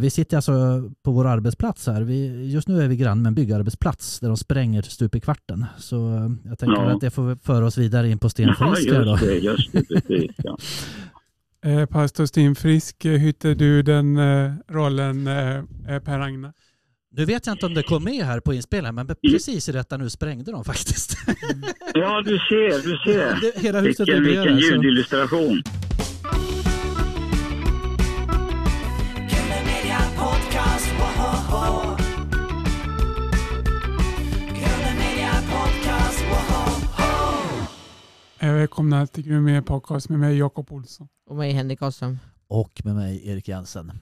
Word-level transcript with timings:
Vi 0.00 0.10
sitter 0.10 0.36
alltså 0.36 0.52
på 1.04 1.10
vår 1.10 1.26
arbetsplats 1.26 1.86
här. 1.86 2.02
Vi, 2.02 2.46
just 2.52 2.68
nu 2.68 2.82
är 2.82 2.88
vi 2.88 2.96
grann 2.96 3.22
med 3.22 3.28
en 3.30 3.34
byggarbetsplats 3.34 4.20
där 4.20 4.28
de 4.28 4.36
spränger 4.36 4.82
stup 4.82 5.14
i 5.14 5.20
kvarten. 5.20 5.66
Så 5.78 5.96
jag 6.44 6.58
tänker 6.58 6.76
Ja. 6.82 6.90
att 6.94 7.00
det 7.00 7.10
får 7.10 7.36
föra 7.42 7.66
oss 7.66 7.78
vidare 7.78 8.08
in 8.10 8.18
på 8.18 8.28
Stenfrisk 8.30 8.88
Ja, 8.88 8.94
här 8.94 9.04
då. 9.04 9.10
just 9.10 9.22
det, 9.22 9.34
just 9.38 9.72
det, 9.72 9.84
precis. 10.00 10.30
Ja. 10.36 10.58
Eh, 11.64 11.86
Pastor 11.86 12.26
Sten 12.26 12.54
Frisk, 12.54 13.04
eh, 13.04 13.12
hytte 13.12 13.54
du 13.54 13.82
den 13.82 14.16
eh, 14.16 14.52
rollen 14.70 15.26
eh, 15.26 15.56
eh, 15.56 15.98
Per 16.04 16.18
Ragnar? 16.18 16.52
Nu 17.16 17.24
vet 17.24 17.46
jag 17.46 17.54
inte 17.54 17.66
om 17.66 17.74
det 17.74 17.82
kom 17.82 18.04
med 18.04 18.24
här 18.24 18.40
på 18.40 18.54
inspelningen, 18.54 18.94
men 18.94 19.06
precis 19.30 19.68
i 19.68 19.72
detta 19.72 19.96
nu 19.96 20.10
sprängde 20.10 20.52
de 20.52 20.64
faktiskt. 20.64 21.16
ja, 21.94 22.22
du 22.22 22.38
ser, 22.38 22.82
du 22.82 23.12
ser. 23.12 23.40
Det- 23.54 23.60
Hela 23.62 23.80
huset 23.80 24.08
Vilken, 24.08 24.24
vilken 24.24 24.56
vibrerar. 24.56 25.26
så- 25.26 25.62
Eh, 38.40 38.52
välkomna 38.52 39.06
till 39.06 39.24
Grym 39.24 39.44
Media 39.44 39.62
Podcast 39.62 40.08
med 40.08 40.18
mig 40.18 40.38
Jakob 40.38 40.72
Olsson. 40.72 41.08
Och 41.26 41.36
mig 41.36 41.52
Henrik 41.52 41.82
Ahlström. 41.82 42.18
Och 42.48 42.80
med 42.84 42.94
mig 42.94 43.28
Erik 43.28 43.48
Jensen. 43.48 43.92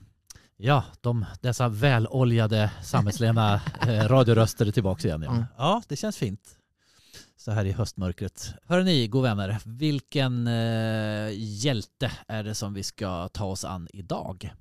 Ja, 0.57 0.83
de, 1.01 1.25
dessa 1.41 1.67
väloljade 1.69 2.71
sammetslena 2.83 3.53
eh, 3.87 4.07
radioröster 4.07 4.65
är 4.65 4.71
tillbaka 4.71 5.07
igen. 5.07 5.21
Ja. 5.21 5.31
Mm. 5.31 5.43
ja, 5.57 5.81
det 5.87 5.95
känns 5.95 6.17
fint. 6.17 6.55
Så 7.37 7.51
här 7.51 7.65
i 7.65 7.71
höstmörkret. 7.71 8.53
Hör 8.63 8.83
ni, 8.83 9.07
god 9.07 9.23
vänner, 9.23 9.59
vilken 9.65 10.47
eh, 10.47 11.29
hjälte 11.35 12.11
är 12.27 12.43
det 12.43 12.55
som 12.55 12.73
vi 12.73 12.83
ska 12.83 13.27
ta 13.29 13.45
oss 13.45 13.65
an 13.65 13.87
idag? 13.93 14.53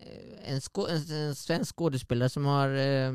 Eh, 0.00 0.52
En, 0.52 0.60
skå- 0.60 0.88
en, 0.88 1.16
en 1.28 1.34
svensk 1.34 1.76
skådespelare 1.76 2.28
som 2.28 2.44
har, 2.44 2.68
eh, 2.68 3.12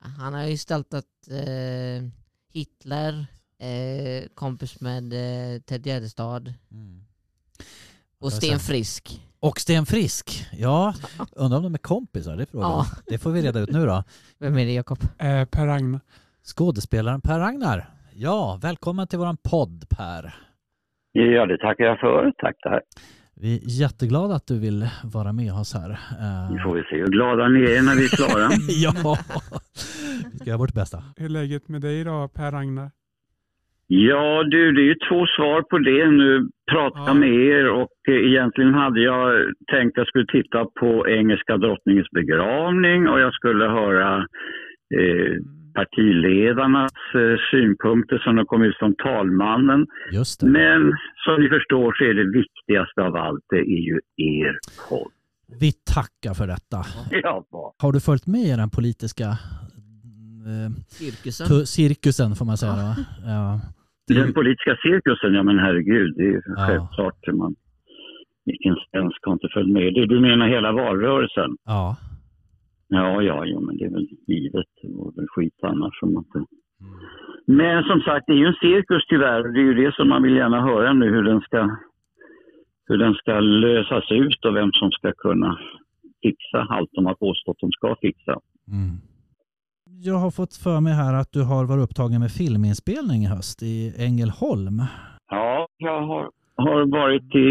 han 0.00 0.34
har 0.34 0.46
gestaltat 0.46 1.04
eh, 1.30 2.08
Hitler, 2.52 3.26
eh, 3.60 4.28
kompis 4.34 4.80
med 4.80 5.12
eh, 5.12 5.60
Ted 5.60 5.86
Gärdestad 5.86 6.54
och 8.20 8.26
jag 8.26 8.32
Sten? 8.32 8.58
Frisk. 8.58 9.20
Och 9.40 9.60
Sten 9.60 9.86
Frisk. 9.86 10.46
Ja, 10.52 10.94
undrar 11.36 11.56
om 11.58 11.62
de 11.64 11.74
är 11.74 11.78
kompisar, 11.78 12.36
det 12.36 12.42
är 12.42 12.46
frågan. 12.46 12.70
Ja. 12.70 12.86
Det 13.06 13.18
får 13.18 13.30
vi 13.30 13.42
reda 13.42 13.60
ut 13.60 13.70
nu 13.72 13.86
då. 13.86 14.04
Vem 14.38 14.58
är 14.58 14.64
det 14.66 14.72
Jakob? 14.72 14.98
Eh, 15.18 15.44
per 15.44 15.66
Ragnar. 15.66 16.00
Skådespelaren 16.44 17.20
Per 17.20 17.38
Ragnar. 17.38 17.90
Ja, 18.14 18.58
välkommen 18.62 19.06
till 19.06 19.18
våran 19.18 19.36
podd 19.36 19.84
Per. 19.90 20.34
Ja, 21.12 21.46
det 21.46 21.58
tackar 21.58 21.84
jag 21.84 22.00
för. 22.00 22.32
Tack, 22.38 22.56
tack. 22.62 22.82
Vi 23.34 23.54
är 23.56 23.60
jätteglada 23.64 24.34
att 24.34 24.46
du 24.46 24.58
vill 24.58 24.88
vara 25.04 25.32
med 25.32 25.52
oss 25.54 25.74
här. 25.74 25.90
Eh, 25.90 26.50
Nu 26.52 26.62
får 26.62 26.74
vi 26.74 26.82
se 26.82 26.96
hur 26.96 27.06
glada 27.06 27.48
ni 27.48 27.60
är 27.60 27.82
när 27.82 27.94
vi 27.96 28.04
är 28.04 28.08
klara. 28.08 28.50
ja, 28.68 29.16
vi 30.32 30.38
ska 30.38 30.46
göra 30.48 30.58
vårt 30.58 30.74
bästa. 30.74 31.04
Hur 31.16 31.24
är 31.24 31.28
läget 31.28 31.68
med 31.68 31.80
dig 31.80 32.00
idag 32.00 32.32
Per 32.32 32.52
Ragnar? 32.52 32.90
Ja, 33.92 34.42
du, 34.50 34.72
det 34.72 34.80
är 34.80 34.90
ju 34.94 34.94
två 35.08 35.26
svar 35.36 35.62
på 35.62 35.78
det. 35.78 36.06
Nu 36.10 36.48
prata 36.72 36.98
Ja. 37.06 37.14
med 37.14 37.28
er 37.34 37.70
och 37.70 37.88
eh, 38.08 38.14
egentligen 38.30 38.74
hade 38.74 39.00
jag 39.00 39.32
tänkt 39.72 39.92
att 39.92 39.96
jag 40.02 40.06
skulle 40.06 40.26
titta 40.26 40.64
på 40.80 41.08
engelska 41.08 41.56
drottningens 41.56 42.10
begravning 42.10 43.08
och 43.08 43.20
jag 43.20 43.32
skulle 43.34 43.64
höra 43.64 44.16
eh, 44.98 45.32
partiledarnas 45.74 46.92
eh, 47.14 47.36
synpunkter 47.50 48.18
som 48.18 48.36
de 48.36 48.46
kom 48.46 48.62
ut 48.62 48.76
från 48.78 48.94
talmannen. 48.96 49.86
Just 50.12 50.40
det. 50.40 50.46
Men 50.46 50.80
som 51.24 51.42
ni 51.42 51.48
förstår 51.48 51.92
så 51.98 52.04
är 52.04 52.14
det 52.14 52.38
viktigaste 52.40 53.00
av 53.02 53.16
allt, 53.16 53.44
det 53.50 53.56
är 53.58 53.82
ju 53.90 53.98
er 54.16 54.58
podd. 54.88 55.12
Vi 55.60 55.72
tackar 55.94 56.34
för 56.34 56.46
detta. 56.46 56.78
Ja. 57.22 57.44
Har 57.82 57.92
du 57.92 58.00
följt 58.00 58.26
med 58.26 58.40
i 58.40 58.56
den 58.56 58.70
politiska 58.70 59.24
eh, 60.50 60.70
Cirkusen. 60.88 61.66
cirkusen 61.66 62.34
får 62.34 62.44
man 62.44 62.56
säga 62.56 62.72
då? 62.72 62.94
Ja. 63.26 63.60
Den 64.14 64.32
politiska 64.32 64.76
cirkusen, 64.82 65.34
ja 65.34 65.42
men 65.42 65.58
herregud, 65.58 66.14
det 66.16 66.22
är 66.22 66.32
ju 66.32 66.42
Ja. 66.46 66.66
självklart. 66.66 67.26
Man, 67.32 67.54
vilken 68.44 68.76
svensk 68.90 69.18
har 69.26 69.32
inte 69.32 69.48
följt 69.54 69.72
med? 69.72 69.94
Det, 69.94 70.06
du 70.06 70.20
menar 70.20 70.48
hela 70.48 70.72
valrörelsen? 70.72 71.50
ja. 71.64 71.96
Ja, 72.92 73.22
ja, 73.22 73.46
ja, 73.46 73.60
men 73.60 73.76
det 73.76 73.84
är 73.84 73.90
väl 73.90 74.06
givet. 74.26 74.66
Det 74.82 74.88
vore 74.88 75.12
väl 75.16 75.26
skit 75.28 75.58
annars 75.62 76.02
om 76.02 76.12
man 76.14 76.24
inte... 76.24 76.44
Men 77.46 77.84
som 77.84 78.00
sagt, 78.00 78.26
det 78.26 78.32
är 78.32 78.36
ju 78.36 78.46
en 78.46 78.54
cirkus 78.60 79.04
tyvärr. 79.08 79.42
Det 79.52 79.60
är 79.60 79.64
ju 79.64 79.74
det 79.74 79.94
som 79.94 80.08
man 80.08 80.22
vill 80.22 80.36
gärna 80.36 80.60
höra 80.60 80.92
nu, 80.92 81.10
hur 81.10 81.22
den 81.22 81.40
ska, 81.40 81.76
hur 82.88 82.98
den 82.98 83.14
ska 83.14 83.40
lösas 83.40 84.10
ut 84.10 84.44
och 84.44 84.56
vem 84.56 84.72
som 84.72 84.90
ska 84.90 85.12
kunna 85.12 85.58
fixa 86.22 86.66
allt 86.70 86.90
de 86.92 87.06
har 87.06 87.14
påstått 87.14 87.56
de 87.60 87.72
ska 87.72 87.96
fixa. 88.00 88.32
Mm. 88.68 88.96
Jag 90.02 90.18
har 90.24 90.30
fått 90.30 90.54
för 90.64 90.80
mig 90.80 90.92
här 91.02 91.14
att 91.20 91.32
du 91.32 91.42
har 91.42 91.64
varit 91.70 91.84
upptagen 91.86 92.20
med 92.20 92.32
filminspelning 92.40 93.20
i 93.22 93.32
höst 93.36 93.58
i 93.62 93.76
Ängelholm. 94.06 94.76
Ja, 95.30 95.68
jag 95.76 96.00
har, 96.10 96.24
har 96.56 96.80
varit 97.00 97.34
i 97.34 97.50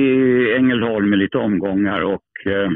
Ängelholm 0.60 1.14
i 1.14 1.18
lite 1.18 1.38
omgångar 1.38 2.02
och 2.02 2.32
eh, 2.46 2.70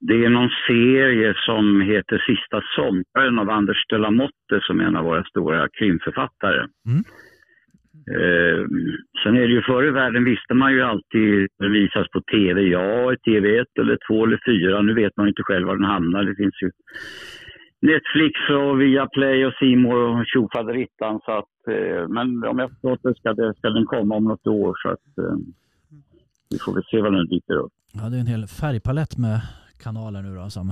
det 0.00 0.24
är 0.24 0.28
någon 0.28 0.50
serie 0.68 1.34
som 1.46 1.80
heter 1.80 2.18
Sista 2.28 2.58
sommaren 2.76 3.38
av 3.38 3.50
Anders 3.50 3.86
de 3.88 3.96
la 3.96 4.10
Motte 4.10 4.56
som 4.60 4.80
är 4.80 4.84
en 4.84 4.96
av 4.96 5.04
våra 5.04 5.24
stora 5.24 5.68
krimförfattare. 5.78 6.60
Mm. 6.90 7.02
Eh, 8.16 8.60
sen 9.22 9.36
är 9.36 9.46
det 9.48 9.54
ju 9.58 9.62
förr 9.62 9.88
i 9.88 9.90
världen 9.90 10.24
visste 10.24 10.54
man 10.54 10.72
ju 10.72 10.82
alltid 10.82 11.48
det 11.58 11.68
visas 11.68 12.06
på 12.08 12.20
tv, 12.20 12.60
ja, 12.62 13.12
i 13.12 13.16
tv 13.16 13.58
1 13.58 13.66
eller 13.80 13.98
2 14.08 14.24
eller 14.24 14.40
4. 14.46 14.82
Nu 14.82 14.94
vet 14.94 15.16
man 15.16 15.28
inte 15.28 15.42
själv 15.42 15.66
var 15.66 15.76
den 15.76 15.92
hamnar. 15.94 16.22
Det 16.24 16.36
finns 16.36 16.62
ju 16.62 16.70
Netflix 17.90 18.34
och 18.60 18.80
Viaplay 18.80 19.46
och 19.46 19.52
More 19.78 20.04
och 20.20 20.24
tjofaderittan. 20.26 21.20
Så 21.24 21.32
att, 21.40 21.54
eh, 21.70 22.08
men 22.08 22.44
om 22.44 22.58
jag 22.58 22.70
förstått 22.70 23.00
det 23.02 23.14
ska, 23.18 23.32
det 23.34 23.54
ska 23.58 23.70
den 23.70 23.86
komma 23.86 24.14
om 24.16 24.24
något 24.24 24.46
år 24.46 24.74
så 24.82 24.88
att 24.88 25.18
eh, 25.18 25.36
vi 26.50 26.58
får 26.58 26.74
väl 26.74 26.84
se 26.90 27.00
vad 27.02 27.12
den 27.12 27.26
dyker 27.26 27.54
upp. 27.54 27.72
Ja, 27.94 28.08
det 28.10 28.16
är 28.16 28.20
en 28.20 28.26
hel 28.26 28.46
färgpalett 28.46 29.18
med 29.18 29.40
kanaler 29.84 30.22
nu 30.22 30.34
då 30.34 30.50
som 30.50 30.66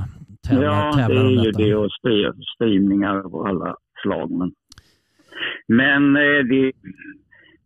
tävlar, 0.49 0.65
ja, 0.65 0.93
det 0.97 1.03
tävlar 1.03 1.23
är 1.25 1.39
om 1.39 1.45
ju 1.45 1.51
det 1.51 1.75
och 1.75 1.91
stre- 2.03 2.35
streamningar 2.55 3.17
av 3.17 3.47
alla 3.47 3.77
slag. 4.03 4.31
Men, 4.31 4.53
men 5.67 6.17
eh, 6.17 6.41
det, 6.51 6.73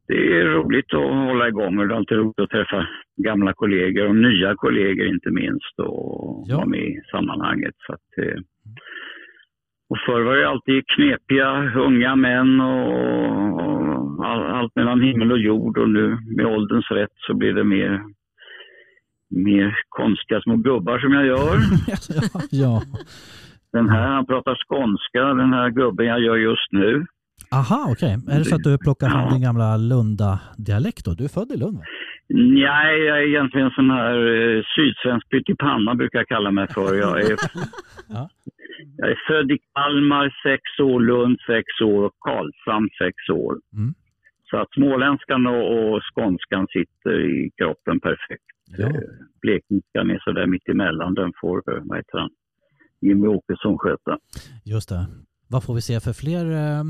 det 0.08 0.38
är 0.40 0.44
roligt 0.44 0.94
att 0.94 1.28
hålla 1.28 1.48
igång 1.48 1.78
och 1.78 1.88
det 1.88 1.94
är 1.94 1.96
alltid 1.98 2.18
roligt 2.18 2.38
att 2.40 2.50
träffa 2.50 2.88
gamla 3.16 3.52
kollegor 3.52 4.08
och 4.08 4.16
nya 4.16 4.54
kollegor 4.54 5.06
inte 5.06 5.30
minst 5.30 5.74
och 5.78 6.44
Ja. 6.48 6.56
vara 6.56 6.66
med 6.66 6.80
i 6.80 7.00
sammanhanget. 7.10 7.74
Så 7.86 7.92
att, 7.92 8.08
eh, 8.26 8.40
och 9.90 9.98
förr 10.06 10.22
var 10.22 10.36
det 10.36 10.48
alltid 10.48 10.84
knepiga 10.86 11.72
unga 11.74 12.16
män 12.16 12.60
och, 12.60 12.92
och 13.60 14.26
all, 14.26 14.42
allt 14.46 14.76
mellan 14.76 15.02
himmel 15.02 15.32
och 15.32 15.38
jord 15.38 15.78
och 15.78 15.90
nu 15.90 16.18
med 16.36 16.46
ålderns 16.46 16.90
rätt 16.90 17.16
så 17.26 17.34
blir 17.34 17.52
det 17.52 17.64
mer, 17.64 18.02
mer 19.30 19.78
konstiga 19.88 20.40
små 20.40 20.56
gubbar 20.56 20.98
som 20.98 21.12
jag 21.12 21.26
gör. 21.26 21.56
ja, 21.86 22.40
ja. 22.50 22.82
Den 23.72 23.88
här, 23.88 24.08
han 24.08 24.26
pratar 24.26 24.56
skånska, 24.66 25.24
den 25.24 25.52
här 25.52 25.70
gubben 25.70 26.06
jag 26.06 26.20
gör 26.20 26.36
just 26.36 26.72
nu. 26.72 27.06
Aha, 27.52 27.86
okej. 27.92 28.12
Är 28.30 28.38
det 28.38 28.44
så 28.44 28.54
att 28.54 28.62
du 28.62 28.78
plockar 28.78 29.08
fram 29.10 29.24
Ja. 29.24 29.30
din 29.32 29.42
gamla 29.42 29.76
Lunda-dialekt 29.76 31.04
då? 31.04 31.14
Du 31.14 31.24
är 31.24 31.28
född 31.28 31.50
i 31.52 31.56
Lund 31.56 31.76
va? 31.78 31.84
Nej, 32.64 32.98
jag 33.08 33.18
är 33.22 33.26
egentligen 33.28 33.66
en 33.66 33.72
sån 33.72 33.90
här 33.90 34.16
eh, 34.36 34.62
sydsvensk 34.76 35.28
pyttipanna 35.30 35.94
brukar 35.94 36.18
jag 36.18 36.28
kalla 36.28 36.50
mig 36.50 36.66
för. 36.68 36.94
Jag 36.94 37.20
är, 37.22 37.36
Ja. 38.08 38.28
jag 38.96 39.10
är 39.10 39.18
född 39.28 39.50
i 39.50 39.58
Kalmar 39.74 40.26
sex 40.46 40.62
år, 40.90 41.00
Lund 41.00 41.36
sex 41.46 41.64
år 41.84 42.02
och 42.04 42.16
Karlshamn 42.20 42.88
sex 43.02 43.14
år. 43.44 43.54
Mm. 43.76 43.94
Så 44.50 44.56
att 44.56 44.70
småländskan 44.74 45.46
och, 45.46 45.64
och 45.94 46.00
skånskan 46.14 46.66
sitter 46.70 47.14
i 47.36 47.50
kroppen 47.58 48.00
perfekt. 48.00 48.44
Ja. 48.78 48.86
Eh, 48.86 49.00
Blekingskan 49.42 50.10
är 50.10 50.18
sådär 50.24 50.46
mitt 50.46 50.68
emellan. 50.68 51.14
Den 51.14 51.32
får, 51.40 51.56
eh, 51.72 51.82
vad 51.84 51.98
heter 51.98 52.18
han, 52.18 52.30
Jimmy 53.00 53.26
Åkesson 53.26 53.78
sköta. 53.78 54.18
Just 54.64 54.88
det. 54.88 55.06
Vad 55.50 55.64
får 55.64 55.74
vi 55.74 55.80
se 55.80 56.00
för 56.00 56.12
fler 56.12 56.44
eh, 56.50 56.82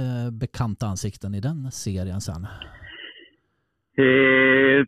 eh, 0.00 0.32
bekanta 0.40 0.86
ansikten 0.86 1.34
i 1.34 1.40
den 1.40 1.70
serien 1.70 2.20
sen? 2.20 2.46
Eh, 3.98 4.84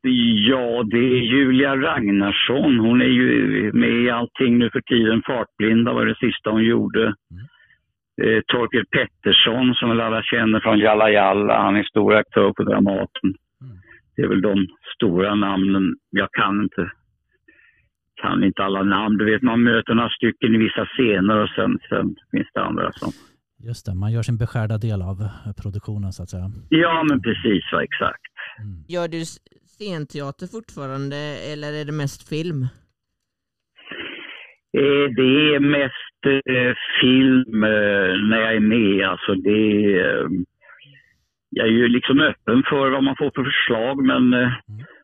ja, 0.50 0.82
det 0.82 0.98
är 0.98 1.20
Julia 1.32 1.76
Ragnarsson. 1.76 2.78
Hon 2.78 3.00
är 3.00 3.12
ju 3.20 3.72
med 3.72 3.90
i 3.90 4.10
allting 4.10 4.58
nu 4.58 4.70
för 4.70 4.81
tiden. 4.81 5.22
Fartblinda 5.26 5.93
var 5.93 6.06
det 6.06 6.16
sista 6.16 6.50
hon 6.50 6.64
gjorde. 6.64 7.14
Eh, 8.22 8.40
Torkel 8.46 8.87
Pettersson 8.87 9.75
som 9.75 9.88
väl 9.88 10.00
alla 10.00 10.22
känner 10.22 10.60
från 10.60 10.78
Jalla 10.78 11.10
Jalla. 11.10 11.62
Han 11.62 11.76
är 11.76 11.82
stor 11.82 12.14
aktör 12.14 12.52
på 12.52 12.62
Dramaten. 12.62 13.34
Mm. 13.60 13.76
Det 14.16 14.22
är 14.22 14.28
väl 14.28 14.42
de 14.42 14.66
stora 14.94 15.34
namnen. 15.34 15.94
Jag 16.10 16.28
kan 16.32 16.62
inte, 16.62 16.90
kan 18.22 18.44
inte 18.44 18.64
alla 18.64 18.82
namn. 18.82 19.16
Du 19.16 19.25
vet, 19.25 19.42
man 19.42 19.62
möter 19.62 19.94
några 19.94 20.10
stycken 20.10 20.54
i 20.54 20.58
vissa 20.58 20.87
scener 20.87 21.37
och 21.37 21.49
sen, 21.49 21.78
sen 21.88 22.16
finns 22.31 22.49
det 22.54 22.62
andra 22.62 22.92
som... 22.92 23.12
Just 23.58 23.86
det, 23.86 23.94
man 23.94 24.12
gör 24.12 24.22
sin 24.22 24.36
beskärda 24.38 24.78
del 24.78 25.02
av 25.02 25.20
eh, 25.20 25.52
produktionen 25.62 26.12
så 26.12 26.22
att 26.22 26.30
säga. 26.30 26.50
Ja, 26.68 27.04
men 27.10 27.22
precis, 27.22 27.64
va, 27.72 27.82
exakt. 27.82 28.22
Mm. 28.58 28.84
Gör 28.88 29.08
du 29.08 29.24
scenteater 29.66 30.46
fortfarande 30.46 31.16
eller 31.52 31.72
är 31.72 31.84
det 31.84 31.92
mest 31.92 32.28
film? 32.28 32.62
Eh, 34.78 35.06
Det 35.20 35.54
är 35.54 35.60
mest 35.60 36.20
eh, 36.26 36.74
film 37.00 37.60
när 38.30 38.40
jag 38.40 38.54
är 38.54 38.60
med. 38.60 39.08
Alltså 39.08 39.34
det 39.34 39.94
är, 40.00 40.28
jag 41.50 41.66
är 41.66 41.70
ju 41.72 41.88
liksom 41.88 42.20
öppen 42.20 42.62
för 42.70 42.90
vad 42.90 43.04
man 43.04 43.16
får 43.18 43.30
för 43.34 43.44
förslag 43.44 44.04
men 44.04 44.32
eh, 44.42 44.52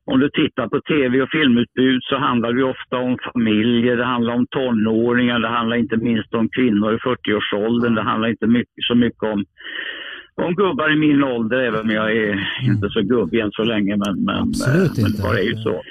om 0.04 0.20
du 0.20 0.28
tittar 0.30 0.68
på 0.68 0.80
tv 0.80 1.22
och 1.22 1.30
filmutbud 1.30 2.00
så 2.02 2.16
handlar 2.16 2.52
det 2.52 2.64
ofta 2.64 2.96
om 2.96 3.18
familjer, 3.32 3.96
det 3.96 4.04
handlar 4.04 4.34
om 4.34 4.46
tonåringar, 4.46 5.38
det 5.38 5.48
handlar 5.48 5.76
inte 5.76 5.96
minst 5.96 6.34
om 6.34 6.48
kvinnor 6.48 6.94
i 6.94 6.96
40-årsåldern, 6.96 7.94
det 7.94 8.02
handlar 8.02 8.28
inte 8.28 8.46
mycket, 8.46 8.84
så 8.88 8.94
mycket 8.94 9.22
om, 9.22 9.44
om 10.34 10.54
gubbar 10.54 10.92
i 10.92 10.96
min 10.96 11.24
ålder, 11.24 11.58
även 11.58 11.80
om 11.80 11.90
jag 11.90 12.16
är 12.16 12.32
inte 12.62 12.88
så 12.88 13.00
gubbig 13.00 13.40
än 13.40 13.52
så 13.52 13.64
länge. 13.64 13.96
Men, 13.96 14.24
men, 14.24 14.36
Absolut 14.36 14.96
men 14.96 15.06
inte. 15.06 15.22
bara 15.22 15.38
är 15.38 15.48
ju 15.52 15.56
så. 15.56 15.82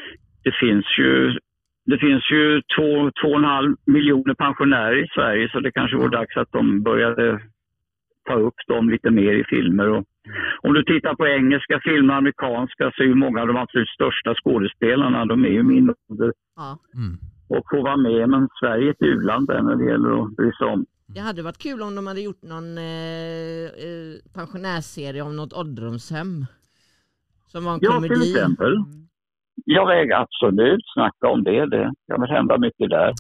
Det 0.44 0.56
finns 0.62 0.86
ju 1.00 1.38
det 1.86 1.98
finns 1.98 2.32
ju 2.32 2.62
två, 2.76 3.12
två 3.22 3.30
och 3.32 3.40
en 3.40 3.44
halv 3.44 3.76
miljoner 3.86 4.34
pensionärer 4.34 5.04
i 5.04 5.08
Sverige 5.16 5.50
så 5.52 5.60
det 5.60 5.72
kanske 5.72 5.98
vore 5.98 6.18
dags 6.18 6.38
att 6.38 6.52
de 6.52 6.84
började 6.84 7.40
ta 8.28 8.34
upp 8.34 8.60
dem 8.68 8.90
lite 8.90 9.12
mer 9.12 9.34
i 9.34 9.44
filmer. 9.44 9.90
Och 9.90 10.06
om 10.62 10.74
du 10.74 10.84
tittar 10.84 11.16
på 11.16 11.28
engelska 11.28 11.80
filmer, 11.84 12.14
amerikanska, 12.14 12.92
så 12.96 13.04
är 13.04 13.08
ju 13.08 13.16
många 13.16 13.42
av 13.42 13.48
de 13.48 13.58
absolut 13.58 13.90
största 13.90 14.36
skådespelarna, 14.44 15.26
de 15.26 15.46
är 15.46 15.50
ju 15.50 15.64
min 15.64 15.94
ålder 16.10 16.34
Ja. 16.56 16.78
Mm. 16.96 17.18
och 17.48 17.64
får 17.72 17.84
vara 17.84 17.98
med. 17.98 18.30
Men 18.30 18.50
Sverige 18.60 18.88
är 18.88 18.92
ett 18.92 19.02
u-land 19.02 19.48
där 19.48 19.62
när 19.62 19.76
det 19.76 19.86
gäller 19.92 20.24
att 20.24 20.36
bry 20.36 20.52
sig 20.52 20.68
om. 20.68 20.86
Det 21.08 21.20
hade 21.20 21.42
varit 21.44 21.58
kul 21.58 21.82
om 21.82 21.96
de 21.96 22.08
hade 22.08 22.22
gjort 22.22 22.42
någon 22.44 22.78
eh, 22.78 22.84
eh, 23.88 24.14
pensionärsserie 24.34 25.22
om 25.22 25.36
något 25.36 25.54
ålderdomshem. 25.54 26.46
Som 27.48 27.66
var 27.66 27.74
en 27.74 27.80
Ja, 27.82 27.92
komedi. 27.92 28.14
till 28.16 28.36
exempel. 28.36 28.74
Jag 29.66 29.88
väger 29.88 30.16
absolut 30.16 30.84
snacka 30.94 31.28
om 31.28 31.44
det. 31.44 31.66
Det 31.70 31.92
kan 32.08 32.22
väl 32.22 32.30
hända 32.30 32.58
mycket 32.58 32.90
där. 32.90 33.14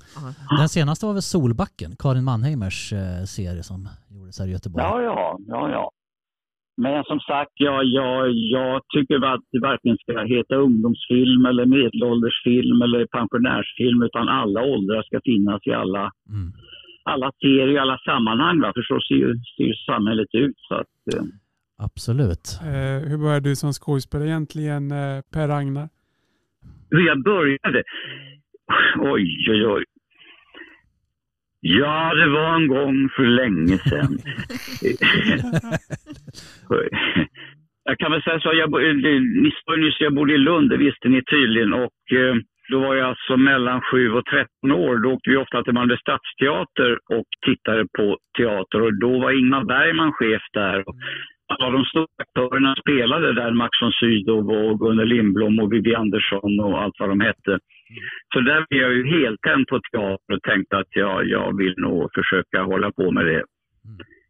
Ja. 0.50 0.58
Den 0.58 0.70
senaste 0.70 1.06
var 1.06 1.14
väl 1.14 1.22
Solbacken, 1.22 1.92
Karin 2.00 2.24
Mannheimers 2.24 2.94
eh, 2.94 3.24
serie 3.26 3.64
som 3.64 3.88
gjordes 4.10 4.40
här 4.40 4.48
i 4.48 4.52
Göteborg. 4.52 4.84
Ja, 4.86 5.02
ja, 5.02 5.38
ja, 5.48 5.70
ja. 5.72 5.92
Men 6.86 7.04
som 7.04 7.20
sagt, 7.20 7.52
jag, 7.68 7.86
jag, 7.86 8.30
jag 8.58 8.82
tycker 8.96 9.16
att 9.34 9.42
det 9.52 9.60
varken 9.60 9.98
ska 9.98 10.12
heta 10.36 10.56
ungdomsfilm 10.56 11.46
eller 11.46 11.66
medelåldersfilm 11.66 12.82
eller 12.82 13.06
pensionärsfilm 13.06 14.02
utan 14.04 14.28
alla 14.30 14.62
åldrar 14.64 15.02
ska 15.04 15.20
finnas 15.26 15.62
i 15.66 15.72
alla, 15.72 16.12
Mm. 16.30 16.52
alla 17.04 17.32
serier, 17.42 17.68
i 17.68 17.78
alla 17.78 17.98
sammanhang. 17.98 18.62
Va? 18.62 18.72
För 18.76 18.82
så 18.82 19.00
ser 19.08 19.16
ju, 19.16 19.30
ser 19.58 19.64
ju 19.64 19.74
samhället 19.74 20.30
ut. 20.34 20.56
Så 20.68 20.76
att, 20.76 20.94
eh, 21.16 21.24
Absolut. 21.78 22.46
Eh, 22.62 23.10
hur 23.10 23.18
började 23.18 23.50
du 23.50 23.56
som 23.56 23.72
skådespelare 23.74 24.28
egentligen, 24.30 24.92
eh, 24.92 25.18
Per 25.34 25.48
Ragnar? 25.48 25.90
hur 26.94 27.08
jag 27.08 27.24
började? 27.24 27.84
Oj, 29.00 29.46
oj, 29.50 29.66
oj. 29.68 29.84
Ja, 31.64 32.14
det 32.14 32.28
var 32.28 32.56
en 32.56 32.68
gång 32.68 33.10
för 33.16 33.24
länge 33.24 33.78
sedan. 33.78 34.18
jag 37.84 37.98
kan 37.98 38.12
väl 38.12 38.24
säga 38.24 38.40
så, 38.40 38.54
jag, 38.54 38.88
eh, 38.88 38.94
ni 39.44 39.52
sa 39.66 39.76
nyss 39.76 39.96
att 39.96 40.02
jag 40.02 40.14
bodde 40.14 40.34
i 40.34 40.38
Lund, 40.38 40.70
det 40.70 40.78
visste 40.78 41.10
ni 41.10 41.24
tydligen. 41.24 41.74
Och 41.74 42.12
eh, 42.12 42.36
då 42.72 42.80
var 42.80 42.96
jag 42.96 43.08
alltså 43.08 43.38
mellan 43.38 43.82
7 43.82 44.12
och 44.12 44.26
13 44.26 44.72
år. 44.72 44.98
Då 44.98 45.12
åkte 45.14 45.30
vi 45.30 45.38
ofta 45.38 45.64
till 45.64 45.74
Malmö 45.74 45.98
stadsteater 45.98 47.00
och 47.10 47.28
tittade 47.46 47.86
på 47.98 48.18
teater. 48.38 48.82
Och 48.82 49.00
då 49.00 49.20
var 49.20 49.32
Ingmar 49.32 49.64
Bergman 49.64 50.14
chef 50.14 50.42
där. 50.54 50.84
Alla 51.60 51.70
de 51.70 51.86
stora 51.86 52.08
aktörerna 52.18 52.76
spelade 52.76 53.34
där, 53.34 53.52
Max 53.52 53.82
von 53.82 53.92
Sydow 53.92 54.50
och 54.52 54.80
Gunnel 54.80 55.08
Lindblom 55.08 55.60
och 55.60 55.74
Vivi 55.74 55.96
Andersson 55.96 56.60
och 56.60 56.82
allt 56.82 57.00
vad 57.00 57.10
de 57.10 57.20
hette. 57.20 57.60
Så 58.34 58.40
där 58.40 58.66
blev 58.70 58.82
jag 58.82 58.94
ju 58.94 59.08
helt 59.08 59.42
tänd 59.42 59.68
på 59.68 59.80
teater 59.92 60.34
och 60.36 60.44
tänkte 60.44 60.78
att 60.78 60.88
jag, 60.90 61.28
jag 61.28 61.58
vill 61.58 61.74
nog 61.78 62.10
försöka 62.16 62.64
hålla 62.64 62.92
på 62.92 63.12
med 63.12 63.26
det. 63.26 63.44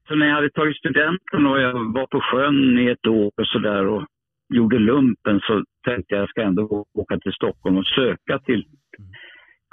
Så 0.08 0.16
när 0.16 0.28
jag 0.28 0.36
hade 0.36 0.50
tagit 0.50 0.78
studenten 0.78 1.46
och 1.46 1.62
jag 1.62 1.94
var 1.94 2.08
på 2.08 2.22
sjön 2.22 2.80
i 2.80 2.88
ett 2.88 3.08
år 3.08 3.32
och 3.38 3.48
sådär 3.48 3.88
och 3.88 4.06
gjorde 4.54 4.80
lumpen 4.80 5.40
så 5.40 5.64
tänkte 5.84 6.16
jag 6.16 6.18
att 6.18 6.28
jag 6.28 6.30
ska 6.30 6.42
ändå 6.42 6.86
åka 6.94 7.20
till 7.20 7.34
Stockholm 7.34 7.78
och 7.78 7.86
söka 7.86 8.40
till 8.40 8.66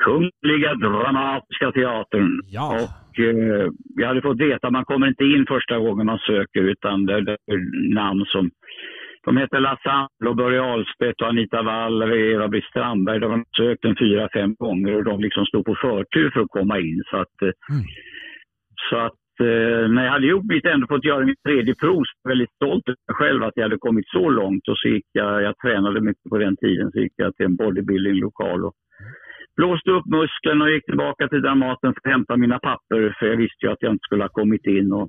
Kungliga 0.04 0.74
Dramatiska 0.74 1.72
Teatern. 1.72 2.40
Ja. 2.46 2.74
Och 2.82 3.20
eh, 3.20 3.68
jag 3.96 4.08
hade 4.08 4.22
fått 4.22 4.40
veta 4.40 4.66
att 4.66 4.72
man 4.72 4.84
kommer 4.84 5.06
inte 5.08 5.24
in 5.24 5.46
första 5.48 5.78
gången 5.78 6.06
man 6.06 6.18
söker 6.18 6.60
utan 6.62 7.06
det, 7.06 7.14
är 7.14 7.94
namn 7.94 8.24
som 8.26 8.50
de 9.24 9.36
heter 9.36 9.60
Lasse 9.60 9.90
Amble 9.90 10.28
och 10.30 10.36
Börje 10.36 10.62
Ahlstedt 10.62 11.20
och 11.20 11.28
Anita 11.28 11.62
Wall 11.62 12.02
och 12.02 12.16
Eva-Britt 12.16 12.64
Strandberg. 12.64 13.20
De 13.20 13.30
har 13.30 13.44
sökt 13.56 13.84
en 13.84 13.96
fyra, 13.98 14.28
fem 14.32 14.54
gånger 14.58 14.94
och 14.96 15.04
de 15.04 15.20
liksom 15.20 15.46
stod 15.46 15.64
på 15.64 15.74
förtur 15.74 16.30
för 16.30 16.40
att 16.40 16.50
komma 16.50 16.78
in. 16.78 17.02
Så 17.10 17.16
att, 17.16 17.42
eh, 17.42 17.48
Mm. 17.70 17.84
så 18.90 18.96
att 18.96 19.12
eh, 19.40 19.88
när 19.94 20.04
jag 20.04 20.10
hade 20.12 20.26
gjort 20.26 20.44
mitt 20.44 20.64
ändå 20.66 20.86
fått 20.86 21.04
göra 21.04 21.24
mitt 21.24 21.42
tredje 21.42 21.74
prov 21.74 22.02
så 22.04 22.12
var 22.22 22.30
jag 22.30 22.30
väldigt 22.30 22.54
stolt 22.54 22.88
över 22.88 22.96
mig 23.08 23.16
själv 23.16 23.42
att 23.42 23.52
jag 23.56 23.62
hade 23.62 23.78
kommit 23.78 24.08
så 24.08 24.30
långt. 24.30 24.68
Och 24.68 24.78
så 24.78 24.88
gick 24.88 25.06
jag, 25.12 25.42
jag 25.42 25.58
tränade 25.58 26.00
mycket 26.00 26.30
på 26.30 26.38
den 26.38 26.56
tiden, 26.56 26.90
så 26.92 26.98
gick 26.98 27.12
jag 27.16 27.34
till 27.36 27.46
en 27.46 27.56
bodybuilding-lokal 27.56 28.64
och 28.64 28.74
blåste 29.58 29.90
upp 29.90 30.06
musklerna 30.06 30.64
och 30.64 30.70
gick 30.70 30.86
tillbaka 30.86 31.28
till 31.28 31.42
Dramaten 31.42 31.94
för 31.94 32.00
att 32.00 32.12
hämta 32.14 32.36
mina 32.36 32.58
papper 32.58 33.16
för 33.18 33.26
jag 33.26 33.36
visste 33.36 33.66
ju 33.66 33.72
att 33.72 33.82
jag 33.82 33.92
inte 33.92 34.06
skulle 34.06 34.24
ha 34.24 34.28
kommit 34.40 34.66
in. 34.66 34.92
Och 34.92 35.08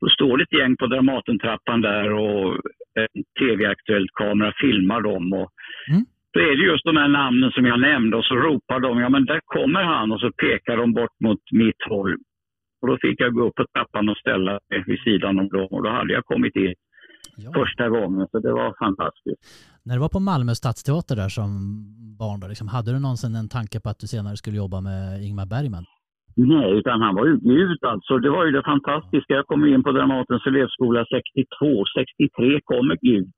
då 0.00 0.08
står 0.08 0.36
det 0.36 0.42
ett 0.42 0.58
gäng 0.58 0.76
på 0.76 0.86
Dramatentrappan 0.86 1.80
där 1.80 2.12
och 2.12 2.60
en 2.94 3.22
tv-aktuellt-kamera 3.38 4.52
filmar 4.60 5.00
dem. 5.00 5.32
Och 5.32 5.50
Mm. 5.88 6.04
Då 6.32 6.40
är 6.40 6.56
det 6.56 6.64
just 6.72 6.84
de 6.84 6.96
här 6.96 7.08
namnen 7.08 7.50
som 7.50 7.66
jag 7.66 7.80
nämnde 7.80 8.16
och 8.16 8.24
så 8.24 8.34
ropar 8.34 8.80
de, 8.80 9.00
ja 9.00 9.08
men 9.08 9.24
där 9.24 9.40
kommer 9.44 9.82
han 9.82 10.12
och 10.12 10.20
så 10.20 10.32
pekar 10.32 10.76
de 10.76 10.92
bort 10.92 11.20
mot 11.20 11.40
mitt 11.52 11.82
håll. 11.88 12.16
Och 12.80 12.88
då 12.88 12.98
fick 13.02 13.20
jag 13.20 13.34
gå 13.34 13.46
upp 13.46 13.54
på 13.54 13.66
trappan 13.74 14.08
och 14.08 14.16
ställa 14.16 14.60
mig 14.70 14.84
vid 14.86 15.00
sidan 15.00 15.38
om 15.38 15.48
dem 15.48 15.68
och 15.70 15.82
då 15.82 15.90
hade 15.90 16.12
jag 16.12 16.24
kommit 16.24 16.56
in 16.56 16.74
Ja. 17.44 17.52
första 17.60 17.88
gången 17.88 18.26
så 18.30 18.38
det 18.38 18.52
var 18.52 18.74
fantastiskt. 18.84 19.40
När 19.84 19.94
du 19.94 20.00
var 20.00 20.08
på 20.08 20.20
Malmö 20.20 20.54
stadsteater 20.54 21.16
där 21.16 21.28
som 21.28 21.50
barn, 22.18 22.40
då, 22.40 22.46
liksom, 22.48 22.68
hade 22.68 22.92
du 22.92 22.98
någonsin 22.98 23.34
en 23.34 23.48
tanke 23.48 23.80
på 23.80 23.88
att 23.88 23.98
du 23.98 24.06
senare 24.06 24.36
skulle 24.36 24.56
jobba 24.56 24.80
med 24.80 25.22
Ingmar 25.26 25.46
Bergman? 25.46 25.84
Nej, 26.36 26.70
utan 26.78 27.00
han 27.02 27.14
var 27.14 27.26
ju 27.26 27.36
gud 27.54 27.78
alltså. 27.84 28.18
Det 28.18 28.30
var 28.30 28.44
ju 28.46 28.52
det 28.52 28.62
fantastiska. 28.62 29.34
Jag 29.34 29.46
kom 29.46 29.64
in 29.66 29.82
på 29.82 29.92
Dramatens 29.92 30.46
elevskola 30.46 31.04
62. 31.04 31.84
63 31.98 32.60
kommer 32.64 32.96
Gud 33.00 33.28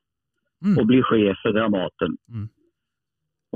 Mm. 0.65 0.79
och 0.79 0.87
blir 0.87 1.03
chef 1.03 1.37
för 1.43 1.53
Dramaten. 1.53 2.11
Mm. 2.35 2.49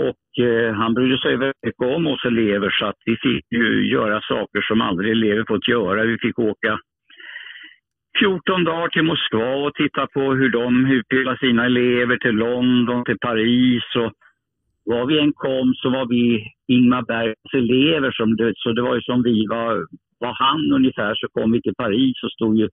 Och 0.08 0.44
eh, 0.44 0.74
han 0.74 0.94
brydde 0.94 1.18
sig 1.18 1.36
väldigt 1.36 1.62
mycket 1.66 1.96
om 1.96 2.06
oss 2.06 2.24
elever 2.24 2.70
så 2.78 2.86
att 2.86 3.00
vi 3.04 3.16
fick 3.26 3.44
ju 3.50 3.90
göra 3.96 4.20
saker 4.20 4.60
som 4.68 4.80
aldrig 4.80 5.10
elever 5.12 5.44
fått 5.48 5.68
göra. 5.68 6.04
Vi 6.04 6.18
fick 6.18 6.38
åka 6.38 6.78
14 8.18 8.64
dagar 8.64 8.88
till 8.88 9.02
Moskva 9.02 9.54
och 9.54 9.74
titta 9.74 10.06
på 10.06 10.20
hur 10.20 10.50
de 10.50 10.86
utbildar 10.86 11.36
sina 11.36 11.66
elever 11.66 12.16
till 12.16 12.34
London, 12.34 13.04
till 13.04 13.18
Paris 13.18 13.84
och 13.96 14.12
var 14.84 15.06
vi 15.06 15.18
än 15.18 15.32
kom 15.32 15.74
så 15.74 15.90
var 15.90 16.06
vi 16.06 16.24
Ingmar 16.66 17.02
Bergs 17.02 17.54
elever. 17.54 18.10
Som 18.12 18.36
det, 18.36 18.52
så 18.56 18.72
det 18.72 18.82
var 18.82 18.94
ju 18.94 19.00
som 19.00 19.22
vi 19.22 19.46
var, 19.46 19.86
var 20.18 20.32
han 20.32 20.72
ungefär 20.72 21.14
så 21.14 21.28
kom 21.28 21.52
vi 21.52 21.62
till 21.62 21.74
Paris 21.74 22.22
och 22.24 22.32
stod 22.32 22.58
ju 22.58 22.68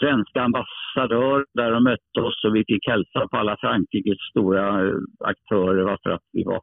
svenska 0.00 0.42
ambassadörer 0.42 1.44
där 1.54 1.72
och 1.74 1.82
mötte 1.82 2.20
oss 2.20 2.44
och 2.44 2.56
vi 2.56 2.64
fick 2.66 2.88
hälsa 2.88 3.28
på 3.30 3.36
alla 3.36 3.56
Frankrikes 3.60 4.18
stora 4.30 4.88
eh, 4.88 4.94
aktörer 5.24 5.98
för 6.02 6.10
att 6.10 6.22
vi 6.32 6.44
var 6.44 6.60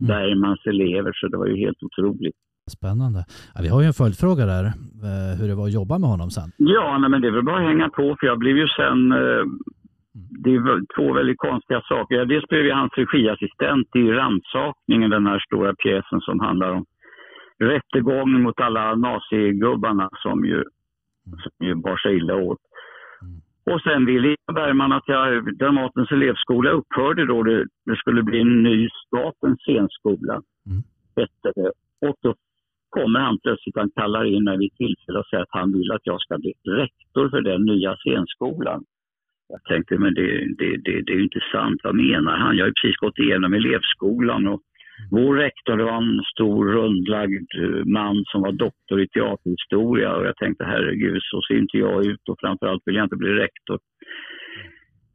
Mm. 0.00 0.08
Bergmans 0.08 0.66
elever 0.66 1.12
så 1.12 1.28
det 1.28 1.36
var 1.36 1.46
ju 1.46 1.56
helt 1.56 1.82
otroligt. 1.82 2.36
Spännande. 2.70 3.24
Ja, 3.54 3.60
vi 3.62 3.68
har 3.68 3.80
ju 3.80 3.86
en 3.86 4.00
följdfråga 4.02 4.46
där, 4.46 4.64
eh, 5.08 5.32
hur 5.38 5.48
det 5.48 5.54
var 5.54 5.66
att 5.66 5.78
jobba 5.80 5.98
med 5.98 6.10
honom 6.10 6.30
sen. 6.30 6.48
Ja, 6.56 6.98
nej, 6.98 7.10
men 7.10 7.20
det 7.20 7.28
är 7.28 7.32
väl 7.32 7.44
bara 7.44 7.60
att 7.60 7.70
hänga 7.70 7.88
på 7.88 8.16
för 8.20 8.26
jag 8.26 8.38
blev 8.38 8.56
ju 8.56 8.66
sen... 8.68 9.12
Eh, 9.12 9.44
det 10.44 10.58
var 10.58 10.80
två 10.96 11.12
väldigt 11.12 11.38
konstiga 11.38 11.80
saker. 11.80 12.14
Jag 12.14 12.28
dels 12.28 12.48
blev 12.48 12.66
jag 12.66 12.76
hans 12.76 12.92
regiassistent 12.96 13.88
i 13.96 14.12
Rannsakningen, 14.12 15.10
den 15.10 15.26
här 15.26 15.38
stora 15.46 15.74
pjäsen 15.74 16.20
som 16.20 16.40
handlar 16.40 16.70
om 16.70 16.84
rättegången 17.58 18.42
mot 18.42 18.60
alla 18.60 18.94
nazigubbarna 18.94 20.08
som 20.22 20.44
ju, 20.44 20.64
som 21.24 21.66
ju 21.66 21.74
bar 21.74 21.96
sig 21.96 22.16
illa 22.16 22.34
åt. 22.36 22.58
Mm. 23.22 23.40
Och 23.74 23.80
sen 23.80 24.06
ville 24.06 24.36
Bergman 24.54 24.92
att 24.92 25.08
jag, 25.08 25.56
Dramatens 25.58 26.10
elevskola 26.12 26.70
upphörde 26.70 27.26
då. 27.26 27.42
Det, 27.42 27.66
det 27.86 27.96
skulle 27.96 28.22
bli 28.22 28.40
en 28.40 28.62
ny 28.62 28.88
statens 29.06 29.58
scenskola, 29.60 30.42
Mm. 30.66 30.82
Och 32.08 32.16
då 32.22 32.34
kommer 32.96 33.20
han 33.20 33.38
plötsligt, 33.44 33.76
han 33.76 33.90
kallar 34.00 34.24
in 34.24 34.44
mig 34.44 34.58
vid 34.58 34.74
tillfälle 34.74 35.18
och 35.18 35.26
säger 35.26 35.42
att 35.42 35.58
han 35.60 35.72
vill 35.72 35.90
att 35.92 36.06
jag 36.10 36.20
ska 36.20 36.38
bli 36.38 36.52
rektor 36.82 37.28
för 37.32 37.40
den 37.50 37.62
nya 37.64 37.96
scenskolan. 37.96 38.80
Jag 39.48 39.62
tänkte, 39.64 39.98
men 39.98 40.14
det, 40.14 40.28
det, 40.58 40.70
det, 40.84 41.02
det 41.02 41.12
är 41.12 41.16
ju 41.16 41.28
inte 41.30 41.44
sant. 41.52 41.80
Vad 41.82 41.94
menar 41.94 42.36
han? 42.36 42.56
Jag 42.56 42.64
har 42.64 42.68
ju 42.72 42.78
precis 42.82 42.96
gått 42.96 43.18
igenom 43.18 43.54
elevskolan 43.54 44.48
och 44.52 44.60
vår 45.10 45.36
rektor 45.36 45.76
var 45.78 45.96
en 46.02 46.22
stor 46.34 46.72
rundlagd 46.72 47.48
eh, 47.62 47.84
man 47.84 48.24
som 48.26 48.42
var 48.42 48.52
doktor 48.52 49.02
i 49.02 49.08
teaterhistoria 49.08 50.14
och 50.16 50.26
jag 50.26 50.36
tänkte 50.36 50.64
herregud 50.64 51.22
så 51.22 51.42
ser 51.42 51.58
inte 51.58 51.78
jag 51.78 52.06
ut 52.06 52.28
och 52.28 52.36
framförallt 52.40 52.82
vill 52.86 52.94
jag 52.94 53.04
inte 53.04 53.16
bli 53.16 53.32
rektor. 53.32 53.78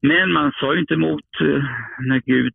Men 0.01 0.31
man 0.33 0.51
sa 0.59 0.73
ju 0.73 0.79
inte 0.79 0.93
emot 0.93 1.29
eh, 1.41 1.63
när 2.09 2.21
Gud 2.25 2.53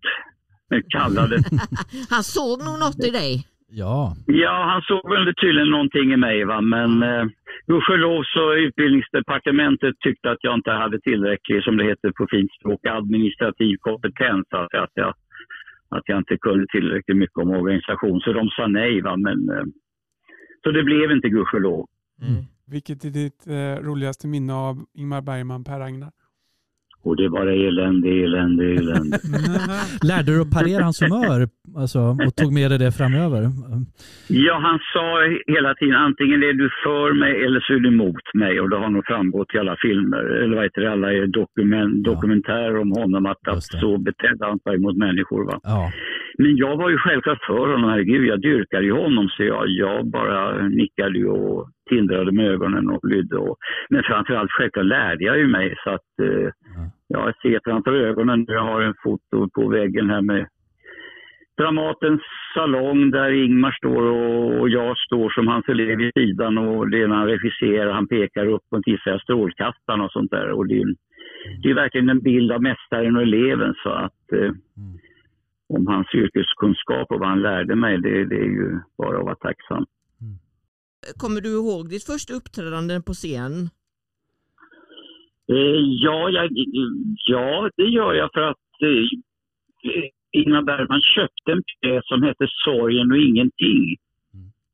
eh, 0.74 0.80
kallade. 0.88 1.36
Han 2.10 2.22
såg 2.22 2.58
nog 2.66 2.78
något 2.78 3.04
i 3.08 3.10
dig. 3.10 3.53
Ja, 3.76 4.16
Ja, 4.26 4.54
han 4.72 4.82
såg 4.82 5.10
väl 5.10 5.34
tydligen 5.34 5.70
någonting 5.70 6.12
i 6.12 6.16
mig 6.16 6.44
va, 6.44 6.60
men 6.60 7.02
eh, 7.02 7.24
gudskelov 7.66 8.22
så 8.34 8.54
utbildningsdepartementet 8.54 9.94
tyckte 10.00 10.30
att 10.30 10.44
jag 10.46 10.54
inte 10.54 10.70
hade 10.70 11.00
tillräcklig, 11.00 11.64
som 11.64 11.76
det 11.76 11.84
heter 11.84 12.10
på 12.10 12.26
fint 12.30 12.52
språk, 12.52 12.80
administrativ 12.86 13.76
kompetens. 13.76 14.46
Alltså 14.50 14.76
att 14.76 14.94
jag, 14.94 15.14
att 15.88 16.02
jag 16.06 16.18
inte 16.18 16.36
kunde 16.38 16.66
tillräckligt 16.66 17.16
mycket 17.16 17.38
om 17.38 17.50
organisation, 17.50 18.20
så 18.20 18.32
de 18.32 18.48
sa 18.48 18.66
nej 18.66 19.00
va, 19.00 19.16
men 19.16 19.48
eh, 19.48 19.64
så 20.62 20.70
det 20.70 20.82
blev 20.82 21.10
inte 21.10 21.28
gudskelov. 21.28 21.86
Mm. 22.22 22.44
Vilket 22.66 23.04
är 23.04 23.10
ditt 23.10 23.46
eh, 23.46 23.86
roligaste 23.86 24.26
minne 24.28 24.54
av 24.54 24.74
Ingmar 24.94 25.22
Bergman, 25.22 25.64
Per 25.64 25.78
Ragnar? 25.78 26.12
Och 27.04 27.16
det 27.16 27.28
var 27.28 27.46
elände, 27.46 28.08
elände, 28.08 28.64
elände. 28.64 29.18
lärde 30.10 30.32
du 30.32 30.40
att 30.40 30.50
parera 30.50 30.82
hans 30.82 31.02
humör 31.02 31.48
alltså, 31.76 31.98
och 32.26 32.34
tog 32.36 32.52
med 32.52 32.70
dig 32.70 32.78
det 32.78 32.92
framöver? 32.92 33.40
Ja, 34.28 34.54
han 34.68 34.78
sa 34.92 35.06
hela 35.54 35.74
tiden 35.74 35.96
antingen 36.08 36.42
är 36.42 36.52
du 36.52 36.68
för 36.84 37.12
mig 37.12 37.44
eller 37.44 37.60
så 37.60 37.72
är 37.72 37.78
du 37.78 37.88
emot 37.88 38.26
mig. 38.34 38.60
Och 38.60 38.70
det 38.70 38.76
har 38.76 38.90
nog 38.90 39.06
framgått 39.06 39.54
i 39.54 39.58
alla 39.58 39.76
filmer, 39.82 40.24
eller 40.42 40.54
vad 40.56 40.64
heter 40.64 40.80
det, 40.80 40.92
alla 40.92 41.26
dokument, 41.26 42.04
dokumentärer 42.04 42.76
om 42.76 42.92
honom 42.92 43.26
att, 43.26 43.48
att 43.48 43.62
så 43.62 43.98
betedde 43.98 44.46
han 44.46 44.58
sig 44.58 44.78
mot 44.78 44.96
människor. 44.96 45.44
Va? 45.44 45.60
Ja, 45.62 45.92
Men 46.38 46.56
jag 46.56 46.76
var 46.76 46.90
ju 46.90 46.98
självklart 46.98 47.44
för 47.46 47.66
honom, 47.66 47.90
herregud, 47.90 48.26
jag 48.26 48.40
dyrkade 48.40 48.84
ju 48.84 48.92
honom 48.92 49.28
så 49.28 49.42
jag, 49.42 49.68
jag 49.68 50.06
bara 50.06 50.68
nickade 50.68 51.24
och 51.24 51.68
tindrade 51.90 52.32
med 52.32 52.46
ögonen 52.46 52.88
och 52.90 53.08
lydde. 53.08 53.36
Och, 53.36 53.56
men 53.90 54.02
framförallt 54.02 54.50
självklart 54.50 54.86
lärde 54.86 55.24
jag 55.24 55.38
ju 55.38 55.46
mig 55.46 55.74
så 55.84 55.90
att 55.90 56.10
eh, 56.22 56.48
jag 57.08 57.36
ser 57.42 57.60
framför 57.64 57.92
ögonen, 57.92 58.44
jag 58.48 58.62
har 58.62 58.80
en 58.80 58.94
foto 59.02 59.48
på 59.54 59.68
väggen 59.68 60.10
här 60.10 60.22
med 60.22 60.46
Dramatens 61.56 62.22
salong 62.54 63.10
där 63.10 63.30
Ingmar 63.44 63.72
står 63.72 64.02
och, 64.02 64.68
jag 64.68 64.98
står 64.98 65.30
som 65.30 65.48
hans 65.48 65.68
elev 65.68 65.98
vid 65.98 66.12
sidan 66.14 66.58
och 66.58 66.90
det 66.90 67.02
är 67.02 67.08
när 67.08 67.16
han 67.16 67.26
regisserar, 67.26 67.92
han 67.92 68.08
pekar 68.08 68.46
upp 68.46 68.66
och 68.70 68.82
tillsäger 68.82 69.18
strålkastaren 69.18 70.00
och 70.00 70.12
sånt 70.12 70.30
där. 70.30 70.50
Och 70.50 70.66
det, 70.66 70.80
är, 70.80 70.94
det 71.62 71.70
är 71.70 71.74
verkligen 71.74 72.08
en 72.08 72.20
bild 72.20 72.52
av 72.52 72.62
mästaren 72.62 73.16
och 73.16 73.22
eleven 73.22 73.74
så 73.82 73.90
att 73.90 74.32
eh, 74.32 74.52
om 75.68 75.86
hans 75.86 76.14
yrkeskunskap 76.14 77.10
och 77.10 77.20
vad 77.20 77.28
han 77.28 77.42
lärde 77.42 77.76
mig, 77.76 77.98
det, 77.98 78.24
det 78.24 78.36
är 78.36 78.50
ju 78.60 78.78
bara 78.98 79.18
att 79.18 79.24
vara 79.24 79.34
tacksam. 79.34 79.86
Kommer 81.16 81.40
du 81.40 81.48
ihåg 81.48 81.88
ditt 81.88 82.04
första 82.04 82.34
uppträdande 82.34 83.00
på 83.00 83.12
scen? 83.12 83.70
Eh, 85.52 85.80
ja, 86.02 86.30
jag, 86.30 86.50
ja, 87.26 87.70
det 87.76 87.84
gör 87.84 88.14
jag 88.14 88.30
för 88.34 88.40
att 88.40 88.82
eh, 88.82 90.04
Ingmar 90.32 90.62
Bergman 90.62 91.02
köpte 91.02 91.52
en 91.52 91.62
pjäs 91.62 92.02
som 92.06 92.22
hette 92.22 92.46
Sorgen 92.64 93.12
och 93.12 93.18
ingenting 93.18 93.96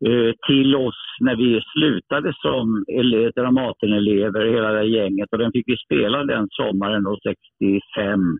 eh, 0.06 0.34
till 0.46 0.76
oss 0.76 1.16
när 1.20 1.36
vi 1.36 1.60
slutade 1.72 2.32
som 2.36 2.84
ele- 2.88 3.32
Dramatenelever, 3.36 4.46
hela 4.46 4.72
det 4.72 4.86
gänget. 4.86 5.28
Och 5.32 5.38
den 5.38 5.52
fick 5.52 5.68
vi 5.68 5.76
spela 5.76 6.24
den 6.24 6.48
sommaren 6.50 7.02
då, 7.02 7.18
65 7.22 8.38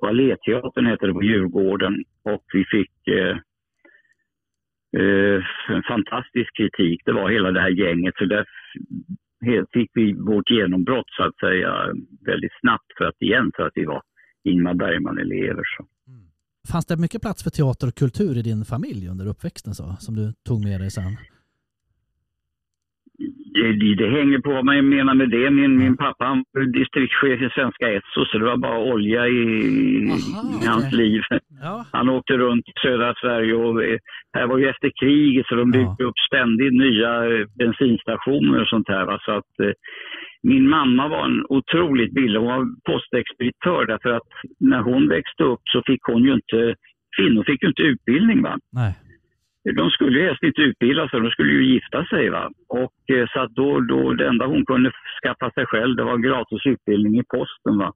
på 0.00 0.06
Alléteatern 0.06 0.86
heter 0.86 1.06
det 1.06 1.12
på 1.12 1.22
Djurgården. 1.22 2.04
Och 2.24 2.44
vi 2.52 2.64
fick 2.64 3.08
eh, 3.08 3.36
eh, 5.02 5.44
en 5.68 5.82
fantastisk 5.82 6.56
kritik. 6.56 7.00
Det 7.04 7.12
var 7.12 7.30
hela 7.30 7.50
det 7.50 7.60
här 7.60 7.70
gänget. 7.70 8.14
Så 8.18 8.24
där 8.24 8.44
fick 9.74 9.90
vi 9.94 10.06
vårt 10.12 10.50
genombrott 10.50 11.10
så 11.16 11.22
att 11.28 11.38
säga 11.46 11.70
väldigt 12.30 12.54
snabbt 12.60 12.90
för 12.98 13.04
att 13.04 13.22
igen 13.22 13.50
för 13.56 13.62
att 13.66 13.72
vi 13.74 13.84
var 13.84 14.02
Ingmar 14.44 14.74
Bergman-elever. 14.74 15.66
Mm. 16.08 16.26
Fanns 16.72 16.86
det 16.86 16.96
mycket 16.96 17.22
plats 17.22 17.42
för 17.42 17.50
teater 17.50 17.86
och 17.88 17.94
kultur 17.94 18.38
i 18.38 18.42
din 18.42 18.64
familj 18.64 19.08
under 19.08 19.26
uppväxten 19.26 19.74
så, 19.74 19.96
som 19.98 20.14
du 20.16 20.32
tog 20.48 20.64
med 20.64 20.80
dig 20.80 20.90
sen? 20.90 21.16
Det, 23.72 23.94
det, 23.94 24.08
hänger 24.10 24.38
på 24.38 24.52
vad 24.52 24.64
man 24.64 24.88
menar 24.88 25.14
med 25.14 25.30
det. 25.30 25.50
Min, 25.50 25.76
min 25.76 25.96
pappa 25.96 26.24
han 26.24 26.44
var 26.52 26.62
distriktschef 26.80 27.42
i 27.42 27.50
Svenska 27.54 27.92
Esso 27.92 28.24
så 28.24 28.38
det 28.38 28.44
var 28.44 28.56
bara 28.56 28.78
olja 28.78 29.28
i, 29.28 29.42
Aha, 30.10 30.62
i 30.62 30.66
hans 30.66 30.86
okej. 30.86 30.98
liv. 30.98 31.22
Ja. 31.62 31.84
Han 31.92 32.08
åkte 32.08 32.32
runt 32.32 32.68
i 32.68 32.72
södra 32.82 33.14
Sverige 33.20 33.54
och 33.54 33.84
eh, 33.84 33.98
här 34.36 34.46
var 34.46 34.58
ju 34.58 34.68
efter 34.68 34.90
kriget 35.00 35.46
så 35.46 35.54
de 35.54 35.70
byggde 35.70 36.04
upp 36.04 36.18
ständigt 36.28 36.72
nya 36.72 37.12
eh, 37.24 37.46
bensinstationer 37.58 38.60
och 38.62 38.68
sånt 38.68 38.88
här. 38.88 39.04
Va? 39.04 39.18
Så 39.24 39.32
att, 39.32 39.52
eh, 39.62 39.74
min 40.42 40.68
mamma 40.68 41.08
var 41.08 41.24
en 41.24 41.46
otroligt 41.48 42.14
billig, 42.14 42.38
hon 42.38 42.48
var 42.48 42.66
postexpeditör 42.90 43.86
därför 43.86 44.10
att 44.10 44.28
när 44.60 44.82
hon 44.82 45.08
växte 45.08 45.44
upp 45.44 45.60
så 45.64 45.82
fick 45.86 46.02
hon 46.02 46.22
ju 46.24 46.32
inte, 46.32 46.74
kvinnor 47.16 47.44
fick 47.44 47.62
ju 47.62 47.68
inte 47.68 47.82
utbildning. 47.82 48.42
Va? 48.42 48.58
Nej. 48.72 48.94
De 49.74 49.90
skulle 49.90 50.18
ju 50.18 50.26
helst 50.26 50.42
inte 50.42 50.60
utbilda 50.60 51.08
sig, 51.08 51.20
de 51.20 51.30
skulle 51.30 51.52
ju 51.52 51.72
gifta 51.72 52.04
sig. 52.04 52.30
Va? 52.30 52.50
Och, 52.68 53.10
eh, 53.16 53.26
så 53.32 53.40
att 53.40 53.50
då, 53.50 53.80
då, 53.80 54.12
det 54.12 54.26
enda 54.26 54.46
hon 54.46 54.66
kunde 54.66 54.90
skaffa 55.22 55.50
sig 55.50 55.66
själv 55.66 55.96
det 55.96 56.04
var 56.04 56.18
gratis 56.18 56.66
utbildning 56.66 57.18
i 57.18 57.24
posten. 57.24 57.78
Va? 57.78 57.92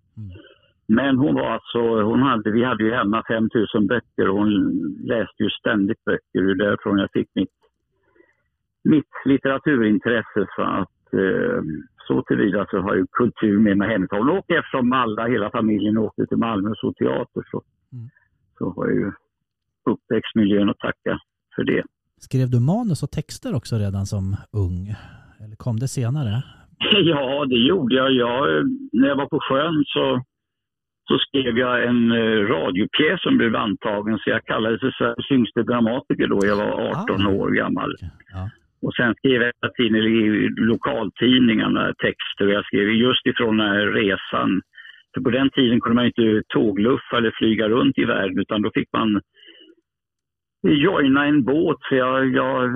Men 0.89 1.17
hon 1.17 1.35
var 1.35 1.51
alltså, 1.51 2.03
hon 2.03 2.23
hade, 2.23 2.51
vi 2.51 2.65
hade 2.65 2.85
ju 2.85 2.91
hemma 2.91 3.23
5000 3.29 3.87
böcker 3.87 4.29
och 4.29 4.37
hon 4.39 4.51
läste 5.05 5.43
ju 5.43 5.51
ständigt 5.51 6.05
böcker. 6.05 6.43
Det 6.43 6.51
är 6.51 6.55
därifrån 6.55 6.99
jag 6.99 7.11
fick 7.13 7.29
mitt, 7.35 7.57
mitt 8.85 9.13
litteraturintresse. 9.25 10.47
Så 10.57 10.63
att 10.63 11.15
eh, 11.15 11.63
så 12.07 12.23
tillvida 12.23 12.67
så 12.71 12.79
har 12.79 12.95
ju 12.95 13.07
kultur 13.13 13.59
med 13.59 13.77
mig 13.77 13.89
hemifrån. 13.89 14.31
Och 14.31 14.51
eftersom 14.51 14.93
alla, 14.93 15.27
hela 15.27 15.51
familjen 15.51 15.99
åkte 15.99 16.27
till 16.27 16.37
Malmö 16.37 16.71
och 16.71 16.77
såg 16.77 16.97
teater 16.97 17.43
så, 17.51 17.63
så 18.59 18.71
har 18.71 18.87
jag 18.87 18.97
ju 18.97 19.13
uppväxtmiljön 19.85 20.71
att 20.71 20.79
tacka 20.79 21.19
för 21.55 21.65
det. 21.65 21.83
Skrev 22.21 22.51
du 22.51 22.61
manus 22.61 23.03
och 23.03 23.11
texter 23.11 23.55
också 23.55 23.77
redan 23.77 24.07
som 24.07 24.37
ung? 24.53 24.95
Eller 25.45 25.57
kom 25.57 25.79
det 25.79 25.89
senare? 25.89 26.43
Ja, 27.13 27.45
det 27.45 27.57
gjorde 27.71 27.95
jag. 27.95 28.13
jag. 28.13 28.67
När 28.93 29.09
jag 29.09 29.17
var 29.17 29.27
på 29.27 29.41
sjön 29.41 29.85
så, 29.87 30.23
så 31.09 31.19
skrev 31.19 31.59
jag 31.59 31.85
en 31.85 32.13
eh, 32.13 32.41
radiopjäs 32.55 33.23
som 33.23 33.37
blev 33.39 33.57
antagen. 33.57 34.19
Så 34.19 34.31
jag 34.31 34.45
kallades 34.45 34.81
för 34.81 34.91
Sveriges 34.91 35.31
yngste 35.31 35.63
dramatiker 35.63 36.27
då. 36.27 36.39
Jag 36.43 36.57
var 36.57 36.73
18 37.03 37.27
år 37.27 37.51
gammal. 37.51 37.95
Ja. 38.33 38.51
Och 38.83 38.95
sen 38.95 39.15
skrev 39.15 39.43
jag 39.43 39.53
i 40.07 40.49
lokaltidningarna 40.57 41.95
texter. 42.07 42.47
Och 42.47 42.53
jag 42.53 42.65
skrev 42.65 42.89
just 42.89 43.27
ifrån 43.27 43.57
den 43.57 43.69
här 43.69 43.87
resan. 43.87 44.63
För 45.15 45.21
på 45.21 45.31
den 45.31 45.51
tiden 45.51 45.81
kunde 45.81 45.95
man 45.95 46.07
inte 46.07 46.43
tågluffa 46.49 47.17
eller 47.17 47.33
flyga 47.39 47.69
runt 47.69 47.99
i 47.99 48.05
världen 48.05 48.39
utan 48.39 48.63
då 48.63 48.71
fick 48.75 48.89
man 48.93 49.21
joina 50.63 51.27
en 51.27 51.45
båt. 51.45 51.79
Så 51.89 51.95
jag, 51.95 52.35
jag 52.35 52.71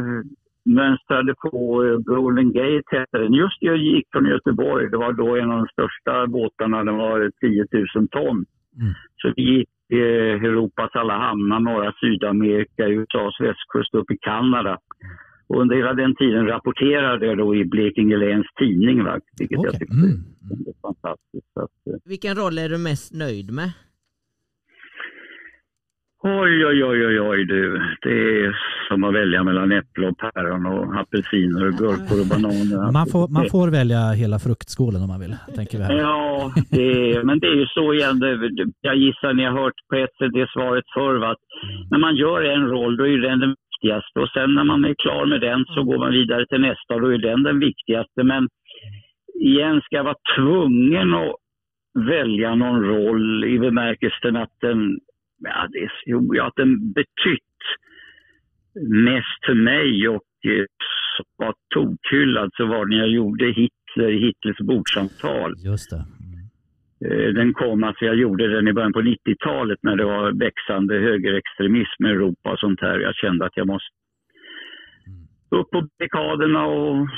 mönstrade 0.65 1.35
på 1.35 1.85
eh, 1.85 1.99
Golden 1.99 2.53
Gate 2.53 2.97
hette 2.97 3.19
den. 3.19 3.33
Just 3.33 3.57
jag 3.61 3.77
gick 3.77 4.07
från 4.13 4.27
Göteborg. 4.27 4.91
Det 4.91 4.97
var 4.97 5.13
då 5.13 5.37
en 5.37 5.51
av 5.51 5.59
de 5.59 5.67
största 5.67 6.27
båtarna. 6.27 6.85
Den 6.85 6.97
var 6.97 7.31
10 7.41 7.67
000 7.95 8.09
ton. 8.09 8.45
Så 9.17 9.33
vi 9.37 9.43
gick 9.43 9.69
eh, 9.93 10.45
Europas 10.49 10.91
alla 10.95 11.19
hamnar, 11.19 11.61
norra 11.61 11.93
Sydamerika, 12.01 12.89
USAs 12.89 13.41
västkust 13.41 13.95
upp 13.95 14.11
i 14.11 14.17
Kanada. 14.21 14.79
Och 15.47 15.61
under 15.61 15.77
hela 15.77 15.95
den 15.95 16.15
tiden 16.17 16.47
rapporterade 16.47 17.27
jag 17.27 17.39
då 17.39 17.55
i 17.57 17.65
Blekinge 17.65 18.17
Läns 18.17 18.47
Tidning, 18.59 19.05
va? 19.05 19.21
vilket 19.39 19.63
jag 19.63 19.73
tyckte 19.79 19.95
var 20.83 20.93
fantastiskt. 20.93 21.57
Att, 21.57 21.95
eh, 21.95 21.95
Vilken 22.05 22.35
roll 22.35 22.59
är 22.59 22.69
du 22.69 22.79
mest 22.79 23.15
nöjd 23.15 23.53
med? 23.53 23.71
Oj, 26.27 26.67
oj, 26.67 26.85
oj, 26.85 27.07
oj, 27.07 27.21
oj 27.21 27.45
du. 27.45 27.63
Det 28.03 28.11
är 28.11 28.57
som 28.89 29.05
att 29.05 29.15
välja 29.15 29.45
mellan 29.45 29.73
äpple 29.73 30.09
och 30.09 30.19
päron 30.19 30.67
och 30.67 30.97
apelsiner 31.01 31.67
och 31.69 31.75
gurkor 31.83 32.19
och 32.23 32.29
bananer. 32.33 32.93
Man 32.99 33.07
får, 33.07 33.29
man 33.39 33.47
får 33.55 33.69
välja 33.81 34.03
hela 34.23 34.39
fruktskålen 34.39 35.03
om 35.03 35.09
man 35.09 35.21
vill, 35.21 35.37
tänker 35.59 35.79
vi 35.79 35.85
här. 35.85 35.95
Ja, 35.95 36.53
det, 36.71 37.25
men 37.29 37.39
det 37.41 37.47
är 37.47 37.59
ju 37.63 37.67
så 37.67 37.87
igen. 37.95 38.17
Jag 38.81 38.97
gissar 38.97 39.33
ni 39.35 39.45
har 39.45 39.63
hört 39.63 39.79
på 39.91 39.97
ett 39.97 40.15
sätt 40.19 40.33
det 40.33 40.49
svaret 40.57 40.85
förr. 40.95 41.17
va, 41.23 41.31
Att 41.31 41.45
när 41.91 41.99
man 41.99 42.17
gör 42.17 42.43
en 42.55 42.67
roll 42.75 42.97
då 42.97 43.07
är 43.07 43.19
den 43.19 43.41
den 43.41 43.55
viktigaste 43.63 44.21
och 44.21 44.31
sen 44.37 44.55
när 44.55 44.65
man 44.65 44.85
är 44.85 44.95
klar 45.05 45.27
med 45.27 45.41
den 45.41 45.65
så 45.75 45.83
går 45.83 45.99
man 45.99 46.13
vidare 46.13 46.47
till 46.47 46.61
nästa 46.61 46.95
och 46.95 47.01
då 47.01 47.09
är 47.15 47.19
den 47.19 47.43
den 47.43 47.59
viktigaste. 47.59 48.23
Men 48.23 48.49
igen, 49.41 49.81
ska 49.81 49.97
jag 49.97 50.05
vara 50.05 50.25
tvungen 50.37 51.15
att 51.15 51.35
välja 51.95 52.55
någon 52.55 52.85
roll 52.85 53.45
i 53.45 53.59
bemärkelsen 53.59 54.37
att 54.37 54.55
den, 54.61 54.99
ja, 55.39 55.69
det, 55.73 55.79
är- 55.79 56.03
jo, 56.07 56.35
ja, 56.35 56.47
att 56.47 56.57
den 56.57 56.93
betytt 56.93 57.41
mest 58.91 59.45
för 59.47 59.55
mig 59.55 60.09
och 60.09 60.23
eh, 60.47 60.65
var 61.37 61.55
tokhyllad 61.75 62.51
så 62.57 62.67
var 62.67 62.87
när 62.87 62.97
jag 62.97 63.09
gjorde 63.09 63.45
Hitler 63.47 64.11
Hitlers 64.13 64.59
bordsamtal. 64.59 65.55
Just 65.65 65.91
det. 65.91 66.05
Eh, 67.09 67.29
Den 67.35 67.53
kom, 67.55 67.85
alltså 67.85 68.05
jag 68.05 68.17
gjorde 68.17 68.49
den 68.49 68.69
i 68.69 68.73
början 68.73 68.93
på 68.93 69.01
90-talet 69.03 69.79
när 69.83 69.97
det 69.97 70.05
var 70.05 70.33
växande 70.33 70.95
högerextremism 70.95 72.07
i 72.07 72.09
Europa 72.11 72.53
och 72.53 72.59
sånt 72.59 72.81
här. 72.81 72.99
Jag 72.99 73.15
kände 73.15 73.47
att 73.47 73.57
jag 73.57 73.67
måste 73.67 73.89
upp 75.51 75.71
på 75.71 75.81
barrikaderna 75.99 76.67
och 76.67 77.09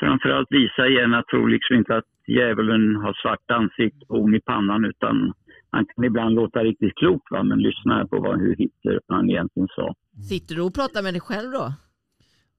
framförallt 0.00 0.46
visa 0.50 0.86
igen. 0.88 1.12
Jag 1.12 1.26
tror 1.26 1.48
liksom 1.48 1.76
inte 1.76 1.96
att 1.96 2.04
djävulen 2.26 2.96
har 2.96 3.12
svart 3.22 3.50
ansikte 3.50 4.04
och 4.08 4.34
i 4.34 4.40
pannan 4.40 4.84
utan 4.84 5.32
han 5.70 5.86
kan 5.94 6.04
ibland 6.04 6.34
låta 6.34 6.58
riktigt 6.64 6.94
klok, 6.94 7.22
va? 7.30 7.42
men 7.42 7.58
lyssna 7.58 8.06
på 8.06 8.20
vad, 8.20 8.40
hur 8.40 8.56
Hitler 8.56 9.00
han 9.08 9.30
egentligen 9.30 9.68
sa. 9.76 9.94
Sitter 10.28 10.54
du 10.54 10.60
och 10.62 10.74
pratar 10.74 11.02
med 11.02 11.14
dig 11.14 11.20
själv 11.20 11.50
då? 11.50 11.72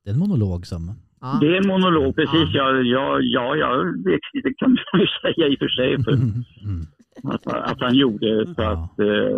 Det 0.03 0.09
är 0.09 0.13
en 0.13 0.19
monolog 0.19 0.65
som... 0.67 0.91
Ja. 1.21 1.37
Det 1.41 1.47
är 1.47 1.61
en 1.61 1.67
monolog, 1.67 2.15
precis. 2.15 2.49
Ja, 2.53 2.71
ja, 2.95 3.19
ja, 3.21 3.55
ja 3.55 3.69
det, 4.05 4.19
det 4.43 4.53
kan 4.53 4.71
man 4.93 5.01
ju 5.01 5.07
säga 5.21 5.47
i 5.47 5.55
och 5.55 5.59
för 5.59 5.67
sig. 5.67 6.03
För 6.03 6.11
Mm. 6.11 6.85
att, 7.23 7.47
att 7.47 7.81
han 7.81 7.95
gjorde. 7.95 8.45
Så 8.45 8.53
Ja. 8.61 8.71
att, 8.71 8.99
eh, 8.99 9.37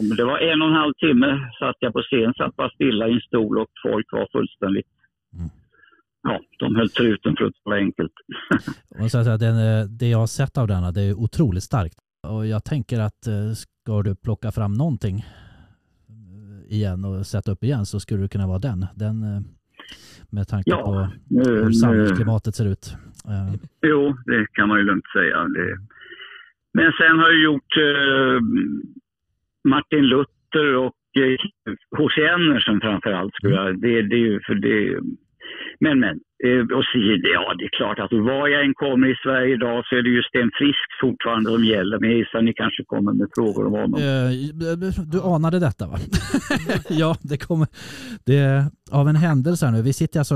om 0.00 0.08
det 0.16 0.24
var 0.24 0.38
en 0.38 0.62
och 0.62 0.68
en 0.68 0.74
halv 0.74 0.92
timme 0.94 1.50
satt 1.58 1.76
jag 1.80 1.92
på 1.92 2.02
scen, 2.02 2.34
satt 2.36 2.56
bara 2.56 2.70
stilla 2.70 3.08
i 3.08 3.12
en 3.12 3.20
stol 3.20 3.58
och 3.58 3.68
folk 3.82 4.06
var 4.12 4.28
fullständigt... 4.32 4.86
Mm. 5.34 5.48
Ja, 6.22 6.40
de 6.58 6.76
höll 6.76 6.88
truten 6.90 7.36
för 7.36 7.44
att 7.44 7.52
tala 7.64 7.76
enkelt. 7.76 8.12
Och 9.02 9.10
så 9.10 9.18
att 9.18 9.24
säga, 9.24 9.36
den, 9.36 9.56
eh, 9.80 9.84
det 9.86 10.08
jag 10.08 10.18
har 10.18 10.26
sett 10.26 10.58
av 10.58 10.66
denna, 10.68 10.92
det 10.92 11.02
är 11.02 11.14
otroligt 11.14 11.62
starkt. 11.62 11.98
Och 12.26 12.46
jag 12.46 12.64
tänker 12.64 13.00
att 13.00 13.26
eh, 13.26 13.52
ska 13.52 14.02
du 14.02 14.14
plocka 14.16 14.52
fram 14.52 14.72
någonting 14.74 15.16
eh, 16.08 16.76
igen 16.76 17.04
och 17.04 17.26
sätta 17.26 17.52
upp 17.52 17.64
igen 17.64 17.86
så 17.86 18.00
skulle 18.00 18.22
det 18.22 18.28
kunna 18.28 18.46
vara 18.46 18.58
den. 18.58 18.86
Den 18.96 19.22
eh, 19.22 19.40
med 20.30 20.48
tanke 20.48 20.70
Ja, 20.70 20.82
på 20.84 21.08
Nu, 21.30 21.50
hur 21.50 21.72
samhällsklimatet 21.72 22.54
ser 22.54 22.66
ut. 22.72 22.96
Jo, 23.82 24.16
det 24.26 24.46
kan 24.52 24.68
man 24.68 24.78
ju 24.78 24.84
lugnt 24.84 25.04
säga. 25.16 25.44
Det. 25.44 25.78
Men 26.74 26.92
sen 27.00 27.18
har 27.18 27.28
jag 27.28 27.42
gjort 27.42 27.76
eh, 27.76 28.40
Martin 29.68 30.04
Luther 30.06 30.76
och 30.76 30.96
eh, 31.16 31.36
H.C. 31.98 32.28
Andersen 32.28 32.80
framför 32.80 33.12
allt. 33.12 33.34
Jag. 33.40 33.80
Det, 33.80 34.02
det 34.02 34.14
är 34.16 34.26
ju 34.30 34.40
för 34.46 34.54
det. 34.54 35.00
Men, 35.80 36.00
men. 36.00 36.16
Eh, 36.46 36.60
och 36.76 36.84
så, 36.88 36.98
ja, 37.36 37.54
det 37.58 37.64
är 37.64 37.76
klart 37.78 37.98
att 37.98 38.12
var 38.12 38.48
jag 38.48 38.64
än 38.64 38.74
kommer 38.74 39.06
i 39.08 39.16
Sverige 39.24 39.54
idag 39.54 39.84
så 39.86 39.96
är 39.96 40.02
det 40.02 40.08
ju 40.08 40.22
Sten 40.22 40.50
Frisk 40.58 40.88
fortfarande 41.00 41.50
som 41.50 41.64
gäller. 41.64 41.98
Men 41.98 42.10
jag 42.32 42.44
ni 42.44 42.52
kanske 42.52 42.84
kommer 42.86 43.12
med 43.12 43.28
frågor 43.34 43.66
om 43.66 43.72
honom. 43.72 44.00
Eh, 44.00 44.30
Du 45.14 45.20
anade 45.22 45.58
detta 45.58 45.86
va? 45.86 45.98
ja, 46.88 47.16
det 47.22 47.36
kommer. 47.38 47.68
Det 48.26 48.36
är 48.36 48.64
av 48.90 49.08
en 49.08 49.16
händelse 49.16 49.66
här 49.66 49.72
nu. 49.72 49.82
Vi 49.82 49.92
sitter 49.92 50.18
alltså 50.20 50.34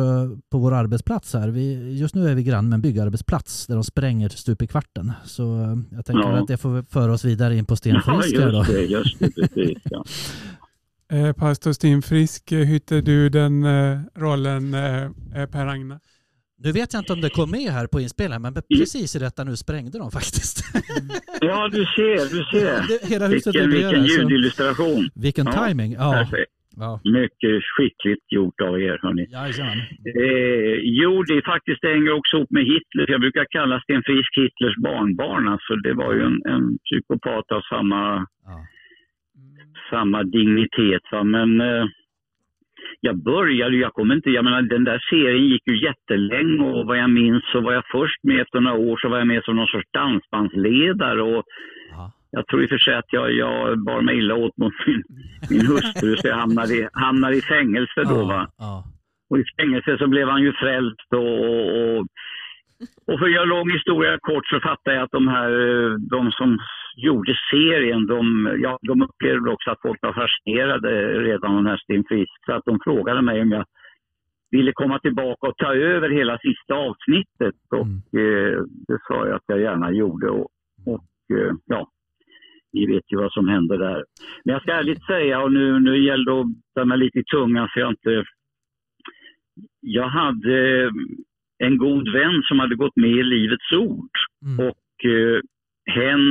på 0.52 0.58
vår 0.58 0.74
arbetsplats 0.74 1.34
här. 1.34 1.48
Vi, 1.48 1.98
just 2.00 2.14
nu 2.14 2.28
är 2.28 2.34
vi 2.34 2.42
grann 2.42 2.68
med 2.68 2.74
en 2.76 2.82
byggarbetsplats 2.82 3.66
där 3.66 3.74
de 3.74 3.84
spränger 3.84 4.28
stup 4.28 4.62
i 4.62 4.66
kvarten. 4.66 5.12
Så 5.24 5.42
eh, 5.42 5.76
jag 5.96 6.06
tänker 6.06 6.22
Ja. 6.28 6.38
att 6.38 6.48
det 6.48 6.56
får 6.56 6.82
föra 6.92 7.12
oss 7.12 7.24
vidare 7.24 7.56
in 7.56 7.64
på 7.66 7.76
Sten 7.76 8.00
Ja, 8.06 8.20
Frisk 8.20 8.36
då. 8.36 8.48
just 8.50 8.70
det, 8.72 8.82
just 8.84 9.18
det, 9.18 9.30
precis. 9.34 9.78
Ja. 9.84 10.04
Eh, 11.12 11.32
pastor 11.32 11.72
Sten 11.72 12.02
Frisk, 12.02 12.52
eh, 12.52 12.58
hytte 12.72 13.00
du 13.00 13.28
den 13.28 13.54
eh, 13.64 13.98
rollen 14.24 14.74
eh, 14.74 15.46
Per 15.52 15.66
Agnar? 15.66 15.98
Nu 16.64 16.72
vet 16.72 16.92
jag 16.94 17.00
inte 17.00 17.12
om 17.12 17.20
det 17.20 17.30
kom 17.30 17.50
med 17.50 17.68
här 17.78 17.86
på 17.92 18.00
inspelningen, 18.00 18.42
men 18.42 18.52
precis 18.78 19.16
i 19.16 19.18
detta 19.26 19.44
nu 19.44 19.54
sprängde 19.64 19.98
de 20.02 20.10
faktiskt. 20.18 20.56
ja, 21.40 21.68
du 21.76 21.82
ser, 21.96 22.20
du 22.36 22.40
ser. 22.52 22.74
Det- 22.90 23.04
Hela 23.12 23.26
huset 23.26 23.54
Vilken, 23.54 23.70
vilken 23.70 23.88
vibrerar. 23.90 24.06
Så, 24.08 24.20
ljudillustration. 24.20 25.02
vilken 25.26 25.46
Ja, 25.46 25.52
timing. 25.66 25.90
Ja, 25.92 26.08
Perfekt. 26.12 26.52
ja. 26.84 26.90
Mycket 27.18 27.54
skickligt 27.74 28.26
gjort 28.36 28.58
av 28.68 28.74
er, 28.88 28.96
hörni. 29.04 29.24
Eh, 30.24 30.76
jo, 31.02 31.12
det 31.28 31.34
är 31.40 31.44
faktiskt 31.54 31.80
hänger 31.92 32.12
också 32.20 32.32
ihop 32.36 32.50
med 32.58 32.64
Hitler. 32.72 33.04
Jag 33.14 33.20
brukar 33.24 33.44
kalla 33.58 33.74
Sten 33.84 34.02
Frisk 34.08 34.32
Hitlers 34.40 34.76
barnbarn. 34.88 35.44
Alltså, 35.54 35.72
det 35.86 35.94
var 36.02 36.10
ju 36.16 36.20
en, 36.30 36.38
en 36.54 36.64
psykopat 36.86 37.46
av 37.56 37.62
samma, 37.74 38.00
Ja. 38.50 38.56
Samma 39.92 40.22
dignitet. 40.22 41.02
Va? 41.12 41.22
Men 41.24 41.60
eh, 41.60 41.84
jag 43.00 43.16
började, 43.16 43.76
jag 43.76 43.92
kommer 43.92 44.14
inte, 44.14 44.30
jag 44.30 44.44
menar 44.44 44.62
den 44.62 44.84
där 44.84 45.00
serien 45.10 45.46
gick 45.52 45.62
ju 45.66 45.84
jättelänge 45.84 46.64
och 46.72 46.86
vad 46.86 46.98
jag 46.98 47.10
minns 47.10 47.44
så 47.52 47.60
var 47.60 47.72
jag 47.72 47.84
först 47.92 48.20
med 48.22 48.40
efter 48.40 48.60
några 48.60 48.78
år 48.78 48.96
så 48.96 49.08
var 49.08 49.18
jag 49.18 49.26
med 49.26 49.44
som 49.44 49.56
någon 49.56 49.66
sorts 49.66 49.90
dansbandsledare 49.92 51.22
och 51.22 51.44
Ja. 51.96 52.12
jag 52.30 52.46
tror 52.46 52.62
i 52.62 52.66
och 52.66 52.70
för 52.70 52.78
sig 52.78 52.94
att 52.94 53.12
jag, 53.12 53.32
jag 53.32 53.84
bar 53.84 54.00
mig 54.02 54.18
illa 54.18 54.34
åt 54.34 54.56
mot 54.56 54.72
min, 54.86 55.02
min 55.50 55.66
hustru 55.66 56.16
så 56.16 56.28
jag 56.28 56.36
hamnade 56.36 56.74
i, 56.74 56.88
hamnade 56.92 57.36
i 57.36 57.40
fängelse 57.40 58.00
då. 58.04 58.24
Va? 58.24 58.48
Ja. 58.58 58.84
Och 59.30 59.38
i 59.38 59.44
fängelse 59.58 59.98
så 59.98 60.06
blev 60.08 60.28
han 60.28 60.42
ju 60.42 60.52
frälst 60.52 61.08
och, 61.12 61.34
och, 61.48 61.66
och, 61.82 62.06
och 63.06 63.18
för 63.18 63.26
att 63.26 63.32
göra 63.32 63.44
lång 63.44 63.70
historia 63.70 64.18
kort 64.20 64.46
så 64.46 64.60
fattar 64.60 64.92
jag 64.92 65.02
att 65.02 65.10
de 65.10 65.28
här, 65.28 65.50
eh, 65.50 65.94
de 66.10 66.32
som 66.32 66.58
gjorde 66.96 67.34
serien, 67.50 68.06
de, 68.06 68.48
ja, 68.62 68.78
de 68.82 69.02
upplevde 69.02 69.50
också 69.50 69.70
att 69.70 69.82
folk 69.82 69.98
var 70.02 70.12
fascinerade 70.12 70.90
redan 71.20 71.50
av 71.50 71.56
den 71.56 71.66
här 71.66 71.76
Sten 71.76 72.04
Frisk. 72.08 72.44
Så 72.46 72.52
att 72.52 72.64
de 72.64 72.78
frågade 72.84 73.22
mig 73.22 73.42
om 73.42 73.50
jag 73.50 73.64
ville 74.50 74.72
komma 74.72 74.98
tillbaka 74.98 75.46
och 75.46 75.56
ta 75.56 75.74
över 75.74 76.10
hela 76.10 76.38
sista 76.38 76.74
avsnittet. 76.74 77.54
Och 77.70 78.18
eh, 78.20 78.62
det 78.88 78.98
sa 79.08 79.26
jag 79.26 79.34
att 79.34 79.46
jag 79.46 79.60
gärna 79.60 79.90
gjorde. 79.90 80.28
Och, 80.28 80.48
och 80.86 81.36
eh, 81.38 81.52
ja, 81.66 81.88
ni 82.72 82.86
vet 82.86 83.12
ju 83.12 83.16
vad 83.16 83.32
som 83.32 83.48
hände 83.48 83.76
där. 83.78 84.04
Men 84.44 84.52
jag 84.52 84.62
ska 84.62 84.72
ärligt 84.72 85.06
säga, 85.06 85.42
och 85.42 85.52
nu, 85.52 85.80
nu 85.80 86.04
gäller 86.04 86.32
det 86.32 86.40
att 86.40 86.46
ta 86.74 86.84
mig 86.84 86.98
lite 86.98 87.18
i 87.18 87.24
tungan 87.24 87.68
så 87.72 87.80
jag 87.80 87.90
inte 87.90 88.24
jag 89.80 90.08
hade 90.08 90.90
en 91.66 91.76
god 91.78 92.12
vän 92.12 92.42
som 92.48 92.58
hade 92.58 92.74
gått 92.82 92.96
med 92.96 93.10
i 93.10 93.22
Livets 93.22 93.72
Ord 93.72 94.10
Mm. 94.46 94.66
och 94.68 95.04
eh, 95.14 95.38
hen 95.96 96.22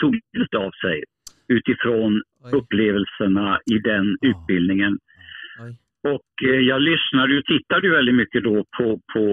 tog 0.00 0.12
livet 0.32 0.54
av 0.54 0.70
sig 0.84 1.02
utifrån 1.48 2.22
Oj. 2.44 2.50
upplevelserna 2.58 3.58
i 3.74 3.78
den 3.78 4.06
Ja. 4.20 4.28
utbildningen. 4.30 4.98
Oj. 5.64 5.72
Och 6.14 6.32
eh, 6.48 6.60
jag 6.72 6.80
lyssnade 6.82 7.38
och 7.38 7.44
tittade 7.44 7.86
ju 7.86 7.92
väldigt 7.92 8.14
mycket 8.14 8.44
då 8.44 8.64
på, 8.78 9.00
på 9.14 9.24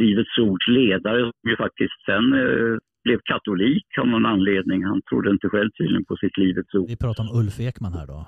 Livets 0.00 0.38
Ords 0.38 0.68
ledare 0.68 1.20
som 1.22 1.50
ju 1.50 1.56
faktiskt 1.56 1.98
sen 2.06 2.32
eh, 2.32 2.76
blev 3.04 3.18
katolik 3.24 3.86
av 4.00 4.06
någon 4.08 4.26
anledning. 4.26 4.84
Han 4.84 5.02
trodde 5.02 5.30
inte 5.30 5.48
själv 5.48 5.70
tydligen 5.70 6.04
på 6.04 6.16
sitt 6.16 6.36
Livets 6.38 6.74
Ord. 6.74 6.88
Vi 6.88 6.96
pratar 6.96 7.22
om 7.24 7.30
Ulf 7.40 7.60
Ekman 7.60 7.92
här 7.92 8.06
då. 8.06 8.26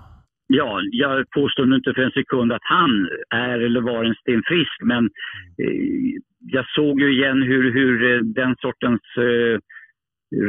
Ja, 0.59 0.81
jag 0.93 1.31
påstår 1.31 1.67
nu 1.67 1.77
inte 1.77 1.95
för 1.95 2.03
en 2.03 2.11
sekund 2.21 2.53
att 2.53 2.69
han 2.79 3.09
är 3.35 3.59
eller 3.59 3.81
var 3.81 4.05
en 4.05 4.15
Sten 4.15 4.43
Frisk, 4.49 4.77
men 4.83 5.05
eh, 5.63 6.21
jag 6.57 6.67
såg 6.77 7.01
ju 7.01 7.09
igen 7.17 7.43
hur, 7.43 7.73
hur 7.73 7.95
eh, 8.15 8.21
den 8.41 8.57
sortens 8.65 9.01
eh, 9.17 9.59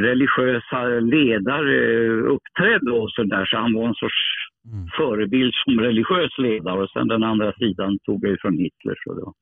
religiösa 0.08 0.80
ledare 1.14 1.74
eh, 1.94 2.24
uppträdde 2.34 2.90
och 2.90 3.10
så 3.10 3.22
där. 3.22 3.44
Så 3.44 3.56
han 3.56 3.72
var 3.74 3.88
en 3.88 3.94
sorts 3.94 4.22
Mm. 4.72 4.86
förebild 4.98 5.54
som 5.64 5.80
religiös 5.80 6.38
ledare 6.38 6.82
och 6.82 6.90
sen 6.90 7.08
den 7.08 7.22
andra 7.22 7.52
sidan 7.52 7.98
tog 8.04 8.24
jag 8.24 8.30
ju 8.30 8.38
från 8.40 8.58
Hitler. 8.58 8.94
Så 9.04 9.14
var. 9.14 9.32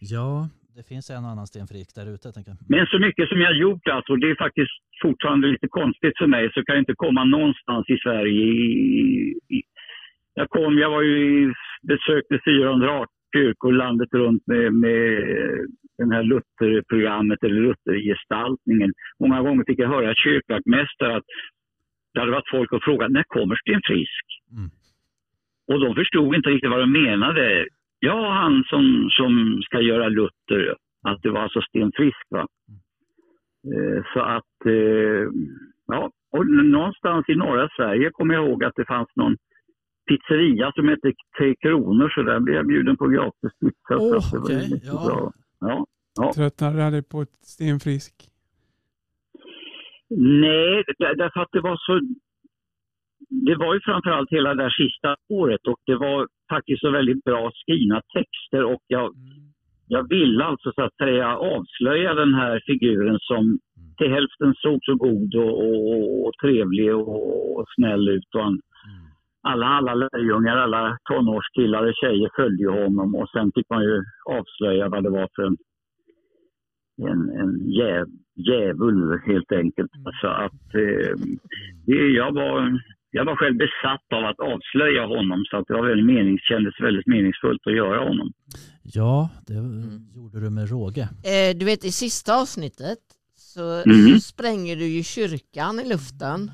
Ja, 0.00 0.48
det 0.76 0.84
finns 0.90 1.10
en 1.10 1.24
annan 1.30 1.46
Sten 1.46 1.66
Frick 1.72 1.90
där 1.98 2.06
ute. 2.14 2.26
Tänker 2.32 2.50
jag. 2.50 2.58
Men 2.74 2.86
så 2.86 2.98
mycket 3.06 3.28
som 3.28 3.40
jag 3.46 3.54
gjort, 3.64 3.88
alltså, 3.88 4.16
det 4.16 4.30
är 4.30 4.34
faktiskt 4.46 4.76
fortfarande 5.02 5.46
lite 5.48 5.68
konstigt 5.68 6.18
för 6.18 6.26
mig, 6.26 6.44
så 6.54 6.64
kan 6.64 6.74
jag 6.74 6.82
inte 6.82 7.02
komma 7.04 7.24
någonstans 7.24 7.84
i 7.94 7.96
Sverige. 8.04 8.44
I, 8.44 8.68
i, 9.56 9.58
jag, 10.34 10.48
kom, 10.48 10.78
jag 10.78 10.90
var 10.90 11.02
ju 11.02 11.52
besökte 11.82 12.40
418 12.44 13.06
kyrkor 13.34 13.72
landet 13.72 14.08
runt 14.12 14.46
med, 14.46 14.72
med 14.72 15.22
den 15.98 16.12
här 16.12 16.22
Lutherprogrammet 16.22 17.44
eller 17.44 17.60
Luthergestaltningen. 17.60 18.92
Många 19.20 19.42
gånger 19.42 19.64
fick 19.66 19.78
jag 19.78 19.88
höra 19.88 20.14
kyrkvaktmästare 20.14 21.16
att 21.16 21.24
det 22.14 22.20
hade 22.20 22.32
varit 22.32 22.50
folk 22.50 22.72
och 22.72 22.82
frågat 22.82 23.10
när 23.10 23.22
kommer 23.22 23.56
Sten 23.56 23.80
Frisk? 23.84 24.24
Mm. 24.52 24.70
Och 25.68 25.80
de 25.80 25.94
förstod 25.94 26.34
inte 26.34 26.50
riktigt 26.50 26.70
vad 26.70 26.80
de 26.80 26.92
menade. 26.92 27.66
Ja, 27.98 28.30
han 28.30 28.64
som, 28.66 29.08
som 29.10 29.62
ska 29.62 29.80
göra 29.80 30.08
Luther, 30.08 30.74
att 31.02 31.22
det 31.22 31.30
var 31.30 31.40
alltså 31.40 31.60
Sten 31.62 31.92
Frisk. 31.96 32.26
Va? 32.30 32.46
Eh, 33.74 34.02
Så 34.12 34.20
att, 34.20 34.66
eh, 34.66 35.28
ja, 35.86 36.10
och 36.32 36.46
någonstans 36.46 37.28
i 37.28 37.34
norra 37.34 37.68
Sverige 37.76 38.10
kommer 38.10 38.34
jag 38.34 38.48
ihåg 38.48 38.64
att 38.64 38.76
det 38.76 38.84
fanns 38.84 39.08
någon 39.16 39.36
pizzeria 40.10 40.72
som 40.74 40.88
hette 40.88 41.12
Tre 41.38 41.54
Kronor, 41.62 42.08
så 42.14 42.22
där 42.22 42.40
blev 42.40 42.56
jag 42.56 42.66
bjuden 42.66 42.96
på 42.96 43.06
gratis 43.08 43.52
pizza. 43.60 43.94
så 43.98 44.36
det 44.36 44.38
var 44.38 44.44
okej, 44.44 44.70
mycket 44.72 44.88
ja. 44.94 45.04
bra. 45.06 45.32
Ja. 45.60 45.86
Ja. 46.20 46.32
Tröttnade 46.36 46.84
aldrig 46.86 47.08
på 47.08 47.22
ett 47.22 47.34
Sten 47.54 47.80
Frisk? 47.80 48.14
Nej, 50.44 50.84
där- 50.98 51.14
därför 51.14 51.40
att 51.40 51.52
det 51.52 51.60
var 51.60 51.76
så... 51.86 52.00
Det 53.48 53.54
var 53.56 53.74
ju 53.74 53.80
framförallt 53.80 54.30
hela 54.30 54.54
det 54.54 54.62
här 54.62 54.70
sista 54.84 55.16
året 55.28 55.60
och 55.66 55.78
det 55.86 55.96
var 55.96 56.28
faktiskt 56.50 56.80
så 56.80 56.90
väldigt 56.90 57.24
bra 57.24 57.50
skrivna 57.54 58.02
texter 58.16 58.64
och 58.64 58.82
jag, 58.86 59.14
jag 59.88 60.08
ville 60.08 60.44
alltså 60.44 60.72
så 60.74 60.82
att 60.82 60.96
säga 60.96 61.36
avslöja 61.36 62.14
den 62.14 62.34
här 62.34 62.62
figuren 62.66 63.18
som 63.20 63.58
till 63.98 64.10
hälften 64.10 64.54
såg 64.56 64.78
så 64.82 64.94
god 64.94 65.34
och, 65.34 65.54
och, 65.66 66.26
och 66.26 66.32
trevlig 66.42 66.94
och, 66.94 67.56
och 67.58 67.64
snäll 67.76 68.08
ut. 68.08 68.34
Och 68.34 68.42
han, 68.42 68.52
Mm. 68.52 68.60
Alla, 69.42 69.66
alla 69.66 69.94
lärjungar, 69.94 70.56
alla 70.56 70.98
tonårskillar 71.04 71.82
och 71.88 71.94
tjejer 72.00 72.30
följde 72.36 72.70
honom 72.70 73.14
och 73.14 73.28
sen 73.30 73.52
fick 73.54 73.70
man 73.70 73.82
ju 73.82 74.04
avslöja 74.30 74.88
vad 74.88 75.02
det 75.04 75.10
var 75.10 75.28
för 75.36 75.42
en, 75.42 75.56
en, 77.10 77.30
en 77.40 77.70
jäv, 77.70 78.06
djävul 78.36 79.20
helt 79.26 79.52
enkelt. 79.52 79.90
Så 80.20 80.26
att 80.28 80.74
eh, 80.74 81.14
det, 81.86 81.94
jag, 82.20 82.32
var, 82.34 82.80
jag 83.10 83.24
var 83.24 83.36
själv 83.36 83.56
besatt 83.56 84.06
av 84.14 84.24
att 84.24 84.40
avslöja 84.40 85.06
honom 85.06 85.44
så 85.50 85.56
att 85.56 85.66
det 85.68 85.74
var 85.74 85.86
väldigt 85.88 86.06
menings, 86.06 86.40
kändes 86.42 86.74
väldigt 86.80 87.06
meningsfullt 87.06 87.66
att 87.66 87.76
göra 87.76 88.08
honom. 88.08 88.32
Ja, 88.82 89.30
det 89.46 89.54
Mm. 89.54 90.00
gjorde 90.14 90.40
du 90.40 90.50
med 90.50 90.70
råge. 90.70 91.00
Eh, 91.02 91.58
du 91.58 91.64
vet 91.66 91.84
i 91.84 91.90
sista 91.92 92.40
avsnittet 92.42 92.98
så, 93.36 93.82
Mhm. 93.86 94.08
så 94.14 94.20
spränger 94.20 94.76
du 94.76 94.86
ju 94.86 95.02
kyrkan 95.02 95.80
i 95.84 95.88
luften. 95.88 96.50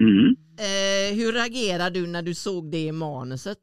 Mm. 0.00 0.36
Eh, 0.66 1.16
hur 1.18 1.32
reagerar 1.32 1.90
du 1.90 2.06
när 2.06 2.22
du 2.22 2.34
såg 2.34 2.70
det 2.70 2.86
i 2.86 2.92
manuset? 2.92 3.58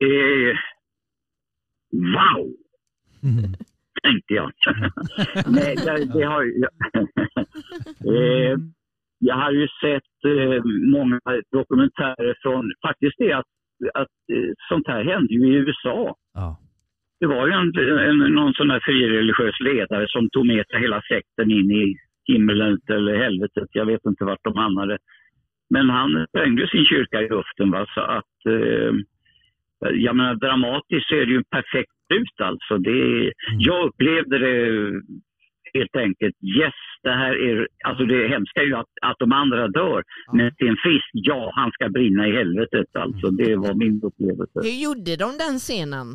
Eh, 0.00 0.56
wow, 1.92 2.52
Mm. 3.22 3.52
tänkte 4.02 4.34
jag. 4.34 4.52
Nej, 5.46 5.76
det, 5.76 6.12
det 6.14 6.24
har 6.24 6.42
jag. 6.44 6.72
eh, 8.16 8.58
jag 9.18 9.34
har 9.34 9.52
ju 9.52 9.68
sett 9.82 10.24
eh, 10.26 10.64
många 10.96 11.20
dokumentärer 11.52 12.36
från, 12.42 12.72
faktiskt 12.86 13.18
det 13.18 13.32
att, 13.32 13.46
att 13.94 14.14
eh, 14.32 14.52
sånt 14.68 14.86
här 14.86 15.04
hände 15.04 15.34
ju 15.34 15.46
i 15.46 15.56
USA. 15.56 16.16
Ja. 16.34 16.58
Det 17.20 17.26
var 17.26 17.46
ju 17.46 17.52
en, 17.52 17.68
en, 18.08 18.34
någon 18.34 18.54
sån 18.54 18.68
där 18.68 18.80
frireligiös 18.80 19.60
ledare 19.60 20.06
som 20.08 20.30
tog 20.30 20.46
med 20.46 20.66
sig 20.66 20.80
hela 20.80 21.02
sekten 21.02 21.50
in 21.50 21.70
i 21.70 21.96
himmelen 22.26 22.78
eller 22.88 23.16
helvetet. 23.16 23.68
Jag 23.72 23.86
vet 23.86 24.04
inte 24.06 24.24
vart 24.24 24.44
de 24.44 24.56
hamnade. 24.56 24.98
Men 25.70 25.90
han 25.90 26.26
sprängde 26.28 26.68
sin 26.68 26.84
kyrka 26.84 27.22
i 27.22 27.28
luften. 27.28 27.70
Va? 27.70 27.86
Så 27.94 28.00
att, 28.00 28.36
eh, 28.46 28.92
jag 29.92 30.16
menar 30.16 30.34
dramatiskt 30.34 31.08
så 31.08 31.14
är 31.14 31.26
det 31.26 31.32
ju 31.32 31.44
perfekt 31.44 31.90
ut 32.14 32.40
alltså. 32.40 32.78
Det, 32.78 33.32
jag 33.58 33.88
upplevde 33.88 34.38
det 34.38 34.56
helt 35.74 35.96
enkelt. 35.96 36.36
Yes, 36.60 36.78
det 37.02 37.10
här 37.10 37.34
är, 37.48 37.68
alltså 37.84 38.04
det 38.04 38.28
hemska 38.28 38.60
är 38.60 38.64
ju 38.64 38.74
att, 38.74 38.92
att 39.02 39.18
de 39.18 39.32
andra 39.32 39.68
dör. 39.68 40.02
Men 40.32 40.50
Sten 40.50 40.76
Frisk, 40.76 41.10
ja 41.12 41.52
han 41.54 41.70
ska 41.72 41.88
brinna 41.88 42.28
i 42.28 42.32
helvetet 42.32 42.96
alltså. 42.96 43.30
Det 43.30 43.56
var 43.56 43.74
min 43.74 44.00
upplevelse. 44.02 44.60
Hur 44.62 44.82
gjorde 44.84 45.16
de 45.16 45.28
den 45.44 45.58
scenen? 45.58 46.06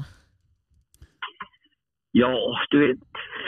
Ja, 2.21 2.35
du 2.71 2.77
vet, 2.87 2.97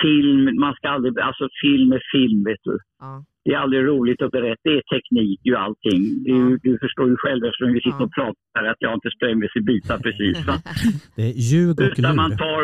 film, 0.01 0.60
man 0.60 0.73
ska 0.73 0.86
aldrig, 0.89 1.19
alltså 1.19 1.45
film 1.63 1.91
är 1.97 2.01
film 2.15 2.43
vet 2.49 2.63
du. 2.63 2.77
Ja. 2.99 3.25
Det 3.45 3.51
är 3.53 3.58
aldrig 3.58 3.82
roligt 3.91 4.21
att 4.21 4.32
berätta, 4.32 4.62
det 4.63 4.77
är 4.77 4.82
teknik 4.95 5.39
ju 5.43 5.55
allting. 5.55 6.01
Du, 6.23 6.58
du 6.63 6.71
förstår 6.84 7.08
ju 7.10 7.15
själv 7.17 7.41
eftersom 7.45 7.73
vi 7.73 7.79
sitter 7.82 7.99
Ja. 7.99 8.05
och 8.05 8.13
pratar 8.19 8.63
att 8.71 8.77
jag 8.79 8.93
inte 8.93 9.10
sprängdes 9.17 9.51
i 9.55 9.62
bitar 9.62 9.97
precis. 9.97 10.47
Va? 10.47 10.55
Det 11.15 11.21
är 11.32 11.34
ljug 11.51 11.75
och 11.82 11.86
Utan 11.97 12.15
man 12.15 12.29
lur. 12.29 12.38
tar, 12.38 12.62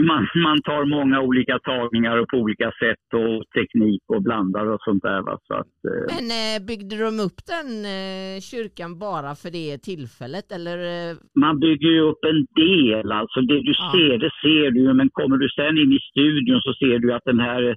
man, 0.00 0.28
man 0.42 0.62
tar 0.62 0.84
många 0.84 1.20
olika 1.20 1.58
tagningar 1.58 2.16
och 2.16 2.28
på 2.28 2.36
olika 2.36 2.70
sätt 2.82 3.06
och 3.14 3.44
teknik 3.58 4.02
och 4.06 4.22
blandar 4.22 4.66
och 4.66 4.80
sånt 4.80 5.02
där. 5.02 5.22
Va? 5.22 5.38
Så 5.46 5.54
att, 5.54 5.74
eh, 5.90 6.04
Men 6.16 6.26
eh, 6.40 6.66
byggde 6.66 6.96
de 7.04 7.20
upp 7.26 7.38
den 7.54 7.68
eh, 7.98 8.40
kyrkan 8.50 8.98
bara 8.98 9.34
för 9.34 9.50
det 9.50 9.78
tillfället 9.78 10.52
eller? 10.56 10.78
Eh, 10.78 11.16
man 11.40 11.60
bygger 11.60 11.88
ju 11.88 12.00
upp 12.00 12.22
en 12.32 12.40
del, 12.64 13.12
alltså 13.12 13.40
det 13.40 13.60
du 13.68 13.72
Ja. 13.78 13.92
ser, 13.94 14.18
det 14.18 14.30
ser 14.42 14.70
du 14.70 14.94
men 14.94 15.08
kommer 15.10 15.36
du 15.36 15.48
sen 15.48 15.78
in 15.78 15.92
i 15.92 16.00
studion 16.10 16.60
så 16.62 16.72
ser 16.74 16.98
du 16.98 17.12
att 17.12 17.24
den 17.24 17.40
här 17.40 17.76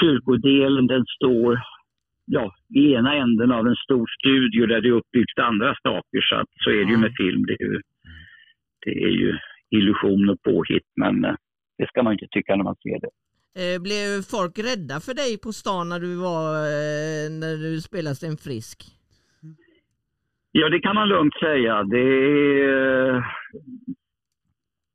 kyrkodelen 0.00 0.86
den 0.86 1.04
står 1.16 1.60
ja, 2.26 2.54
i 2.74 2.92
ena 2.94 3.14
änden 3.14 3.52
av 3.52 3.66
en 3.66 3.76
stor 3.76 4.06
studio 4.20 4.66
där 4.66 4.80
det 4.80 4.88
är 4.88 4.92
uppbyggt 4.92 5.38
andra 5.38 5.74
saker. 5.82 6.20
Så, 6.20 6.34
att, 6.36 6.48
så 6.64 6.70
är 6.70 6.84
det 6.84 6.90
ju 6.90 6.96
med 6.96 7.12
film. 7.16 7.42
Det 7.46 7.52
är 7.52 7.66
ju, 7.66 7.80
det 8.84 9.04
är 9.04 9.08
ju 9.22 9.38
illusion 9.72 10.28
och 10.28 10.42
påhitt, 10.42 10.88
men 10.96 11.24
eh, 11.24 11.34
det 11.78 11.86
ska 11.88 12.02
man 12.02 12.12
inte 12.12 12.26
tycka 12.30 12.56
när 12.56 12.64
man 12.64 12.76
ser 12.82 12.98
det. 13.00 13.12
eh, 13.74 13.82
blev 13.82 14.22
folk 14.22 14.58
rädda 14.58 15.00
för 15.00 15.14
dig 15.14 15.38
på 15.44 15.52
stan 15.52 15.88
när 15.88 16.00
du 16.00 16.14
var 16.16 16.46
eh, 16.54 17.26
när 17.42 17.56
du 17.56 17.80
spelade 17.80 18.16
Sten 18.16 18.36
Frisk? 18.36 18.78
Ja, 20.52 20.68
det 20.68 20.80
kan 20.80 20.94
man 20.94 21.08
lugnt 21.08 21.34
säga. 21.40 21.82
Det 21.82 21.98
är, 21.98 23.24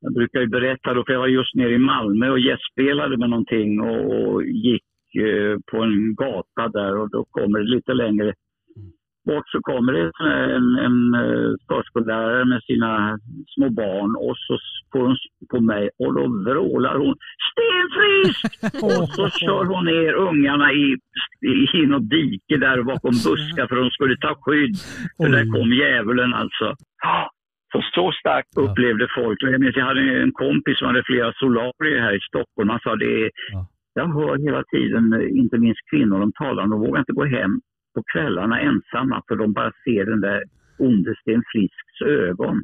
jag 0.00 0.12
brukar 0.14 0.40
ju 0.40 0.46
berätta 0.46 0.94
då, 0.94 1.04
för 1.04 1.12
jag 1.12 1.20
var 1.20 1.26
just 1.26 1.54
nere 1.54 1.74
i 1.74 1.78
Malmö 1.78 2.30
och 2.30 2.38
gästspelade 2.38 3.16
med 3.16 3.30
någonting 3.30 3.80
och, 3.80 4.44
gick 4.44 4.82
på 5.70 5.76
en 5.82 6.14
gata 6.14 6.68
där 6.68 6.96
och 6.98 7.10
då 7.10 7.24
kommer 7.24 7.58
det 7.58 7.64
lite 7.64 7.94
längre 7.94 8.34
bort 9.28 9.48
så 9.54 9.58
kommer 9.70 9.92
det 9.92 10.04
en, 10.58 10.68
en, 10.86 10.98
eh, 11.22 11.50
förskollärare 11.68 12.44
med 12.44 12.60
sina 12.68 13.18
små 13.54 13.68
barn 13.70 14.10
och 14.24 14.36
så 14.46 14.54
får 14.92 15.02
hon 15.06 15.16
på 15.52 15.60
mig 15.60 15.84
och 16.02 16.14
då 16.14 16.24
vrålar 16.46 16.96
hon 17.02 17.14
Stenfrisk! 17.48 18.42
Och 18.86 19.08
så 19.16 19.24
kör 19.40 19.64
hon 19.72 19.84
ner 19.84 20.12
ungarna 20.28 20.72
i, 20.72 20.86
i, 21.52 21.52
i 21.78 21.86
något 21.86 22.10
dike 22.10 22.56
där 22.56 22.82
bakom 22.82 23.14
buskar 23.26 23.66
för 23.68 23.76
de 23.76 23.90
skulle 23.90 24.16
ta 24.16 24.32
skydd. 24.42 24.74
För 25.16 25.28
där 25.34 25.46
kom 25.54 25.72
djävulen 25.72 26.34
alltså. 26.34 26.66
Så, 27.72 27.78
så 27.94 28.12
starkt 28.20 28.56
upplevde 28.56 29.06
folk. 29.18 29.38
Jag, 29.42 29.60
minns, 29.60 29.76
jag 29.76 29.84
hade 29.84 30.22
en 30.22 30.32
kompis 30.32 30.78
som 30.78 30.86
hade 30.86 31.02
flera 31.10 31.32
solarier 31.32 32.00
här 32.00 32.14
i 32.16 32.20
Stockholm. 32.20 32.68
Han 32.70 32.80
sa 32.80 32.96
det 32.96 33.30
jag 33.94 34.08
hör 34.18 34.38
hela 34.46 34.62
tiden, 34.74 35.04
inte 35.42 35.58
minst 35.58 35.80
kvinnor, 35.90 36.20
de 36.20 36.32
talar 36.32 36.62
om 36.62 36.70
de 36.70 36.80
vågar 36.80 37.00
inte 37.00 37.12
gå 37.12 37.24
hem 37.24 37.60
på 37.98 38.02
kvällarna 38.12 38.60
ensamma 38.60 39.16
för 39.28 39.36
de 39.36 39.52
bara 39.58 39.72
ser 39.84 40.04
den 40.12 40.20
där 40.20 40.40
onde 40.78 41.14
Sten 41.20 41.42
Frisks 41.52 41.96
ögon. 42.26 42.56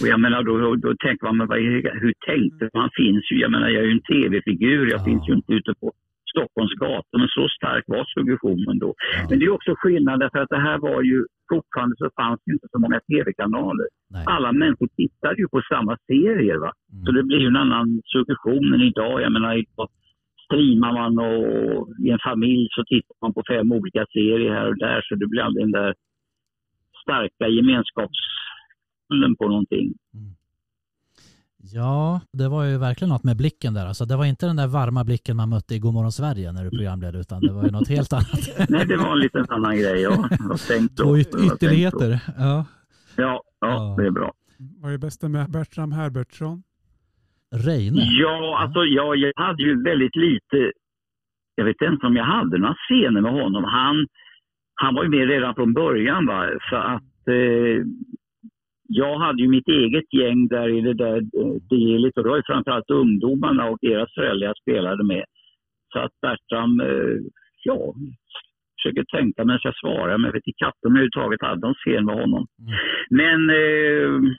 Och 0.00 0.06
jag 0.12 0.20
menar 0.24 0.42
då, 0.42 0.54
då, 0.84 0.94
tänker 1.04 1.24
man, 1.26 1.36
men 1.36 1.46
vad 1.52 1.58
hur 2.04 2.14
tänkte 2.30 2.64
man? 2.74 2.88
finns 3.00 3.24
ju, 3.32 3.36
jag 3.44 3.50
menar 3.54 3.68
jag 3.68 3.82
är 3.82 3.86
ju 3.90 3.92
en 3.98 4.08
tv-figur, 4.12 4.84
jag 4.90 5.00
Ja. 5.00 5.04
finns 5.04 5.28
ju 5.28 5.32
inte 5.40 5.52
ute 5.58 5.72
på 5.80 5.92
Stockholms 6.32 6.74
gator, 6.86 7.18
men 7.22 7.28
så 7.38 7.44
stark 7.58 7.84
var 7.86 8.04
suggestionen 8.16 8.78
då. 8.84 8.90
Ja. 8.98 9.26
Men 9.30 9.38
det 9.38 9.44
är 9.44 9.50
också 9.58 9.72
skillnad 9.82 10.20
därför 10.20 10.38
att 10.38 10.48
det 10.56 10.60
här 10.68 10.78
var 10.78 11.02
ju, 11.02 11.18
fortfarande 11.52 11.94
så 11.98 12.10
fanns 12.20 12.40
det 12.44 12.52
inte 12.52 12.68
så 12.70 12.78
många 12.78 13.00
tv-kanaler. 13.10 13.86
Alla 14.34 14.52
människor 14.52 14.88
tittade 14.96 15.36
ju 15.42 15.48
på 15.48 15.60
samma 15.72 15.96
serier 16.06 16.58
va. 16.64 16.72
Så 17.04 17.10
Mm. 17.10 17.14
det 17.16 17.22
blir 17.28 17.38
ju 17.44 17.46
en 17.46 17.56
annan 17.64 17.88
suggestion 18.04 18.74
än 18.74 18.80
idag. 18.90 19.22
Jag 19.24 19.32
menar 19.32 19.52
idag 19.62 19.88
streamar 20.44 20.92
man 21.00 21.12
och 21.18 21.88
i 22.06 22.10
en 22.10 22.18
familj 22.30 22.68
så 22.70 22.84
tittar 22.84 23.16
man 23.22 23.32
på 23.34 23.42
fem 23.52 23.72
olika 23.72 24.06
serier 24.12 24.52
här 24.54 24.68
och 24.68 24.78
där 24.78 25.02
så 25.08 25.14
det 25.14 25.26
blir 25.26 25.42
aldrig 25.42 25.64
den 25.64 25.72
där 25.72 25.94
starka 27.02 27.48
gemenskapskullen 27.48 29.36
på 29.38 29.48
någonting. 29.48 29.94
Ja, 31.72 32.20
det 32.32 32.48
var 32.48 32.64
ju 32.64 32.78
verkligen 32.78 33.08
något 33.08 33.24
med 33.24 33.36
blicken 33.36 33.74
där. 33.74 33.86
Alltså, 33.86 34.04
det 34.04 34.16
var 34.16 34.24
inte 34.24 34.46
den 34.46 34.56
där 34.56 34.66
varma 34.66 35.04
blicken 35.04 35.36
man 35.36 35.48
mötte 35.48 35.74
i 35.74 35.78
Godmorgon 35.78 36.12
Sverige 36.12 36.52
när 36.52 36.64
du 36.64 36.70
programledde, 36.70 37.18
utan 37.18 37.40
det 37.40 37.52
var 37.52 37.64
ju 37.64 37.70
något 37.70 37.88
helt 37.88 38.12
annat. 38.12 38.48
Nej, 38.68 38.86
det 38.86 38.96
var 38.96 39.12
en 39.12 39.18
liten 39.18 39.44
annan 39.48 39.76
grej. 39.76 40.00
Ja, 40.02 40.28
Två 41.02 41.16
yt- 41.16 41.54
ytterligheter. 41.54 42.20
Ja. 42.38 42.42
Ja, 42.42 42.64
Ja. 43.16 43.42
ja, 43.60 43.94
det 43.98 44.06
är 44.06 44.10
bra. 44.10 44.32
Vad 44.58 44.88
är 44.88 44.92
det 44.92 44.98
bästa 44.98 45.28
med 45.28 45.50
Bertram 45.50 45.92
Herbertsson? 45.92 46.62
Reine. 47.54 48.02
Ja, 48.20 48.58
alltså 48.60 48.84
ja, 48.84 49.14
jag 49.14 49.32
hade 49.36 49.62
ju 49.62 49.82
väldigt 49.82 50.16
lite, 50.16 50.72
jag 51.54 51.64
vet 51.64 51.82
inte 51.82 52.06
om 52.06 52.16
jag 52.16 52.24
hade 52.24 52.58
några 52.58 52.74
scener 52.74 53.20
med 53.20 53.32
honom. 53.32 53.64
Han, 53.64 54.06
han 54.74 54.94
var 54.94 55.02
ju 55.04 55.10
med 55.10 55.28
redan 55.28 55.54
från 55.54 55.72
början 55.72 56.26
va, 56.26 56.50
så 56.70 56.76
att 56.76 57.28
eh, 57.28 57.86
jag 58.88 59.18
hade 59.18 59.42
ju 59.42 59.48
mitt 59.48 59.68
eget 59.68 60.14
gäng 60.14 60.48
där 60.48 60.68
i 60.68 60.80
det 60.80 60.94
där 60.94 61.16
eh, 61.16 61.54
delet 61.70 62.16
och 62.16 62.22
det 62.22 62.28
var 62.28 62.36
ju 62.36 62.42
framförallt 62.46 62.90
ungdomarna 62.90 63.64
och 63.68 63.78
deras 63.82 64.14
föräldrar 64.14 64.46
jag 64.46 64.58
spelade 64.58 65.04
med. 65.04 65.24
Så 65.92 65.98
att 65.98 66.12
Bertram, 66.22 66.80
eh, 66.80 67.18
ja, 67.64 67.94
försöker 68.76 69.04
tänka 69.04 69.44
medan 69.44 69.60
jag 69.62 69.76
svarar, 69.76 70.18
men 70.18 70.24
jag 70.24 70.32
vet 70.32 70.46
inte 70.46 70.64
katten 70.64 70.90
överhuvudtaget 70.90 71.42
hade 71.42 71.60
någon 71.60 71.74
scen 71.74 72.04
med 72.04 72.14
honom. 72.14 72.46
Mm. 72.60 72.74
Men 73.10 73.50
eh, 73.50 74.34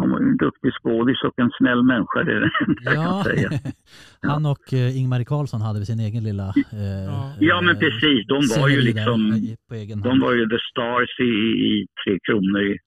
han 0.00 0.10
var 0.10 0.18
ju 0.20 0.26
en 0.32 0.36
duktig 0.36 0.72
skådis 0.72 1.22
och 1.26 1.38
en 1.44 1.50
snäll 1.58 1.82
människa, 1.82 2.18
det 2.24 2.32
är 2.36 2.40
det 2.40 2.50
enda 2.66 2.82
jag 2.84 2.94
kan 2.94 3.04
Ja, 3.04 3.24
säga. 3.24 3.50
han 4.32 4.46
och 4.46 4.72
eh, 4.72 4.98
Ingmarie 4.98 5.24
Karlsson 5.24 5.60
hade 5.60 5.78
väl 5.78 5.86
sin 5.86 6.00
egen 6.00 6.24
lilla... 6.24 6.48
Eh, 6.72 7.04
Ja. 7.06 7.32
Ja 7.40 7.60
men 7.60 7.74
eh, 7.74 7.80
precis, 7.80 8.26
de 8.26 8.34
var 8.34 8.68
ju 8.68 8.74
sceneri 8.80 8.92
där, 8.92 9.00
liksom, 9.00 9.32
eh, 9.32 9.56
på 9.68 9.74
egen 9.74 10.00
de 10.00 10.20
var 10.20 10.32
ju 10.32 10.48
the 10.48 10.58
stars 10.70 11.12
i, 11.20 11.32
i 11.68 11.86
Tre 12.04 12.18
Kronor 12.26 12.60
i 12.62 12.78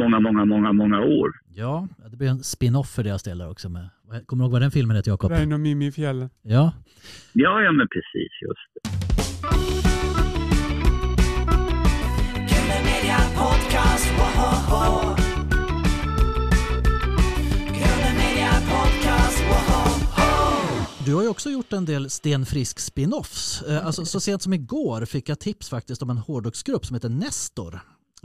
många, 0.00 0.20
många, 0.20 0.44
många, 0.44 0.72
många 0.72 1.00
år. 1.00 1.30
Ja, 1.54 1.88
det 2.10 2.16
blir 2.16 2.28
en 2.28 2.38
spin-off 2.38 2.88
för 2.94 3.02
deras 3.02 3.22
del 3.22 3.38
där 3.38 3.50
också. 3.50 3.68
Med. 3.68 3.88
Kommer 4.26 4.40
du 4.42 4.44
ihåg 4.44 4.52
vad 4.52 4.62
den 4.62 4.70
filmen 4.70 4.96
heter, 4.96 5.10
Jakob? 5.10 5.30
Reine 5.30 5.54
och 5.54 5.60
Mimmi 5.60 5.86
i 5.86 5.92
fjällen. 5.92 6.28
Ja, 6.42 6.72
Ja, 7.32 7.62
ja 7.62 7.72
men 7.72 7.88
precis, 7.88 8.32
just 8.42 8.68
det. 8.74 8.90
Podcast, 13.36 14.06
du 21.06 21.14
har 21.14 21.22
ju 21.22 21.28
också 21.28 21.50
gjort 21.50 21.72
en 21.72 21.84
del 21.84 22.10
Sten 22.10 22.44
Frisk 22.46 22.78
spin-offs. 22.78 23.62
Eh, 23.68 23.86
alltså, 23.86 24.04
så 24.04 24.20
sent 24.20 24.42
som 24.42 24.52
igår 24.52 25.06
fick 25.06 25.28
jag 25.28 25.40
tips 25.40 25.70
faktiskt 25.70 26.02
om 26.02 26.10
en 26.10 26.16
hårdrocksgrupp 26.16 26.84
som 26.84 26.94
heter 26.94 27.08
Nestor. 27.08 27.74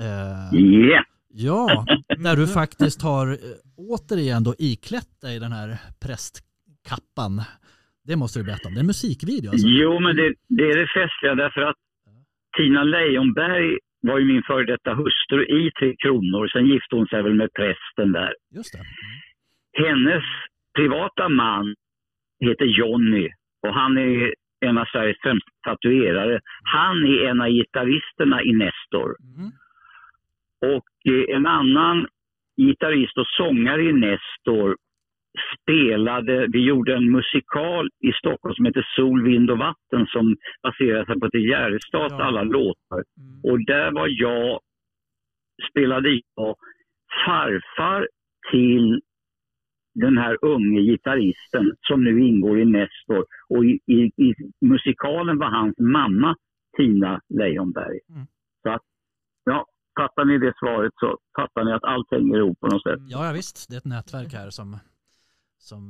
Eh, 0.06 0.50
Ja, 0.52 1.06
Ja, 1.32 1.86
där 2.26 2.36
du 2.36 2.48
faktiskt 2.48 3.02
har 3.02 3.28
eh, 3.28 3.38
återigen 3.78 4.44
då 4.44 4.54
iklätt 4.60 5.22
dig 5.22 5.40
den 5.40 5.52
här 5.52 5.70
prästkappan. 6.04 7.36
Det 8.08 8.16
måste 8.16 8.40
du 8.40 8.44
berätta 8.46 8.68
om. 8.68 8.74
Det 8.74 8.80
är 8.80 8.88
en 8.88 8.94
musikvideo 8.96 9.50
alltså. 9.52 9.68
jo 9.68 10.00
men 10.00 10.16
det, 10.16 10.34
det 10.58 10.64
är 10.72 10.76
det 10.82 10.88
festliga 11.00 11.36
därför 11.44 11.62
att 11.62 11.80
Tina 12.58 12.84
Leijonberg 12.84 13.78
var 14.02 14.20
ju 14.20 14.26
min 14.26 14.44
före 14.44 14.66
detta 14.66 14.92
hustru 14.94 15.42
i 15.60 15.72
Tre 15.80 15.96
Kronor. 16.04 16.48
Sen 16.48 16.66
gifte 16.68 16.96
hon 16.96 17.08
sig 17.08 17.24
väl 17.24 17.34
med 17.34 17.50
prästen 17.54 18.12
där. 18.12 18.34
Just 18.58 18.74
det. 18.74 18.84
Hennes 19.84 20.24
privata 20.78 21.30
man 21.30 21.76
heter 22.40 22.66
Jonny 22.66 23.30
och 23.68 23.74
han 23.74 23.98
är 23.98 24.34
en 24.66 24.78
av 24.78 24.86
Sveriges 24.86 25.18
främsta 25.22 25.50
tatuerare. 25.64 26.40
Han 26.64 27.04
är 27.06 27.30
en 27.30 27.42
av 27.42 27.48
gitarristerna 27.48 28.44
i 28.44 28.54
Nestor. 28.54 29.16
Mm. 29.38 29.52
Och 30.76 31.14
eh, 31.14 31.36
en 31.36 31.46
annan 31.46 32.08
gitarrist 32.58 33.18
och 33.18 33.28
sångare 33.28 33.82
i 33.82 33.94
Nestor 33.94 34.78
spelade, 35.62 36.48
vi 36.48 36.60
gjorde 36.64 36.96
en 36.96 37.12
musikal 37.12 37.90
i 38.00 38.12
Stockholm 38.12 38.56
som 38.56 38.66
heter 38.66 38.88
Sol, 38.96 39.24
vind 39.24 39.52
och 39.52 39.58
vatten 39.58 40.08
som 40.08 40.36
baserar 40.64 41.06
sig 41.06 41.20
på 41.20 41.30
till 41.30 41.50
Gärestads 41.50 42.16
Ja. 42.18 42.24
alla 42.24 42.44
låtar. 42.44 43.04
Och 43.44 43.66
där 43.66 43.92
var 43.92 44.08
jag, 44.10 44.60
spelade 45.70 46.10
jag 46.36 46.56
farfar 47.26 48.08
till 48.52 49.02
den 50.06 50.18
här 50.18 50.38
unge 50.42 50.82
gitarristen 50.82 51.66
som 51.88 52.04
nu 52.04 52.14
ingår 52.28 52.60
i 52.60 52.66
Nestor. 52.66 53.26
Och 53.50 53.66
i, 53.66 53.80
i, 53.86 54.00
i 54.28 54.36
musikalen 54.62 55.38
var 55.38 55.50
hans 55.60 55.76
mamma 55.80 56.36
Tina 56.78 57.22
Leijonberg. 57.30 58.00
Mm. 58.10 58.28
Så 58.64 58.70
att, 58.70 58.82
ja, 59.44 59.66
fattar 60.00 60.26
ni 60.26 60.38
det 60.38 60.54
svaret 60.60 60.94
så 60.96 61.18
fattar 61.36 61.64
ni 61.64 61.72
att 61.74 61.84
allt 61.84 62.12
hänger 62.12 62.38
ihop 62.38 62.60
på 62.60 62.68
något 62.68 62.84
sätt. 62.84 63.00
Ja, 63.00 63.26
ja, 63.28 63.32
visst. 63.34 63.70
Det 63.70 63.76
är 63.76 63.78
ett 63.78 63.86
nätverk 63.86 64.34
här 64.34 64.50
som, 64.50 64.78
som 65.60 65.82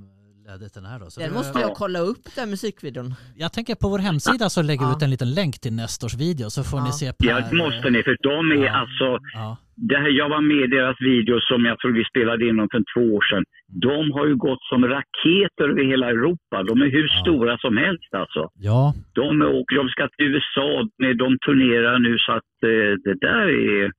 ledde 0.48 0.70
till 0.70 0.82
den 0.82 0.92
här. 0.92 1.00
Då. 1.00 1.10
Så 1.10 1.20
Den 1.20 1.30
det- 1.30 1.36
måste 1.36 1.60
jag 1.60 1.74
kolla 1.76 2.00
upp, 2.00 2.24
den 2.36 2.50
musikvideon. 2.50 3.14
Jag 3.36 3.54
tänker 3.54 3.76
på 3.76 3.88
vår 3.90 4.00
hemsida 4.00 4.50
så 4.50 4.62
lägger 4.62 4.86
vi 4.86 4.92
Ja. 4.92 4.98
ut 4.98 5.04
en 5.04 5.10
liten 5.10 5.34
länk 5.34 5.60
till 5.64 5.74
Nestors 5.74 6.16
video 6.26 6.50
så 6.50 6.64
får 6.64 6.80
Ja. 6.80 6.86
ni 6.86 6.92
se 6.92 7.06
Ja, 7.06 7.14
Per. 7.36 7.50
det 7.50 7.56
måste 7.64 7.90
ni, 7.90 8.04
för 8.04 8.18
de 8.30 8.52
är 8.52 8.66
Ja. 8.66 8.72
alltså... 8.82 9.08
Ja, 9.34 9.58
Det 9.92 9.98
här, 9.98 10.10
jag 10.22 10.30
var 10.30 10.42
med 10.42 10.62
i 10.68 10.68
deras 10.78 10.98
video 11.02 11.36
som 11.50 11.66
jag 11.66 11.80
tror 11.80 11.92
vi 11.92 12.04
spelade 12.12 12.44
in 12.50 12.56
för 12.74 12.82
två 12.94 13.04
år 13.16 13.24
sedan. 13.30 13.44
De 13.88 14.12
har 14.16 14.26
ju 14.32 14.36
gått 14.36 14.64
som 14.72 14.82
raketer 14.96 15.66
över 15.72 15.84
hela 15.92 16.08
Europa. 16.10 16.56
De 16.70 16.82
är 16.86 16.90
hur 16.98 17.08
Ja. 17.14 17.22
stora 17.22 17.58
som 17.58 17.78
helst 17.78 18.12
alltså. 18.22 18.42
ja, 18.70 18.94
De, 19.14 19.42
åker, 19.60 19.76
de 19.82 19.90
ska 19.90 20.08
till 20.18 20.26
USA, 20.34 20.70
de, 20.98 21.14
de 21.24 21.30
turnerar 21.46 22.00
nu 22.00 22.18
så 22.26 22.32
att 22.32 22.52
eh, 22.74 22.92
det 23.06 23.16
där 23.28 23.48
är... 23.72 23.92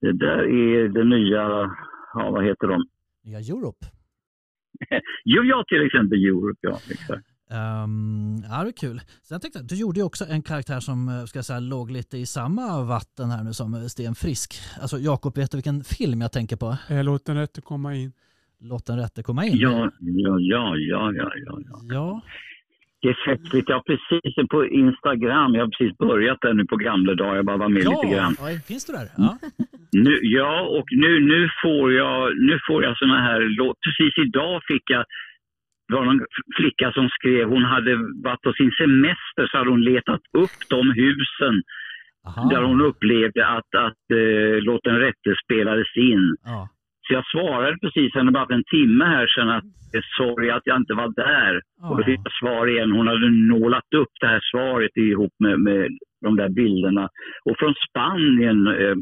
Det 0.00 0.12
där 0.26 0.42
är 0.64 0.88
det 0.88 1.04
nya, 1.04 1.42
ja 2.14 2.30
vad 2.30 2.44
heter 2.44 2.66
de? 2.68 2.78
nya 3.24 3.38
Europe. 3.38 3.86
Jo, 5.24 5.42
ja 5.42 5.64
till 5.68 5.86
exempel 5.86 6.24
Europe, 6.24 6.58
ja. 6.60 6.78
Exakt. 6.90 7.26
Um, 7.52 8.44
ja, 8.50 8.62
det 8.64 8.70
är 8.70 8.72
kul. 8.72 9.00
Sen 9.22 9.40
tänkte 9.40 9.58
jag, 9.58 9.66
du 9.68 9.74
gjorde 9.74 10.00
ju 10.00 10.06
också 10.06 10.24
en 10.24 10.42
karaktär 10.42 10.80
som 10.80 11.08
eh, 11.08 11.24
ska 11.24 11.38
jag 11.38 11.44
säga, 11.44 11.60
låg 11.60 11.90
lite 11.90 12.18
i 12.18 12.26
samma 12.26 12.84
vatten 12.84 13.30
här 13.30 13.44
nu 13.44 13.52
som 13.52 13.74
eh, 13.74 13.80
Sten 13.80 14.14
Frisk. 14.14 14.54
Alltså 14.80 14.98
Jakob, 14.98 15.36
vet 15.36 15.50
du 15.50 15.56
vilken 15.56 15.84
film 15.84 16.20
jag 16.20 16.32
tänker 16.32 16.56
på? 16.56 16.76
Eh, 16.90 17.04
Låt 17.04 17.26
den 17.26 17.36
rätte 17.36 17.60
komma 17.60 17.94
in. 17.94 18.12
Låt 18.60 18.86
den 18.86 18.98
rätte 18.98 19.22
komma 19.22 19.44
in. 19.46 19.58
Ja, 19.58 19.90
ja, 20.00 20.38
ja, 20.38 20.76
ja, 20.76 21.12
ja, 21.12 21.32
ja. 21.44 21.80
ja. 21.82 22.22
Ja, 23.00 23.08
Det 23.08 23.08
är 23.08 23.36
festligt. 23.36 23.68
Jag 23.68 23.76
har 23.76 23.82
precis 23.82 24.48
på 24.50 24.66
Instagram, 24.66 25.54
jag 25.54 25.62
har 25.64 25.70
precis 25.78 25.98
börjat 25.98 26.38
där 26.40 26.54
nu 26.54 26.64
på 26.64 26.76
gamla 26.76 27.14
dagar, 27.14 27.36
jag 27.36 27.44
bara 27.44 27.56
var 27.56 27.68
med 27.68 27.84
lite 27.84 28.08
grann. 28.14 28.34
ja. 28.38 28.46
finns 28.68 28.86
du 28.86 28.92
där? 28.92 29.06
Ja. 29.16 29.38
Nu, 29.92 30.18
ja, 30.22 30.60
och 30.60 30.88
nu, 30.90 31.20
nu 31.20 31.50
får 31.62 31.92
jag, 31.92 32.36
nu 32.36 32.58
får 32.66 32.84
jag 32.84 32.98
såna 32.98 33.20
här 33.20 33.40
låt. 33.40 33.76
Precis 33.86 34.18
idag 34.26 34.62
fick 34.68 34.90
jag, 34.90 35.04
det 35.88 35.94
var 35.94 36.04
någon 36.04 36.20
flicka 36.56 36.92
som 36.92 37.08
skrev, 37.08 37.48
hon 37.48 37.64
hade 37.64 37.96
varit 38.24 38.42
på 38.42 38.52
sin 38.52 38.70
semester 38.70 39.46
så 39.50 39.58
hade 39.58 39.70
hon 39.70 39.84
letat 39.84 40.20
upp 40.42 40.56
de 40.68 40.90
husen 40.90 41.62
Aha. 42.26 42.48
där 42.50 42.62
hon 42.62 42.80
upplevde 42.80 43.46
att, 43.46 43.74
att 43.74 44.04
eh, 44.12 44.62
Låt 44.62 44.84
den 44.84 44.98
rätte 44.98 45.34
spelades 45.44 45.96
in. 45.96 46.36
Ja. 46.44 46.68
Så 47.10 47.14
jag 47.14 47.26
svarade 47.26 47.78
precis 47.78 48.14
henne 48.14 48.30
bara 48.30 48.46
för 48.46 48.54
en 48.54 48.64
timme 48.64 49.04
här 49.04 49.26
sedan 49.26 49.48
att 49.48 49.64
eh, 49.94 50.02
sorry 50.16 50.50
att 50.50 50.62
jag 50.64 50.76
inte 50.76 50.94
var 50.94 51.08
där. 51.08 51.60
Och 51.82 51.96
då 51.96 52.04
fick 52.04 52.20
jag 52.24 52.32
svar 52.40 52.66
igen. 52.66 52.90
Hon 52.90 53.06
hade 53.06 53.30
nålat 53.30 53.94
upp 53.94 54.14
det 54.20 54.26
här 54.26 54.40
svaret 54.50 54.96
ihop 54.96 55.32
med, 55.38 55.60
med 55.60 55.88
de 56.20 56.36
där 56.36 56.48
bilderna. 56.48 57.08
Och 57.44 57.58
från 57.58 57.74
Spanien 57.88 58.66
eh, 58.66 58.96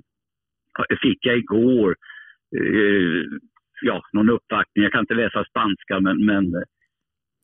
fick 1.03 1.27
jag 1.27 1.39
igår 1.39 1.97
eh, 2.57 3.23
ja, 3.83 4.03
någon 4.13 4.31
uppvaktning. 4.31 4.83
Jag 4.83 4.93
kan 4.93 5.01
inte 5.01 5.15
läsa 5.15 5.45
spanska 5.45 6.01
men, 6.01 6.25
men 6.25 6.45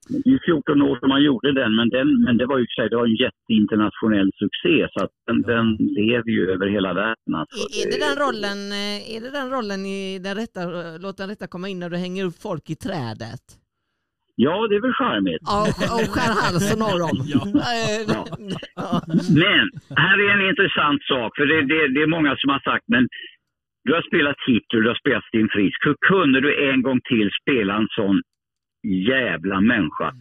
det 0.09 0.31
är 0.31 0.41
14 0.45 0.83
år 0.83 0.97
som 1.01 1.09
man 1.09 1.23
gjorde 1.23 1.53
den 1.53 1.75
men, 1.77 1.89
den, 1.89 2.09
men 2.25 2.37
det 2.37 2.47
var 2.47 2.59
ju 2.59 2.67
det 2.91 2.97
var 2.97 3.07
en 3.07 3.21
jätteinternationell 3.25 4.31
succé 4.43 4.89
så 4.93 5.05
att 5.05 5.11
den, 5.27 5.45
Ja. 5.47 5.55
den 5.55 5.67
lever 5.77 6.31
ju 6.31 6.51
över 6.51 6.67
hela 6.67 6.95
världen. 6.95 7.35
Alltså. 7.35 7.57
Är, 7.57 7.87
är, 7.87 7.91
det 7.91 7.99
den 8.07 8.17
rollen, 8.27 8.59
eh, 8.73 9.15
är 9.15 9.21
det 9.21 9.31
den 9.31 9.51
rollen 9.51 9.87
i 9.87 10.19
den 10.19 10.35
rätta, 10.35 10.61
låt 11.05 11.17
den 11.17 11.29
rätta 11.29 11.47
komma 11.47 11.69
in 11.69 11.79
när 11.79 11.91
du 11.91 11.97
hänger 11.97 12.25
upp 12.25 12.39
folk 12.49 12.71
i 12.71 12.77
trädet? 12.77 13.45
Ja, 14.37 14.67
det 14.69 14.75
är 14.77 14.81
väl 14.81 14.99
charmigt. 15.03 15.43
Ja, 15.55 15.61
och 15.97 16.09
skär 16.13 16.33
halsen 16.43 16.81
av 16.91 16.97
dem? 17.05 17.17
Ja. 17.35 17.43
Eh, 17.73 18.01
ja. 18.15 18.23
Men 19.45 19.65
här 20.05 20.17
är 20.25 20.31
en 20.37 20.49
intressant 20.51 21.03
sak, 21.13 21.31
för 21.37 21.47
det, 21.51 21.59
det, 21.73 21.81
det 21.95 22.03
är 22.07 22.15
många 22.17 22.33
som 22.41 22.49
har 22.55 22.63
sagt, 22.71 22.85
men 22.95 23.09
du 23.85 23.91
har 23.95 24.03
spelat 24.11 24.37
Hitler, 24.47 24.81
du 24.81 24.89
har 24.89 25.01
spelat 25.05 25.25
Sten 25.31 25.49
Frisk. 25.55 25.79
Hur 25.87 25.97
kunde 26.11 26.39
du 26.41 26.51
en 26.71 26.83
gång 26.83 27.01
till 27.11 27.29
spela 27.43 27.75
en 27.77 27.89
sån 27.99 28.17
jävla 28.85 29.61
människa? 29.61 30.15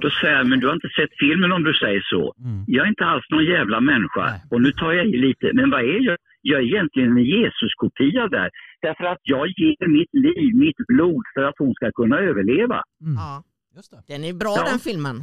Då 0.00 0.10
säger 0.10 0.36
jag, 0.36 0.46
men 0.46 0.60
du 0.60 0.66
har 0.66 0.74
inte 0.74 0.88
sett 0.98 1.10
filmen 1.18 1.52
om 1.52 1.62
du 1.64 1.74
säger 1.74 2.00
så. 2.12 2.34
Mm. 2.38 2.64
Jag 2.66 2.84
är 2.84 2.88
inte 2.88 3.04
alls 3.04 3.24
någon 3.30 3.44
jävla 3.44 3.80
människa. 3.80 4.24
Nej. 4.24 4.40
Och 4.50 4.60
nu 4.62 4.72
tar 4.72 4.92
jag 4.92 5.06
i 5.06 5.16
lite, 5.16 5.50
men 5.54 5.70
vad 5.70 5.80
är 5.80 6.00
jag? 6.00 6.16
Jag 6.42 6.60
är 6.60 6.64
egentligen 6.64 7.10
en 7.18 7.24
Jesus-kopia 7.24 8.28
där. 8.28 8.50
Därför 8.82 9.04
att 9.04 9.18
jag 9.22 9.46
ger 9.48 9.88
mitt 9.88 10.12
liv, 10.12 10.54
mitt 10.56 10.76
blod 10.88 11.22
för 11.34 11.42
att 11.42 11.54
hon 11.58 11.74
ska 11.74 11.92
kunna 11.92 12.16
överleva. 12.18 12.82
Mm. 13.00 13.14
Ja. 13.14 13.42
Just 13.76 13.90
det. 13.90 14.12
Den 14.14 14.24
är 14.24 14.32
bra 14.32 14.54
Ja. 14.58 14.64
den 14.70 14.78
filmen. 14.78 15.16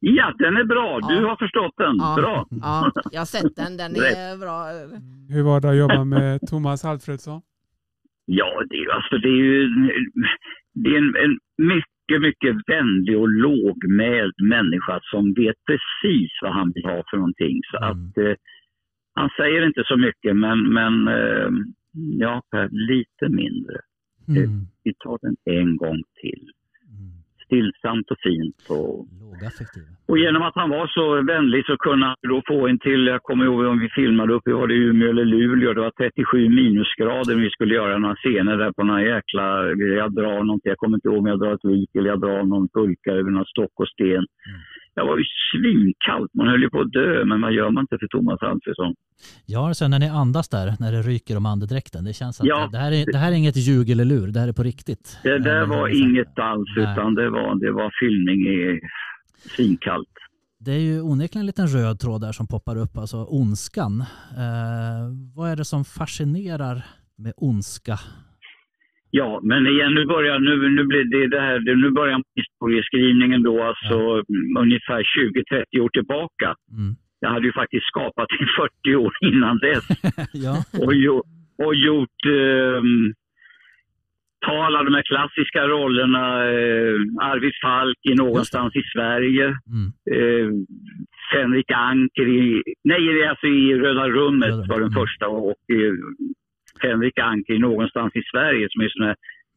Ja, 0.00 0.34
den 0.38 0.56
är 0.56 0.64
bra. 0.64 1.00
Du 1.08 1.14
Ja. 1.14 1.28
har 1.28 1.36
förstått 1.36 1.74
den. 1.76 1.96
Ja. 1.98 2.14
Bra. 2.18 2.46
Ja, 2.50 2.92
jag 3.12 3.20
har 3.20 3.26
sett 3.26 3.56
den, 3.56 3.76
den 3.76 3.90
är 3.96 4.38
bra. 4.44 4.58
Hur 5.34 5.42
var 5.42 5.60
det 5.60 5.70
att 5.70 5.76
jobba 5.76 6.04
med 6.04 6.40
Thomas 6.50 6.84
Alfredsson? 6.84 7.40
Ja, 8.24 8.62
det, 8.70 8.76
är 8.76 8.90
alltså, 8.90 9.18
det 9.18 9.28
är 9.28 9.42
ju 9.44 9.68
det 10.74 10.90
är 10.90 10.98
en, 10.98 11.16
en 11.24 11.38
mycket, 11.66 11.90
mycket 12.18 12.56
vänlig 12.66 13.18
och 13.18 13.28
lågmäld 13.28 14.34
människa 14.42 15.00
som 15.02 15.34
vet 15.34 15.56
precis 15.66 16.30
vad 16.42 16.52
han 16.52 16.72
vill 16.74 16.84
ha 16.84 17.02
för 17.10 17.16
någonting. 17.16 17.60
Så 17.70 17.76
Mm. 17.76 17.88
att, 17.90 18.18
eh, 18.18 18.34
han 19.14 19.30
säger 19.36 19.66
inte 19.66 19.82
så 19.86 19.96
mycket, 19.96 20.36
men, 20.36 20.58
men 20.72 21.08
eh, 21.08 21.50
ja, 22.18 22.42
lite 22.70 23.28
mindre. 23.28 23.76
Mm. 24.28 24.66
Vi 24.84 24.94
tar 24.94 25.18
den 25.22 25.36
en 25.44 25.76
gång 25.76 26.02
till. 26.20 26.50
Mm. 27.50 27.70
Stillsamt 27.70 28.10
och 28.10 28.20
fint. 28.22 28.56
Och, 28.68 29.06
och 30.08 30.18
genom 30.18 30.42
att 30.42 30.54
han 30.54 30.70
var 30.70 30.86
så 30.86 31.22
vänlig 31.22 31.66
så 31.66 31.76
kunde 31.76 32.06
han 32.06 32.16
då 32.28 32.42
få 32.46 32.68
en 32.68 32.78
till, 32.78 33.06
jag 33.06 33.22
kommer 33.22 33.44
ihåg 33.44 33.66
om 33.66 33.78
vi 33.78 33.88
filmade 33.88 34.32
uppe, 34.34 34.52
var 34.52 34.66
det 34.66 34.74
Umeå 34.74 35.10
eller 35.10 35.24
Luleå, 35.24 35.72
det 35.72 35.80
var 35.80 35.90
37 35.90 36.48
minusgrader 36.48 37.34
vi 37.34 37.50
skulle 37.50 37.74
göra 37.74 37.98
några 37.98 38.14
scener 38.14 38.56
där 38.56 38.72
på 38.72 38.82
några 38.84 39.02
jäkla, 39.02 39.44
jag 40.00 40.14
drar 40.14 40.44
någonting, 40.44 40.70
jag 40.70 40.78
kommer 40.78 40.96
inte 40.96 41.08
ihåg 41.08 41.18
om 41.18 41.26
jag 41.26 41.40
drar 41.40 41.54
ett 41.54 41.64
vik 41.64 41.90
eller 41.94 42.10
jag 42.10 42.20
drar 42.20 42.42
någon 42.42 42.68
pulka 42.68 43.10
över 43.12 43.30
någon 43.30 43.44
stock 43.44 43.74
och 43.74 43.88
sten. 43.88 44.26
Det 44.98 45.04
var 45.04 45.18
ju 45.18 45.24
svinkallt, 45.50 46.30
man 46.34 46.46
höll 46.48 46.62
ju 46.62 46.70
på 46.70 46.80
att 46.80 46.92
dö, 46.92 47.24
men 47.24 47.40
vad 47.40 47.52
gör 47.52 47.70
man 47.70 47.80
inte 47.84 47.96
för 48.00 48.06
Thomas 48.06 48.42
Alfredsson? 48.42 48.94
Ja, 49.46 49.74
sen 49.74 49.90
när 49.90 49.98
ni 49.98 50.08
andas 50.08 50.48
där, 50.48 50.74
när 50.80 50.92
det 50.92 51.02
ryker 51.02 51.36
om 51.36 51.46
andedräkten, 51.46 52.04
det 52.04 52.12
känns 52.12 52.40
att 52.40 52.46
Ja. 52.46 52.68
det, 52.72 52.78
här 52.78 52.92
är, 52.92 53.12
det 53.12 53.18
här 53.18 53.32
är 53.32 53.36
inget 53.36 53.56
ljug 53.56 53.90
eller 53.90 54.04
lur, 54.04 54.26
det 54.26 54.40
här 54.40 54.48
är 54.48 54.52
på 54.52 54.62
riktigt. 54.62 55.18
Det 55.22 55.38
där 55.38 55.66
var 55.66 55.88
inget 55.88 56.38
alls, 56.38 56.68
Nej. 56.76 56.92
utan 56.92 57.14
det 57.14 57.30
var, 57.30 57.54
det 57.64 57.72
var 57.72 57.90
filmning 58.00 58.40
i 58.46 58.80
svinkallt. 59.56 60.08
Det 60.60 60.72
är 60.72 60.80
ju 60.80 61.00
onekligen 61.00 61.40
en 61.42 61.46
liten 61.46 61.66
röd 61.68 62.00
tråd 62.00 62.20
där 62.20 62.32
som 62.32 62.46
poppar 62.46 62.76
upp, 62.76 62.98
alltså 62.98 63.16
ondskan. 63.24 64.00
Eh, 64.36 65.02
vad 65.34 65.50
är 65.50 65.56
det 65.56 65.64
som 65.64 65.84
fascinerar 65.84 66.82
med 67.18 67.32
ondska? 67.36 67.98
Ja, 69.10 69.40
men 69.42 69.66
igen, 69.66 69.94
nu 69.94 70.04
börjar, 70.06 70.38
nu, 70.38 70.70
nu 70.70 70.84
blir 70.84 71.04
det, 71.04 71.28
det 71.28 71.40
här, 71.40 71.76
nu 71.76 71.90
börjar 71.90 72.22
historieskrivningen 72.34 73.42
då, 73.42 73.62
alltså 73.62 73.94
mm, 73.94 74.56
ungefär 74.58 75.02
20-30 75.74 75.80
år 75.80 75.88
tillbaka. 75.88 76.54
Mm. 76.72 76.94
Jag 77.20 77.30
hade 77.30 77.46
ju 77.46 77.52
faktiskt 77.52 77.86
skapat 77.86 78.26
i 78.40 78.44
40 78.84 78.96
år 78.96 79.12
innan 79.20 79.58
dess 79.58 79.84
ja. 80.32 80.64
och, 80.86 80.94
jo, 80.94 81.22
och 81.64 81.74
gjort, 81.74 82.26
um, 82.26 83.14
ta 84.46 84.64
alla 84.64 84.82
de 84.82 84.94
här 84.94 85.02
klassiska 85.02 85.68
rollerna, 85.68 86.44
eh, 86.44 87.30
Arvid 87.30 87.52
Falk 87.62 87.98
i 88.10 88.14
Någonstans 88.14 88.76
i 88.76 88.82
Sverige, 88.94 89.44
Mm. 89.44 89.92
eh, 90.10 91.78
Anker 91.78 92.28
i, 92.28 92.62
nej 92.84 93.28
alltså 93.28 93.46
i 93.46 93.74
Röda 93.74 94.08
rummet 94.08 94.68
var 94.68 94.80
den 94.80 94.90
första 94.90 95.28
och 95.28 95.62
eh, 95.72 95.94
Fänrik 96.78 97.18
Anker 97.18 97.54
i 97.54 97.58
Någonstans 97.58 98.16
i 98.16 98.22
Sverige 98.32 98.66
som 98.70 98.82
är 98.82 98.88
sådana 98.88 99.14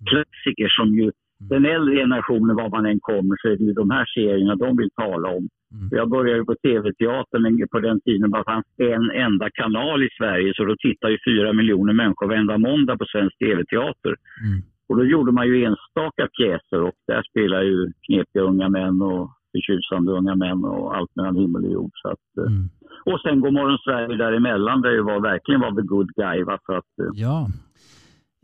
klassiker 0.09 0.67
som 0.67 0.87
ju 0.99 1.11
den 1.49 1.65
äldre 1.65 1.95
generationen, 1.95 2.55
var 2.55 2.69
man 2.69 2.85
än 2.85 2.99
kommer, 2.99 3.35
så 3.41 3.47
är 3.47 3.57
det 3.57 3.63
ju 3.63 3.73
de 3.73 3.89
här 3.89 4.05
serierna 4.05 4.55
de 4.55 4.77
vill 4.77 4.89
tala 4.95 5.29
om. 5.29 5.49
Mm. 5.73 5.89
Jag 5.91 6.09
började 6.09 6.39
ju 6.39 6.45
på 6.45 6.55
tv-teatern 6.55 7.67
på 7.71 7.79
den 7.79 8.01
tiden 8.01 8.31
bara 8.31 8.43
fanns 8.43 8.65
en 8.77 9.11
enda 9.11 9.49
kanal 9.49 10.03
i 10.03 10.09
Sverige 10.17 10.53
så 10.55 10.65
då 10.65 10.75
tittar 10.75 11.09
ju 11.09 11.17
fyra 11.25 11.53
miljoner 11.53 11.93
människor 11.93 12.27
varenda 12.27 12.57
måndag 12.57 12.97
på 12.97 13.05
svensk 13.05 13.37
tv-teater. 13.37 14.15
Mm. 14.45 14.61
Och 14.89 14.97
då 14.97 15.05
gjorde 15.05 15.31
man 15.31 15.47
ju 15.47 15.63
enstaka 15.63 16.27
pjäser 16.37 16.81
och 16.81 16.95
där 17.07 17.23
spelar 17.29 17.61
ju 17.61 17.91
knepiga 18.07 18.41
unga 18.41 18.69
män 18.69 19.01
och 19.01 19.29
förtjusande 19.51 20.11
unga 20.11 20.35
män 20.35 20.65
och 20.65 20.95
allt 20.97 21.15
mellan 21.15 21.35
himmel 21.35 21.65
och 21.65 21.71
jord. 21.71 21.91
Så 22.01 22.07
att, 22.09 22.25
eh, 22.37 22.51
Mm. 22.53 22.69
och 23.05 23.19
sen 23.23 23.39
Godmorgon 23.41 23.77
Sverige 23.77 24.17
däremellan 24.17 24.81
där 24.81 24.89
jag 24.89 25.03
var, 25.03 25.19
verkligen 25.21 25.61
var 25.61 25.71
the 25.75 25.87
good 25.87 26.09
guy. 26.15 26.43
Va? 26.43 26.59
Så 26.65 26.73
att, 26.73 26.99
eh, 26.99 27.05
Ja. 27.13 27.47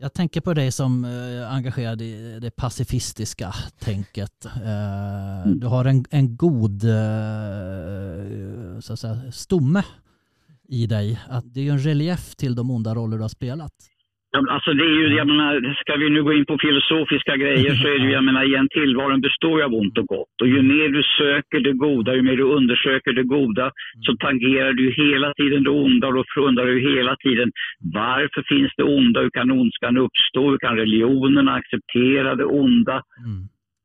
Jag 0.00 0.14
tänker 0.14 0.40
på 0.40 0.54
dig 0.54 0.72
som 0.72 1.04
eh, 1.04 1.54
engagerad 1.54 2.02
i 2.02 2.38
det 2.40 2.50
pacifistiska 2.56 3.48
tänket. 3.80 4.44
Eh, 4.44 5.50
du 5.52 5.66
har 5.66 5.84
en, 5.84 6.04
en 6.10 6.36
god 6.36 6.84
eh, 6.84 8.80
så 8.80 8.92
att 8.92 8.98
säga, 8.98 9.32
stomme 9.32 9.82
i 10.68 10.86
dig. 10.86 11.20
Att 11.28 11.54
det 11.54 11.68
är 11.68 11.72
en 11.72 11.78
relief 11.78 12.36
till 12.36 12.54
de 12.54 12.70
onda 12.70 12.94
roller 12.94 13.16
du 13.16 13.22
har 13.22 13.28
spelat. 13.28 13.72
Ja, 14.30 14.40
Alltså 14.54 14.70
det 14.74 14.84
är 14.84 14.96
ju, 15.00 15.16
jag 15.16 15.26
menar, 15.26 15.74
ska 15.80 15.96
vi 15.96 16.10
nu 16.10 16.22
gå 16.22 16.32
in 16.32 16.46
på 16.46 16.58
filosofiska 16.58 17.36
grejer 17.36 17.74
så 17.74 17.88
är 17.88 17.98
det 17.98 18.04
ju, 18.04 18.12
jag 18.12 18.24
menar 18.24 18.44
igen, 18.44 18.68
tillvaron 18.70 19.20
består 19.20 19.58
ju 19.58 19.64
av 19.64 19.74
ont 19.74 19.98
och 19.98 20.06
gott. 20.06 20.36
Och 20.42 20.48
ju 20.48 20.62
mer 20.62 20.88
du 20.88 21.02
söker 21.02 21.60
det 21.60 21.72
goda, 21.72 22.14
ju 22.14 22.22
mer 22.22 22.36
du 22.36 22.42
undersöker 22.42 23.12
det 23.12 23.22
goda, 23.22 23.70
så 24.06 24.16
tangerar 24.16 24.72
du 24.72 24.82
ju 24.88 24.92
hela 25.04 25.32
tiden 25.34 25.62
det 25.62 25.70
onda 25.70 26.06
och 26.08 26.14
då 26.14 26.24
undrar 26.48 26.66
du 26.66 26.80
hela 26.80 27.16
tiden 27.16 27.50
varför 27.94 28.42
finns 28.48 28.72
det 28.76 28.82
onda? 28.82 29.20
Hur 29.20 29.30
kan 29.30 29.50
ondskan 29.50 29.96
uppstå? 29.96 30.50
Hur 30.50 30.58
kan 30.58 30.76
religionerna 30.76 31.52
acceptera 31.54 32.34
det 32.34 32.44
onda? 32.44 33.02
Mm. 33.26 33.42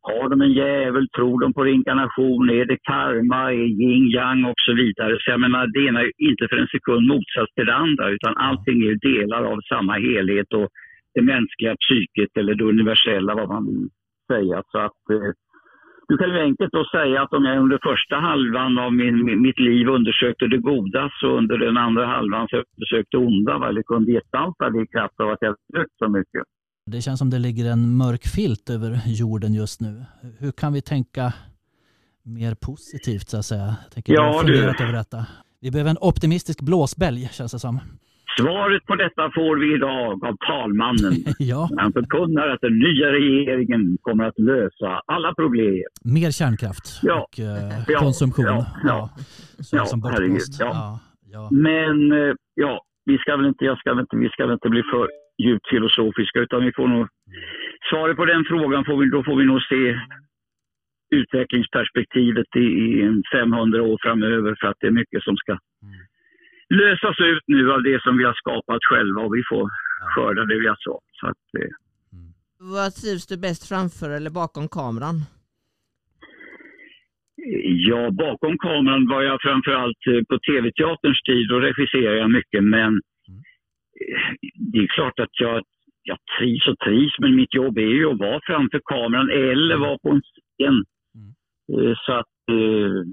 Har 0.09 0.29
de 0.29 0.41
en 0.41 0.53
djävul? 0.53 1.07
Tror 1.09 1.41
de 1.41 1.53
på 1.53 1.63
reinkarnation? 1.63 2.49
Är 2.49 2.65
det 2.65 2.77
karma? 2.91 3.51
Är 3.51 3.67
yin 3.81 4.05
yang 4.17 4.45
och 4.45 4.59
så 4.65 4.73
vidare? 4.73 5.17
Så 5.19 5.31
jag 5.31 5.39
menar, 5.39 5.67
det 5.67 5.85
ena 5.89 6.01
är 6.01 6.11
inte 6.29 6.47
för 6.49 6.57
en 6.57 6.67
sekund 6.67 7.07
motsats 7.07 7.53
till 7.55 7.65
det 7.65 7.75
andra 7.75 8.09
utan 8.09 8.37
allting 8.37 8.77
är 8.83 8.95
delar 9.11 9.43
av 9.43 9.59
samma 9.61 9.93
helhet 9.93 10.53
och 10.53 10.67
det 11.15 11.21
mänskliga 11.21 11.75
psyket 11.75 12.37
eller 12.39 12.55
det 12.55 12.63
universella 12.63 13.35
vad 13.35 13.49
man 13.49 13.65
vill 13.65 13.89
säga. 14.31 14.63
Så 14.71 14.77
att 14.79 15.01
eh, 15.11 15.31
du 16.07 16.17
kan 16.17 16.29
ju 16.29 16.39
enkelt 16.39 16.71
då 16.71 16.85
säga 16.85 17.21
att 17.21 17.33
om 17.33 17.45
jag 17.45 17.57
under 17.63 17.79
första 17.83 18.15
halvan 18.15 18.77
av 18.77 18.93
min, 18.93 19.25
min- 19.25 19.41
mitt 19.41 19.59
liv 19.59 19.87
undersökte 19.87 20.47
det 20.47 20.57
goda 20.57 21.09
så 21.19 21.27
under 21.37 21.57
den 21.57 21.77
andra 21.77 22.05
halvan 22.05 22.47
så 22.47 22.55
undersökte 22.57 23.17
det 23.17 23.25
onda 23.25 23.57
va? 23.57 23.69
eller 23.69 23.81
kunde 23.81 24.11
gestalta 24.11 24.69
det 24.69 24.81
i 24.81 24.87
kraft 24.87 25.19
av 25.19 25.29
att 25.29 25.41
jag 25.41 25.55
sökt 25.75 25.97
så 25.97 26.07
mycket. 26.09 26.43
Det 26.85 27.01
känns 27.01 27.19
som 27.19 27.29
det 27.29 27.39
ligger 27.39 27.71
en 27.71 27.97
mörk 27.97 28.27
filt 28.27 28.69
över 28.69 28.99
jorden 29.05 29.53
just 29.53 29.81
nu. 29.81 30.03
Hur 30.39 30.51
kan 30.51 30.73
vi 30.73 30.81
tänka 30.81 31.33
mer 32.23 32.55
positivt 32.55 33.29
så 33.29 33.37
att 33.37 33.45
säga? 33.45 33.75
Jag 33.83 33.91
tänker 33.93 34.13
Ja, 34.13 34.43
du 34.45 34.57
över 34.63 34.93
detta. 34.93 35.25
Vi 35.61 35.71
behöver 35.71 35.91
en 35.91 35.97
optimistisk 36.01 36.61
blåsbälg 36.61 37.29
känns 37.31 37.51
det 37.51 37.59
som. 37.59 37.79
Svaret 38.39 38.85
på 38.85 38.95
detta 38.95 39.31
får 39.35 39.59
vi 39.59 39.75
idag 39.75 40.25
av 40.25 40.35
talmannen. 40.47 41.13
Ja, 41.39 41.69
Han 41.77 41.93
förkunnar 41.93 42.47
att 42.47 42.61
den 42.61 42.79
nya 42.79 43.07
regeringen 43.11 43.97
kommer 44.01 44.23
att 44.23 44.39
lösa 44.39 45.01
alla 45.05 45.33
problem. 45.33 45.83
mer 46.03 46.31
kärnkraft 46.31 46.99
Ja. 47.03 47.21
och 47.23 47.39
eh, 47.39 47.83
Ja, 47.87 47.99
konsumtion. 47.99 48.45
ja, 48.45 48.65
ja. 48.83 49.09
Ja, 49.71 49.85
som 49.85 50.01
bortblåst. 50.01 50.61
Men 51.51 52.11
eh, 52.11 52.33
ja, 52.53 52.81
vi 53.05 53.17
ska 53.17 53.37
väl 53.37 53.45
inte, 53.45 53.65
jag 53.65 53.77
ska 53.77 53.89
väl 53.93 53.99
inte, 54.01 54.15
vi 54.17 54.29
ska 54.29 54.45
väl 54.45 54.53
inte 54.53 54.69
bli 54.69 54.81
för 54.91 55.07
djupt 55.37 55.69
filosofiska 55.69 56.39
utan 56.39 56.65
vi 56.65 56.71
får 56.73 56.87
nog... 56.87 57.07
Svaret 57.89 58.17
på 58.17 58.25
den 58.25 58.45
frågan 58.45 58.85
får 58.85 58.97
vi, 58.97 59.09
då 59.09 59.23
får 59.23 59.35
vi 59.35 59.45
nog 59.45 59.61
se 59.61 59.99
utvecklingsperspektivet 61.15 62.55
i, 62.55 62.59
i 62.59 63.01
en 63.01 63.23
500 63.31 63.81
år 63.81 63.97
framöver 64.01 64.55
för 64.59 64.67
att 64.67 64.77
det 64.79 64.87
är 64.87 64.91
mycket 65.01 65.23
som 65.23 65.37
ska 65.37 65.57
lösas 66.69 67.17
ut 67.19 67.43
nu 67.47 67.71
av 67.71 67.83
det 67.83 68.01
som 68.01 68.17
vi 68.17 68.23
har 68.23 68.33
skapat 68.33 68.83
själva 68.89 69.21
och 69.21 69.35
vi 69.35 69.43
får 69.49 69.69
skörda 70.15 70.45
det 70.45 70.59
vi 70.59 70.67
har 70.67 70.77
sått. 70.79 71.07
Så 71.19 71.27
att, 71.27 71.45
eh, 71.59 71.71
Vad 72.75 72.89
trivs 72.95 73.27
du 73.27 73.37
bäst 73.37 73.69
framför 73.69 74.09
eller 74.09 74.29
bakom 74.29 74.67
kameran? 74.67 75.17
Ja, 77.89 78.11
bakom 78.11 78.57
kameran 78.57 79.07
var 79.07 79.21
jag 79.21 79.41
framförallt 79.41 80.01
eh, 80.07 80.21
på 80.29 80.35
tv-teaterns 80.47 81.21
tid 81.29 81.51
och 81.51 81.61
regisserade 81.61 82.17
jag 82.17 82.31
mycket 82.31 82.63
men 82.63 83.01
det 84.71 84.79
är 84.79 84.87
klart 84.87 85.19
att 85.19 85.39
jag, 85.39 85.63
jag 86.03 86.17
trivs 86.39 86.67
och 86.67 86.79
trivs 86.79 87.19
men 87.19 87.35
mitt 87.35 87.53
jobb 87.53 87.77
är 87.77 87.81
ju 87.81 88.11
att 88.11 88.19
vara 88.19 88.39
framför 88.43 88.81
kameran 88.85 89.29
eller 89.29 89.77
vara 89.77 89.97
på 89.97 90.09
en 90.09 90.21
scen. 90.21 90.83
Eh, 91.73 91.93
Så 92.05 92.13
att 92.13 92.35
eh, 92.49 93.03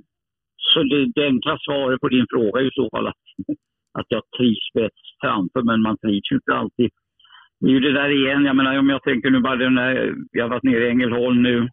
så 0.56 0.82
det, 0.82 1.12
det 1.14 1.26
enkla 1.26 1.58
svaret 1.58 2.00
på 2.00 2.08
din 2.08 2.26
fråga 2.30 2.60
är 2.60 2.64
i 2.66 2.70
så 2.72 2.90
fall 2.90 3.06
att, 3.06 3.22
att 3.98 4.06
jag 4.08 4.22
trivs 4.38 4.72
bäst 4.74 5.06
framför 5.20 5.62
men 5.62 5.82
man 5.82 5.98
trivs 5.98 6.32
ju 6.32 6.36
inte 6.36 6.54
alltid. 6.54 6.90
Det 7.60 7.66
är 7.66 7.70
ju 7.70 7.80
det 7.80 7.92
där 7.92 8.08
igen, 8.08 8.44
jag 8.44 8.56
menar 8.56 8.78
om 8.78 8.88
jag 8.88 9.02
tänker 9.02 9.30
nu 9.30 9.40
bara 9.40 9.56
den 9.56 9.74
där, 9.74 10.14
jag 10.30 10.48
varit 10.48 10.62
nere 10.62 10.86
i 10.86 10.90
Ängelholm 10.90 11.42
nu 11.42 11.68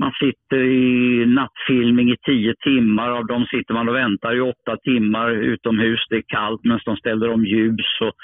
man 0.00 0.12
sitter 0.20 0.62
i 0.62 1.26
nattfilmning 1.26 2.10
i 2.10 2.16
tio 2.26 2.54
timmar. 2.54 3.10
Av 3.10 3.26
dem 3.26 3.46
sitter 3.46 3.74
man 3.74 3.88
och 3.88 3.94
väntar 3.94 4.36
i 4.36 4.40
åtta 4.40 4.76
timmar 4.76 5.30
utomhus. 5.30 6.00
Det 6.10 6.16
är 6.16 6.24
kallt 6.26 6.64
medan 6.64 6.80
de 6.84 6.96
ställer 6.96 7.28
om 7.30 7.44
ljus 7.44 7.90
och 8.00 8.14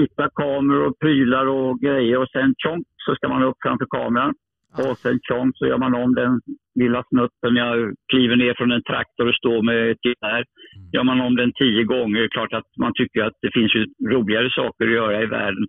hitta 0.00 0.28
kameror 0.34 0.86
och 0.86 0.98
prylar 0.98 1.46
och 1.46 1.80
grejer. 1.80 2.18
Och 2.18 2.30
sen 2.32 2.54
tjonk 2.58 2.86
så 2.96 3.14
ska 3.14 3.28
man 3.28 3.42
upp 3.42 3.56
framför 3.62 3.86
kameran. 3.90 4.34
Och 4.78 4.96
sen 4.98 5.18
tjonk 5.22 5.56
så 5.56 5.66
gör 5.66 5.78
man 5.78 5.94
om 5.94 6.14
den 6.14 6.40
lilla 6.74 7.02
snutten. 7.08 7.56
Jag 7.56 7.94
kliver 8.12 8.36
ner 8.36 8.54
från 8.54 8.72
en 8.72 8.82
traktor 8.82 9.28
och 9.28 9.34
står 9.34 9.62
med 9.62 9.90
ett 9.90 10.04
gevär. 10.04 10.44
Gör 10.92 11.04
man 11.04 11.20
om 11.20 11.36
den 11.36 11.52
tio 11.52 11.84
gånger. 11.84 12.20
Är 12.20 12.28
klart 12.28 12.52
att 12.52 12.70
man 12.76 12.92
tycker 12.94 13.24
att 13.24 13.38
det 13.42 13.50
finns 13.52 13.74
ju 13.74 13.86
roligare 14.14 14.50
saker 14.50 14.84
att 14.86 14.92
göra 15.00 15.22
i 15.22 15.26
världen. 15.26 15.66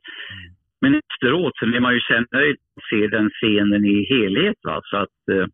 Men 0.81 1.01
efteråt 1.09 1.53
så 1.55 1.65
blir 1.65 1.79
man 1.79 1.93
ju 1.93 2.01
sen 2.01 2.25
nöjd 2.31 2.57
se 2.91 2.99
den 3.17 3.27
scenen 3.29 3.83
i 3.85 3.97
helhet. 4.13 4.59
Va? 4.67 4.81
Så 4.89 4.97
att 5.03 5.19
eh, 5.31 5.47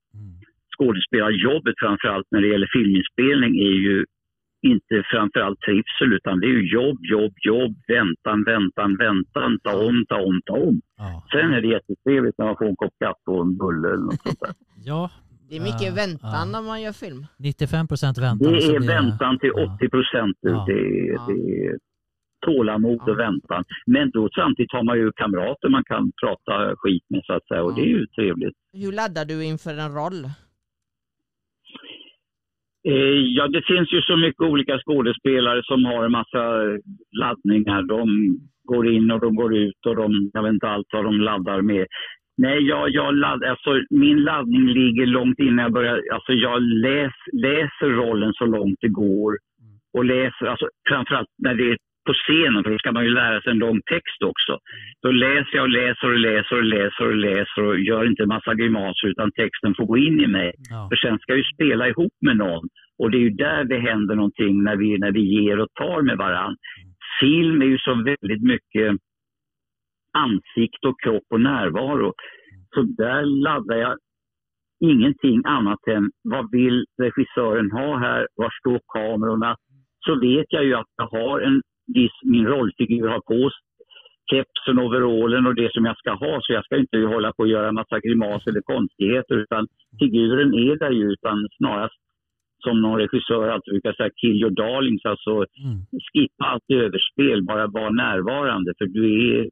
skådespelarjobbet 0.76 1.76
framförallt 1.84 2.28
när 2.32 2.42
det 2.42 2.48
gäller 2.54 2.70
filminspelning 2.78 3.52
är 3.70 3.78
ju 3.88 4.06
inte 4.62 4.96
framförallt 5.12 5.60
trivsel 5.62 6.14
utan 6.18 6.40
det 6.40 6.48
är 6.48 6.56
ju 6.60 6.68
jobb, 6.80 7.00
jobb, 7.16 7.34
jobb, 7.52 7.74
väntan, 7.88 8.44
väntan, 8.44 8.98
väntan, 8.98 9.60
ta 9.64 9.74
om, 9.88 10.06
ta 10.10 10.18
om, 10.30 10.42
ta 10.46 10.54
om. 10.54 10.82
Ja. 10.98 11.24
Sen 11.32 11.54
är 11.54 11.62
det 11.62 11.68
jättetrevligt 11.68 12.36
när 12.38 12.46
man 12.46 12.56
får 12.58 12.66
en 12.66 12.76
kopp 12.76 12.94
kaffe 13.00 13.28
och 13.32 13.42
en 13.42 13.58
bulle 13.58 13.88
eller 13.88 14.04
något 14.04 14.22
sånt 14.22 14.40
där. 14.40 14.54
ja, 14.86 15.12
Det 15.50 15.56
är 15.58 15.62
mycket 15.62 15.90
Ja, 15.92 15.94
väntan 16.04 16.32
ja. 16.34 16.46
när 16.46 16.62
man 16.62 16.82
gör 16.82 16.92
film. 16.92 17.26
95 17.38 17.88
procent 17.88 18.18
väntan. 18.18 18.52
Det 18.52 18.64
är 18.76 18.88
väntan 18.88 19.40
till 19.40 19.52
ja. 19.56 19.76
80 19.76 19.90
procent. 19.90 20.38
Ja. 20.42 20.66
Det, 20.68 20.82
det 21.28 21.66
är 21.66 21.78
tålamod 22.46 23.00
Ja. 23.06 23.12
och 23.12 23.20
väntan. 23.20 23.64
Men 23.86 24.12
då 24.12 24.30
samtidigt 24.36 24.72
har 24.74 24.84
man 24.84 24.98
ju 24.98 25.12
kamrater 25.12 25.70
man 25.70 25.84
kan 25.84 26.12
prata 26.24 26.76
skit 26.78 27.04
med 27.10 27.22
så 27.26 27.34
att 27.34 27.48
säga 27.48 27.64
och 27.64 27.72
Ja. 27.72 27.76
det 27.76 27.82
är 27.82 27.94
ju 27.98 28.06
trevligt. 28.06 28.56
Hur 28.74 28.92
laddar 28.92 29.26
du 29.26 29.46
inför 29.46 29.72
en 29.86 29.94
roll? 30.02 30.20
Eh, 32.88 33.20
Ja, 33.38 33.48
det 33.48 33.62
finns 33.68 33.94
ju 33.94 34.02
så 34.02 34.18
mycket 34.18 34.42
olika 34.42 34.80
skådespelare 34.80 35.62
som 35.64 35.86
har 35.86 36.06
en 36.06 36.12
massa 36.12 36.44
laddningar. 37.22 37.82
De 37.82 38.08
går 38.64 38.88
in 38.88 39.12
och 39.12 39.20
de 39.20 39.36
går 39.36 39.56
ut 39.58 39.86
och 39.86 39.96
de, 39.96 40.32
jag 40.34 40.44
vet 40.44 40.54
inte 40.54 40.68
allt 40.70 40.88
vad 40.94 41.04
de 41.06 41.22
laddar 41.22 41.62
med. 41.62 41.86
Nej, 42.38 42.60
jag, 42.68 42.90
jag 42.90 43.16
ladd, 43.16 43.44
alltså, 43.44 43.82
min 43.90 44.24
laddning 44.24 44.68
ligger 44.68 45.06
långt 45.06 45.40
innan 45.40 45.58
jag 45.64 45.74
börjar. 45.74 46.02
Alltså, 46.14 46.32
jag 46.34 46.62
läs, 46.62 47.14
läser 47.34 47.90
rollen 47.90 48.34
så 48.34 48.46
långt 48.46 48.78
det 48.82 48.88
går. 48.90 49.38
Och 49.94 50.06
läser, 50.06 50.46
alltså, 50.46 50.70
framförallt 50.90 51.28
när 51.38 51.56
det 51.56 51.72
är 51.72 51.78
på 52.08 52.14
scenen, 52.14 52.64
för 52.64 52.72
då 52.72 52.78
ska 52.78 52.92
man 52.92 53.06
ju 53.06 53.14
lära 53.14 53.42
sig 53.42 53.52
en 53.52 53.64
lång 53.66 53.80
text 53.94 54.22
också. 54.32 54.54
Då 55.04 55.12
läser 55.12 55.54
jag 55.58 55.64
och 55.64 55.76
läser 55.82 56.08
och 56.14 56.20
läser 56.30 56.56
och 56.58 56.64
läser 56.76 57.06
och 57.08 57.16
läser 57.16 57.62
och 57.68 57.80
gör 57.80 58.04
inte 58.10 58.24
en 58.24 58.36
massa 58.36 58.54
grimaser 58.54 59.08
utan 59.08 59.32
texten 59.32 59.76
får 59.78 59.86
gå 59.86 59.98
in 59.98 60.20
i 60.26 60.28
mig. 60.28 60.52
Ja. 60.70 60.88
För 60.90 60.96
sen 60.96 61.20
ska 61.20 61.32
jag 61.32 61.44
ju 61.44 61.54
spela 61.56 61.88
ihop 61.88 62.16
med 62.22 62.38
någon. 62.38 62.66
Och 63.00 63.12
det 63.12 63.18
är 63.18 63.26
ju 63.30 63.30
där 63.30 63.64
det 63.64 63.80
händer 63.80 64.16
någonting 64.16 64.64
när 64.64 64.76
vi, 64.76 64.98
när 64.98 65.12
vi 65.12 65.24
ger 65.36 65.60
och 65.60 65.74
tar 65.74 66.02
med 66.02 66.18
varann. 66.18 66.56
Film 67.20 67.62
är 67.62 67.66
ju 67.66 67.78
så 67.78 67.94
väldigt 67.96 68.44
mycket 68.44 68.98
ansikte 70.14 70.88
och 70.88 71.02
kropp 71.04 71.28
och 71.30 71.42
närvaro. 71.42 72.14
Så 72.74 72.82
där 72.82 73.22
laddar 73.22 73.76
jag 73.76 73.96
ingenting 74.80 75.42
annat 75.46 75.88
än 75.88 76.12
vad 76.24 76.52
vill 76.52 76.86
regissören 77.02 77.72
ha 77.72 77.98
här? 77.98 78.28
Var 78.36 78.50
står 78.60 78.80
kamerorna? 78.94 79.56
Så 80.06 80.20
vet 80.20 80.46
jag 80.50 80.64
ju 80.66 80.74
att 80.74 80.92
jag 80.98 81.08
har 81.08 81.40
en 81.40 81.62
min 82.24 82.46
rollfigur 82.48 83.08
har 83.08 83.20
på 83.20 83.50
kepsen, 84.32 84.80
overallen 84.86 85.48
och 85.48 85.56
det 85.56 85.74
som 85.74 85.86
jag 85.86 85.98
ska 85.98 86.12
ha. 86.12 86.40
Så 86.42 86.54
jag 86.54 86.66
ska 86.66 86.78
inte 86.78 86.98
hålla 86.98 87.32
på 87.34 87.42
och 87.44 87.48
göra 87.48 87.68
en 87.68 87.76
massa 87.76 88.00
grimaser 88.00 88.50
eller 88.52 88.62
konstigheter 88.62 89.36
utan 89.36 89.68
figuren 90.00 90.54
är 90.54 90.76
där 90.80 90.92
ju 90.92 91.12
utan 91.12 91.48
snarast 91.58 91.96
som 92.64 92.82
någon 92.82 93.00
regissör 93.00 93.48
alltid 93.48 93.74
brukar 93.74 93.94
säga, 93.94 94.10
kill 94.22 94.42
your 94.42 94.52
darlings, 94.64 95.06
alltså 95.06 95.32
Mm. 95.66 95.78
skippa 96.14 96.44
allt 96.46 96.64
överspel, 96.84 97.44
bara 97.44 97.68
vara 97.68 97.90
närvarande 97.90 98.74
för 98.78 98.86
du 98.86 99.04
är, 99.40 99.50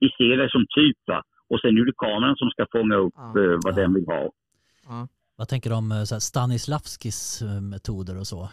vi 0.00 0.08
ser 0.18 0.36
dig 0.36 0.50
som 0.50 0.64
typ 0.76 0.96
va. 1.06 1.22
Och 1.50 1.60
sen 1.60 1.78
är 1.78 1.84
det 1.84 1.92
kameran 1.96 2.36
som 2.36 2.50
ska 2.50 2.66
fånga 2.72 2.96
upp 2.96 3.12
Ja. 3.16 3.40
eh, 3.42 3.58
vad 3.64 3.72
Ja. 3.72 3.76
den 3.82 3.94
vill 3.94 4.06
ha. 4.06 4.30
Ja. 4.88 5.08
Vad 5.36 5.48
tänker 5.48 5.70
du 5.70 5.76
om 5.76 5.92
eh, 5.92 6.02
så 6.02 6.14
här, 6.14 6.20
Stanislavskis 6.20 7.42
eh, 7.42 7.60
metoder 7.72 8.18
och 8.20 8.26
så? 8.26 8.48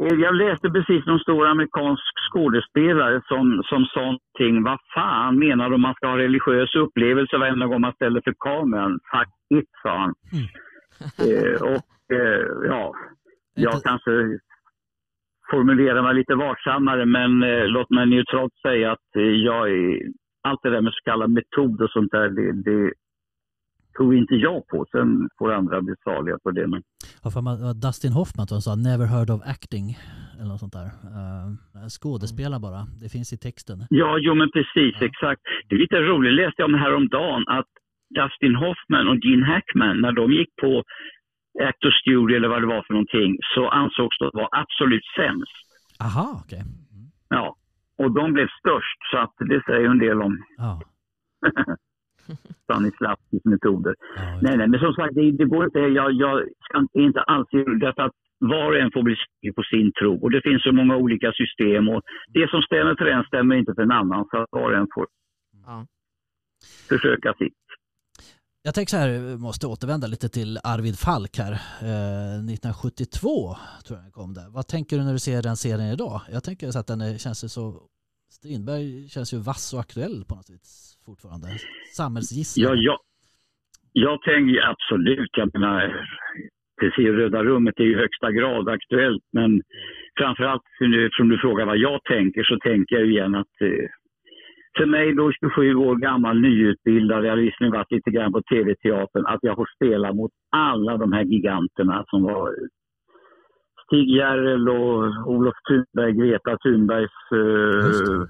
Eh, 0.00 0.14
Jag 0.18 0.34
läste 0.34 0.70
precis 0.70 1.06
någon 1.06 1.18
stor 1.18 1.46
amerikansk 1.46 2.02
skådespelare 2.32 3.22
som, 3.24 3.62
som 3.64 3.84
sa 3.84 4.00
någonting. 4.00 4.62
Vad 4.62 4.78
fan 4.94 5.38
menar 5.38 5.70
de 5.70 5.80
man 5.80 5.94
ska 5.94 6.06
ha 6.06 6.18
religiös 6.18 6.74
upplevelse 6.74 7.38
varenda 7.38 7.66
gång 7.66 7.80
man 7.80 7.92
ställer 7.92 8.20
för 8.24 8.34
kameran? 8.38 8.92
Fuck 9.12 9.60
it, 9.60 9.68
sa 9.82 9.98
han. 9.98 10.14
Mm. 10.32 10.46
Eh, 11.44 11.62
och 11.62 12.16
eh, 12.16 12.46
ja, 12.68 12.92
jag 13.54 13.74
Inte- 13.74 13.88
kanske 13.88 14.38
formulerar 15.50 16.02
mig 16.02 16.14
lite 16.14 16.34
varsammare, 16.34 17.06
men 17.06 17.42
eh, 17.42 17.66
låt 17.66 17.90
mig 17.90 18.06
neutralt 18.06 18.52
säga 18.66 18.92
att 18.92 19.16
eh, 19.16 19.22
jag 19.22 19.70
är, 19.70 19.98
allt 20.42 20.60
det 20.62 20.70
där 20.70 20.80
med 20.80 20.92
så 20.92 21.10
kallad 21.10 21.30
metod 21.30 21.82
och 21.82 21.90
sånt 21.90 22.12
där, 22.12 22.28
det, 22.28 22.52
det 22.52 22.92
tror 23.96 24.16
inte 24.16 24.34
jag 24.34 24.66
på. 24.70 24.86
Sen 24.92 25.28
får 25.38 25.52
andra 25.52 25.80
bli 25.82 25.94
saliga 26.04 26.36
på 26.44 26.50
det. 26.50 26.66
Men 26.66 26.82
Ja, 27.22 27.30
för 27.30 27.40
man, 27.40 27.56
Dustin 27.80 28.12
Hoffman 28.12 28.46
sa 28.46 28.74
never 28.90 29.06
heard 29.06 29.30
of 29.30 29.40
acting 29.54 29.86
eller 30.38 30.48
något 30.52 30.60
sånt 30.64 30.72
där. 30.80 30.88
Uh, 31.16 31.88
skådespela 31.96 32.56
bara, 32.66 32.80
det 33.02 33.08
finns 33.14 33.32
i 33.32 33.38
texten. 33.48 33.78
Ja, 33.90 34.18
jo 34.26 34.34
men 34.34 34.48
precis, 34.56 34.94
Ja. 35.00 35.06
exakt. 35.10 35.42
Det 35.68 35.74
är 35.74 35.78
lite 35.78 35.96
roligt, 36.10 36.34
läste 36.40 36.58
jag 36.62 36.68
om 36.72 36.78
häromdagen, 36.84 37.44
att 37.58 37.70
Dustin 38.18 38.54
Hoffman 38.64 39.08
och 39.10 39.18
Gene 39.24 39.46
Hackman, 39.52 39.96
när 40.04 40.12
de 40.12 40.32
gick 40.38 40.50
på 40.62 40.82
Actor 41.70 41.90
Studio 42.00 42.36
eller 42.36 42.48
vad 42.48 42.62
det 42.62 42.66
var 42.74 42.82
för 42.86 42.94
någonting, 42.94 43.30
så 43.54 43.62
ansågs 43.68 44.18
de 44.18 44.30
vara 44.40 44.48
absolut 44.62 45.06
sämst. 45.18 45.56
Aha, 46.06 46.28
okej. 46.44 46.58
Mm. 46.60 47.06
Ja, 47.28 47.56
och 47.98 48.10
de 48.18 48.32
blev 48.32 48.48
störst, 48.60 48.98
så 49.10 49.16
att 49.24 49.34
det 49.50 49.62
säger 49.68 49.88
en 49.90 49.98
del 49.98 50.22
om 50.22 50.32
Ja, 50.56 50.80
Stanislavskis 52.64 53.44
metoder. 53.44 53.94
ja, 54.16 54.30
just 54.32 54.42
Nej, 54.42 54.56
nej, 54.56 54.68
men 54.68 54.80
som 54.80 54.92
sagt, 54.92 55.14
det, 55.14 55.32
det 55.40 55.44
går 55.44 55.64
inte. 55.64 55.78
Jag, 55.78 56.12
jag 56.12 56.34
ska 56.66 56.78
inte- 56.78 56.98
inte 57.08 57.20
alls 57.20 57.48
därför 57.80 58.02
att 58.02 58.12
var 58.38 58.66
och 58.72 58.76
en 58.82 58.90
får 58.94 59.02
bli 59.02 59.16
säker 59.16 59.52
på 59.58 59.62
sin 59.62 59.92
tro 59.98 60.12
och 60.22 60.30
det 60.30 60.40
finns 60.46 60.62
så 60.62 60.72
många 60.72 60.96
olika 60.96 61.32
system 61.32 61.88
och 61.88 62.02
det 62.36 62.50
som 62.50 62.62
stämmer 62.62 62.94
för 62.98 63.06
en 63.06 63.24
stämmer 63.24 63.56
inte 63.56 63.74
för 63.74 63.82
en 63.82 63.92
annan 64.00 64.24
så 64.30 64.36
att 64.42 64.48
var 64.50 64.70
och 64.72 64.78
en 64.78 64.86
får 64.94 65.06
Ja. 65.66 65.86
försöka 66.88 67.34
sitt. 67.38 67.54
Jag 68.64 68.74
tänker 68.74 68.90
så 68.90 68.96
här, 68.96 69.36
måste 69.38 69.66
återvända 69.66 70.06
lite 70.06 70.28
till 70.28 70.58
Arvid 70.64 70.98
Falk 70.98 71.38
här. 71.38 71.52
Eh, 71.52 72.44
1972 72.44 73.56
tror 73.86 73.98
jag 73.98 74.04
den 74.04 74.12
kom 74.12 74.34
där. 74.34 74.48
Vad 74.50 74.66
tänker 74.68 74.98
du 74.98 75.04
när 75.04 75.12
du 75.12 75.18
ser 75.18 75.42
den 75.42 75.56
serien 75.56 75.92
idag? 75.92 76.20
Jag 76.32 76.44
tänker 76.44 76.70
så 76.70 76.78
att 76.78 76.86
den 76.86 77.00
är, 77.00 77.18
känns 77.18 77.52
så... 77.52 77.82
Strindberg 78.30 79.08
känns 79.08 79.34
ju 79.34 79.38
vass 79.38 79.74
och 79.74 79.80
aktuell 79.80 80.24
på 80.28 80.34
något 80.34 80.50
vis 80.50 80.91
fortfarande. 81.06 81.46
Samhällsgisslan. 81.96 82.64
Ja, 82.64 82.74
jag, 82.74 82.98
jag 83.92 84.22
tänker 84.22 84.60
absolut, 84.72 85.30
jag 85.36 85.50
menar, 85.54 86.06
precis 86.80 87.06
Röda 87.06 87.44
rummet 87.44 87.74
är 87.80 87.84
ju 87.84 87.92
i 87.92 88.02
högsta 88.04 88.30
grad 88.32 88.68
aktuellt 88.68 89.24
men 89.32 89.62
framförallt 90.18 90.62
eftersom 90.80 91.28
du 91.28 91.38
frågar 91.38 91.66
vad 91.66 91.78
jag 91.78 92.04
tänker 92.04 92.42
så 92.42 92.58
tänker 92.58 92.96
jag 92.96 93.06
igen 93.06 93.34
att 93.34 93.54
eh, 93.60 93.88
för 94.76 94.86
mig 94.86 95.14
då 95.14 95.32
27 95.32 95.74
år 95.74 95.96
gammal 95.96 96.40
nyutbildad, 96.40 97.24
jag 97.24 97.30
har 97.30 97.36
visserligen 97.36 97.72
varit 97.72 97.92
lite 97.92 98.10
grann 98.10 98.32
på 98.32 98.42
tv-teatern, 98.42 99.26
att 99.26 99.38
jag 99.42 99.56
får 99.56 99.68
spela 99.76 100.12
mot 100.12 100.30
alla 100.50 100.96
de 100.96 101.12
här 101.12 101.24
giganterna 101.24 102.04
som 102.06 102.22
var 102.22 102.54
Stig 103.84 104.08
Järrel 104.10 104.68
och 104.68 105.28
Olof 105.32 105.54
Thunberg, 105.68 106.12
Greta 106.12 106.56
Thunbergs 106.56 107.18
eh. 107.32 108.26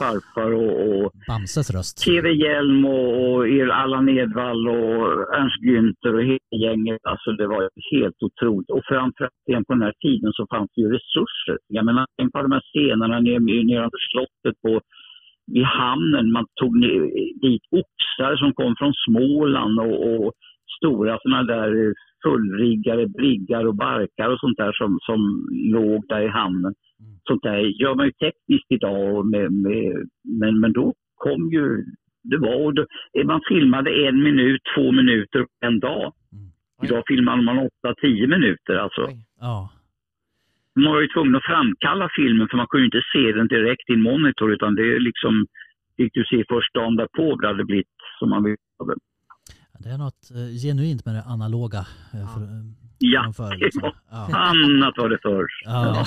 Farfar 0.00 0.50
och, 0.62 0.72
och 0.88 1.12
Bamses 1.28 1.70
röst. 1.76 1.94
TV 2.04 2.26
Hjelm 2.42 2.84
och, 2.84 3.08
och 3.24 3.38
Allan 3.82 4.08
Edwall 4.08 4.62
och 4.68 5.00
Ernst 5.38 5.60
Günther 5.68 6.12
och 6.18 6.24
hela 6.30 6.56
gänget. 6.64 7.00
Alltså 7.12 7.28
det 7.32 7.46
var 7.46 7.62
helt 7.92 8.20
otroligt. 8.28 8.70
Och 8.70 8.84
framförallt 8.90 9.66
på 9.66 9.72
den 9.74 9.86
här 9.88 9.96
tiden 10.06 10.30
så 10.32 10.46
fanns 10.52 10.70
det 10.74 10.80
ju 10.82 10.88
resurser. 10.98 11.56
Jag 11.78 11.84
menar, 11.84 12.06
tänk 12.16 12.32
på 12.32 12.42
de 12.42 12.52
här 12.52 12.64
scenerna 12.70 13.20
nere 13.20 13.38
nedanför 13.40 14.02
slottet 14.10 14.56
på 14.64 14.80
vid 15.54 15.64
hamnen. 15.64 16.32
Man 16.32 16.46
tog 16.60 16.72
ner, 16.80 17.00
dit 17.46 17.64
oxar 17.82 18.36
som 18.36 18.50
kom 18.54 18.74
från 18.78 18.94
Småland 19.06 19.80
och, 19.80 19.96
och 20.10 20.32
stora 20.76 21.18
sådana 21.22 21.42
där 21.42 21.94
fullriggade 22.24 23.06
briggar 23.06 23.64
och 23.66 23.76
barkar 23.76 24.28
och 24.32 24.40
sånt 24.40 24.56
där 24.56 24.72
som, 24.72 24.98
som 25.02 25.20
låg 25.50 26.08
där 26.08 26.20
i 26.20 26.28
hamnen. 26.28 26.74
Sånt 27.28 27.42
där 27.42 27.58
gör 27.82 27.94
man 27.94 28.06
ju 28.06 28.12
tekniskt 28.12 28.66
idag, 28.68 29.26
med, 29.26 29.52
med, 29.52 30.08
men, 30.40 30.60
men 30.60 30.72
då 30.72 30.94
kom 31.14 31.52
ju 31.52 31.84
det 32.22 32.38
var 32.38 32.64
och 32.64 32.74
då, 32.74 32.86
man 33.24 33.40
filmade 33.48 33.90
en 34.08 34.22
minut, 34.22 34.60
två 34.74 34.92
minuter 34.92 35.46
en 35.60 35.80
dag. 35.80 36.12
Idag 36.82 37.02
filmar 37.06 37.42
man 37.42 37.58
åtta, 37.58 37.94
tio 38.00 38.26
minuter. 38.26 38.74
Alltså. 38.74 39.08
Ja. 39.40 39.70
Man 40.74 40.92
var 40.92 41.00
ju 41.00 41.08
tvungen 41.08 41.36
att 41.36 41.44
framkalla 41.44 42.08
filmen 42.16 42.48
för 42.48 42.56
man 42.56 42.66
kunde 42.66 42.82
ju 42.82 42.90
inte 42.92 43.02
se 43.12 43.32
den 43.38 43.48
direkt 43.48 43.90
i 43.90 43.92
en 43.92 44.02
monitor 44.02 44.52
utan 44.52 44.74
det 44.74 44.82
är 44.82 45.00
liksom 45.00 45.46
fick 45.96 46.14
du 46.14 46.24
se 46.24 46.44
först 46.48 46.74
dagen 46.74 46.96
därpå 46.96 47.24
vad 47.28 47.40
det 47.40 47.46
hade 47.46 47.64
blivit 47.64 47.86
som 48.18 48.30
man 48.30 48.44
ville 48.44 48.56
ha 48.78 48.86
det. 48.86 48.94
Det 49.84 49.90
är 49.94 49.98
något 49.98 50.22
eh, 50.38 50.50
genuint 50.62 51.06
med 51.06 51.14
det 51.14 51.24
analoga. 51.34 51.82
eh, 52.14 52.26
För, 52.32 52.40
eh, 52.40 52.64
Ja, 53.02 53.32
förr, 53.36 53.56
liksom. 53.56 53.90
ja. 54.10 54.28
annat 54.32 54.94
var 54.96 55.08
det 55.08 55.18
förr. 55.22 55.46
Ja. 55.64 56.06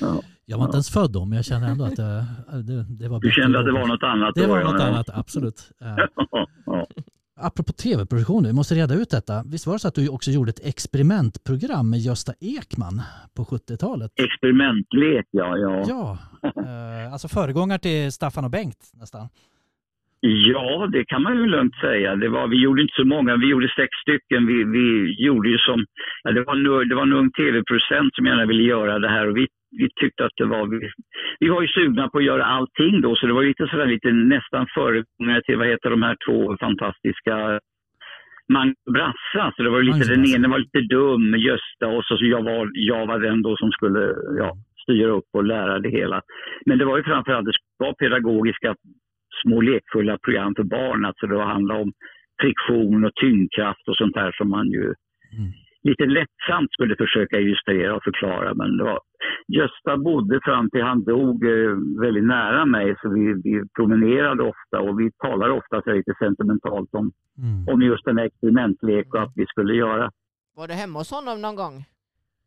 Ja. 0.00 0.22
Jag 0.46 0.58
var 0.58 0.64
inte 0.64 0.76
ens 0.76 0.90
född 0.90 1.12
då, 1.12 1.24
men 1.24 1.36
jag 1.36 1.44
känner 1.44 1.68
ändå 1.68 1.84
att 1.84 1.96
det, 1.96 2.24
det, 2.62 2.86
det 2.88 3.08
var 3.08 3.20
Du 3.20 3.30
kände 3.30 3.58
att 3.58 3.64
det 3.64 3.72
var 3.72 3.86
något 3.86 4.02
annat 4.02 4.34
Det 4.34 4.46
var 4.46 4.62
något 4.62 4.80
annat, 4.80 5.10
absolut. 5.12 5.70
Ja, 5.78 6.46
ja. 6.66 6.86
Apropå 7.40 7.72
tv-produktioner, 7.72 8.48
vi 8.48 8.54
måste 8.54 8.74
reda 8.74 8.94
ut 8.94 9.10
detta. 9.10 9.42
Visst 9.46 9.66
var 9.66 9.74
det 9.74 9.78
så 9.78 9.88
att 9.88 9.94
du 9.94 10.08
också 10.08 10.30
gjorde 10.30 10.50
ett 10.50 10.66
experimentprogram 10.66 11.90
med 11.90 12.00
Gösta 12.00 12.32
Ekman 12.40 13.02
på 13.34 13.44
70-talet? 13.44 14.12
Experimentlek, 14.20 15.26
ja. 15.30 15.56
ja. 15.56 15.84
Ja, 15.88 16.18
eh, 16.62 17.12
alltså 17.12 17.28
föregångare 17.28 17.78
till 17.78 18.12
Staffan 18.12 18.44
och 18.44 18.50
Bengt 18.50 18.90
nästan. 18.94 19.28
Ja, 20.20 20.88
det 20.92 21.04
kan 21.04 21.22
man 21.22 21.36
ju 21.36 21.46
lugnt 21.46 21.74
säga. 21.80 22.16
Det 22.16 22.28
var, 22.28 22.48
vi 22.48 22.56
gjorde 22.62 22.82
inte 22.82 22.94
så 22.96 23.04
många, 23.04 23.36
vi 23.36 23.46
gjorde 23.46 23.68
sex 23.68 23.90
stycken. 24.02 24.46
Vi, 24.46 24.64
vi 24.64 25.14
gjorde 25.24 25.48
ju 25.48 25.58
som, 25.58 25.84
ja, 26.22 26.30
det, 26.32 26.42
var 26.42 26.56
en, 26.56 26.88
det 26.88 26.94
var 26.94 27.02
en 27.02 27.12
ung 27.12 27.30
tv-producent 27.30 28.14
som 28.14 28.26
gärna 28.26 28.46
ville 28.46 28.62
göra 28.62 28.98
det 28.98 29.08
här 29.08 29.28
och 29.28 29.36
vi, 29.36 29.46
vi 29.70 29.88
tyckte 30.00 30.24
att 30.24 30.36
det 30.36 30.44
var, 30.44 30.66
vi, 30.66 30.90
vi 31.40 31.48
var 31.48 31.62
ju 31.62 31.68
sugna 31.68 32.08
på 32.08 32.18
att 32.18 32.24
göra 32.24 32.44
allting 32.44 33.00
då 33.00 33.16
så 33.16 33.26
det 33.26 33.32
var 33.32 33.44
lite 33.44 33.66
sådär 33.66 33.86
lite 33.86 34.12
nästan 34.12 34.66
föregångare 34.74 35.42
till, 35.42 35.56
vad 35.56 35.66
heter 35.66 35.90
de 35.90 36.02
här 36.02 36.16
två 36.26 36.56
fantastiska 36.60 37.36
och 37.46 37.60
Brassa. 38.94 39.52
Så 39.56 39.62
det 39.62 39.70
var 39.70 39.82
lite, 39.82 40.14
den 40.14 40.34
ene 40.34 40.48
var 40.48 40.58
lite 40.58 40.80
dum, 40.80 41.34
Gösta 41.34 41.86
och 41.86 42.04
så, 42.04 42.16
så 42.16 42.24
jag, 42.24 42.42
var, 42.42 42.70
jag 42.74 43.06
var 43.06 43.18
den 43.18 43.42
då 43.42 43.56
som 43.56 43.70
skulle 43.70 44.14
ja, 44.38 44.56
styra 44.82 45.10
upp 45.10 45.28
och 45.32 45.44
lära 45.44 45.78
det 45.78 45.90
hela. 45.90 46.22
Men 46.66 46.78
det 46.78 46.84
var 46.84 46.96
ju 46.96 47.02
framförallt, 47.02 47.46
det 47.46 47.52
vara 47.78 47.92
pedagogiska 47.92 48.74
små 49.42 49.60
lekfulla 49.60 50.18
program 50.18 50.54
för 50.56 50.62
barn. 50.64 51.04
Alltså 51.04 51.26
det 51.26 51.42
handlar 51.44 51.74
om 51.80 51.92
friktion 52.42 53.04
och 53.04 53.14
tyngdkraft 53.14 53.88
och 53.88 53.96
sånt 53.96 54.14
där 54.14 54.32
som 54.32 54.50
man 54.50 54.66
ju 54.70 54.94
Mm. 55.38 55.50
lite 55.82 56.04
lättsamt 56.06 56.72
skulle 56.72 56.96
försöka 56.96 57.40
illustrera 57.40 57.96
och 57.96 58.04
förklara. 58.04 58.54
Men 58.54 58.76
det 58.76 58.84
var, 58.84 59.00
Gösta 59.48 59.96
bodde 59.96 60.40
fram 60.44 60.70
till 60.70 60.82
han 60.82 61.04
dog 61.04 61.44
eh, 61.44 61.70
väldigt 62.00 62.24
nära 62.24 62.64
mig 62.66 62.96
så 63.02 63.08
vi, 63.10 63.32
vi 63.44 63.62
promenerade 63.76 64.42
ofta 64.42 64.80
och 64.80 65.00
vi 65.00 65.10
talade 65.24 65.52
ofta 65.52 65.82
så 65.82 65.92
lite 65.92 66.14
sentimentalt 66.18 66.94
om, 66.94 67.12
Mm. 67.38 67.68
om 67.74 67.82
just 67.82 68.04
den 68.04 68.18
här 68.18 68.24
experimentlek 68.24 69.14
och 69.14 69.22
att 69.22 69.32
vi 69.34 69.46
skulle 69.46 69.74
göra. 69.74 70.10
Var 70.56 70.68
du 70.68 70.74
hemma 70.74 70.98
hos 70.98 71.10
honom 71.10 71.42
någon 71.42 71.56
gång? 71.56 71.84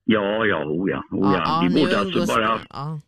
Ja, 0.03 0.45
ja, 0.45 0.65
oh 0.65 0.89
ja, 0.89 1.03
oh 1.11 1.33
ja. 1.37 1.59
vi, 1.63 1.69
ni 1.75 1.81
bodde 1.81 1.99
alltså 1.99 2.35
bara, 2.35 2.59
Ja. 2.69 2.99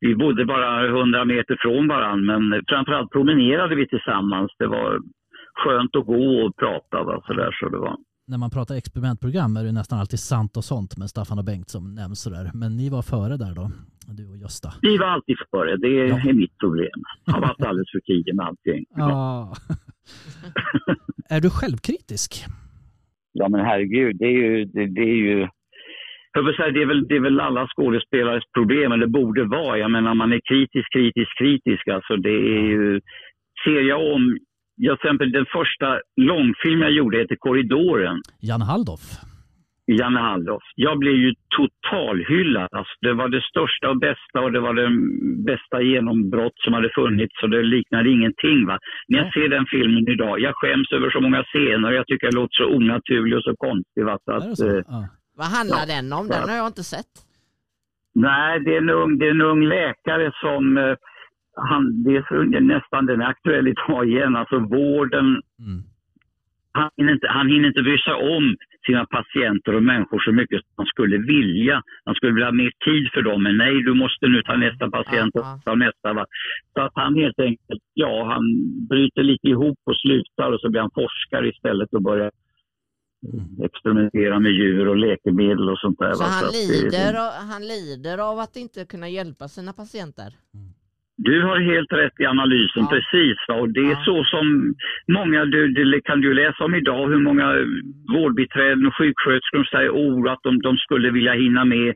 Vi 0.00 0.14
bodde 0.14 0.44
bara 0.44 0.86
100 0.86 1.24
meter 1.24 1.56
från 1.60 1.88
varandra 1.88 2.38
men 2.38 2.62
framförallt 2.68 3.10
promenerade 3.12 3.74
vi 3.74 3.88
tillsammans. 3.88 4.50
Det 4.58 4.66
var 4.66 5.00
skönt 5.54 5.96
att 5.96 6.06
gå 6.06 6.46
och 6.46 6.56
prata. 6.56 7.04
Va? 7.04 7.22
Så, 7.26 7.32
där, 7.32 7.52
så 7.60 7.68
det 7.68 7.78
var. 7.78 7.96
När 8.26 8.38
man 8.38 8.50
pratar 8.50 8.74
experimentprogram 8.74 9.56
är 9.56 9.64
det 9.64 9.72
nästan 9.72 9.98
alltid 9.98 10.20
sant 10.20 10.56
och 10.56 10.64
sånt 10.64 10.96
med 10.96 11.10
Staffan 11.10 11.38
och 11.38 11.44
Bengt 11.44 11.68
som 11.70 11.94
nämns 11.94 12.20
sådär. 12.20 12.50
Men 12.54 12.76
ni 12.76 12.88
var 12.90 13.02
före 13.02 13.36
där 13.36 13.54
då, 13.54 13.70
du 14.18 14.28
och 14.30 14.36
Gösta. 14.36 14.72
Vi 14.82 14.98
var 14.98 15.06
alltid 15.06 15.36
före, 15.50 15.76
det 15.76 15.88
är, 15.88 16.08
Ja. 16.08 16.32
mitt 16.32 16.58
problem. 16.58 16.98
Jag 17.24 17.32
har 17.34 17.40
varit 17.40 17.62
alldeles 17.62 17.90
för 17.92 18.00
tidig 18.00 18.34
med 18.36 18.46
allting. 18.46 18.84
Ja. 18.96 19.54
är 21.30 21.40
du 21.40 21.50
självkritisk? 21.50 22.44
Ja 23.32 23.48
men 23.48 23.60
herregud, 23.60 24.16
det 24.18 24.24
är 24.24 24.30
ju... 24.42 24.64
Det, 24.64 24.86
det 24.86 25.00
är 25.00 25.16
ju 25.28 25.48
jag 26.32 26.54
säga, 26.56 26.70
det, 26.70 26.82
är 26.82 26.86
väl, 26.86 27.08
det 27.08 27.16
är 27.16 27.20
väl 27.20 27.40
alla 27.40 27.66
skådespelares 27.66 28.44
problem, 28.54 28.92
eller 28.92 29.06
borde 29.06 29.44
vara. 29.44 29.78
Jag 29.78 29.90
menar, 29.90 30.14
man 30.14 30.32
är 30.32 30.40
kritisk, 30.48 30.92
kritisk, 30.92 31.38
kritisk. 31.38 31.88
Alltså, 31.88 32.16
det 32.16 32.36
är 32.56 32.62
ju... 32.72 33.00
Ser 33.64 33.80
jag 33.82 34.14
om... 34.14 34.38
Jag, 34.80 35.00
till 35.00 35.06
exempel, 35.08 35.32
den 35.32 35.46
första 35.52 36.00
långfilm 36.16 36.80
jag 36.80 36.90
gjorde 36.90 37.18
heter 37.18 37.36
Korridoren. 37.36 38.20
Jan 38.40 38.62
Halldorf? 38.62 39.00
Janne 39.92 40.20
Halldorf. 40.20 40.62
Jag 40.74 40.98
blev 40.98 41.14
ju 41.14 41.34
totalhyllad. 41.56 42.68
Alltså, 42.72 42.94
det 43.00 43.12
var 43.12 43.28
det 43.28 43.42
största 43.42 43.90
och 43.90 43.98
bästa 43.98 44.40
och 44.40 44.52
det 44.52 44.60
var 44.60 44.74
det 44.74 44.90
bästa 45.52 45.82
genombrott 45.82 46.58
som 46.64 46.72
hade 46.72 46.90
funnits. 46.94 47.34
Så 47.40 47.46
det 47.46 47.62
liknade 47.62 48.10
ingenting. 48.10 48.66
Va? 48.66 48.78
När 49.08 49.18
jag 49.18 49.32
ser 49.32 49.48
den 49.48 49.66
filmen 49.66 50.08
idag, 50.08 50.40
jag 50.40 50.54
skäms 50.54 50.92
över 50.92 51.10
så 51.10 51.20
många 51.20 51.42
scener 51.42 51.88
och 51.88 51.94
jag 51.94 52.06
tycker 52.06 52.26
jag 52.26 52.34
låter 52.34 52.56
så 52.56 52.66
onaturlig 52.76 53.36
och 53.36 53.42
så 53.42 53.54
konstig. 53.56 54.04
Va? 54.04 54.18
Så 54.24 54.32
att, 54.32 54.56
så? 54.56 54.66
eh, 54.68 54.82
Ja. 54.88 55.08
Vad 55.38 55.46
handlar 55.56 55.78
Ja. 55.78 55.86
den 55.94 56.12
om? 56.18 56.24
Den 56.28 56.48
har 56.48 56.56
jag 56.56 56.66
inte 56.66 56.84
sett. 56.94 57.12
nej, 58.14 58.60
det 58.64 58.74
är, 58.74 58.78
en 58.78 58.90
ung, 58.90 59.18
det 59.18 59.26
är 59.26 59.30
en 59.30 59.40
ung 59.52 59.62
läkare 59.76 60.32
som... 60.42 60.78
Eh, 60.78 60.94
han, 61.70 62.02
det 62.04 62.10
är 62.16 62.60
nästan 62.60 63.06
den 63.06 63.20
är 63.20 63.26
aktuell 63.26 63.68
idag 63.68 64.08
igen. 64.08 64.36
Alltså 64.36 64.58
vården 64.58 65.26
Mm. 65.66 65.78
han, 66.72 66.90
hinner 66.96 67.12
inte, 67.12 67.28
han 67.28 67.48
hinner 67.48 67.68
inte 67.68 67.82
bry 67.82 67.98
sig 67.98 68.14
om 68.36 68.56
sina 68.86 69.04
patienter 69.06 69.74
och 69.74 69.82
människor 69.82 70.18
så 70.18 70.32
mycket 70.32 70.60
som 70.64 70.72
han 70.76 70.86
skulle 70.86 71.18
vilja. 71.18 71.82
Han 72.04 72.14
skulle 72.14 72.32
vilja 72.32 72.46
ha 72.46 72.52
mer 72.52 72.72
tid 72.84 73.04
för 73.14 73.22
dem, 73.22 73.42
men 73.42 73.56
nej, 73.56 73.82
du 73.82 73.94
måste 73.94 74.26
nu 74.28 74.42
ta 74.42 74.56
nästa 74.56 74.90
patient 74.90 75.34
och 75.36 75.44
ta 75.64 75.74
nästa. 75.74 76.12
Va? 76.12 76.26
Så 76.74 76.80
att 76.80 76.92
han 76.94 77.14
helt 77.14 77.38
enkelt, 77.40 77.82
ja, 77.94 78.24
han 78.32 78.42
bryter 78.90 79.22
lite 79.22 79.48
ihop 79.48 79.78
och 79.84 79.96
slutar 80.04 80.52
och 80.52 80.60
så 80.60 80.70
blir 80.70 80.80
han 80.80 80.90
forskare 80.94 81.48
istället 81.48 81.92
och 81.94 82.02
börjar 82.02 82.30
experimentera 83.64 84.38
med 84.38 84.52
djur 84.52 84.88
och 84.88 84.96
läkemedel 84.96 85.70
och 85.70 85.78
sånt 85.78 85.98
där. 85.98 86.12
Så 86.12 86.22
va? 86.24 86.30
han 86.30 86.50
lider, 86.52 87.12
av, 87.24 87.30
han 87.52 87.62
lider 87.62 88.18
av 88.30 88.38
att 88.38 88.56
inte 88.56 88.84
kunna 88.84 89.08
hjälpa 89.08 89.48
sina 89.48 89.72
patienter? 89.72 90.30
Du 91.16 91.42
har 91.42 91.58
helt 91.72 91.92
rätt 91.92 92.20
i 92.20 92.26
analysen, 92.26 92.82
Ja. 92.82 92.90
precis. 92.94 93.36
Va? 93.48 93.54
Och 93.54 93.68
det 93.68 93.80
är 93.80 93.90
Ja. 93.98 94.02
så 94.04 94.24
som 94.24 94.74
många, 95.08 95.44
du, 95.44 95.68
det 95.68 96.00
kan 96.00 96.20
du 96.20 96.34
läsa 96.34 96.64
om 96.64 96.74
idag, 96.74 97.08
hur 97.08 97.22
många 97.28 97.46
vårdbiträden 98.14 98.86
och 98.86 98.96
sjuksköterskor 98.98 99.64
säger 99.64 99.90
oh, 99.90 100.32
att 100.32 100.42
de, 100.42 100.58
de 100.62 100.76
skulle 100.76 101.10
vilja 101.10 101.32
hinna 101.32 101.64
med 101.64 101.94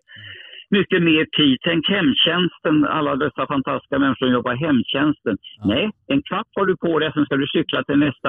mycket 0.79 1.01
mer 1.11 1.25
tid. 1.39 1.55
Tänk 1.69 1.83
hemtjänsten, 1.97 2.77
alla 2.99 3.13
dessa 3.25 3.43
fantastiska 3.55 3.99
människor 3.99 4.21
som 4.27 4.33
jobbar 4.37 4.53
i 4.55 4.61
hemtjänsten. 4.67 5.35
Ja. 5.59 5.67
Nej, 5.73 5.85
en 6.13 6.23
kvart 6.29 6.51
har 6.59 6.67
du 6.67 6.75
på 6.77 6.93
dig, 6.99 7.11
sen 7.15 7.25
ska 7.25 7.35
du 7.37 7.47
cykla 7.57 7.81
till 7.85 7.99
nästa. 8.07 8.29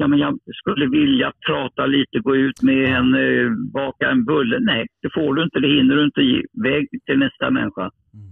Ja, 0.00 0.04
men 0.10 0.18
jag 0.24 0.32
skulle 0.60 0.86
vilja 0.98 1.28
prata 1.48 1.82
lite, 1.86 2.16
gå 2.26 2.36
ut 2.36 2.62
med 2.62 2.80
en, 2.98 3.08
eh, 3.24 3.46
baka 3.78 4.04
en 4.10 4.24
bulle. 4.24 4.56
Nej, 4.60 4.86
det 5.02 5.10
får 5.16 5.34
du 5.34 5.42
inte, 5.46 5.58
det 5.60 5.68
hinner 5.76 5.94
du 5.96 6.04
inte. 6.04 6.20
Väg 6.68 6.82
till 7.06 7.18
nästa 7.18 7.50
människa. 7.50 7.82
Mm. 8.14 8.30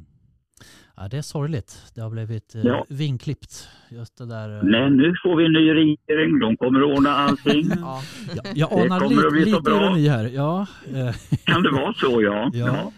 Ja, 0.97 1.09
det 1.11 1.17
är 1.17 1.23
sorgligt. 1.23 1.73
Det 1.95 2.01
har 2.01 2.11
blivit 2.11 2.55
eh, 2.55 2.61
Ja. 2.65 2.85
vinklippt. 2.91 3.53
Just 3.91 4.19
det 4.19 4.27
där. 4.29 4.49
eh, 4.59 4.65
Men 4.65 4.97
nu 4.97 5.15
får 5.23 5.37
vi 5.37 5.45
en 5.47 5.53
ny 5.53 5.67
regering, 5.75 6.39
de 6.39 6.57
kommer 6.57 6.81
att 6.81 6.97
ordna 6.99 7.11
allting. 7.11 7.65
Ja. 7.81 8.01
Ja, 8.37 8.43
jag 8.55 8.71
Det 8.71 8.95
anar 8.95 9.31
bli 9.33 9.45
lite, 9.45 9.71
ironi 9.71 10.09
här. 10.09 10.29
Ja, 10.35 10.67
eh, 10.95 11.15
Kan 11.45 11.63
det 11.63 11.71
vara 11.71 11.93
så, 11.93 12.23
ja? 12.23 12.51
Ja. 12.53 12.93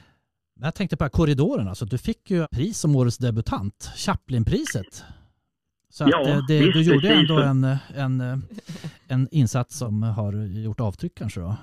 Men 0.57 0.65
jag 0.65 0.75
tänkte 0.75 0.97
på 0.97 1.09
korridoren. 1.09 1.69
Alltså, 1.69 1.85
du 1.85 1.99
fick 1.99 2.31
ju 2.31 2.47
pris 2.47 2.79
som 2.79 2.97
årets 2.97 3.19
debutant, 3.19 3.93
Chaplinpriset. 3.97 5.05
Så 5.91 6.05
att, 6.05 6.11
Ja, 6.11 6.29
eh, 6.29 6.39
det, 6.49 6.59
du 6.59 6.73
visst, 6.73 6.91
gjorde 6.91 7.09
precis. 7.09 7.31
ändå 7.31 7.43
en, 7.43 7.65
en, 7.97 8.21
eh, 8.21 8.39
en 9.09 9.29
insats 9.31 9.79
som 9.79 10.03
har 10.03 10.33
gjort 10.65 10.81
avtryck 10.81 11.13
kanske 11.19 11.41
då? 11.41 11.57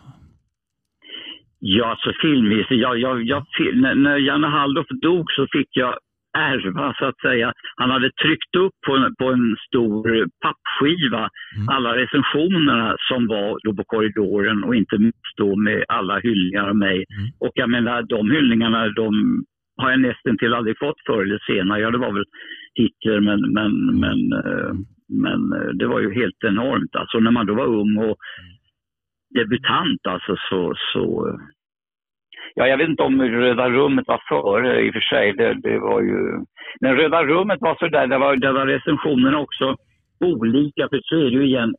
Ja, 1.60 1.98
så 2.04 2.12
filmvis. 2.22 2.66
Jag, 2.70 3.00
jag, 3.00 3.24
jag, 3.24 3.46
när 3.76 4.18
Janne 4.18 4.48
Halldorf 4.48 4.88
dog 5.02 5.32
så 5.32 5.48
fick 5.52 5.70
jag 5.72 5.94
ärva, 6.38 6.94
så 7.00 7.06
att 7.06 7.20
säga. 7.20 7.54
Han 7.76 7.90
hade 7.90 8.12
tryckt 8.12 8.56
upp 8.56 8.74
på 8.88 8.96
en, 8.96 9.16
på 9.16 9.26
en 9.32 9.56
stor 9.68 10.28
pappskiva 10.44 11.30
Mm. 11.58 11.70
alla 11.70 11.98
recensionerna 11.98 12.96
som 13.10 13.28
var 13.28 13.60
då 13.64 13.76
på 13.76 13.84
korridoren 13.84 14.64
och 14.64 14.76
inte 14.76 14.98
minst 14.98 15.38
då 15.38 15.56
med 15.56 15.86
alla 15.88 16.20
hyllningar 16.20 16.70
av 16.70 16.76
mig. 16.76 16.96
Mm. 16.96 17.30
Och 17.40 17.52
jag 17.54 17.70
menar, 17.70 18.02
de 18.02 18.32
hyllningarna 18.32 18.90
de 18.90 19.44
har 19.78 19.90
jag 19.90 20.00
nästan 20.00 20.38
till 20.38 20.54
aldrig 20.54 20.78
fått 20.80 21.02
förr 21.06 21.22
eller 21.22 21.40
senare. 21.48 21.80
Ja, 21.80 21.92
det 21.92 21.98
var 21.98 22.14
väl 22.14 22.26
Hitler, 22.74 23.20
men, 23.20 23.54
men, 23.54 24.00
men, 24.00 24.34
eh, 24.34 24.74
men 25.24 25.54
eh, 25.54 25.70
det 25.74 25.88
var 25.88 26.00
ju 26.00 26.14
helt 26.14 26.44
enormt. 26.44 26.96
Alltså 26.96 27.20
när 27.20 27.32
man 27.32 27.46
då 27.46 27.54
var 27.54 27.66
ung 27.66 27.98
och 27.98 28.18
debutant 29.36 30.08
alltså 30.08 30.36
så, 30.50 30.74
så 30.94 31.38
Ja, 32.56 32.68
jag 32.68 32.78
vet 32.78 32.90
inte 32.90 33.04
om 33.04 33.22
Röda 33.22 33.70
rummet 33.70 34.08
var 34.08 34.22
före 34.30 34.82
i 34.82 34.90
och 34.90 34.94
för 34.94 35.00
sig. 35.02 35.34
Det, 35.34 35.54
det 35.54 35.80
var 35.80 36.02
ju... 36.02 36.46
Men 36.82 36.96
Röda 36.96 37.24
rummet 37.24 37.58
var 37.62 37.76
sådär, 37.80 38.08
där 38.08 38.20
var, 38.20 38.36
där 38.36 38.52
var 38.52 38.66
recensionerna 38.68 39.38
också 39.40 39.76
olika. 40.20 40.88
För 40.90 41.00
så 41.04 41.16
är 41.16 41.24
det 41.24 41.30
ju 41.30 41.46
igen, 41.46 41.74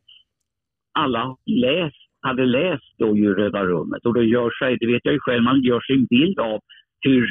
alla 0.99 1.35
läst, 1.45 1.95
hade 2.21 2.45
läst 2.45 2.93
då 2.97 3.17
ju 3.17 3.33
Röda 3.35 3.65
rummet 3.65 4.05
och 4.05 4.13
då 4.13 4.23
gör 4.23 4.49
sig, 4.59 4.77
det 4.79 4.87
vet 4.87 5.01
jag 5.05 5.13
ju 5.13 5.19
själv, 5.19 5.43
man 5.43 5.61
gör 5.61 5.81
sig 5.81 5.95
en 5.95 6.05
bild 6.05 6.39
av 6.39 6.59
hur 7.01 7.23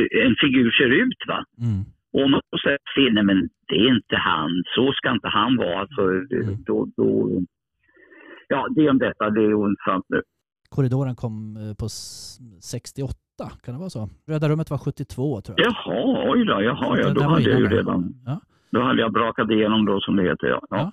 eh, 0.00 0.26
en 0.26 0.34
figur 0.40 0.70
ser 0.70 0.90
ut. 1.02 1.18
va. 1.28 1.44
Mm. 1.66 1.80
Och 2.12 2.24
om 2.24 2.30
man 2.30 2.40
då 2.52 2.58
säger 2.58 2.78
"Se, 2.94 3.12
nej 3.12 3.24
men 3.24 3.48
det 3.68 3.74
är 3.76 3.88
inte 3.88 4.16
han, 4.16 4.50
så 4.74 4.92
ska 4.92 5.10
inte 5.10 5.28
han 5.28 5.56
vara. 5.56 5.80
Alltså, 5.80 6.02
det- 6.06 6.64
då, 6.66 6.86
då, 6.96 7.40
ja, 8.48 8.66
det 8.74 8.86
är 8.86 8.90
om 8.90 8.98
detta, 8.98 9.30
det 9.30 9.40
är 9.40 9.54
ointressant 9.54 10.04
nu. 10.08 10.22
Korridoren 10.70 11.16
kom 11.16 11.56
eh, 11.56 11.74
på 11.74 11.86
s- 11.86 12.38
68, 12.62 13.14
kan 13.64 13.74
det 13.74 13.78
vara 13.80 13.90
så? 13.90 14.08
Röda 14.26 14.48
rummet 14.48 14.70
var 14.70 14.78
72 14.78 15.40
tror 15.40 15.60
jag. 15.60 15.66
Jaha, 15.66 16.30
oj 16.30 16.44
då, 16.44 16.62
jaha, 16.62 16.98
ja, 16.98 17.10
då 17.14 17.22
hade 17.22 17.42
jag 17.50 17.60
ju 17.60 17.66
redan, 17.68 18.14
Ja. 18.26 18.40
då 18.70 18.82
hade 18.82 19.00
jag 19.00 19.12
brakat 19.12 19.50
igenom 19.50 19.84
då 19.86 20.00
som 20.00 20.16
det 20.16 20.22
heter. 20.22 20.46
Ja. 20.46 20.60
Ja. 20.70 20.92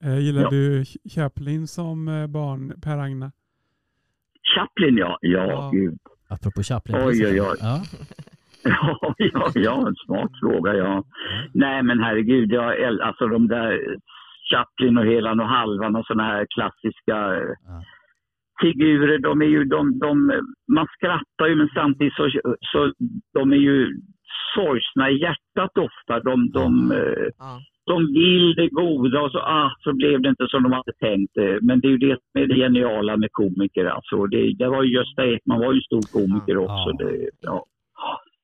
Ja. 0.00 0.08
Eh, 0.08 0.18
Gillar 0.18 0.42
Ja. 0.42 0.48
du 0.50 0.84
Chaplin 1.14 1.66
som 1.66 2.08
eh, 2.08 2.26
barn, 2.26 2.72
Per-Agna? 2.82 3.32
Chaplin 4.56 4.96
ja, 4.96 5.18
ja, 5.20 5.46
Ja. 5.46 5.70
gud. 5.72 5.98
Apropå 6.28 6.62
Chaplin. 6.62 6.96
Oj, 6.96 7.26
oj, 7.26 7.40
oj. 7.42 7.56
Ja. 7.60 7.82
Ja, 8.64 9.14
ja, 9.18 9.50
ja, 9.54 9.88
en 9.88 9.94
smart 10.06 10.30
fråga 10.40 10.74
ja. 10.74 11.04
Nej 11.54 11.82
men 11.82 11.98
herregud, 12.00 12.52
jag, 12.52 13.00
alltså 13.00 13.26
de 13.26 13.48
där 13.48 13.78
Chaplin 14.50 14.98
och 14.98 15.04
Helan 15.04 15.40
och 15.40 15.48
Halvan 15.48 15.96
och 15.96 16.06
sådana 16.06 16.24
här 16.24 16.46
klassiska 16.54 17.16
Ja. 17.66 17.82
Figurer, 18.62 19.18
de 19.18 19.42
är 19.42 19.46
ju, 19.46 19.64
de, 19.64 19.98
de, 19.98 20.32
man 20.76 20.86
skrattar 20.96 21.46
ju 21.46 21.54
men 21.54 21.68
samtidigt 21.74 22.14
så, 22.14 22.30
så 22.72 22.92
de 23.34 23.52
är 23.52 23.56
ju 23.56 24.00
sorgsna 24.54 25.10
i 25.10 25.20
hjärtat 25.20 25.78
ofta. 25.78 26.20
De, 26.20 26.50
de, 26.50 26.92
Ja. 27.38 27.60
de 27.86 28.06
vill 28.12 28.54
det 28.54 28.68
goda 28.68 29.20
och 29.20 29.30
så, 29.32 29.38
ah, 29.38 29.70
så 29.84 29.92
blev 29.92 30.22
det 30.22 30.28
inte 30.28 30.46
som 30.48 30.62
de 30.62 30.72
hade 30.72 30.92
tänkt. 30.92 31.36
eh. 31.36 31.56
Men 31.62 31.80
det 31.80 31.88
är 31.88 31.90
ju 31.90 31.98
det 31.98 32.16
som 32.20 32.42
är 32.42 32.46
det 32.46 32.54
geniala 32.56 33.16
med 33.16 33.28
komiker. 33.32 33.84
Alltså. 33.84 34.26
Det, 34.26 34.52
det 34.58 34.68
var 34.68 34.82
ju 34.82 34.92
Gösta 34.94 35.26
Ekman 35.26 35.60
var 35.60 35.72
ju 35.72 35.76
en 35.78 35.82
stor 35.82 36.20
komiker 36.20 36.52
Ja. 36.54 36.60
också. 36.60 37.04
Det, 37.04 37.30
ja. 37.40 37.66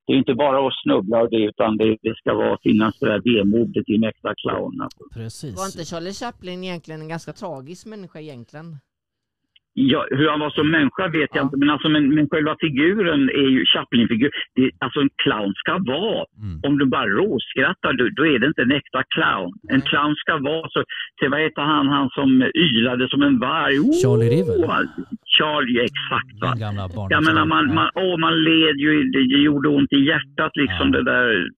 det 0.06 0.12
är 0.12 0.16
inte 0.16 0.34
bara 0.34 0.66
att 0.66 0.74
snubbla 0.82 1.22
och 1.22 1.30
det, 1.30 1.44
utan 1.44 1.76
det, 1.76 1.96
det 2.02 2.16
ska 2.16 2.34
vara, 2.34 2.58
finnas 2.62 2.98
det 2.98 3.06
där 3.06 3.20
vemodet 3.24 3.88
i 3.88 3.94
en 3.94 4.04
äkta 4.04 4.34
clown. 4.34 4.80
Alltså. 4.80 5.04
Precis. 5.14 5.56
Var 5.58 5.66
inte 5.66 5.84
Charlie 5.90 6.12
Chaplin 6.12 6.64
egentligen 6.64 7.00
en 7.00 7.08
ganska 7.08 7.32
tragisk 7.32 7.86
människa 7.86 8.18
egentligen? 8.20 8.66
Ja, 9.76 10.06
hur 10.10 10.28
han 10.28 10.40
var 10.40 10.50
som 10.50 10.70
människa 10.70 11.08
vet 11.08 11.30
jag 11.34 11.40
Ja. 11.42 11.42
inte, 11.42 11.56
men, 11.56 11.70
alltså, 11.70 11.88
men, 11.88 12.14
men 12.14 12.28
själva 12.28 12.56
figuren 12.60 13.28
är 13.28 13.48
ju 13.56 13.64
Chaplin-figur. 13.72 14.30
Alltså 14.78 15.00
en 15.00 15.10
clown 15.22 15.52
ska 15.54 15.72
vara 15.78 16.24
Mm. 16.42 16.60
om 16.66 16.78
du 16.78 16.84
bara 16.86 17.06
råskrattar, 17.06 17.92
då, 17.92 18.08
då 18.16 18.26
är 18.26 18.38
det 18.38 18.46
inte 18.46 18.62
en 18.62 18.72
äkta 18.72 19.02
clown. 19.14 19.50
En 19.74 19.78
Nej. 19.78 19.88
clown 19.88 20.14
ska 20.22 20.32
vara 20.38 20.68
så... 20.68 20.84
Se, 21.20 21.28
vad 21.28 21.40
heter 21.40 21.62
han, 21.62 21.86
han 21.88 22.08
som 22.10 22.30
ylade 22.54 23.08
som 23.08 23.22
en 23.22 23.38
varg? 23.38 23.78
Oh, 23.78 23.92
Charlie 24.02 24.30
Rivel. 24.36 24.60
Charlie, 25.38 25.80
exakt 25.88 26.34
va. 26.42 26.50
Min 26.50 26.60
gamla 26.66 26.88
barn. 26.96 27.08
Jag 27.10 27.24
menar, 27.24 27.44
man, 27.44 27.74
man, 27.74 27.88
åh, 27.94 28.18
man 28.18 28.34
led 28.44 28.76
ju, 28.76 28.90
det 29.14 29.20
gjorde 29.48 29.68
ont 29.68 29.92
i 29.92 30.00
hjärtat 30.10 30.52
liksom 30.62 30.86
Ja. 30.86 30.92
det 30.96 31.04
där 31.12 31.48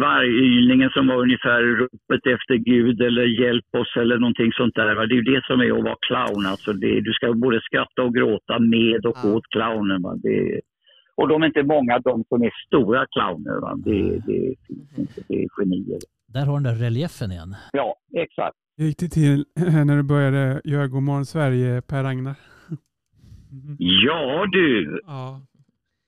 vargylningen 0.00 0.90
som 0.90 1.06
var 1.06 1.16
ungefär 1.16 1.62
ropet 1.62 2.26
efter 2.26 2.54
Gud 2.54 3.00
eller 3.02 3.24
hjälp 3.24 3.64
oss 3.76 3.96
eller 3.96 4.18
någonting 4.18 4.52
sånt 4.52 4.74
där. 4.74 4.94
Va? 4.94 5.06
Det 5.06 5.14
är 5.14 5.22
ju 5.22 5.22
det 5.34 5.42
som 5.44 5.60
är 5.60 5.78
att 5.78 5.84
vara 5.84 5.96
clown. 6.08 6.46
Alltså 6.46 6.72
det, 6.72 7.00
du 7.00 7.12
ska 7.12 7.32
både 7.34 7.60
skratta 7.60 8.02
och 8.02 8.14
gråta 8.14 8.58
med 8.58 9.06
och 9.06 9.18
Ja. 9.22 9.32
åt 9.34 9.46
clownen. 9.54 10.02
Va? 10.02 10.14
Det, 10.16 10.60
och 11.14 11.28
de 11.28 11.42
är 11.42 11.46
inte 11.46 11.62
många 11.62 11.98
de 11.98 12.24
som 12.28 12.42
är 12.42 12.50
stora 12.66 13.06
clowner. 13.14 13.60
Va? 13.60 13.74
Det, 13.84 14.02
det 14.26 14.54
finns 14.66 14.98
inte, 14.98 15.20
det 15.28 15.42
är 15.44 15.48
genier. 15.58 15.98
Där 16.28 16.46
har 16.46 16.54
den 16.54 16.62
där 16.62 16.74
reliefen 16.84 17.30
igen. 17.32 17.54
Ja, 17.72 17.94
exakt. 18.16 18.56
Hur 18.76 18.84
gick 18.86 18.98
det 18.98 19.08
till 19.08 19.44
när 19.86 19.96
du 19.96 20.02
började 20.02 20.60
göra 20.64 20.86
Godmorgon 20.88 21.26
Sverige, 21.26 21.82
Per-Agna? 21.82 22.34
Ja 23.78 24.46
du, 24.52 25.00
Ja. 25.06 25.40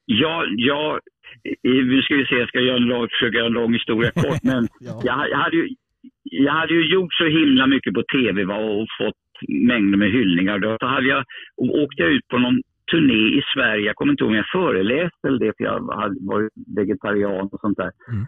Ja, 0.07 0.45
ja, 0.57 1.01
nu 1.63 2.03
ska 2.03 2.15
vi 2.15 2.27
se, 2.27 2.35
jag 2.35 2.49
ska 2.49 2.61
göra 2.61 2.77
en 2.77 2.83
lång, 2.83 3.09
försöka 3.09 3.37
göra 3.37 3.47
en 3.47 3.53
lång 3.53 3.73
historia 3.73 4.11
kort. 4.11 4.43
Men 4.43 4.69
Ja. 4.81 5.01
jag, 5.05 5.31
jag, 5.31 5.37
hade 5.37 5.57
ju, 5.57 5.69
jag 6.23 6.53
hade 6.53 6.75
ju 6.75 6.93
gjort 6.95 7.15
så 7.15 7.25
himla 7.25 7.67
mycket 7.67 7.95
på 7.95 8.03
tv 8.03 8.45
va, 8.45 8.57
och 8.57 8.87
fått 8.99 9.49
mängder 9.49 9.99
med 9.99 10.11
hyllningar. 10.11 10.59
Då 10.59 10.77
så 10.81 10.87
hade 10.87 11.07
jag, 11.07 11.25
och 11.57 11.79
åkte 11.83 12.03
jag 12.03 12.13
ut 12.13 12.29
på 12.29 12.39
någon 12.39 12.61
turné 12.91 13.39
i 13.39 13.43
Sverige. 13.55 13.87
Jag 13.87 13.97
kommer 13.97 14.13
inte 14.13 14.25
ihåg 14.25 14.31
om 14.31 14.37
jag 14.37 14.53
föreläste 14.53 15.29
eller 15.29 15.39
det, 15.39 15.53
för 15.57 15.65
jag 15.65 15.95
hade 15.95 16.17
varit 16.21 16.53
vegetarian 16.77 17.49
och 17.53 17.61
sånt 17.61 17.77
där. 17.77 17.91
Mm. 18.09 18.27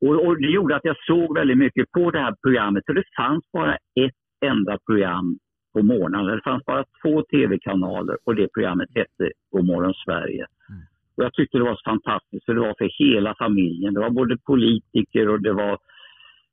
Och, 0.00 0.26
och 0.26 0.40
det 0.40 0.50
gjorde 0.50 0.76
att 0.76 0.84
jag 0.84 0.96
såg 1.06 1.34
väldigt 1.34 1.58
mycket 1.58 1.90
på 1.90 2.10
det 2.10 2.18
här 2.18 2.34
programmet. 2.42 2.82
För 2.86 2.94
det 2.94 3.04
fanns 3.16 3.44
bara 3.52 3.74
ett 3.74 4.20
enda 4.44 4.78
program 4.86 5.38
på 5.72 5.82
morgonen. 5.82 6.26
Det 6.26 6.42
fanns 6.44 6.64
bara 6.64 6.84
två 7.02 7.22
tv-kanaler 7.22 8.16
och 8.24 8.34
det 8.34 8.48
programmet 8.54 8.88
hette 8.94 9.32
Godmorgon 9.50 9.94
Sverige. 10.04 10.46
Mm. 10.68 10.82
Och 11.16 11.24
jag 11.24 11.34
tyckte 11.34 11.58
det 11.58 11.64
var 11.64 11.74
så 11.74 11.90
fantastiskt 11.90 12.44
för 12.44 12.54
det 12.54 12.60
var 12.60 12.74
för 12.78 12.90
hela 13.04 13.34
familjen. 13.34 13.94
Det 13.94 14.00
var 14.00 14.10
både 14.10 14.38
politiker 14.38 15.28
och 15.28 15.42
det 15.42 15.52
var 15.52 15.78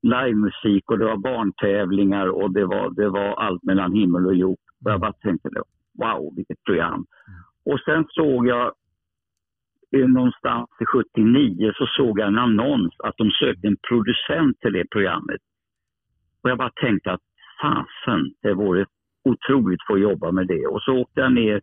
livemusik 0.01 0.91
och 0.91 0.99
det 0.99 1.05
var 1.05 1.18
barntävlingar 1.18 2.28
och 2.28 2.51
det 2.53 2.66
var, 2.66 2.89
det 2.89 3.10
var 3.10 3.34
allt 3.34 3.64
mellan 3.64 3.93
himmel 3.93 4.26
och 4.26 4.36
jord. 4.36 4.60
Och 4.86 4.91
jag 4.91 4.99
bara 4.99 5.14
tänkte 5.14 5.49
då, 5.49 5.64
wow 5.93 6.34
vilket 6.36 6.64
program. 6.64 7.05
Och 7.66 7.80
sen 7.86 8.05
såg 8.10 8.47
jag 8.47 8.72
eh, 9.95 10.07
någonstans 10.07 10.70
till 10.78 10.88
79 10.88 11.72
så 11.76 11.86
såg 11.86 12.20
jag 12.20 12.28
en 12.28 12.38
annons 12.38 12.95
att 13.03 13.18
de 13.18 13.32
sökte 13.32 13.68
en 13.68 13.78
producent 13.89 14.60
till 14.60 14.74
det 14.74 14.89
programmet. 14.91 15.41
Och 16.43 16.49
jag 16.49 16.57
bara 16.57 16.72
tänkte 16.82 17.12
att 17.12 17.22
fasen, 17.62 18.34
det 18.41 18.53
vore 18.53 18.86
otroligt 19.24 19.82
få 19.88 19.97
jobba 19.97 20.32
med 20.32 20.47
det. 20.47 20.68
Och 20.68 20.82
så 20.82 20.97
åkte 20.97 21.20
jag 21.22 21.34
ner 21.34 21.62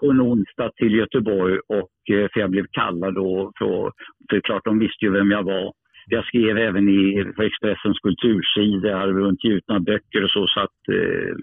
på 0.00 0.10
en 0.10 0.20
onsdag 0.20 0.70
till 0.76 0.94
Göteborg 0.94 1.58
och 1.68 2.14
eh, 2.14 2.28
för 2.32 2.40
jag 2.40 2.50
blev 2.50 2.66
kallad 2.70 3.14
då. 3.14 3.52
För, 3.58 3.92
för 4.30 4.40
klart 4.40 4.64
de 4.64 4.78
visste 4.78 5.04
ju 5.04 5.10
vem 5.10 5.30
jag 5.30 5.42
var. 5.42 5.72
Jag 6.06 6.24
skrev 6.24 6.58
även 6.58 6.88
i 6.88 7.24
på 7.36 7.42
Expressens 7.42 7.98
kultursida, 7.98 8.88
jag 8.88 8.98
hade 8.98 9.12
runt 9.12 9.44
gjutna 9.44 9.80
böcker 9.80 10.24
och 10.24 10.30
så. 10.30 10.46
så 10.46 10.60
att, 10.60 10.88
eh, 10.88 11.34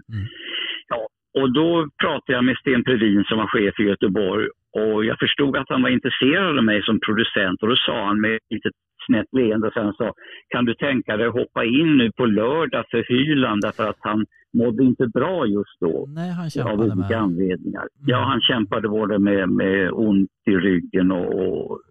ja. 0.87 1.07
Och 1.33 1.53
då 1.53 1.89
pratade 2.01 2.33
jag 2.37 2.45
med 2.45 2.57
Sten 2.57 2.83
Previn 2.83 3.23
som 3.23 3.37
var 3.37 3.47
chef 3.47 3.79
i 3.79 3.83
Göteborg 3.83 4.47
och 4.73 5.05
jag 5.05 5.19
förstod 5.19 5.57
att 5.57 5.69
han 5.69 5.81
var 5.81 5.89
intresserad 5.89 6.57
av 6.57 6.63
mig 6.63 6.83
som 6.83 6.99
producent 6.99 7.63
och 7.63 7.69
då 7.69 7.75
sa 7.75 8.05
han 8.05 8.21
med 8.21 8.35
ett 8.35 8.49
litet 8.49 8.73
snett 9.05 9.27
leende 9.31 9.67
och 9.67 9.73
sen 9.73 9.93
sa 9.93 10.13
kan 10.47 10.65
du 10.65 10.73
tänka 10.73 11.17
dig 11.17 11.27
att 11.27 11.33
hoppa 11.33 11.63
in 11.65 11.97
nu 11.97 12.11
på 12.11 12.25
lördag 12.25 12.85
för 12.91 13.03
Hyland 13.09 13.61
därför 13.61 13.89
att 13.89 13.99
han 13.99 14.25
mådde 14.53 14.83
inte 14.83 15.07
bra 15.07 15.45
just 15.45 15.79
då 15.79 16.05
Nej, 16.07 16.31
han 16.31 16.45
av 16.45 16.49
kämpade 16.49 16.77
olika 16.77 16.95
med... 16.95 17.21
anledningar. 17.21 17.87
Ja, 18.05 18.17
han 18.17 18.41
kämpade 18.41 18.89
både 18.89 19.19
med, 19.19 19.49
med 19.49 19.91
ont 19.91 20.29
i 20.45 20.51
ryggen 20.51 21.11
och, 21.11 21.27
och 21.27 21.81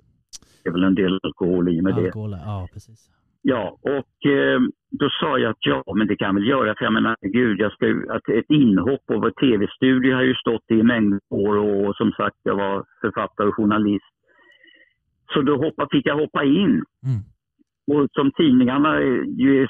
det 0.62 0.68
är 0.68 0.72
väl 0.72 0.84
en 0.84 0.94
del 0.94 1.18
alkohol 1.22 1.68
i 1.68 1.82
med 1.82 1.94
det. 1.94 2.04
Alkohol, 2.04 2.30
ja 2.30 2.68
precis. 2.72 3.10
Ja, 3.42 3.78
och 3.82 4.30
eh, 4.30 4.60
då 4.90 5.08
sa 5.20 5.38
jag 5.38 5.50
att 5.50 5.66
ja, 5.66 5.84
men 5.96 6.06
det 6.06 6.16
kan 6.16 6.34
väl 6.34 6.46
göra 6.46 6.74
för 6.74 6.84
jag 6.84 6.92
menar, 6.92 7.16
gud, 7.20 7.60
jag 7.60 7.72
ska, 7.72 7.86
att 8.08 8.28
ett 8.28 8.50
inhopp 8.50 9.06
på 9.06 9.14
vår 9.20 9.30
tv-studio 9.30 10.14
har 10.14 10.22
ju 10.22 10.34
stått 10.34 10.70
i 10.70 10.82
mängder 10.82 11.20
år 11.30 11.56
och, 11.56 11.96
som 11.96 12.12
sagt, 12.12 12.36
jag 12.42 12.56
var 12.56 12.84
författare 13.00 13.48
och 13.48 13.54
journalist. 13.54 14.14
Så 15.32 15.42
då 15.42 15.56
hoppa, 15.56 15.88
fick 15.90 16.06
jag 16.06 16.16
hoppa 16.16 16.44
in. 16.44 16.84
Mm. 17.06 17.20
Och 17.92 18.08
som 18.12 18.32
tidningarna, 18.32 18.92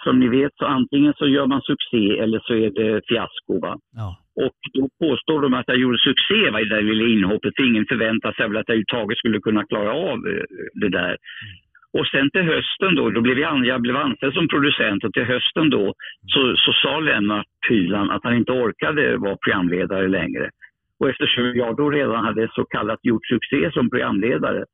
som 0.04 0.20
ni 0.20 0.28
vet, 0.28 0.52
så 0.54 0.64
antingen 0.66 1.14
så 1.16 1.26
gör 1.28 1.46
man 1.46 1.60
succé 1.62 2.18
eller 2.18 2.40
så 2.44 2.54
är 2.54 2.70
det 2.70 3.00
fiasko. 3.08 3.60
Va? 3.60 3.78
Ja. 3.96 4.16
Och 4.46 4.58
då 4.72 4.88
påstår 5.06 5.42
de 5.42 5.54
att 5.54 5.68
jag 5.68 5.76
gjorde 5.76 5.98
succé 5.98 6.50
va, 6.50 6.60
i 6.60 6.64
det 6.64 6.74
där 6.74 6.82
lilla 6.82 7.08
inhoppet. 7.08 7.52
för 7.56 7.68
Ingen 7.68 7.86
förväntade 7.86 8.34
sig 8.34 8.48
väl 8.48 8.56
att 8.56 8.68
jag 8.68 8.74
överhuvudtaget 8.74 9.18
skulle 9.18 9.40
kunna 9.40 9.64
klara 9.64 9.92
av 9.92 10.18
eh, 10.28 10.44
det 10.74 10.88
där. 10.88 11.16
Och 11.92 12.06
sen 12.06 12.30
till 12.30 12.42
hösten 12.42 12.94
då, 12.94 13.10
då 13.10 13.20
blev 13.20 13.38
jag, 13.38 13.66
jag 13.66 13.80
blev 13.82 13.96
anställd 13.96 14.34
som 14.34 14.48
producent 14.48 15.04
och 15.04 15.12
till 15.12 15.24
hösten 15.24 15.70
då 15.70 15.94
så, 16.32 16.56
så 16.56 16.72
sa 16.72 17.00
Lennart 17.00 17.46
Hyland 17.68 18.10
att 18.10 18.24
han 18.24 18.36
inte 18.36 18.52
orkade 18.52 19.16
vara 19.16 19.36
programledare 19.36 20.08
längre. 20.08 20.50
Och 21.00 21.08
eftersom 21.10 21.44
jag 21.54 21.76
då 21.76 21.90
redan 21.90 22.24
hade 22.24 22.48
så 22.54 22.64
kallat 22.64 22.98
gjort 23.02 23.26
succé 23.26 23.70
som 23.72 23.90
programledare 23.90 24.64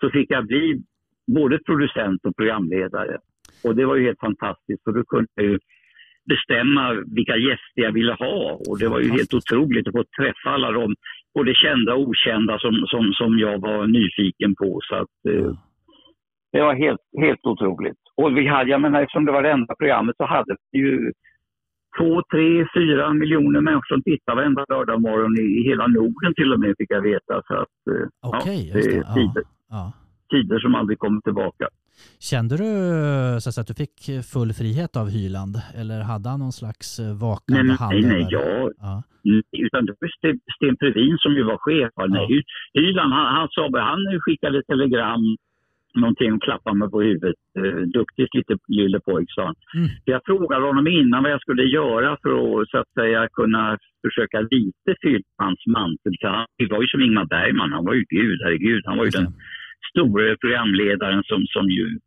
så 0.00 0.10
fick 0.10 0.30
jag 0.30 0.46
bli 0.46 0.82
både 1.26 1.58
producent 1.58 2.20
och 2.24 2.36
programledare. 2.36 3.18
Och 3.64 3.76
det 3.76 3.86
var 3.86 3.96
ju 3.96 4.04
helt 4.04 4.20
fantastiskt 4.20 4.84
för 4.84 4.92
då 4.92 5.04
kunde 5.04 5.28
jag 5.34 5.44
ju 5.44 5.58
bestämma 6.28 7.04
vilka 7.16 7.36
gäster 7.36 7.82
jag 7.86 7.92
ville 7.92 8.12
ha 8.12 8.60
och 8.68 8.78
det 8.78 8.88
var 8.88 9.00
ju 9.00 9.10
helt 9.10 9.34
otroligt 9.34 9.88
att 9.88 9.94
få 9.94 10.04
träffa 10.18 10.50
alla 10.50 10.70
de 10.70 10.94
både 11.34 11.54
kända 11.54 11.94
och 11.94 12.00
okända 12.00 12.58
som, 12.58 12.74
som, 12.86 13.12
som 13.12 13.38
jag 13.38 13.58
var 13.60 13.86
nyfiken 13.86 14.54
på. 14.54 14.80
Så 14.82 14.94
att, 14.94 15.16
eh, 15.28 15.52
det 16.52 16.62
var 16.62 16.74
helt, 16.74 17.04
helt 17.20 17.46
otroligt. 17.46 18.02
Och 18.16 18.36
vi 18.36 18.46
hade, 18.46 18.70
jag 18.70 18.80
menar 18.80 19.02
eftersom 19.02 19.24
det 19.24 19.32
var 19.32 19.42
det 19.42 19.50
enda 19.50 19.74
programmet 19.74 20.16
så 20.16 20.24
hade 20.24 20.56
vi 20.72 20.78
ju 20.78 21.12
två, 21.98 22.22
tre, 22.32 22.66
fyra 22.74 23.12
miljoner 23.12 23.60
människor 23.60 23.94
som 23.94 24.02
tittade 24.02 24.36
varenda 24.36 24.64
lördag 24.68 25.00
morgon 25.00 25.38
i, 25.38 25.46
i 25.58 25.62
hela 25.68 25.86
Norden 25.86 26.34
till 26.34 26.52
och 26.52 26.60
med 26.60 26.74
fick 26.78 26.90
jag 26.90 27.02
veta. 27.02 27.42
Så 27.46 27.54
att, 27.54 27.76
eh, 27.90 28.06
Okej, 28.20 28.68
ja, 28.68 28.74
det 28.74 28.90
det. 28.90 29.32
Ja. 29.34 29.55
Ja. 29.70 29.92
tider 30.30 30.58
som 30.58 30.74
aldrig 30.74 30.98
kommer 30.98 31.20
tillbaka. 31.20 31.68
Kände 32.30 32.56
du 32.56 32.66
så 33.40 33.60
att, 33.60 33.66
du 33.66 33.74
fick 33.74 33.96
full 34.32 34.52
frihet 34.52 34.96
av 34.96 35.06
Hyland? 35.10 35.54
Eller 35.74 36.00
hade 36.02 36.28
han 36.28 36.40
någon 36.40 36.52
slags 36.52 36.98
eh, 36.98 37.14
vakande 37.26 37.62
Nej, 37.62 37.76
hand 37.76 37.92
nej, 37.94 38.02
nej, 38.12 38.26
jag, 38.30 38.72
Ja. 38.78 39.02
Utan 39.66 39.86
det 39.86 39.94
var 40.00 40.08
Sten, 40.56 40.76
Previn 40.80 41.16
som 41.18 41.32
ju 41.38 41.42
var 41.42 41.58
chef. 41.66 41.90
va? 41.96 42.06
Nej, 42.06 42.26
Hy- 42.30 42.46
Hyland, 42.80 43.12
han, 43.12 43.26
han, 43.36 43.48
sa, 43.50 43.62
han 43.90 44.00
skickade 44.24 44.62
telegram, 44.62 45.22
någonting 46.00 46.32
och 46.32 46.42
klappade 46.42 46.78
mig 46.78 46.90
på 46.90 47.00
huvudet. 47.02 47.36
Eh, 47.58 47.80
duktigt 47.98 48.34
lite 48.34 48.54
lille 48.68 49.00
pojk, 49.00 49.28
sa 49.30 49.44
han. 49.44 49.54
Mm. 49.74 49.88
Så 49.88 50.10
Jag 50.14 50.20
frågade 50.24 50.66
honom 50.66 50.86
innan 50.86 51.22
vad 51.22 51.32
jag 51.32 51.40
skulle 51.40 51.64
göra 51.64 52.16
för 52.22 52.30
att, 52.30 52.68
så 52.68 52.78
att 52.78 52.92
säga, 52.98 53.28
kunna 53.32 53.78
försöka 54.06 54.40
lite 54.40 54.90
fylla 55.02 55.24
hans 55.38 55.66
mantel. 55.66 56.14
För 56.20 56.28
han 56.28 56.46
det 56.58 56.66
var 56.66 56.82
ju 56.82 56.88
som 56.88 57.00
Ingmar 57.00 57.24
Bergman, 57.24 57.72
han 57.72 57.84
var 57.84 57.94
ju 57.94 58.04
gud, 58.08 58.38
herregud. 58.44 58.82
Han 58.86 58.98
var 58.98 59.04
ju 59.04 59.10
den 59.10 59.32
store 59.90 60.36
programledaren 60.36 61.22
som, 61.24 61.46
som 61.46 61.70
ju 61.70 61.98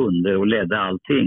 kunde 0.00 0.36
och 0.36 0.46
ledde 0.46 0.76
allting. 0.78 1.24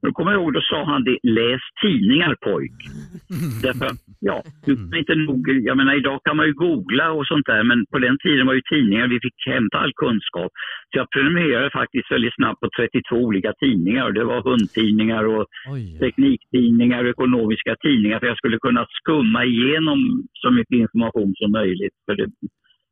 Men 0.00 0.10
då 0.10 0.12
kommer 0.12 0.32
jag 0.32 0.40
ihåg, 0.40 0.52
då 0.52 0.60
sa 0.60 0.84
han 0.84 1.04
det, 1.04 1.18
läs 1.22 1.62
tidningar 1.82 2.34
pojk. 2.46 2.76
Därför 3.62 3.88
ja, 4.20 4.42
du 4.66 4.76
kan 4.76 4.98
inte 4.98 5.14
nog, 5.14 5.40
jag 5.68 5.76
menar 5.76 5.94
idag 5.94 6.20
kan 6.24 6.36
man 6.36 6.46
ju 6.46 6.52
googla 6.52 7.12
och 7.12 7.26
sånt 7.26 7.46
där, 7.46 7.62
men 7.70 7.86
på 7.92 7.98
den 7.98 8.16
tiden 8.24 8.46
var 8.46 8.54
ju 8.54 8.62
tidningar, 8.72 9.08
vi 9.08 9.20
fick 9.20 9.38
hämta 9.46 9.78
all 9.78 9.92
kunskap. 9.96 10.50
Så 10.90 10.98
jag 10.98 11.10
prenumererade 11.10 11.70
faktiskt 11.70 12.10
väldigt 12.10 12.34
snabbt 12.34 12.60
på 12.60 12.68
32 12.76 13.16
olika 13.16 13.52
tidningar. 13.52 14.12
Det 14.12 14.24
var 14.24 14.42
hundtidningar 14.50 15.24
och 15.24 15.46
Oj. 15.74 15.98
tekniktidningar 15.98 17.04
och 17.04 17.10
ekonomiska 17.10 17.76
tidningar 17.84 18.18
för 18.18 18.26
jag 18.26 18.36
skulle 18.38 18.58
kunna 18.58 18.86
skumma 18.98 19.44
igenom 19.44 19.98
så 20.32 20.50
mycket 20.50 20.76
information 20.84 21.34
som 21.36 21.50
möjligt. 21.52 21.94
För 22.06 22.14
det, 22.16 22.26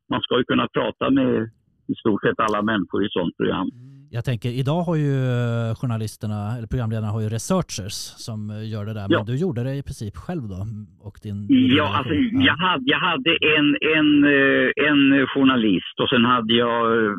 man 0.09 0.21
ska 0.21 0.37
ju 0.37 0.43
kunna 0.43 0.67
prata 0.67 1.09
med 1.09 1.49
i 1.87 1.95
stort 1.95 2.21
sett 2.21 2.39
alla 2.39 2.61
människor 2.61 3.05
i 3.05 3.09
sånt 3.09 3.37
program. 3.37 3.67
Jag 4.11 4.25
tänker, 4.25 4.49
idag 4.49 4.81
har 4.81 4.95
ju 4.95 5.13
eh, 5.35 5.75
journalisterna, 5.81 6.57
eller 6.57 6.67
programledarna 6.67 7.11
har 7.15 7.21
ju 7.21 7.29
researchers 7.29 7.97
som 8.27 8.49
eh, 8.49 8.69
gör 8.71 8.85
det 8.85 8.93
där. 8.93 9.07
Men 9.09 9.17
Ja. 9.19 9.23
du 9.27 9.35
gjorde 9.43 9.63
det 9.63 9.75
i 9.75 9.83
princip 9.83 10.15
själv 10.17 10.43
då? 10.53 10.59
Och 11.07 11.15
din 11.23 11.37
Ja, 11.77 11.87
alltså, 11.97 12.13
jag, 12.49 12.57
hade, 12.65 12.83
jag 12.93 12.99
hade 13.09 13.31
en, 13.57 13.67
en, 13.97 14.09
eh, 14.37 14.67
en 14.89 15.01
journalist 15.33 15.95
och 16.01 16.09
sen 16.09 16.25
hade 16.25 16.53
jag 16.53 17.05
eh, 17.05 17.11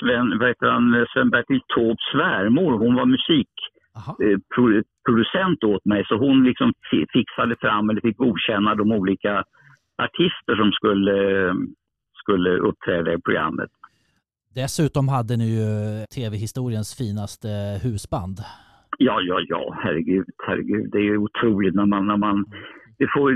Sven, 0.00 0.38
vad 0.38 0.48
heter 0.48 0.66
han, 0.66 1.06
Sven-Bertil 1.12 1.60
Taubes 1.74 2.04
svärmor. 2.12 2.72
Hon 2.78 2.94
var 2.94 3.06
musikproducent 3.16 5.64
åt 5.64 5.84
mig 5.84 6.04
så 6.08 6.16
hon 6.18 6.44
liksom 6.44 6.72
fi- 6.90 7.06
fixade 7.12 7.56
fram 7.60 7.90
eller 7.90 8.00
fick 8.00 8.16
godkänna 8.16 8.74
de 8.74 8.92
olika 8.92 9.44
artister 10.02 10.56
som 10.56 10.72
skulle, 10.72 11.16
skulle 12.22 12.50
uppträda 12.68 13.12
i 13.12 13.20
programmet. 13.20 13.70
Dessutom 14.54 15.08
hade 15.08 15.36
ni 15.36 15.46
ju 15.58 15.70
tv-historiens 16.14 16.94
finaste 17.00 17.48
husband. 17.84 18.36
Ja, 18.98 19.20
ja, 19.20 19.36
ja, 19.48 19.76
herregud, 19.82 20.26
herregud. 20.46 20.90
Det 20.92 20.98
är 20.98 21.08
ju 21.12 21.18
otroligt 21.18 21.74
när 21.74 21.86
man, 21.86 22.06
när 22.06 22.16
man 22.16 22.44
det 22.98 23.08
får, 23.14 23.30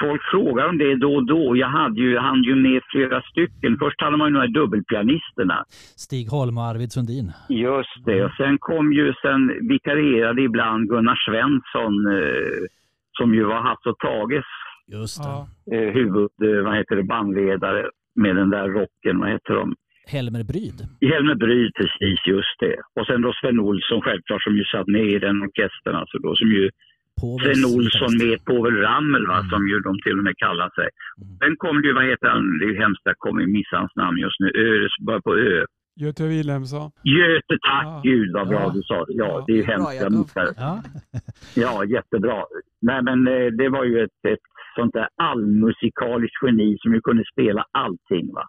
Folk 0.00 0.22
frågar 0.32 0.68
om 0.68 0.78
det 0.78 0.96
då 0.96 1.14
och 1.14 1.26
då. 1.26 1.56
Jag 1.56 1.68
hade 1.68 2.00
ju, 2.00 2.18
hann 2.18 2.42
ju 2.42 2.54
med 2.54 2.82
flera 2.92 3.22
stycken. 3.22 3.78
Först 3.78 4.00
hade 4.00 4.16
man 4.16 4.28
ju 4.28 4.34
de 4.34 4.40
här 4.40 4.54
dubbelpianisterna. 4.60 5.64
Stig 6.06 6.26
Holm 6.28 6.58
och 6.58 6.64
Arvid 6.64 6.92
Sundin. 6.92 7.32
Just 7.48 8.04
det. 8.06 8.24
Och 8.24 8.34
sen 8.40 8.58
kom 8.58 8.92
ju, 8.92 9.12
sen 9.22 9.68
vikarierade 9.68 10.42
ibland 10.42 10.88
Gunnar 10.88 11.18
Svensson 11.26 11.94
eh, 12.16 12.60
som 13.18 13.34
ju 13.34 13.44
var 13.44 13.60
Hasse 13.60 13.88
och 13.88 13.98
Tages 13.98 14.44
Just 14.86 15.22
det. 15.22 15.28
Ja. 15.28 15.46
eh, 15.76 15.88
huvud, 15.94 16.30
eh, 16.42 16.64
vad 16.64 16.76
heter 16.76 16.96
det, 16.96 17.02
bandledare 17.02 17.90
med 18.24 18.36
den 18.40 18.50
där 18.50 18.68
rocken, 18.78 19.14
vad 19.20 19.28
heter 19.34 19.54
de? 19.60 19.74
Helmer 20.14 20.44
Bryd. 20.52 20.78
Helmer 21.12 21.34
Bryd, 21.44 21.70
precis, 21.80 22.18
just 22.34 22.56
det. 22.64 22.76
Och 23.00 23.06
sen 23.06 23.20
då 23.22 23.30
Sven 23.40 23.60
Olsson 23.60 24.00
självklart 24.02 24.42
som 24.42 24.56
ju 24.60 24.64
satt 24.64 24.86
med 24.96 25.06
i 25.14 25.18
den 25.18 25.42
orkestern, 25.46 25.94
alltså 26.00 26.16
då 26.18 26.30
som 26.40 26.48
ju 26.58 26.70
Povels 27.20 27.58
Sven 27.62 27.64
Olsson 27.76 28.12
med 28.22 28.44
Povel 28.48 28.76
Ramel 28.86 29.26
va, 29.26 29.38
Mm. 29.38 29.50
som 29.50 29.68
ju 29.68 29.76
de 29.88 29.92
till 30.04 30.18
och 30.18 30.24
med 30.28 30.36
kallar 30.44 30.70
sig. 30.78 30.88
Mm. 31.22 31.36
Sen 31.40 31.56
kom 31.62 31.76
det 31.82 31.88
ju, 31.88 31.94
vad 31.94 32.06
heter 32.10 32.28
han, 32.34 32.58
det 32.58 32.64
är 32.64 32.72
ju 32.74 32.78
hemskt, 32.84 33.02
jag 33.04 33.18
kommer 33.18 33.46
missa 33.46 33.76
hans 33.82 33.96
namn 33.96 34.18
just 34.18 34.40
nu, 34.42 34.48
Ö, 34.64 34.88
börjar 35.06 35.20
på 35.20 35.34
Ö. 35.36 35.64
Göte 36.00 36.26
Wilhelmsson. 36.28 36.90
Göte, 37.04 37.54
tack 37.68 37.84
Ja. 37.84 38.00
gud 38.04 38.32
vad 38.32 38.48
bra 38.48 38.60
Ja. 38.60 38.72
du 38.74 38.82
sa 38.82 39.04
det. 39.04 39.12
Ja, 39.12 39.26
Ja. 39.26 39.44
det 39.46 39.52
är 39.52 39.56
ju 39.56 39.62
Bra, 39.62 39.72
hemskt, 39.72 39.94
jag 39.94 40.02
Jakob. 40.02 40.18
missade. 40.18 40.52
Ja. 40.56 40.82
Ja, 41.64 41.84
jättebra. 41.84 42.38
Nej 42.82 43.02
men 43.02 43.18
eh, 43.28 43.46
det 43.60 43.68
var 43.68 43.84
ju 43.84 44.00
ett, 44.04 44.18
ett 44.28 44.44
sånt 44.74 44.92
där 44.92 45.08
allmusikaliskt 45.16 46.42
geni 46.42 46.76
som 46.80 46.94
ju 46.94 47.00
kunde 47.00 47.24
spela 47.32 47.64
allting 47.72 48.32
va. 48.32 48.44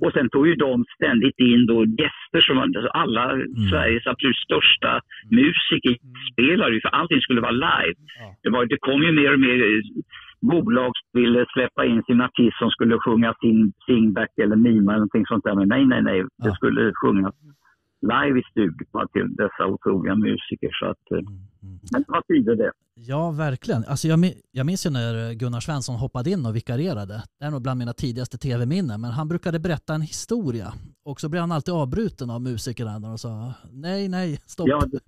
Och 0.00 0.12
sen 0.12 0.28
tog 0.30 0.48
ju 0.48 0.54
de 0.54 0.84
ständigt 0.96 1.38
in 1.38 1.66
då 1.66 1.84
gäster 1.84 2.40
som 2.40 2.58
alltså 2.58 2.88
alla 2.88 3.24
Sveriges 3.70 4.06
absolut 4.06 4.36
största 4.36 5.00
musiker 5.30 5.96
spelade 6.32 6.74
ju 6.74 6.80
för 6.80 6.88
allting 6.88 7.20
skulle 7.20 7.40
vara 7.40 7.60
live. 7.68 7.98
Ja. 8.20 8.36
Det, 8.42 8.50
var, 8.50 8.66
det 8.66 8.78
kom 8.80 9.02
ju 9.02 9.12
mer 9.12 9.32
och 9.32 9.40
mer 9.40 9.58
eh, 9.62 9.82
bolag 10.40 10.92
ville 11.12 11.46
släppa 11.52 11.84
in 11.84 12.02
sin 12.02 12.20
artist 12.20 12.58
som 12.58 12.70
skulle 12.70 12.98
sjunga 12.98 13.34
sin 13.40 13.72
singback 13.86 14.32
eller 14.42 14.56
mima 14.56 14.92
eller 14.92 15.00
någonting 15.00 15.26
sånt 15.26 15.44
där. 15.44 15.54
Men 15.54 15.68
nej, 15.68 15.84
nej, 15.84 16.02
nej. 16.02 16.24
Det 16.44 16.52
skulle 16.52 16.92
sjungas 16.94 17.34
live 18.00 18.38
i 18.40 18.42
studion 18.50 19.08
till 19.12 19.36
dessa 19.36 19.66
otroliga 19.66 20.14
musiker. 20.14 20.70
Så 20.80 20.86
att, 20.86 21.10
eh, 21.10 21.18
Mm, 21.18 21.26
mm. 21.62 21.78
men 21.92 22.04
var 22.08 22.22
tider 22.22 22.56
det. 22.56 22.72
Ja, 22.94 23.30
verkligen. 23.30 23.84
Alltså 23.88 24.08
jag, 24.08 24.18
jag 24.52 24.66
minns 24.66 24.86
ju 24.86 24.90
när 24.90 25.34
Gunnar 25.34 25.60
Svensson 25.60 25.96
hoppade 25.96 26.30
in 26.30 26.46
och 26.46 26.56
vikarierade. 26.56 27.22
Det 27.38 27.44
är 27.44 27.50
nog 27.50 27.62
bland 27.62 27.78
mina 27.78 27.92
tidigaste 27.92 28.38
tv-minnen. 28.38 29.00
Men 29.00 29.10
han 29.10 29.28
brukade 29.28 29.58
berätta 29.60 29.94
en 29.94 30.00
historia. 30.02 30.72
Och 31.04 31.20
så 31.20 31.28
blev 31.28 31.40
han 31.40 31.52
alltid 31.52 31.74
avbruten 31.74 32.30
av 32.30 32.42
musikerna 32.42 32.98
när 32.98 33.08
de 33.08 33.18
sa 33.18 33.54
nej, 33.72 34.08
nej, 34.08 34.38
stopp. 34.46 34.68
Ja, 34.68 34.80
det, 34.92 35.00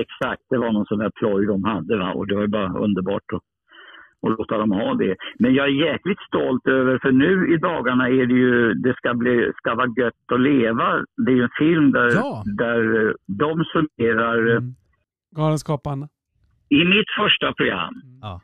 exakt. 0.00 0.42
Det 0.50 0.58
var 0.58 0.72
någon 0.72 0.86
sån 0.86 0.98
där 0.98 1.10
ploj 1.10 1.46
de 1.46 1.64
hade 1.64 1.98
va? 1.98 2.12
och 2.12 2.26
det 2.26 2.34
var 2.34 2.42
ju 2.42 2.48
bara 2.48 2.78
underbart 2.78 3.32
att 3.34 3.42
och 4.22 4.30
låta 4.38 4.58
dem 4.58 4.70
ha 4.72 4.94
det. 4.94 5.16
Men 5.38 5.54
jag 5.54 5.66
är 5.66 5.70
jäkligt 5.92 6.20
stolt 6.20 6.66
över, 6.66 6.98
för 6.98 7.12
nu 7.12 7.54
i 7.54 7.56
dagarna 7.56 8.08
är 8.08 8.26
det 8.26 8.34
ju, 8.34 8.74
det 8.74 8.94
ska, 8.96 9.14
bli, 9.14 9.50
ska 9.56 9.74
vara 9.74 9.94
gött 9.98 10.32
att 10.32 10.40
leva. 10.40 11.04
Det 11.26 11.32
är 11.32 11.36
ju 11.36 11.42
en 11.42 11.58
film 11.58 11.92
där, 11.92 12.10
Ja. 12.14 12.42
där 12.58 13.06
eh, 13.08 13.12
de 13.26 13.64
summerar 13.64 14.46
eh, 14.50 14.56
Mm. 14.56 14.74
Galenskaparna. 15.36 16.08
i 16.68 16.84
mitt 16.84 17.10
första 17.20 17.52
program, 17.52 17.94
Ja. 18.22 18.40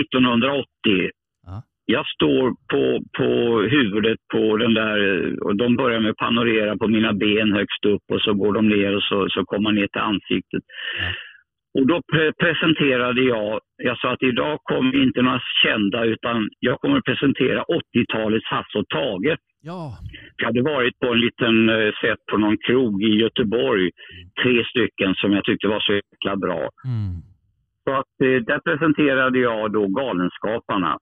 1980, 0.00 1.10
Ja. 1.46 1.62
jag 1.86 2.06
står 2.06 2.50
på, 2.72 3.04
på 3.18 3.60
huvudet 3.70 4.18
på 4.32 4.56
den 4.56 4.74
där, 4.74 4.98
eh, 5.26 5.32
och 5.38 5.56
de 5.56 5.76
börjar 5.76 6.00
med 6.00 6.10
att 6.10 6.16
panorera 6.16 6.76
på 6.76 6.88
mina 6.88 7.12
ben 7.12 7.52
högst 7.52 7.84
upp 7.86 8.02
och 8.12 8.20
så 8.20 8.34
går 8.34 8.52
de 8.52 8.68
ner 8.68 8.96
och 8.96 9.02
så, 9.02 9.28
så 9.28 9.44
kommer 9.44 9.62
man 9.62 9.74
ner 9.74 9.86
till 9.86 10.00
ansiktet. 10.00 10.62
Ja. 11.00 11.04
Och 11.78 11.86
då 11.86 12.00
pre- 12.12 12.32
presenterade 12.38 13.22
jag, 13.22 13.60
jag 13.76 13.98
sa 13.98 14.12
att 14.12 14.22
idag 14.22 14.58
kommer 14.62 15.02
inte 15.02 15.22
några 15.22 15.40
kända 15.64 16.04
utan 16.04 16.48
jag 16.60 16.80
kommer 16.80 17.00
presentera 17.00 17.62
80-talets 17.62 18.46
Hasse 18.46 18.78
och 18.78 18.88
Tage. 18.88 19.36
Ja, 19.60 19.92
Jag 20.36 20.46
hade 20.46 20.62
varit 20.62 20.98
på 20.98 21.12
en 21.12 21.20
liten 21.20 21.68
eh, 21.68 21.92
set 22.00 22.18
på 22.30 22.38
någon 22.38 22.56
krog 22.66 23.02
i 23.02 23.12
Göteborg, 23.24 23.90
tre 24.42 24.64
stycken 24.64 25.14
som 25.14 25.32
jag 25.32 25.44
tyckte 25.44 25.68
var 25.68 25.80
så 25.80 25.92
jäkla 25.92 26.36
bra. 26.36 26.60
mm. 26.84 27.14
Så 27.84 27.94
att, 27.94 28.14
eh, 28.24 28.42
där 28.50 28.58
presenterade 28.58 29.38
jag 29.38 29.72
då 29.72 29.86
Galenskaparna 29.86 30.98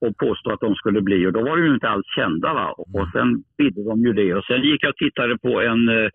och 0.00 0.16
påstod 0.16 0.52
att 0.52 0.60
de 0.60 0.74
skulle 0.74 1.00
bli, 1.00 1.26
och 1.26 1.32
då 1.32 1.42
var 1.42 1.56
de 1.56 1.66
ju 1.66 1.74
inte 1.74 1.88
alls 1.88 2.06
kända. 2.16 2.54
Va? 2.54 2.74
Och 2.98 3.08
sen 3.12 3.28
bidde 3.58 3.84
de 3.84 4.00
ju 4.06 4.12
det. 4.12 4.34
Och 4.34 4.44
sen 4.44 4.62
gick 4.62 4.82
jag 4.84 4.90
och 4.90 4.96
tittade 4.96 5.38
på 5.38 5.60
en 5.62 5.88
eh, 5.88 6.08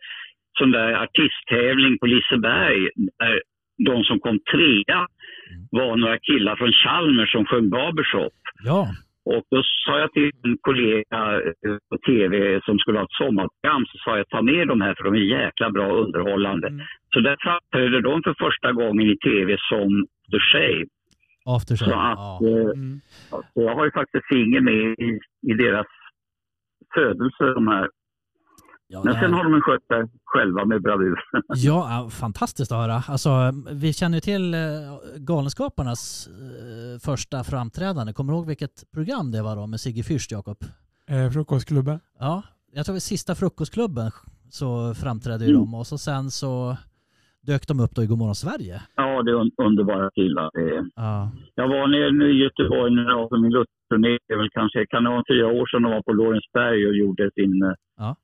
sån 0.57 0.71
där 0.71 0.93
artisttävling 0.93 1.97
på 1.99 2.05
Liseberg 2.05 2.89
där 3.19 3.41
de 3.85 4.03
som 4.03 4.19
kom 4.19 4.39
trea 4.51 5.07
var 5.71 5.95
några 5.95 6.17
killar 6.19 6.55
från 6.55 6.71
Chalmers 6.71 7.31
som 7.31 7.45
sjöng 7.45 7.69
Barbershop. 7.69 8.33
ja, 8.63 8.87
Och 9.25 9.43
då 9.51 9.63
sa 9.85 9.99
jag 9.99 10.11
till 10.13 10.31
en 10.43 10.57
kollega 10.61 11.19
eh, 11.65 11.77
på 11.89 11.97
tv 12.05 12.61
som 12.65 12.79
skulle 12.79 12.97
ha 12.99 13.03
ett 13.05 13.19
sommarprogram, 13.23 13.85
så 13.85 13.97
sa 13.97 14.17
jag 14.17 14.29
ta 14.29 14.41
med 14.41 14.67
de 14.67 14.81
här 14.81 14.93
för 14.97 15.03
de 15.03 15.13
är 15.13 15.41
jäkla 15.41 15.69
bra 15.69 15.87
och 15.91 16.03
underhållande. 16.05 16.67
Mm. 16.67 16.85
Så 17.13 17.19
där 17.19 17.35
framträdde 17.39 18.01
de 18.01 18.23
för 18.23 18.35
första 18.45 18.71
gången 18.71 19.07
i 19.09 19.17
tv 19.17 19.57
som 19.69 20.05
The 20.31 20.39
Shave. 20.51 20.85
aftershave. 21.45 21.91
Så 21.91 21.97
att, 21.99 22.17
Ja. 22.17 22.39
eh, 22.47 22.71
Mm. 22.79 22.99
så 23.29 23.61
jag 23.67 23.75
har 23.75 23.85
ju 23.85 23.91
faktiskt 23.91 24.27
finger 24.27 24.61
med 24.61 24.75
i, 25.07 25.19
i 25.51 25.53
deras 25.53 25.87
födelse 26.95 27.43
de 27.53 27.67
här. 27.67 27.89
Ja, 28.89 29.01
Men 29.05 29.13
sen 29.13 29.33
har 29.33 29.43
de 29.43 29.61
skött 29.61 29.83
det 29.89 30.07
själva 30.25 30.65
med 30.65 30.81
bravur. 30.81 31.19
Ja, 31.55 32.09
fantastiskt 32.11 32.71
att 32.71 32.77
höra. 32.77 33.03
Alltså, 33.07 33.29
vi 33.71 33.93
känner 33.93 34.17
ju 34.17 34.21
till 34.21 34.53
eh, 34.53 34.59
Galenskaparnas 35.17 36.27
eh, 36.27 36.99
första 36.99 37.43
framträdande. 37.43 38.13
Kommer 38.13 38.33
du 38.33 38.37
ihåg 38.37 38.47
vilket 38.47 38.91
program 38.93 39.31
det 39.31 39.41
var 39.41 39.55
då 39.55 39.67
med 39.67 39.79
Sigge 39.79 40.01
Fürst, 40.01 40.31
Jakob? 40.31 40.57
Eh, 41.09 41.29
frukostklubben. 41.31 41.99
Ja, 42.19 42.43
jag 42.73 42.85
tror 42.85 42.93
det 42.93 42.95
var 42.95 42.99
sista 43.15 43.35
frukostklubben 43.35 44.11
så 44.49 44.93
framträdde 44.93 45.45
ju 45.45 45.49
Mm. 45.51 45.61
de 45.61 45.73
och 45.73 45.87
så 45.87 45.97
sen 45.97 46.31
så 46.31 46.77
dök 47.41 47.67
de 47.67 47.79
upp 47.79 47.91
då 47.95 48.03
i 48.03 48.07
Godmorgon 48.07 48.35
Sverige. 48.35 48.81
Ja, 48.95 49.23
det 49.23 49.31
är 49.31 49.35
un- 49.35 49.65
underbara 49.67 50.09
killar. 50.15 50.49
Ja, 50.95 51.31
Jag 51.55 51.67
var 51.67 51.87
nere 51.87 52.11
nu 52.11 52.31
i 52.31 52.43
Göteborg 52.43 52.95
när 52.95 53.03
jag 53.03 53.17
var 53.17 53.27
på 53.27 53.37
min 53.37 53.51
lustturné. 53.51 54.17
Det 54.27 54.33
är 54.33 54.37
väl 54.37 54.49
kanske, 54.59 54.85
kan 54.85 55.03
det 55.03 55.09
vara 55.09 55.23
fyra 55.31 55.47
år 55.47 55.65
sedan 55.67 55.81
de 55.83 55.91
var 55.91 56.01
på 56.01 56.13
Lorensberg 56.13 56.87
och 56.87 56.95
gjorde 56.95 57.31
sin, 57.35 57.63
eh, 57.63 57.73
Ja. 57.97 58.15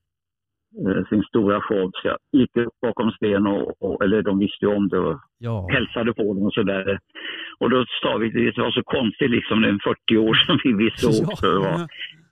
Eh, 0.88 1.04
sin 1.10 1.24
stora 1.24 1.62
show. 1.62 1.92
Så 1.94 2.08
jag 2.08 2.18
gick 2.42 2.58
upp 2.58 2.74
bakom 2.82 3.12
sten 3.12 3.48
och, 3.48 3.82
och, 3.84 4.04
eller 4.04 4.22
de 4.22 4.40
visste 4.40 4.66
ju 4.66 4.76
om 4.76 4.88
det 4.90 5.00
och 5.00 5.20
ja, 5.38 5.68
hälsade 5.72 6.14
på 6.14 6.24
dem 6.34 6.44
och 6.44 6.54
sådär. 6.54 7.00
Och 7.60 7.70
då 7.70 7.86
sa 8.02 8.18
vi, 8.18 8.30
det 8.30 8.58
var 8.58 8.72
så 8.72 8.84
konstigt 8.84 9.32
liksom, 9.32 9.62
det 9.62 9.68
är 9.68 9.80
40 9.84 10.18
år 10.18 10.34
sedan 10.34 10.60
vi 10.64 10.74
visste 10.74 11.06
Ja. 11.08 11.28
också. 11.32 11.46
Det 11.54 11.60
var. 11.60 11.88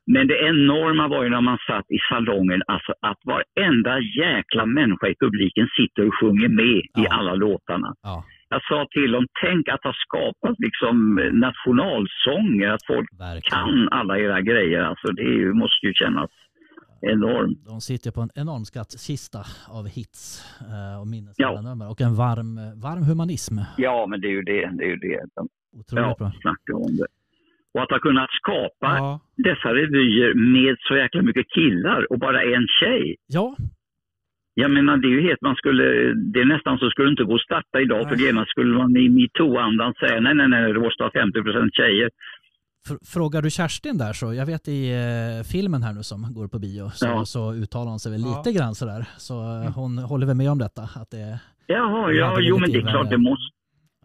Men 0.07 0.27
det 0.27 0.37
enorma 0.53 1.07
var 1.07 1.23
ju 1.23 1.29
när 1.29 1.41
man 1.41 1.57
satt 1.67 1.85
i 1.91 1.97
salongen, 2.09 2.61
alltså 2.67 2.93
att 3.01 3.17
varenda 3.25 3.99
jäkla 3.99 4.65
människa 4.65 5.07
i 5.07 5.15
publiken 5.19 5.67
sitter 5.77 6.07
och 6.07 6.15
sjunger 6.19 6.49
med 6.49 6.65
i 6.65 6.81
Ja. 6.93 7.07
alla 7.11 7.33
låtarna. 7.35 7.93
ja, 8.03 8.23
Jag 8.49 8.61
sa 8.63 8.87
till 8.91 9.11
dem, 9.11 9.25
tänk 9.45 9.67
att 9.69 9.83
ha 9.83 9.93
skapat 9.93 10.55
liksom 10.59 10.95
nationalsånger, 11.33 12.69
att 12.69 12.85
folk 12.87 13.09
verkligen. 13.19 13.41
kan 13.65 13.89
alla 13.91 14.19
era 14.19 14.41
grejer. 14.41 14.81
Alltså 14.81 15.07
det 15.11 15.21
ju, 15.23 15.53
måste 15.53 15.85
ju 15.87 15.93
kännas 15.93 16.29
enormt. 17.01 17.65
De 17.65 17.81
sitter 17.81 18.11
på 18.11 18.21
en 18.21 18.29
enorm 18.35 18.65
skattkista 18.65 19.39
av 19.69 19.87
hits 19.87 20.21
eh, 20.71 21.01
och 21.01 21.07
minnesvärda 21.07 21.61
nummer 21.61 21.89
och 21.91 22.01
en 22.01 22.15
varm, 22.15 22.49
varm 22.81 23.03
humanism. 23.03 23.55
Ja, 23.77 24.05
men 24.09 24.21
det 24.21 24.27
är 24.27 24.35
ju 24.39 24.41
det. 24.41 24.61
det, 24.77 24.83
är 24.83 24.89
ju 24.89 24.95
det. 24.95 25.19
Otroligt 25.79 26.05
Ja, 26.05 26.15
bra. 26.19 26.75
om 26.85 26.95
det. 26.97 27.07
Och 27.73 27.81
att 27.83 27.91
ha 27.91 27.99
kunnat 27.99 28.29
skapa 28.41 28.89
Ja. 28.97 29.19
dessa 29.37 29.69
revyer 29.79 30.33
med 30.55 30.75
så 30.79 30.95
jäkla 30.97 31.21
mycket 31.21 31.45
killar 31.55 32.11
och 32.11 32.19
bara 32.19 32.41
en 32.43 32.65
tjej. 32.79 33.15
Ja, 33.27 33.55
Jag 34.53 34.71
menar, 34.71 34.97
det 34.97 35.07
är 35.07 35.15
ju 35.19 35.21
helt, 35.27 35.41
man 35.41 35.55
skulle, 35.55 35.83
det 36.33 36.39
är 36.41 36.45
nästan 36.45 36.77
så 36.79 36.89
skulle 36.89 37.07
det 37.07 37.11
inte 37.17 37.23
gå 37.23 37.35
att 37.35 37.41
starta 37.49 37.81
idag 37.81 38.03
för 38.09 38.15
Nej. 38.15 38.25
genast 38.25 38.49
skulle 38.51 38.73
man 38.77 38.97
i 38.97 39.09
metoo-andan 39.09 39.93
säga 39.99 40.19
nej, 40.19 40.35
nej, 40.35 40.47
nej, 40.47 40.73
det 40.73 40.79
måste 40.79 41.03
vara 41.03 41.11
50% 41.11 41.69
tjejer. 41.79 42.09
Fr- 42.87 43.05
Frågar 43.05 43.41
du 43.41 43.49
Kerstin 43.49 43.97
där 43.97 44.13
så, 44.13 44.33
jag 44.33 44.45
vet 44.45 44.67
i 44.67 44.91
eh, 44.91 45.43
filmen 45.51 45.83
här 45.83 45.93
nu 45.93 46.03
som 46.03 46.33
går 46.33 46.47
på 46.47 46.59
bio 46.59 46.89
så, 46.93 47.05
Ja. 47.05 47.25
så 47.25 47.53
uttalar 47.53 47.89
hon 47.89 47.99
sig 47.99 48.11
väl 48.11 48.21
Ja. 48.21 48.37
lite 48.37 48.51
grann 48.59 48.75
sådär. 48.75 49.05
Så 49.17 49.33
eh, 49.63 49.71
hon 49.75 49.97
håller 49.97 50.27
väl 50.27 50.35
med 50.35 50.51
om 50.51 50.57
detta. 50.57 50.81
Att 50.95 51.11
det, 51.11 51.39
Jaha, 51.67 52.11
Ja, 52.11 52.11
ja, 52.11 52.39
jo 52.41 52.57
men 52.59 52.71
det 52.71 52.77
är 52.77 52.81
klart, 52.91 53.09
det 53.09 53.17
måste, 53.17 53.45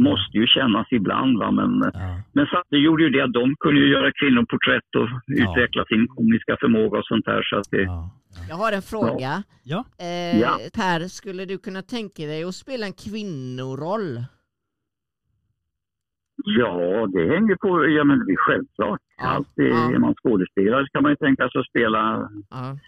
måste 0.01 0.39
ju 0.39 0.47
kännas 0.47 0.87
ibland 0.91 1.39
va, 1.39 1.51
men 1.51 1.91
ja. 1.95 2.22
Men 2.33 2.47
det 2.70 2.77
gjorde 2.79 3.03
ju 3.05 3.11
det 3.11 3.24
att 3.24 3.33
de 3.33 3.55
kunde 3.61 3.81
ju 3.81 3.89
göra 3.93 4.12
kvinnoporträtt 4.20 4.91
och 5.01 5.09
Ja. 5.27 5.43
utveckla 5.43 5.85
sin 5.85 6.09
komiska 6.09 6.57
förmåga 6.61 6.99
och 6.99 7.05
sånt 7.07 7.24
där. 7.24 7.43
Så 7.43 7.57
att 7.59 7.70
det, 7.70 7.83
Ja. 7.83 8.11
Jag 8.49 8.57
har 8.57 8.72
en 8.72 8.83
fråga. 8.83 9.43
Ja. 9.64 9.85
Eh, 9.99 10.41
Ja. 10.41 10.59
Per, 10.74 11.09
skulle 11.09 11.45
du 11.45 11.59
kunna 11.59 11.83
tänka 11.83 12.22
dig 12.27 12.45
att 12.45 12.55
spela 12.55 12.87
en 12.87 12.93
kvinnoroll? 12.93 14.24
Ja, 16.47 17.07
det 17.07 17.34
hänger 17.34 17.57
på, 17.57 17.86
ja 17.88 18.05
men 18.05 18.18
det 18.26 18.32
är 18.32 18.36
självklart. 18.36 19.01
Ja, 19.18 19.26
Alltid, 19.28 19.70
ja. 19.70 19.90
är 19.94 19.99
man 19.99 20.14
skådespelare 20.14 20.86
kan 20.92 21.03
man 21.03 21.12
ju 21.12 21.16
tänka 21.16 21.49
sig 21.49 21.61
att 21.61 21.66
spela, 21.68 22.30
Ja. 22.51 22.78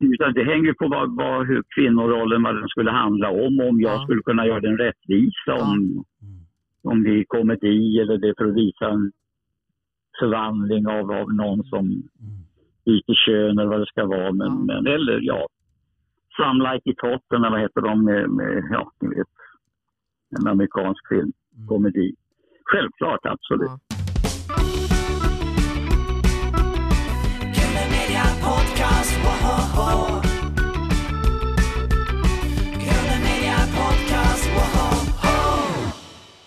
utan 0.00 0.32
det 0.32 0.44
hänger 0.44 0.72
på 0.72 0.88
vad, 0.88 1.16
vad, 1.16 1.46
hur 1.46 1.62
kvinnorollen, 1.74 2.42
vad 2.42 2.54
den 2.56 2.68
skulle 2.68 2.90
handla 2.90 3.30
om, 3.30 3.60
om 3.60 3.80
jag 3.80 3.94
Ja. 3.94 4.02
skulle 4.04 4.22
kunna 4.22 4.46
göra 4.46 4.60
den 4.60 4.78
rättvisa, 4.78 5.54
om, 5.54 6.04
om 6.82 7.02
det 7.02 7.10
är 7.10 7.24
komedi 7.24 7.98
eller 8.00 8.18
det 8.18 8.34
för 8.38 8.44
att 8.48 8.54
visa 8.56 8.88
en 8.90 9.12
förvandling 10.18 10.86
av, 10.86 11.12
av 11.12 11.32
någon 11.34 11.64
som 11.64 12.02
byter 12.84 13.14
kön 13.26 13.58
eller 13.58 13.70
vad 13.70 13.80
det 13.80 13.86
ska 13.86 14.06
vara. 14.06 14.32
Men, 14.32 14.66
men 14.66 14.86
eller 14.86 15.18
ja, 15.22 15.46
Some 16.36 16.72
Like 16.72 16.90
It 16.90 17.00
Hot 17.00 17.32
eller 17.34 17.50
vad 17.50 17.60
heter 17.60 17.80
de 17.80 18.04
med, 18.04 18.30
med 18.30 18.68
ja, 18.70 18.92
ni 19.00 19.08
vet, 19.08 19.26
en 20.40 20.46
amerikansk 20.48 21.08
film, 21.08 21.32
Mm. 21.56 21.68
komedi. 21.68 22.14
Självklart, 22.70 23.20
absolut. 23.26 23.70
Ja. 23.70 24.88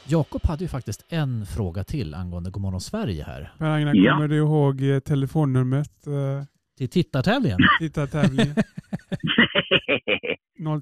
Jakob 0.08 0.42
hade 0.46 0.64
ju 0.64 0.68
faktiskt 0.68 1.06
en 1.10 1.46
fråga 1.46 1.84
till 1.84 2.14
angående 2.14 2.50
Godmorgon 2.52 2.82
Sverige 2.82 3.24
här. 3.24 3.54
Per 3.58 3.70
Agnar, 3.70 3.94
Ja. 3.96 4.14
kommer 4.14 4.28
du 4.28 4.36
ihåg 4.38 4.82
eh, 4.82 5.00
telefonnumret? 5.00 6.08
Eh, 6.08 6.44
Till 6.78 6.90
tittartävlingen. 6.90 7.58
tittartävlingen 7.80 8.56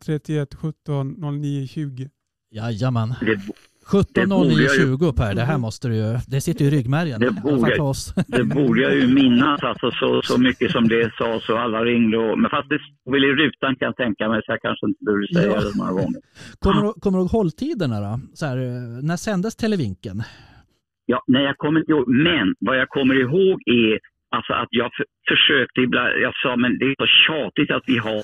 031 0.01 0.55
17 0.55 1.15
09 1.41 1.67
20. 1.67 2.09
Jajamän. 2.51 3.09
det, 3.21 3.39
17.09.20 3.91 5.17
Per, 5.17 5.35
det 5.35 5.41
här 5.41 5.57
måste 5.57 5.87
du 5.87 5.95
ju, 5.95 6.17
det 6.27 6.41
sitter 6.41 6.65
ju 6.65 6.71
i 6.71 6.73
ryggmärgen. 6.77 7.19
Det 7.19 7.31
borde- 7.31 7.75
för 7.75 7.81
oss. 7.81 8.13
det 8.27 8.43
borde 8.43 8.81
jag 8.81 8.95
ju 8.95 9.07
minnas, 9.07 9.63
alltså 9.63 9.91
så, 9.91 10.21
så 10.21 10.37
mycket 10.41 10.71
som 10.71 10.87
det 10.87 11.11
sa 11.17 11.39
så 11.39 11.57
alla 11.57 11.83
ringde. 11.83 12.17
Och, 12.17 12.39
men 12.39 12.49
fast 12.49 12.69
det 12.69 12.79
stod 12.79 13.13
väl 13.13 13.23
i 13.23 13.27
rutan 13.27 13.75
kan 13.75 13.85
jag 13.85 13.95
tänka 13.95 14.29
mig, 14.29 14.41
så 14.45 14.51
jag 14.51 14.61
kanske 14.61 14.85
inte 14.85 15.03
behöver 15.05 15.27
säga 15.33 15.53
Ja. 15.55 15.61
det 15.61 15.77
många 15.77 15.91
gånger. 15.91 16.21
Kommer 16.59 16.81
du, 16.81 16.93
kommer 17.01 17.17
du 17.17 17.21
ihåg 17.21 17.31
hålltiderna 17.31 17.99
då? 18.07 18.19
Så 18.33 18.45
här, 18.45 18.57
eh, 18.57 19.03
när 19.09 19.17
sändes 19.17 19.55
Televinken? 19.55 20.23
Ja, 21.05 21.23
nej, 21.27 21.43
jag 21.43 21.57
kommer 21.57 21.79
inte 21.79 21.91
ihåg. 21.91 22.07
Men 22.07 22.55
vad 22.59 22.77
jag 22.77 22.89
kommer 22.89 23.15
ihåg 23.21 23.57
är 23.65 23.99
alltså 24.35 24.53
att 24.53 24.67
jag 24.71 24.89
för, 24.97 25.05
försökte 25.31 25.81
ibland, 25.81 26.09
jag 26.25 26.33
sa 26.43 26.55
men 26.55 26.71
det 26.79 26.85
är 26.85 26.95
så 27.03 27.07
tjatigt 27.27 27.71
att 27.71 27.83
vi 27.87 27.97
har 27.97 28.21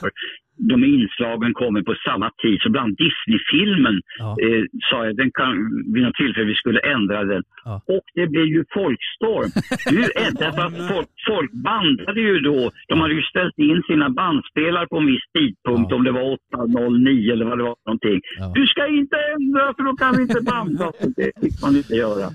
de 0.71 0.83
inslagen 0.95 1.53
kommer 1.53 1.81
på 1.89 1.95
samma 2.07 2.29
tid. 2.43 2.57
Så 2.63 2.69
bland 2.75 2.91
Disney-filmen 3.03 3.95
Ja. 4.19 4.29
eh, 4.45 4.63
sa 4.89 5.05
jag 5.05 5.15
den 5.21 5.31
kan, 5.39 5.53
vid 5.93 6.03
något 6.03 6.15
tillfälle 6.21 6.45
vi 6.53 6.55
skulle 6.63 6.79
ändra 6.95 7.23
den. 7.23 7.43
Ja. 7.65 7.75
Och 7.95 8.05
det 8.17 8.27
blev 8.33 8.45
ju 8.55 8.61
folkstorm. 8.77 9.49
Du, 9.95 10.01
därför 10.43 10.61
att 10.67 10.77
folk, 10.93 11.07
folk 11.31 11.51
bandade 11.69 12.21
ju 12.29 12.39
då. 12.39 12.71
De 12.87 12.95
hade 13.01 13.13
ju 13.13 13.21
ställt 13.21 13.57
in 13.57 13.79
sina 13.89 14.09
bandspelare 14.09 14.87
på 14.87 14.97
en 14.97 15.05
viss 15.13 15.25
tidpunkt, 15.37 15.87
Ja. 15.91 15.95
om 15.95 16.03
det 16.03 16.11
var 16.11 16.23
8.09 16.31 17.31
eller 17.33 17.45
vad 17.45 17.57
det 17.57 17.63
var 17.63 17.75
någonting. 17.85 18.19
Du 18.57 18.67
ska 18.67 18.87
inte 18.87 19.15
ändra 19.35 19.63
för 19.75 19.83
då 19.89 19.93
kan 20.03 20.15
vi 20.17 20.21
inte 20.21 20.41
banda. 20.53 20.91
Det 21.17 21.31
fick 21.43 21.61
man 21.61 21.75
inte 21.75 21.93
göra. 21.93 22.25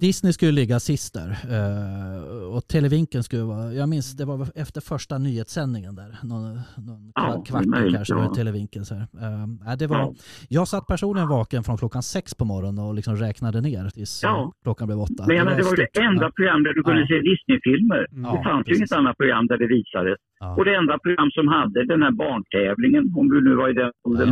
Disney 0.00 0.32
skulle 0.32 0.52
ligga 0.52 0.80
sist 0.80 1.14
där. 1.14 1.30
Eh, 1.30 2.54
och 2.56 2.62
Televinken 2.68 3.22
skulle 3.22 3.42
vara, 3.42 3.72
jag 3.72 3.88
minns 3.88 4.16
det 4.16 4.24
var 4.24 4.46
efter 4.54 4.80
första 4.80 5.18
nyhetssändningen 5.18 5.94
där. 5.94 6.10
Någon, 6.22 6.42
någon 6.88 7.12
Ja, 7.30 7.36
kva- 7.46 7.62
kvart 7.72 7.84
det 7.84 7.90
kanske 7.96 8.14
var 8.14 8.22
det 8.22 8.28
ja. 8.28 8.34
Televinken. 8.34 8.84
Så 8.84 8.94
nej, 8.94 9.76
det 9.78 9.86
var, 9.86 9.98
Ja. 9.98 10.14
Jag 10.48 10.68
satt 10.68 10.86
personligen 10.86 11.28
vaken 11.28 11.62
från 11.64 11.78
klockan 11.78 12.02
sex 12.02 12.34
på 12.34 12.44
morgonen 12.44 12.84
och 12.84 12.94
liksom 12.94 13.16
räknade 13.16 13.60
ner 13.60 13.88
tills 13.90 14.20
Ja. 14.22 14.52
klockan 14.62 14.86
blev 14.88 14.98
åtta. 15.00 15.24
Men 15.26 15.36
jag 15.36 15.44
menar, 15.44 15.58
det 15.58 15.64
var 15.64 15.76
det 15.76 15.90
enda 16.08 16.30
program 16.36 16.62
där 16.62 16.72
du 16.74 16.82
kunde 16.82 17.06
se 17.06 17.14
Disney-filmer. 17.30 18.06
Ja, 18.10 18.36
det 18.36 18.42
fanns 18.50 18.68
ju 18.68 18.74
inget 18.76 18.92
annat 18.92 19.16
program 19.16 19.46
där 19.46 19.58
det 19.58 19.66
visades. 19.66 20.16
Och 20.56 20.64
det 20.64 20.74
enda 20.74 20.98
program 20.98 21.30
som 21.30 21.48
hade 21.48 21.86
den 21.86 22.02
här 22.02 22.10
barntävlingen, 22.10 23.04
om 23.16 23.28
du 23.28 23.36
nu 23.48 23.54
var 23.60 23.68
i 23.68 23.72
den 23.72 23.90
åldern. 24.08 24.30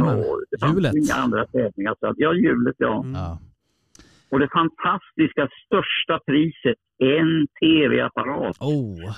Det 0.50 0.58
fanns 0.60 0.74
Hjulet. 0.76 0.94
ju 0.94 0.98
inga 1.00 1.14
andra 1.24 1.46
tävlingar. 1.46 1.94
Så 2.00 2.06
att, 2.06 2.14
ja, 2.24 2.34
hjulet 2.34 2.76
ja. 2.78 2.94
Mm. 3.04 3.16
Och 4.30 4.38
det 4.40 4.48
fantastiska 4.58 5.48
största 5.66 6.16
priset, 6.26 6.78
en 6.98 7.46
tv-apparat. 7.60 8.56
Oh, 8.60 9.14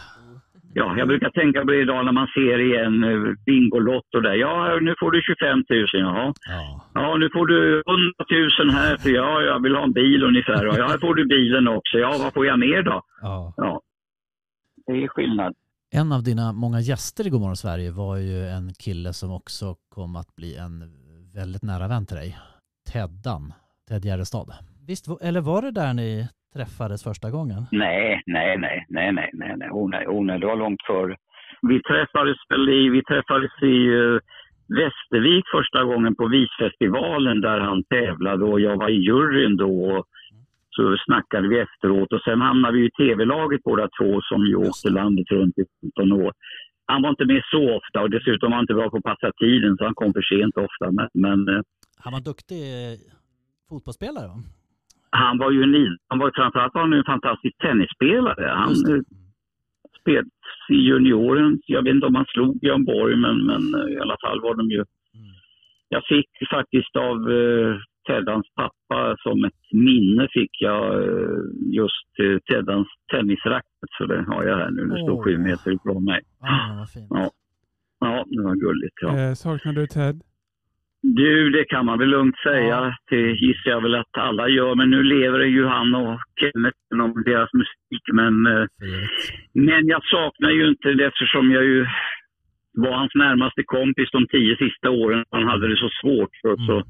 Ja, 0.78 0.88
jag 0.98 1.08
brukar 1.08 1.30
tänka 1.30 1.60
på 1.60 1.70
det 1.70 1.80
idag 1.86 2.04
när 2.04 2.12
man 2.12 2.26
ser 2.26 2.58
igen 2.68 2.94
eh, 3.04 3.34
Bingolotto 3.46 4.20
där. 4.20 4.34
Ja, 4.34 4.78
nu 4.80 4.94
får 5.00 5.10
du 5.10 5.20
25 5.22 5.64
000. 5.70 5.86
Jaha. 5.92 6.32
ja. 6.48 6.64
Ja, 6.94 7.16
nu 7.16 7.28
får 7.34 7.46
du 7.46 7.58
100 7.86 8.12
000 8.58 8.70
här 8.70 8.96
för 8.96 9.10
ja, 9.10 9.42
jag 9.42 9.62
vill 9.62 9.74
ha 9.74 9.84
en 9.84 9.92
bil 9.92 10.22
ungefär. 10.24 10.64
Ja, 10.64 10.86
här 10.92 10.98
får 10.98 11.14
du 11.14 11.24
bilen 11.26 11.68
också. 11.68 11.98
Ja, 11.98 12.10
vad 12.22 12.32
får 12.34 12.46
jag 12.46 12.58
mer 12.58 12.82
då? 12.82 13.02
ja. 13.22 13.54
Ja. 13.56 13.80
Det 14.86 14.92
är 15.04 15.08
skillnad. 15.08 15.54
En 15.90 16.12
av 16.12 16.22
dina 16.22 16.52
många 16.52 16.80
gäster 16.80 17.26
i 17.26 17.30
Godmorgon 17.30 17.56
Sverige 17.56 17.90
var 17.90 18.16
ju 18.16 18.48
en 18.48 18.72
kille 18.74 19.12
som 19.12 19.30
också 19.32 19.76
kom 19.88 20.16
att 20.16 20.36
bli 20.36 20.56
en 20.56 20.72
väldigt 21.34 21.62
nära 21.62 21.88
vän 21.88 22.06
till 22.06 22.16
dig. 22.16 22.38
Teddan, 22.92 23.52
Ted 23.88 24.04
Gärdestad. 24.04 24.52
Visst, 24.86 25.06
eller 25.20 25.40
var 25.40 25.62
det 25.62 25.70
där 25.70 25.94
ni 25.94 26.28
träffades 26.58 27.00
första 27.08 27.28
gången? 27.36 27.60
Nej, 27.72 28.22
nej, 28.26 28.58
nej, 28.58 28.86
nej, 28.88 29.12
nej, 29.12 29.30
nej, 29.32 29.54
nej, 29.60 29.68
oh, 29.70 29.90
nej, 29.90 30.06
oh, 30.06 30.24
nej, 30.24 30.38
det 30.40 30.46
var 30.46 30.56
långt 30.56 30.82
före. 30.86 31.16
Vi 31.62 31.82
träffades 31.82 32.36
i, 32.68 32.88
vi 32.96 33.02
träffades 33.10 33.54
i 33.62 33.76
eh, 34.00 34.18
Västervik 34.78 35.44
första 35.56 35.84
gången 35.84 36.14
på 36.14 36.24
Visfestivalen 36.28 37.40
där 37.40 37.58
han 37.68 37.84
tävlade 37.84 38.44
och 38.44 38.60
jag 38.60 38.76
var 38.76 38.88
i 38.88 39.00
juryn 39.08 39.56
då. 39.56 39.72
Och 39.90 40.06
så 40.76 40.96
snackade 41.06 41.48
vi 41.48 41.58
efteråt 41.58 42.12
och 42.12 42.22
sen 42.26 42.40
hamnade 42.40 42.78
vi 42.78 42.86
i 42.86 42.90
tv-laget 42.90 43.62
båda 43.62 43.88
två 43.98 44.20
som 44.20 44.46
ju 44.46 44.56
åkte 44.56 44.90
landet 44.90 45.30
runt 45.30 45.58
i 45.58 45.64
15 45.80 46.12
år. 46.12 46.32
Han 46.86 47.02
var 47.02 47.10
inte 47.10 47.24
med 47.24 47.42
så 47.50 47.62
ofta 47.78 48.00
och 48.02 48.10
dessutom 48.10 48.50
var 48.50 48.56
han 48.56 48.64
inte 48.64 48.74
bra 48.74 48.90
på 48.90 48.96
att 48.96 49.10
passa 49.12 49.32
tiden 49.44 49.76
så 49.76 49.84
han 49.84 49.94
kom 49.94 50.12
för 50.12 50.22
sent 50.22 50.56
ofta. 50.56 50.86
Men, 50.98 51.08
men 51.24 51.38
eh, 51.54 51.62
Han 52.04 52.12
var 52.12 52.20
duktig 52.20 52.60
eh, 52.74 52.98
fotbollsspelare 53.68 54.28
va? 54.32 54.38
Han 55.10 55.38
var 55.38 55.50
ju 55.50 55.62
en, 55.62 55.98
han 56.08 56.18
var 56.18 56.32
framförallt 56.34 56.74
var 56.74 56.80
han 56.80 56.92
en 56.92 57.04
fantastisk 57.04 57.58
tennisspelare. 57.58 58.46
Han 58.56 58.74
spelade 60.00 60.28
i 60.68 60.74
junioren. 60.88 61.60
Jag 61.66 61.82
vet 61.82 61.94
inte 61.94 62.06
om 62.06 62.14
han 62.14 62.24
slog 62.28 62.60
Björn 62.60 62.84
Borg, 62.84 63.16
men, 63.16 63.46
men 63.46 63.74
eh, 63.74 63.94
i 63.94 63.98
alla 63.98 64.16
fall 64.24 64.40
var 64.40 64.54
de 64.54 64.70
ju... 64.70 64.76
Mm. 64.76 65.34
Jag 65.88 66.02
fick 66.04 66.28
faktiskt 66.50 66.96
av 66.96 67.16
eh, 67.30 67.76
Teddans 68.06 68.46
pappa 68.54 69.16
som 69.18 69.44
ett 69.44 69.64
minne 69.72 70.28
fick 70.32 70.50
jag 70.60 71.02
eh, 71.02 71.44
just 71.80 72.10
eh, 72.22 72.38
Teddans 72.38 72.88
tennisracket. 73.12 73.88
Så 73.98 74.06
det 74.06 74.24
har 74.28 74.44
jag 74.44 74.56
här 74.56 74.70
nu. 74.70 74.82
Det 74.86 75.02
står 75.02 75.24
sju 75.24 75.38
meter 75.38 75.70
ifrån 75.72 76.04
mig. 76.04 76.20
Ah, 76.40 76.78
vad 76.78 76.90
fint. 76.90 77.06
Ja. 77.10 77.30
Ja, 78.00 78.24
det 78.26 78.42
var 78.42 78.54
gulligt. 78.54 78.96
Ja. 79.00 79.18
Eh, 79.18 79.34
saknar 79.34 79.72
du 79.72 79.86
Ted? 79.86 80.20
Du, 81.02 81.50
det 81.50 81.64
kan 81.64 81.86
man 81.86 81.98
väl 81.98 82.08
lugnt 82.08 82.38
säga. 82.38 82.96
Det 83.10 83.30
gissar 83.32 83.70
jag 83.70 83.82
väl 83.82 83.94
att 83.94 84.18
alla 84.18 84.48
gör. 84.48 84.74
Men 84.74 84.90
nu 84.90 85.02
lever 85.02 85.40
ju 85.40 85.66
han 85.66 85.94
och 85.94 86.18
Kenneth 86.40 86.78
om 87.04 87.22
deras 87.26 87.50
musik. 87.52 88.02
Men, 88.12 88.46
eh, 88.46 88.66
men 89.52 89.86
jag 89.86 90.02
saknar 90.04 90.50
ju 90.50 90.68
inte 90.68 90.88
det 90.88 91.06
eftersom 91.06 91.50
jag 91.50 91.64
ju 91.64 91.86
var 92.72 92.92
hans 92.96 93.14
närmaste 93.14 93.62
kompis 93.66 94.08
de 94.12 94.26
tio 94.26 94.56
sista 94.56 94.90
åren. 94.90 95.24
Han 95.30 95.46
hade 95.48 95.68
det 95.68 95.76
så 95.76 95.90
svårt. 96.02 96.30
Så, 96.42 96.48
Mm. 96.48 96.66
så, 96.66 96.82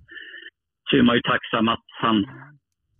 så 0.91 0.97
är 0.97 1.03
man 1.03 1.17
ju 1.17 1.23
tacksam 1.23 1.69
att 1.69 1.85
han 2.03 2.27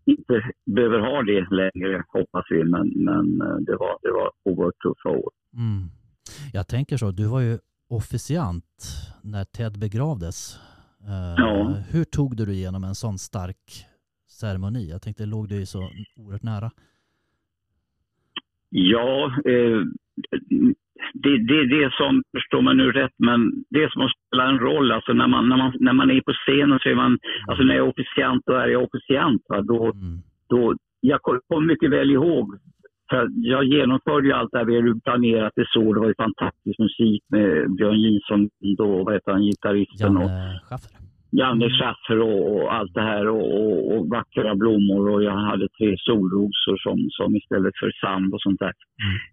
inte 0.07 0.51
behöver 0.77 0.99
ha 0.99 1.23
det 1.23 1.47
längre, 1.51 2.05
hoppas 2.09 2.45
vi. 2.51 2.65
Men, 2.65 2.89
men 2.89 3.41
eh, 3.41 3.57
det, 3.67 3.77
var, 3.77 3.99
det 4.03 4.13
var 4.13 4.31
oerhört 4.45 4.79
tuffa 4.83 5.09
år. 5.09 5.31
Mm. 5.57 5.89
Jag 6.53 6.69
tänker 6.69 6.97
så, 6.97 7.11
du 7.11 7.27
var 7.29 7.41
ju 7.41 7.59
officiant 7.91 8.65
när 9.23 9.45
Ted 9.45 9.79
begravdes. 9.81 10.59
Eh, 11.07 11.35
Ja. 11.37 11.75
Hur 11.93 12.05
tog 12.05 12.37
du 12.37 12.45
dig 12.45 12.55
igenom 12.55 12.85
en 12.85 12.95
sån 12.95 13.19
stark 13.19 13.87
ceremoni? 14.41 14.91
Jag 14.91 15.03
tänkte, 15.03 15.27
låg 15.27 15.49
du 15.49 15.55
ju 15.55 15.67
så 15.67 15.79
oerhört 16.17 16.43
nära? 16.43 16.71
Ja, 18.71 19.27
eh, 19.45 19.81
det, 21.15 21.35
det 21.49 21.57
är 21.63 21.67
det 21.81 21.93
som, 21.97 22.23
förstår 22.37 22.63
man 22.63 22.77
nu 22.77 22.93
rätt, 22.93 23.15
men 23.17 23.65
det 23.71 23.93
som 23.93 24.09
spelar 24.27 24.47
en 24.49 24.59
roll. 24.59 24.93
Alltså 24.93 25.13
när 25.13 25.27
man, 25.29 25.49
när 25.49 25.57
man, 25.57 25.73
när 25.81 25.93
man 25.93 26.11
är 26.11 26.21
på 26.21 26.33
scenen 26.33 26.79
så 26.83 26.89
är 26.89 26.95
man, 26.95 27.19
alltså 27.49 27.65
när 27.65 27.75
jag 27.75 27.87
är 27.87 27.91
officiant 27.91 28.43
då 28.47 28.53
är 28.53 28.69
jag 28.69 28.83
officiant. 28.83 29.43
Va? 29.49 29.63
Då, 29.63 29.85
Mm. 29.85 30.19
då, 30.49 30.75
jag 31.01 31.21
kommer 31.23 31.67
mycket 31.67 31.91
väl 31.91 32.11
ihåg, 32.11 32.59
för 33.11 33.29
jag 33.35 33.65
genomförde 33.65 34.27
ju 34.27 34.33
allt 34.33 34.53
det 34.53 34.59
här, 34.59 34.65
vi 34.65 34.77
hade 34.77 35.01
planerat 35.01 35.53
det 35.57 35.67
så. 35.69 35.95
Det 35.95 36.01
var 36.01 36.09
ju 36.09 36.15
fantastisk 36.15 36.79
musik 36.79 37.23
med 37.29 37.75
Björn 37.77 38.01
Gilsson 38.01 38.49
då, 38.77 39.05
vad 39.05 39.15
heter 39.15 39.33
han, 39.33 39.43
gitarristen 39.43 40.17
och 40.17 40.23
Janne 40.23 40.61
Schaffer. 40.69 40.99
Janne 41.31 41.71
Schaffer 41.71 42.19
och, 42.21 42.57
och 42.57 42.75
allt 42.75 42.95
det 42.95 43.01
här 43.01 43.29
och, 43.29 43.47
och, 43.61 43.97
och 43.97 44.09
vackra 44.09 44.55
blommor 44.55 45.09
och 45.11 45.23
jag 45.23 45.33
hade 45.33 45.69
tre 45.69 45.97
solrosor 45.99 46.77
som, 46.77 46.99
som 47.11 47.37
istället 47.37 47.75
för 47.81 47.91
sand 48.01 48.35
och 48.35 48.43
sånt 48.43 48.61
där. 48.61 48.73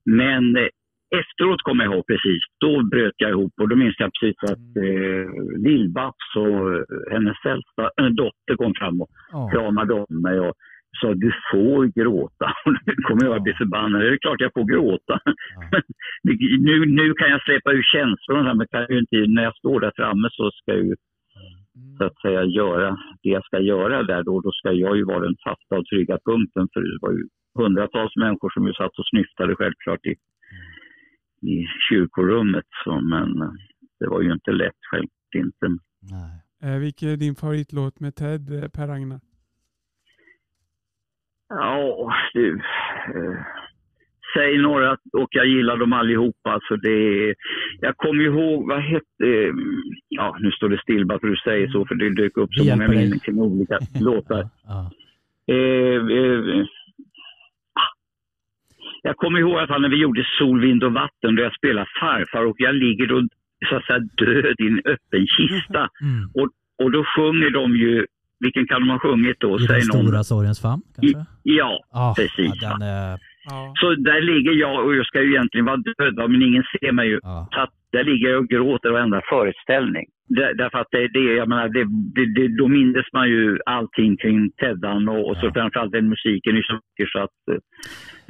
Men 0.06 0.56
eh, 0.58 0.70
efteråt 1.22 1.62
kommer 1.62 1.84
jag 1.84 1.94
ihåg 1.94 2.08
precis, 2.08 2.42
då 2.60 2.84
bröt 2.84 3.14
jag 3.18 3.30
ihop 3.32 3.54
och 3.62 3.70
då 3.70 3.76
minns 3.76 3.96
jag 4.00 4.12
precis 4.14 4.44
att 4.44 4.70
eh, 4.86 5.26
Lill-Babs 5.66 6.30
och 6.36 6.74
eh, 6.74 6.84
hennes 7.12 7.38
äldsta 7.46 7.84
äh, 8.02 8.10
dotter 8.22 8.56
kom 8.58 8.74
fram 8.80 9.02
och 9.02 9.10
Ja. 9.32 9.50
kramade 9.54 9.94
om 9.94 10.22
mig 10.22 10.40
och 10.40 10.54
sa 11.02 11.14
du 11.14 11.32
får 11.52 11.86
gråta. 12.00 12.48
Och 12.66 12.74
nu 12.86 12.94
kommer 12.96 13.24
jag 13.26 13.36
att 13.36 13.44
bli 13.44 13.54
förbannad. 13.54 14.02
Det 14.02 14.08
är 14.08 14.18
klart 14.18 14.42
jag 14.42 14.54
får 14.54 14.66
gråta. 14.74 15.20
Ja. 15.26 15.82
nu, 16.68 16.86
nu 16.86 17.14
kan 17.14 17.30
jag 17.30 17.42
släppa 17.44 17.72
ur 17.72 17.84
känslorna 17.84 18.54
men 18.54 18.68
kan 18.68 18.86
ju 18.90 19.00
inte, 19.00 19.16
när 19.36 19.44
jag 19.44 19.58
står 19.58 19.80
där 19.80 19.94
framme 19.96 20.28
så 20.32 20.52
ska 20.52 20.72
jag 20.74 20.86
ju 20.86 20.96
så 21.98 22.04
att 22.04 22.22
säga 22.22 22.44
göra 22.44 22.90
det 23.24 23.30
jag 23.30 23.46
ska 23.46 23.60
göra 23.60 24.04
där 24.04 24.24
då. 24.24 24.42
Då 24.42 24.52
ska 24.52 24.72
jag 24.72 24.98
ju 24.98 25.04
vara 25.04 25.20
den 25.20 25.36
fasta 25.44 25.78
och 25.78 25.86
trygga 25.86 26.18
punkten 26.26 26.68
för 26.74 26.82
det 26.82 26.98
var 27.02 27.12
ju 27.12 27.28
hundratals 27.58 28.16
människor 28.16 28.50
som 28.50 28.68
ju 28.68 28.74
satt 28.74 29.00
och 29.00 29.08
snyftade 29.12 29.56
självklart 29.56 30.06
i, 30.06 30.16
i 31.52 31.66
kyrkorummet. 31.90 32.66
Så, 32.84 33.02
men 33.02 33.42
eh, 33.42 33.52
det 34.00 34.08
var 34.08 34.22
ju 34.22 34.34
inte 34.34 34.52
lätt, 34.52 34.82
självklart 34.92 35.36
inte. 35.36 35.68
Nej. 36.12 36.46
Eh, 36.64 36.80
vilken 36.80 37.10
är 37.10 37.18
din 37.18 37.36
favoritlåt 37.36 38.00
med 38.00 38.16
Ted, 38.16 38.64
eh, 38.64 38.70
Per-Agnar? 38.70 39.20
Ja, 41.50 42.14
du. 42.34 42.54
Eh, 43.16 43.38
säg 44.34 44.58
några 44.58 44.92
och 45.14 45.28
jag 45.32 45.46
gillar 45.48 45.78
dem 45.78 45.94
allihopa. 45.94 46.52
Alltså 46.52 46.76
det 46.76 46.90
är, 47.30 47.36
jag 47.82 47.98
kommer 47.98 48.24
ihåg, 48.24 48.68
vad 48.68 48.82
hette... 48.82 49.26
eh, 49.26 49.54
Ja, 50.10 50.38
nu 50.40 50.52
står 50.52 50.70
det 50.70 50.82
still 50.82 51.06
bara 51.06 51.20
för 51.20 51.28
att 51.28 51.34
du 51.34 51.38
säger 51.52 51.68
så, 51.68 51.86
för 51.86 51.96
det 51.96 52.16
dök 52.16 52.38
upp 52.38 52.54
så 52.54 52.64
Vi 52.64 52.70
många 52.72 52.88
minnen 52.88 53.20
kring 53.20 53.40
olika 53.40 53.80
låtar. 54.00 54.50
Ja. 54.68 54.92
Eh, 55.54 56.18
eh, 56.18 56.66
jag 59.02 59.18
kommer 59.18 59.40
ihåg 59.40 59.60
att 59.60 59.82
när 59.82 59.90
vi 59.90 60.02
gjorde 60.02 60.26
Sol, 60.40 60.62
vind 60.62 60.84
och 60.84 60.94
vatten, 60.94 61.36
då 61.36 61.44
jag 61.44 61.56
spelade 61.56 61.88
farfar 62.00 62.46
och 62.46 62.56
jag 62.58 62.76
ligger 62.76 63.08
då 63.08 63.28
så 63.70 63.76
att 63.76 63.86
säga 63.86 64.00
död 64.00 64.56
i 64.60 64.68
en 64.68 64.82
öppen 64.86 65.28
kista. 65.28 65.90
Mm. 66.02 66.30
Och, 66.34 66.50
och 66.84 66.92
då 66.92 67.06
sjunger 67.16 67.50
de 67.50 67.76
ju, 67.76 68.06
vilken 68.46 68.66
kan 68.70 68.80
de 68.82 68.88
ha 68.96 69.00
sjungit 69.00 69.38
då? 69.40 69.50
I 69.60 69.66
den 69.68 69.82
stora 69.82 70.24
sorgens 70.24 70.60
famn 70.66 70.82
kanske? 70.96 71.26
Ja, 71.60 71.72
Ja, 72.00 72.06
precis, 72.18 72.54
Ja, 72.62 72.70
den, 72.70 72.82
är- 72.82 73.20
Ja. 73.50 73.74
så 73.82 73.88
där 74.10 74.22
ligger 74.32 74.52
jag 74.66 74.86
och 74.86 74.96
jag 74.96 75.06
ska 75.06 75.18
ju 75.22 75.32
egentligen 75.36 75.66
vara 75.66 75.78
död, 75.78 76.30
men 76.32 76.42
ingen 76.50 76.64
ser 76.74 76.92
mig 76.92 77.08
ju. 77.14 77.20
ja. 77.24 77.48
Så 77.54 77.60
att 77.64 77.74
där 77.96 78.04
ligger 78.10 78.28
jag 78.30 78.40
och 78.44 78.48
gråter 78.54 78.90
varenda 78.96 79.22
föreställning. 79.30 80.06
Där, 80.38 80.54
därför 80.62 80.78
att 80.80 80.88
det, 80.92 81.08
det, 81.08 81.20
jag 81.42 81.48
menar, 81.50 81.68
det, 81.78 81.84
det, 82.16 82.26
det, 82.38 82.58
då 82.62 82.68
minns 82.68 83.08
man 83.14 83.28
ju 83.30 83.60
allting 83.66 84.18
kring 84.18 84.52
Teddan 84.62 85.10
och, 85.10 85.24
och 85.30 85.38
så 85.38 85.46
Ja. 85.46 85.54
framförallt 85.54 85.92
den 85.92 86.10
musiken 86.10 86.52
är 86.60 86.64
så 86.70 86.74
vacker 86.74 87.08
så 87.14 87.20
att 87.26 87.38
eh, 87.52 87.62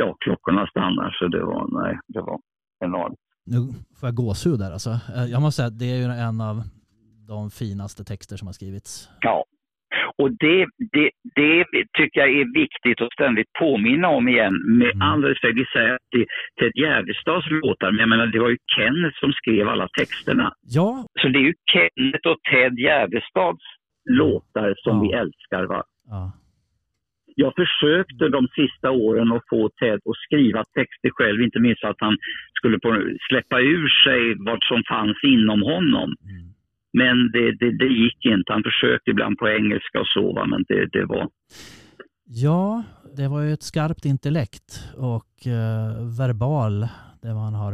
ja, 0.01 0.15
klockorna 0.23 0.67
stannar. 0.67 1.09
Så 1.19 1.27
det 1.27 1.43
var, 1.51 1.81
nej, 1.83 1.99
det 2.07 2.21
var 2.21 2.37
enormt. 2.85 3.19
Nu 3.45 3.57
får 3.99 4.07
jag 4.09 4.15
gåshud 4.15 4.59
där 4.59 4.71
alltså. 4.71 4.89
Eh, 4.89 5.25
Jag 5.33 5.41
måste 5.41 5.55
säga 5.57 5.67
att 5.67 5.79
det 5.79 5.85
är 5.91 5.97
ju 5.97 6.03
en 6.27 6.41
av 6.41 6.55
de 7.27 7.49
finaste 7.61 8.03
texter 8.03 8.37
som 8.37 8.47
har 8.47 8.53
skrivits. 8.53 9.09
Ja. 9.21 9.45
Och 10.17 10.31
det, 10.31 10.65
det, 10.93 11.09
det 11.35 11.65
tycker 11.97 12.19
jag 12.19 12.29
är 12.29 12.53
viktigt 12.53 13.01
att 13.01 13.13
ständigt 13.13 13.53
påminna 13.59 14.07
om 14.07 14.27
igen. 14.27 14.53
Med 14.77 14.91
Mm. 14.95 15.01
all 15.01 15.23
respekt, 15.23 15.57
vi 15.57 15.65
säger 15.73 15.93
att 15.93 16.07
det 16.11 16.21
är 16.21 16.27
Ted 16.59 16.71
Gärdestads 16.75 17.47
låtar, 17.49 17.91
men 17.91 17.99
jag 17.99 18.09
menar, 18.09 18.27
det 18.27 18.39
var 18.39 18.49
ju 18.49 18.57
Kenneth 18.75 19.19
som 19.19 19.31
skrev 19.33 19.67
alla 19.67 19.87
texterna. 19.87 20.53
Ja, 20.61 21.05
Så 21.21 21.27
det 21.27 21.39
är 21.39 21.43
ju 21.43 21.53
Kenneth 21.73 22.27
och 22.27 22.37
Ted 22.51 22.79
Gärdestads 22.79 23.63
låtar 24.09 24.73
som 24.77 24.95
Ja. 24.97 25.01
vi 25.03 25.09
älskar. 25.13 25.63
Va? 25.63 25.83
ja, 26.07 26.31
Jag 27.35 27.53
försökte 27.55 28.29
de 28.29 28.47
sista 28.47 28.91
åren 28.91 29.31
att 29.31 29.43
få 29.49 29.69
Ted 29.69 29.93
att 30.09 30.17
skriva 30.25 30.63
texter 30.63 31.09
själv, 31.13 31.41
inte 31.41 31.59
minst 31.59 31.83
att 31.83 31.95
han 31.99 32.17
skulle 32.53 32.79
på, 32.79 32.89
släppa 33.29 33.59
ur 33.59 33.87
sig 34.05 34.35
vad 34.37 34.63
som 34.63 34.83
fanns 34.89 35.17
inom 35.23 35.61
honom. 35.61 36.09
mm. 36.23 36.54
Men 37.01 37.15
det, 37.33 37.45
det, 37.59 37.77
det 37.77 37.91
gick 38.03 38.25
inte. 38.25 38.53
Han 38.53 38.63
försökte 38.63 39.11
ibland 39.11 39.37
på 39.37 39.49
engelska 39.49 39.99
och 39.99 40.07
så, 40.07 40.33
va? 40.33 40.45
men 40.45 40.63
det, 40.67 40.85
det 40.85 41.05
var... 41.05 41.29
ja, 42.45 42.83
det 43.17 43.27
var 43.27 43.41
ju 43.41 43.51
ett 43.53 43.63
skarpt 43.63 44.05
intellekt 44.05 44.69
och 44.97 45.47
eh, 45.47 45.89
verbal. 46.19 46.73
Det 47.21 47.33
var 47.33 47.43
han 47.49 47.53
har 47.63 47.73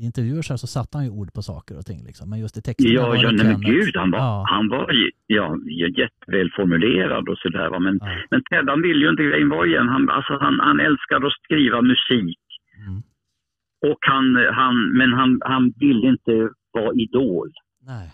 i 0.00 0.04
intervjuer 0.04 0.42
så, 0.42 0.58
så 0.58 0.66
satte 0.66 0.92
han 0.98 1.04
ju 1.04 1.10
ord 1.10 1.30
på 1.36 1.42
saker 1.42 1.74
och 1.78 1.86
ting. 1.90 2.00
Liksom. 2.08 2.30
Men 2.30 2.38
just 2.40 2.56
i 2.56 2.62
texterna 2.62 2.94
Ja, 2.94 3.16
ja 3.22 3.30
nej, 3.30 3.46
men 3.46 3.60
gud, 3.60 3.96
han 3.96 4.10
var, 4.10 4.18
Ja. 4.18 4.44
han 4.54 4.68
var 4.68 4.84
ja, 5.26 5.56
jättevälformulerad 6.00 7.28
och 7.28 7.38
sådär. 7.38 7.78
Men, 7.86 7.98
Ja. 8.00 8.06
men 8.30 8.40
Ted 8.50 8.68
han 8.68 8.82
ville 8.82 9.00
ju 9.04 9.10
inte, 9.10 9.22
grejen 9.22 9.48
var 9.48 9.66
igen, 9.66 9.88
han, 9.88 10.10
alltså, 10.10 10.32
han, 10.44 10.60
han 10.60 10.80
älskade 10.80 11.26
att 11.26 11.32
skriva 11.44 11.82
musik. 11.82 12.40
Mm. 12.86 12.98
Och 13.90 14.00
han, 14.10 14.24
han, 14.60 14.74
men 14.98 15.12
han, 15.12 15.40
han 15.52 15.72
ville 15.80 16.06
inte 16.14 16.34
vara 16.72 16.92
idol. 16.94 17.50
Nej. 17.86 18.10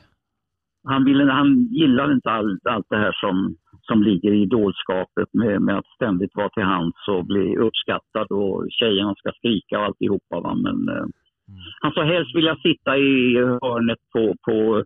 Han, 0.85 1.05
ville, 1.05 1.33
han 1.33 1.69
gillade 1.71 2.13
inte 2.13 2.31
all, 2.31 2.59
allt 2.65 2.87
det 2.89 2.97
här 2.97 3.13
som, 3.13 3.57
som 3.83 4.03
ligger 4.03 4.33
i 4.33 4.43
idolskapet 4.43 5.29
med, 5.33 5.63
med 5.63 5.79
att 5.79 5.87
ständigt 5.97 6.35
vara 6.35 6.49
till 6.49 6.63
hands 6.63 7.09
och 7.09 7.25
bli 7.25 7.57
uppskattad 7.57 8.27
och 8.31 8.67
tjejerna 8.71 9.15
ska 9.15 9.33
skrika 9.33 9.79
och 9.79 9.85
alltihopa. 9.85 10.41
Va? 10.41 10.55
Men, 10.55 10.89
eh, 10.89 11.07
Han 11.81 11.93
sa 11.93 12.03
helst 12.05 12.37
vilja 12.37 12.57
sitta 12.57 12.99
i 12.99 13.37
hörnet 13.37 13.99
på, 14.13 14.35
på 14.47 14.85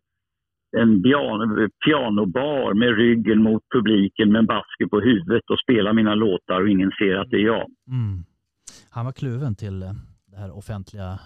en 0.76 1.02
piano, 1.02 1.68
pianobar 1.84 2.74
med 2.74 2.96
ryggen 2.96 3.42
mot 3.42 3.62
publiken 3.74 4.32
med 4.32 4.38
en 4.38 4.46
basker 4.46 4.86
på 4.86 5.00
huvudet 5.00 5.50
och 5.50 5.58
spela 5.58 5.92
mina 5.92 6.14
låtar 6.14 6.60
och 6.60 6.68
ingen 6.68 6.90
ser 6.98 7.16
att 7.16 7.30
det 7.30 7.36
är 7.36 7.46
jag. 7.46 7.66
Mm. 7.88 8.24
Han 8.90 9.04
var 9.04 9.12
kluven 9.12 9.54
till 9.54 9.82
eh, 9.82 9.92
det 10.26 10.36
här 10.36 10.56
offentliga 10.56 11.18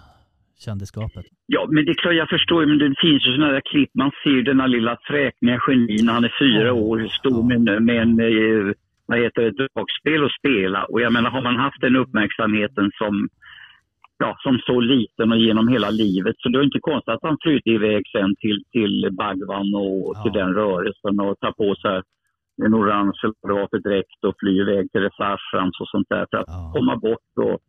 kändisskapet. 0.65 1.25
Ja, 1.45 1.67
men 1.69 1.85
det 1.85 1.91
är 1.91 1.93
klart, 1.93 2.13
jag 2.15 2.29
förstår 2.29 2.61
ju, 2.61 2.67
men 2.67 2.77
det 2.77 2.95
finns 3.01 3.25
ju 3.27 3.31
sådana 3.35 3.51
där 3.53 3.61
klipp. 3.71 3.89
Man 3.93 4.11
ser 4.23 4.29
ju 4.29 4.41
denna 4.43 4.67
lilla 4.67 4.97
fräkniga 5.03 5.59
geni 5.67 5.97
när 6.03 6.13
han 6.13 6.23
är 6.23 6.33
fyra 6.39 6.73
år, 6.73 7.07
stor 7.19 7.43
med, 7.43 7.81
med 7.83 8.01
en, 8.01 8.19
eh, 8.19 8.73
vad 9.05 9.19
heter 9.19 9.41
det, 9.41 9.51
dragspel 9.73 10.25
att 10.25 10.31
spela. 10.39 10.83
Och 10.85 11.01
jag 11.01 11.13
menar, 11.13 11.29
har 11.29 11.41
man 11.41 11.55
haft 11.55 11.81
den 11.81 11.95
uppmärksamheten 11.95 12.91
som, 12.97 13.29
ja, 14.17 14.35
som 14.43 14.59
så 14.59 14.79
liten 14.79 15.31
och 15.31 15.37
genom 15.37 15.67
hela 15.67 15.89
livet, 15.89 16.35
så 16.39 16.49
det 16.49 16.57
är 16.59 16.63
inte 16.63 16.79
konstigt 16.79 17.13
att 17.13 17.23
han 17.29 17.37
flyttar 17.41 17.71
iväg 17.71 18.03
sen 18.11 18.35
till, 18.39 18.63
till 18.71 19.09
Bagvan 19.11 19.75
och 19.75 20.11
Ja. 20.15 20.23
till 20.23 20.31
den 20.39 20.53
rörelsen 20.53 21.19
och 21.19 21.39
tar 21.39 21.51
på 21.51 21.75
sig 21.75 22.01
en 22.65 22.73
orange 22.75 23.11
för 23.21 23.89
dräkt 23.89 24.23
och 24.27 24.35
flyr 24.39 24.61
iväg 24.61 24.91
till 24.91 25.01
Resarsams 25.01 25.79
och 25.81 25.89
sånt 25.89 26.09
där 26.09 26.25
för 26.31 26.37
att 26.37 26.45
Ja. 26.47 26.71
komma 26.75 26.95
bort 26.95 27.31
och 27.35 27.59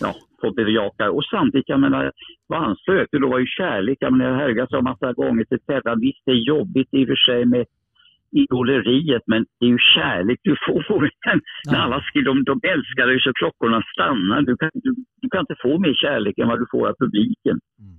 ja, 0.00 0.14
få 0.40 0.52
bejaka. 0.52 1.10
Och 1.10 1.24
samtidigt, 1.24 1.68
jag 1.68 1.80
menar, 1.80 2.12
vad 2.46 2.60
han 2.62 2.76
sökte 2.76 3.18
då 3.18 3.28
var 3.28 3.38
ju 3.38 3.46
kärlek. 3.46 3.98
Jag 4.00 4.12
menar, 4.12 4.48
jag 4.48 4.70
sa 4.70 4.80
massa 4.80 5.12
gånger 5.12 5.44
till 5.44 5.60
Ted, 5.66 5.82
visst 6.00 6.22
det 6.26 6.32
är 6.32 6.46
jobbigt 6.54 6.88
i 6.92 7.04
och 7.04 7.08
för 7.08 7.16
sig 7.16 7.44
med 7.46 7.66
idoleriet, 8.32 9.22
men 9.26 9.46
det 9.60 9.66
är 9.66 9.70
ju 9.70 9.78
kärlek 9.94 10.38
du 10.42 10.56
får. 10.66 11.10
När 11.70 11.78
alla 11.78 12.00
skriver, 12.00 12.26
de, 12.26 12.44
de 12.44 12.60
älskar 12.62 13.06
dig 13.06 13.20
så 13.20 13.32
klockorna 13.32 13.82
stannar. 13.94 14.42
Du 14.42 14.56
kan, 14.56 14.70
du, 14.74 14.94
du 15.22 15.28
kan 15.28 15.40
inte 15.40 15.56
få 15.62 15.78
mer 15.78 15.94
kärlek 15.94 16.38
än 16.38 16.48
vad 16.48 16.58
du 16.58 16.66
får 16.70 16.88
av 16.88 16.94
publiken. 16.98 17.56
Mm. 17.80 17.96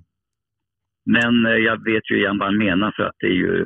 Men 1.05 1.45
eh, 1.45 1.59
jag 1.69 1.83
vet 1.83 2.11
ju 2.11 2.17
igen 2.17 2.37
vad 2.37 2.47
han 2.47 2.57
menar 2.57 2.91
för 2.95 3.03
att 3.03 3.15
det 3.19 3.27
är 3.27 3.39
ju... 3.45 3.65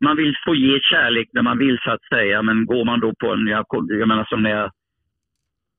Man 0.00 0.16
vill 0.16 0.34
få 0.46 0.54
ge 0.54 0.80
kärlek 0.80 1.28
när 1.32 1.42
man 1.42 1.58
vill 1.58 1.78
så 1.84 1.90
att 1.90 2.04
säga, 2.14 2.42
men 2.42 2.66
går 2.66 2.84
man 2.84 3.00
då 3.00 3.12
på 3.20 3.32
en... 3.32 3.46
Jag, 3.46 3.64
jag 3.88 4.08
menar 4.08 4.24
som 4.24 4.42
när 4.42 4.50
jag 4.50 4.70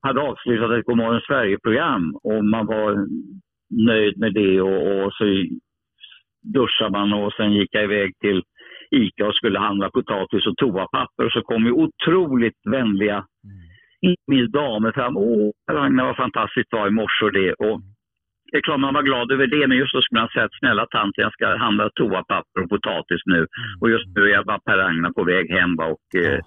hade 0.03 0.21
avslutat 0.21 0.71
ett 0.71 0.85
Godmorgon 0.85 1.21
Sverige-program 1.21 2.15
och 2.23 2.45
man 2.45 2.65
var 2.65 3.07
nöjd 3.85 4.19
med 4.19 4.33
det 4.33 4.61
och, 4.61 5.05
och 5.05 5.13
så 5.13 5.23
duschade 6.53 6.91
man 6.91 7.13
och 7.13 7.33
sen 7.33 7.53
gick 7.53 7.69
jag 7.71 7.83
iväg 7.83 8.13
till 8.19 8.43
Ica 8.91 9.27
och 9.27 9.35
skulle 9.35 9.59
handla 9.59 9.89
potatis 9.89 10.47
och 10.47 10.57
toapapper 10.57 11.25
och 11.25 11.31
så 11.31 11.41
kom 11.41 11.65
ju 11.65 11.71
otroligt 11.71 12.59
vänliga 12.71 13.25
Mm. 13.45 13.57
inte 14.11 14.23
minst 14.27 14.53
damer 14.53 14.91
fram. 14.91 15.17
Åh, 15.17 15.51
Ragnar 15.71 16.05
vad 16.05 16.15
fantastiskt 16.15 16.71
det 16.71 16.77
var 16.77 16.87
i 16.87 16.91
morse 16.91 17.25
och 17.25 17.33
det. 17.33 17.53
Och 17.53 17.81
det 18.51 18.57
är 18.57 18.61
klart 18.61 18.79
man 18.79 18.93
var 18.93 19.03
glad 19.03 19.31
över 19.31 19.47
det, 19.47 19.67
men 19.67 19.77
just 19.77 19.93
då 19.93 20.01
skulle 20.01 20.21
man 20.21 20.29
säga 20.29 20.45
att 20.45 20.59
snälla 20.59 20.85
tant, 20.85 21.17
jag 21.17 21.33
ska 21.33 21.57
handla 21.57 21.89
toapapper 21.95 22.63
och 22.63 22.69
potatis 22.69 23.21
nu. 23.25 23.47
Och 23.81 23.89
just 23.89 24.07
nu 24.15 24.21
är 24.23 24.27
jag 24.27 24.45
bara 24.45 24.59
Per 24.59 24.77
Ragnar 24.77 25.11
på 25.11 25.23
väg 25.23 25.51
hem. 25.51 25.79
Och, 25.79 26.07
eh, 26.21 26.39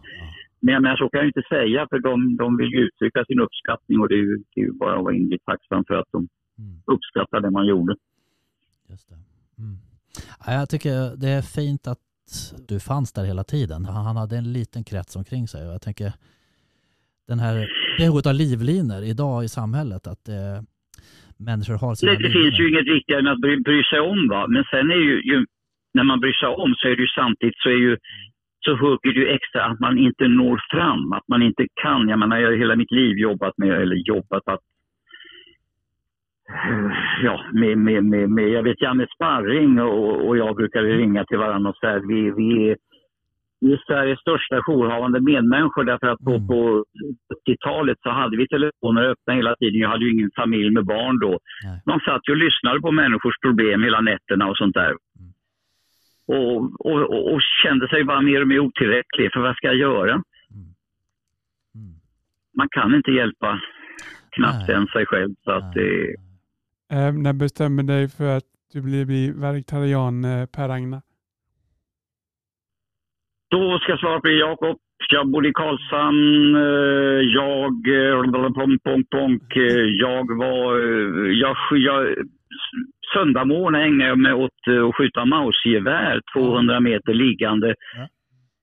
men 0.66 0.72
jag 0.74 0.82
menar, 0.82 0.96
så 0.96 1.08
kan 1.08 1.20
jag 1.20 1.28
inte 1.32 1.46
säga, 1.54 1.86
för 1.90 1.98
de, 2.08 2.36
de 2.36 2.56
vill 2.56 2.70
ju 2.76 2.80
uttrycka 2.86 3.24
sin 3.24 3.40
uppskattning 3.40 4.00
och 4.00 4.08
det 4.08 4.14
är 4.14 4.24
ju, 4.30 4.36
det 4.54 4.60
är 4.60 4.64
ju 4.64 4.72
bara 4.72 4.94
att 4.98 5.04
vara 5.04 5.14
innerligt 5.14 5.44
tacksam 5.44 5.84
för 5.88 5.94
att 5.94 6.10
de 6.12 6.28
Mm. 6.58 6.80
uppskattar 6.86 7.40
det 7.40 7.50
man 7.50 7.66
gjorde. 7.66 7.94
Just 8.90 9.08
det. 9.08 9.14
Mm. 9.58 9.76
Ja, 10.46 10.52
jag 10.52 10.68
tycker 10.70 11.16
det 11.16 11.28
är 11.28 11.42
fint 11.42 11.86
att 11.86 11.98
du 12.68 12.80
fanns 12.80 13.12
där 13.12 13.24
hela 13.24 13.44
tiden. 13.44 13.84
Han 13.84 14.16
hade 14.16 14.36
en 14.36 14.52
liten 14.52 14.84
krets 14.84 15.16
omkring 15.16 15.48
sig 15.48 15.66
och 15.66 15.74
jag 15.74 15.82
tänker 15.82 16.12
den 17.28 17.38
här 17.38 17.68
behovet 17.98 18.26
av 18.26 18.34
livlinor 18.34 19.02
idag 19.02 19.44
i 19.44 19.48
samhället 19.48 20.06
att 20.06 20.28
eh, 20.28 20.58
människor 21.36 21.74
har 21.74 21.94
sina 21.94 22.12
Det, 22.12 22.18
det 22.18 22.30
finns 22.30 22.60
ju 22.60 22.68
inget 22.70 22.88
riktigare 22.96 23.20
än 23.20 23.26
att 23.34 23.40
bry, 23.40 23.56
bry 23.68 23.82
sig 23.90 24.00
om. 24.00 24.28
Va? 24.28 24.46
Men 24.48 24.64
sen 24.70 24.90
är 24.90 25.02
ju, 25.08 25.14
ju, 25.30 25.46
när 25.94 26.04
man 26.04 26.20
bryr 26.20 26.32
sig 26.42 26.48
om 26.48 26.74
så 26.78 26.88
är 26.88 26.96
det 26.96 27.02
ju 27.02 27.12
samtidigt 27.20 27.58
så 27.58 27.68
är 27.68 27.80
ju 27.86 27.96
så 28.66 28.74
hugger 28.76 29.12
det 29.14 29.20
ju 29.20 29.28
extra 29.28 29.64
att 29.64 29.80
man 29.80 29.98
inte 29.98 30.28
når 30.28 30.60
fram, 30.70 31.12
att 31.12 31.28
man 31.28 31.42
inte 31.42 31.66
kan. 31.82 32.08
Jag 32.08 32.18
menar, 32.18 32.38
jag 32.38 32.48
har 32.50 32.56
hela 32.56 32.76
mitt 32.76 32.92
liv 32.92 33.18
jobbat 33.18 33.54
med, 33.58 33.70
eller 33.82 33.96
jobbat 33.96 34.42
att 34.48 34.60
Ja, 37.22 37.44
med, 37.52 37.78
med, 37.78 38.04
med, 38.04 38.30
med, 38.30 38.48
jag 38.48 38.62
vet 38.62 38.80
Janne 38.82 39.06
Sparring 39.14 39.80
och, 39.80 40.26
och 40.28 40.36
jag 40.36 40.56
brukar 40.56 40.82
ringa 40.82 41.24
till 41.24 41.38
varandra 41.38 41.70
och 41.70 41.76
säga 41.76 41.98
vi, 41.98 42.30
vi, 42.30 42.70
är- 42.70 42.76
vi 43.60 43.72
är 43.72 43.80
Sveriges 43.86 44.20
största 44.20 44.56
jourhavande 44.62 45.20
medmänniskor 45.20 45.84
därför 45.84 46.06
att 46.06 46.18
på, 46.24 46.30
Mm. 46.30 46.46
på 46.46 46.84
70-talet 47.46 47.98
så 48.02 48.10
hade 48.10 48.36
vi 48.36 48.48
telefoner 48.48 49.02
öppna 49.02 49.32
hela 49.34 49.54
tiden. 49.56 49.80
Jag 49.80 49.88
hade 49.88 50.04
ju 50.04 50.10
ingen 50.12 50.30
familj 50.36 50.70
med 50.70 50.84
barn 50.84 51.18
då. 51.18 51.38
Nej. 51.64 51.80
De 51.84 52.00
satt 52.00 52.28
ju 52.28 52.32
och 52.32 52.36
lyssnade 52.46 52.80
på 52.80 52.90
människors 52.92 53.38
problem 53.42 53.82
hela 53.82 54.00
nätterna 54.00 54.46
och 54.50 54.56
sånt 54.56 54.74
där. 54.74 54.94
Och, 56.26 56.56
och, 56.86 57.00
och, 57.14 57.32
och 57.32 57.40
kände 57.62 57.88
sig 57.88 58.04
bara 58.04 58.20
mer 58.20 58.40
och 58.40 58.48
mer 58.48 58.58
otillräcklig. 58.58 59.32
För 59.32 59.40
vad 59.40 59.56
ska 59.56 59.66
jag 59.66 59.76
göra? 59.76 60.12
Mm. 60.12 60.24
Mm. 61.74 61.94
Man 62.56 62.68
kan 62.70 62.94
inte 62.94 63.10
hjälpa 63.10 63.60
knappt 64.30 64.68
ens 64.68 64.92
sig 64.92 65.06
själv. 65.06 65.34
Så 65.44 65.50
att 65.50 65.74
det, 65.74 66.16
Eh, 66.92 67.12
när 67.12 67.32
bestämmer 67.32 67.82
dig 67.82 68.08
för 68.08 68.36
att 68.36 68.48
du 68.72 68.82
blir, 68.82 69.04
blir 69.06 69.32
vegetarian, 69.40 70.24
eh, 70.24 70.46
Per 70.46 70.68
Ragnar? 70.68 71.02
Då 73.50 73.78
ska 73.78 73.92
jag 73.92 74.00
svara 74.00 74.20
på 74.20 74.28
Jakob. 74.28 74.78
Jag 75.12 75.30
bodde 75.30 75.48
i 75.48 75.52
Karlshamn. 75.52 76.54
Jag... 77.40 77.72
Jag 80.06 80.36
var... 80.38 80.78
Jag, 81.42 81.56
jag, 81.70 82.16
söndag 83.14 83.44
morgon 83.44 83.74
ägnade 83.74 84.08
jag 84.08 84.18
mig 84.18 84.32
åt 84.32 84.66
eh, 84.68 84.86
att 84.86 84.96
skjuta 84.96 85.24
mausgevär 85.24 86.20
200 86.36 86.80
meter 86.80 87.14
liggande. 87.14 87.74
Ja. 87.96 88.08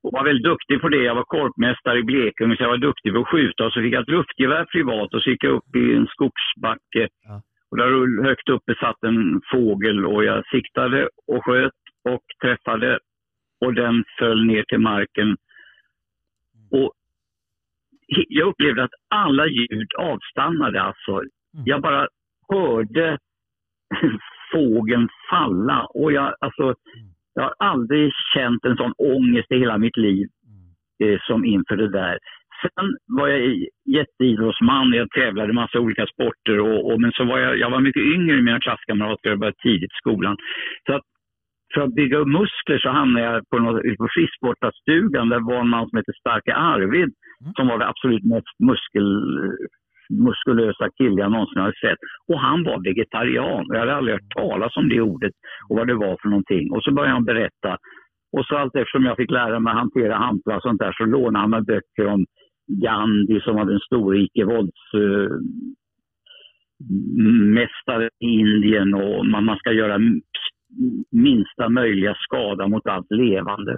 Och 0.03 0.11
var 0.13 0.23
väldigt 0.23 0.43
duktig 0.43 0.81
på 0.81 0.89
det. 0.89 1.03
Jag 1.03 1.15
var 1.15 1.23
korpmästare 1.23 1.99
i 1.99 2.03
Blekinge 2.03 2.57
så 2.57 2.63
jag 2.63 2.69
var 2.69 2.77
duktig 2.77 3.13
på 3.13 3.19
att 3.19 3.27
skjuta. 3.27 3.65
Och 3.65 3.73
så 3.73 3.81
fick 3.81 3.93
jag 3.93 4.01
ett 4.01 4.09
luftgevär 4.09 4.65
privat 4.65 5.13
och 5.13 5.21
så 5.21 5.29
gick 5.29 5.43
jag 5.43 5.53
upp 5.53 5.75
i 5.75 5.95
en 5.95 6.07
skogsbacke. 6.07 7.07
Ja. 7.23 7.41
Och 7.71 7.77
där 7.77 8.23
högt 8.23 8.49
uppe 8.49 8.75
satt 8.79 9.03
en 9.03 9.41
fågel 9.51 10.05
och 10.05 10.23
jag 10.23 10.47
siktade 10.47 11.09
och 11.27 11.45
sköt 11.45 11.71
och 12.09 12.23
träffade 12.41 12.99
och 13.65 13.73
den 13.73 14.03
föll 14.19 14.45
ner 14.45 14.63
till 14.63 14.79
marken. 14.79 15.37
Och 16.71 16.91
jag 18.07 18.47
upplevde 18.47 18.83
att 18.83 18.93
alla 19.09 19.47
ljud 19.47 19.93
avstannade. 19.97 20.81
Alltså. 20.81 21.21
Jag 21.65 21.81
bara 21.81 22.07
hörde 22.49 23.17
fågeln 24.53 25.09
falla. 25.29 25.85
Och 25.85 26.11
jag, 26.11 26.35
alltså, 26.39 26.75
jag 27.33 27.43
har 27.43 27.53
aldrig 27.57 28.11
känt 28.33 28.65
en 28.65 28.77
sån 28.77 28.93
ångest 28.97 29.51
i 29.51 29.59
hela 29.59 29.77
mitt 29.77 29.97
liv 29.97 30.27
eh, 31.03 31.19
som 31.27 31.45
inför 31.45 31.75
det 31.75 31.91
där. 31.91 32.17
sen 32.61 32.97
var 33.07 33.27
jag 33.27 33.55
jätteidrottsman, 33.85 34.93
jag 34.93 35.11
tävlade 35.11 35.49
i 35.49 35.53
massa 35.53 35.79
olika 35.79 36.05
sporter 36.05 36.59
och, 36.59 36.91
och, 36.91 37.01
men 37.01 37.11
så 37.11 37.23
var 37.23 37.39
jag, 37.39 37.57
jag 37.57 37.69
var 37.69 37.79
mycket 37.79 38.03
yngre 38.15 38.37
än 38.37 38.43
mina 38.43 38.59
klasskamrater, 38.59 39.29
jag 39.29 39.39
började 39.39 39.57
tidigt 39.63 39.91
i 39.91 40.01
skolan. 40.01 40.37
Så 40.87 40.93
att 40.95 41.01
för 41.73 41.81
att 41.81 41.95
bygga 41.95 42.17
upp 42.17 42.27
muskler 42.27 42.77
så 42.79 42.89
hamnade 42.89 43.25
jag 43.25 43.49
på, 43.49 43.59
något, 43.59 43.97
på 43.97 44.07
frisksportarstugan. 44.15 45.29
Där 45.29 45.39
var 45.39 45.59
en 45.59 45.69
man 45.69 45.89
som 45.89 45.97
hette 45.97 46.13
Starke 46.13 46.53
Arvid 46.53 47.09
som 47.55 47.67
var 47.67 47.79
det 47.79 47.87
absolut 47.87 48.23
mest 48.23 48.59
muskel, 48.59 49.09
muskulösa 50.09 50.89
kille 50.97 51.21
jag 51.21 51.31
någonsin 51.31 51.61
hade 51.61 51.81
sett. 51.85 51.97
Och 52.27 52.39
han 52.39 52.63
var 52.63 52.83
vegetarian. 52.83 53.65
Jag 53.67 53.79
hade 53.79 53.95
aldrig 53.95 54.15
hört 54.15 54.35
talas 54.35 54.77
om 54.77 54.89
det 54.89 55.01
ordet 55.01 55.33
och 55.69 55.77
vad 55.77 55.87
det 55.87 55.95
var 55.95 56.17
för 56.21 56.29
någonting. 56.29 56.71
Och 56.71 56.83
så 56.83 56.91
började 56.91 57.13
han 57.13 57.25
berätta. 57.25 57.77
Och 58.37 58.45
så 58.45 58.57
allt 58.57 58.75
eftersom 58.75 59.05
jag 59.05 59.17
fick 59.17 59.31
lära 59.31 59.59
mig 59.59 59.71
att 59.71 59.77
hantera 59.77 60.15
hantlar 60.15 60.55
och 60.55 60.61
sånt 60.61 60.79
där 60.79 60.91
så 60.97 61.05
lånade 61.05 61.43
han 61.43 61.49
mig 61.49 61.61
böcker 61.61 62.05
om 62.05 62.25
Gandhi 62.67 63.41
som 63.41 63.55
var 63.55 63.65
den 63.65 63.79
storrike 63.79 64.45
vålds... 64.45 64.93
eh, 64.93 65.37
mästare 67.53 68.09
i 68.19 68.27
Indien 68.27 68.93
och 68.93 69.25
man, 69.25 69.45
man 69.45 69.57
ska 69.57 69.71
göra 69.71 69.99
minsta 71.11 71.69
möjliga 71.69 72.15
skada 72.19 72.67
mot 72.67 72.87
allt 72.87 73.11
levande. 73.11 73.77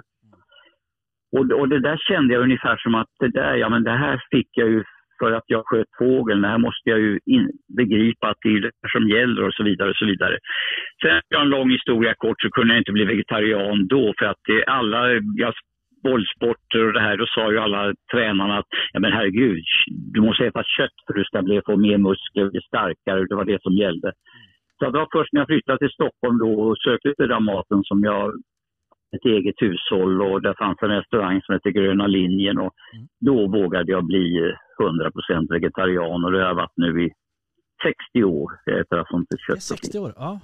Och, 1.32 1.60
och 1.60 1.68
det 1.68 1.80
där 1.80 1.96
kände 1.96 2.34
jag 2.34 2.42
ungefär 2.42 2.76
som 2.76 2.94
att 2.94 3.08
det 3.20 3.28
där, 3.28 3.54
ja 3.54 3.68
men 3.68 3.84
det 3.84 3.90
här 3.90 4.22
fick 4.30 4.48
jag 4.52 4.68
ju 4.68 4.84
för 5.18 5.32
att 5.32 5.44
jag 5.46 5.62
sköt 5.66 5.86
fågeln. 5.98 6.42
Det 6.42 6.48
här 6.48 6.58
måste 6.58 6.90
jag 6.90 7.00
ju 7.00 7.18
in, 7.26 7.50
begripa 7.76 8.28
att 8.28 8.40
det 8.42 8.48
är 8.48 8.60
det 8.60 8.70
som 8.92 9.08
gäller 9.08 9.42
och 9.46 9.54
så 9.54 9.62
vidare. 9.62 9.90
och 9.90 9.96
så 9.96 10.06
vidare. 10.06 10.38
Sen, 11.02 11.20
för 11.28 11.40
en 11.42 11.48
lång 11.48 11.70
historia 11.70 12.14
kort, 12.14 12.40
så 12.40 12.50
kunde 12.50 12.74
jag 12.74 12.80
inte 12.80 12.92
bli 12.92 13.04
vegetarian 13.04 13.86
då 13.86 14.14
för 14.18 14.26
att 14.26 14.40
det, 14.48 14.64
alla, 14.64 15.00
jag, 15.34 15.54
bollsporter 16.02 16.86
och 16.86 16.92
det 16.92 17.00
här, 17.00 17.16
då 17.16 17.26
sa 17.26 17.52
ju 17.52 17.58
alla 17.58 17.94
tränarna 18.12 18.58
att 18.58 18.70
ja 18.92 19.00
men 19.00 19.12
herregud, 19.12 19.64
du 20.14 20.20
måste 20.20 20.46
äta 20.46 20.62
kött 20.76 20.96
för 21.06 21.12
att 21.12 21.18
du 21.20 21.24
ska 21.24 21.42
bli, 21.42 21.60
få 21.66 21.76
mer 21.76 21.98
muskler, 21.98 22.44
och 22.44 22.50
bli 22.50 22.60
starkare. 22.60 23.26
Det 23.28 23.34
var 23.34 23.44
det 23.44 23.62
som 23.62 23.72
gällde. 23.72 24.12
Så 24.78 24.90
det 24.90 24.98
var 24.98 25.08
först 25.12 25.32
när 25.32 25.40
jag 25.40 25.48
flyttade 25.48 25.78
till 25.78 25.96
Stockholm 25.98 26.38
då 26.38 26.50
och 26.60 26.78
sökte 26.78 27.14
till 27.14 27.28
Dramaten 27.28 27.54
maten 27.54 27.84
som 27.84 27.98
jag 28.10 28.32
ett 29.16 29.24
eget 29.24 29.54
hushåll 29.58 30.22
och 30.22 30.42
där 30.42 30.54
fanns 30.58 30.78
en 30.82 30.88
restaurang 30.88 31.40
som 31.42 31.52
hette 31.52 31.70
Gröna 31.70 32.06
linjen 32.06 32.58
och 32.58 32.74
då 33.20 33.48
vågade 33.48 33.92
jag 33.92 34.04
bli 34.06 34.38
eh, 34.38 34.54
100% 34.84 35.52
vegetarian 35.52 36.24
och 36.24 36.32
det 36.32 36.38
har 36.38 36.46
jag 36.46 36.54
varit 36.54 36.76
nu 36.76 37.04
i 37.04 37.10
60 38.12 38.24
år. 38.24 38.50
Jag 38.64 38.80
äter 38.80 38.98
alltså 38.98 39.16
inte 39.16 39.36
kött 39.46 39.56
och 39.56 39.62
60 39.62 39.98
år, 39.98 40.12
ja. 40.16 40.40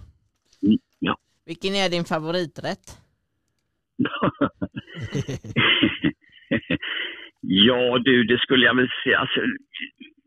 Mm, 0.63 0.79
Ja. 0.99 1.17
Vilken 1.47 1.75
är 1.75 1.91
din 1.91 2.05
favoriträtt? 2.05 2.87
ja 7.41 7.99
du, 8.05 8.25
det 8.25 8.39
skulle 8.39 8.67
jag 8.67 8.77
väl 8.77 8.89
säga. 9.05 9.19
Alltså, 9.19 9.41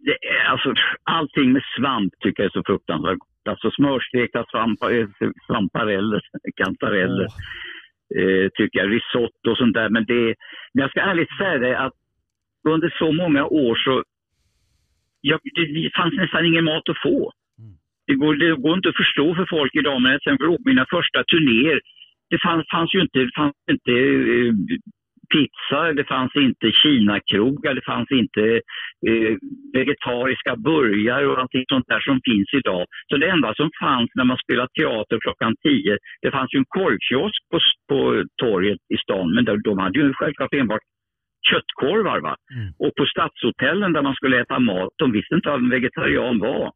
det 0.05 0.17
är, 0.27 0.45
alltså, 0.45 0.73
allting 1.03 1.51
med 1.53 1.63
svamp 1.77 2.13
tycker 2.19 2.43
jag 2.43 2.49
är 2.49 2.59
så 2.59 2.63
fruktansvärt 2.65 3.17
gott. 3.17 3.29
Alltså 3.49 3.71
smörstekta 3.71 4.45
svampar, 4.51 4.91
eh, 4.91 5.07
svampareller, 5.47 6.21
kantareller. 6.55 7.27
Eh, 8.15 8.49
tycker 8.53 8.79
jag, 8.79 8.91
risotto 8.91 9.51
och 9.51 9.57
sånt 9.57 9.73
där. 9.73 9.89
Men 9.89 10.05
det, 10.05 10.35
men 10.73 10.81
jag 10.81 10.89
ska 10.89 10.99
ärligt 11.01 11.37
säga 11.37 11.57
det 11.57 11.79
att 11.79 11.93
under 12.69 12.93
så 12.97 13.11
många 13.11 13.45
år 13.45 13.75
så 13.75 14.03
jag, 15.21 15.39
det, 15.55 15.65
det 15.65 15.91
fanns 15.95 16.13
nästan 16.13 16.45
ingen 16.45 16.63
mat 16.63 16.89
att 16.89 17.01
få. 17.01 17.31
Det 18.07 18.15
går, 18.15 18.35
det 18.35 18.55
går 18.55 18.73
inte 18.77 18.89
att 18.89 18.95
förstå 19.03 19.35
för 19.35 19.45
folk 19.49 19.75
idag, 19.75 20.01
men 20.01 20.19
sen 20.19 20.37
för 20.37 20.57
mina 20.65 20.85
första 20.89 21.23
turnéer, 21.23 21.81
det 22.29 22.41
fanns, 22.41 22.65
fanns 22.71 22.93
ju 22.95 23.01
inte, 23.01 23.29
fanns 23.35 23.53
inte 23.71 23.91
eh, 23.91 24.53
pizza, 25.33 25.93
det 25.93 26.07
fanns 26.07 26.35
inte 26.35 26.71
kinakrogar, 26.71 27.73
det 27.73 27.85
fanns 27.85 28.11
inte 28.11 28.43
eh, 29.09 29.33
vegetariska 29.73 30.55
burgare 30.55 31.27
och 31.27 31.39
allting 31.39 31.65
sånt 31.67 31.87
där 31.87 31.99
som 31.99 32.19
finns 32.25 32.49
idag. 32.53 32.85
Så 33.09 33.17
det 33.17 33.29
enda 33.29 33.53
som 33.53 33.69
fanns 33.79 34.09
när 34.15 34.23
man 34.23 34.37
spelade 34.37 34.69
teater 34.79 35.19
klockan 35.19 35.55
10, 35.63 35.97
det 36.21 36.31
fanns 36.31 36.53
ju 36.53 36.57
en 36.59 36.71
korvkiosk 36.77 37.39
på, 37.51 37.59
på 37.89 38.23
torget 38.41 38.79
i 38.93 38.97
stan, 38.97 39.33
men 39.35 39.45
de, 39.45 39.61
de 39.61 39.77
hade 39.77 39.99
ju 39.99 40.13
självklart 40.13 40.53
enbart 40.53 40.85
köttkorvar. 41.49 42.19
Va? 42.19 42.35
Mm. 42.55 42.73
Och 42.79 42.95
på 42.97 43.05
stadshotellen 43.05 43.93
där 43.93 44.01
man 44.01 44.15
skulle 44.15 44.41
äta 44.41 44.59
mat, 44.59 44.89
de 44.97 45.11
visste 45.11 45.35
inte 45.35 45.49
vad 45.49 45.59
en 45.59 45.69
vegetarian 45.69 46.39
var. 46.39 46.71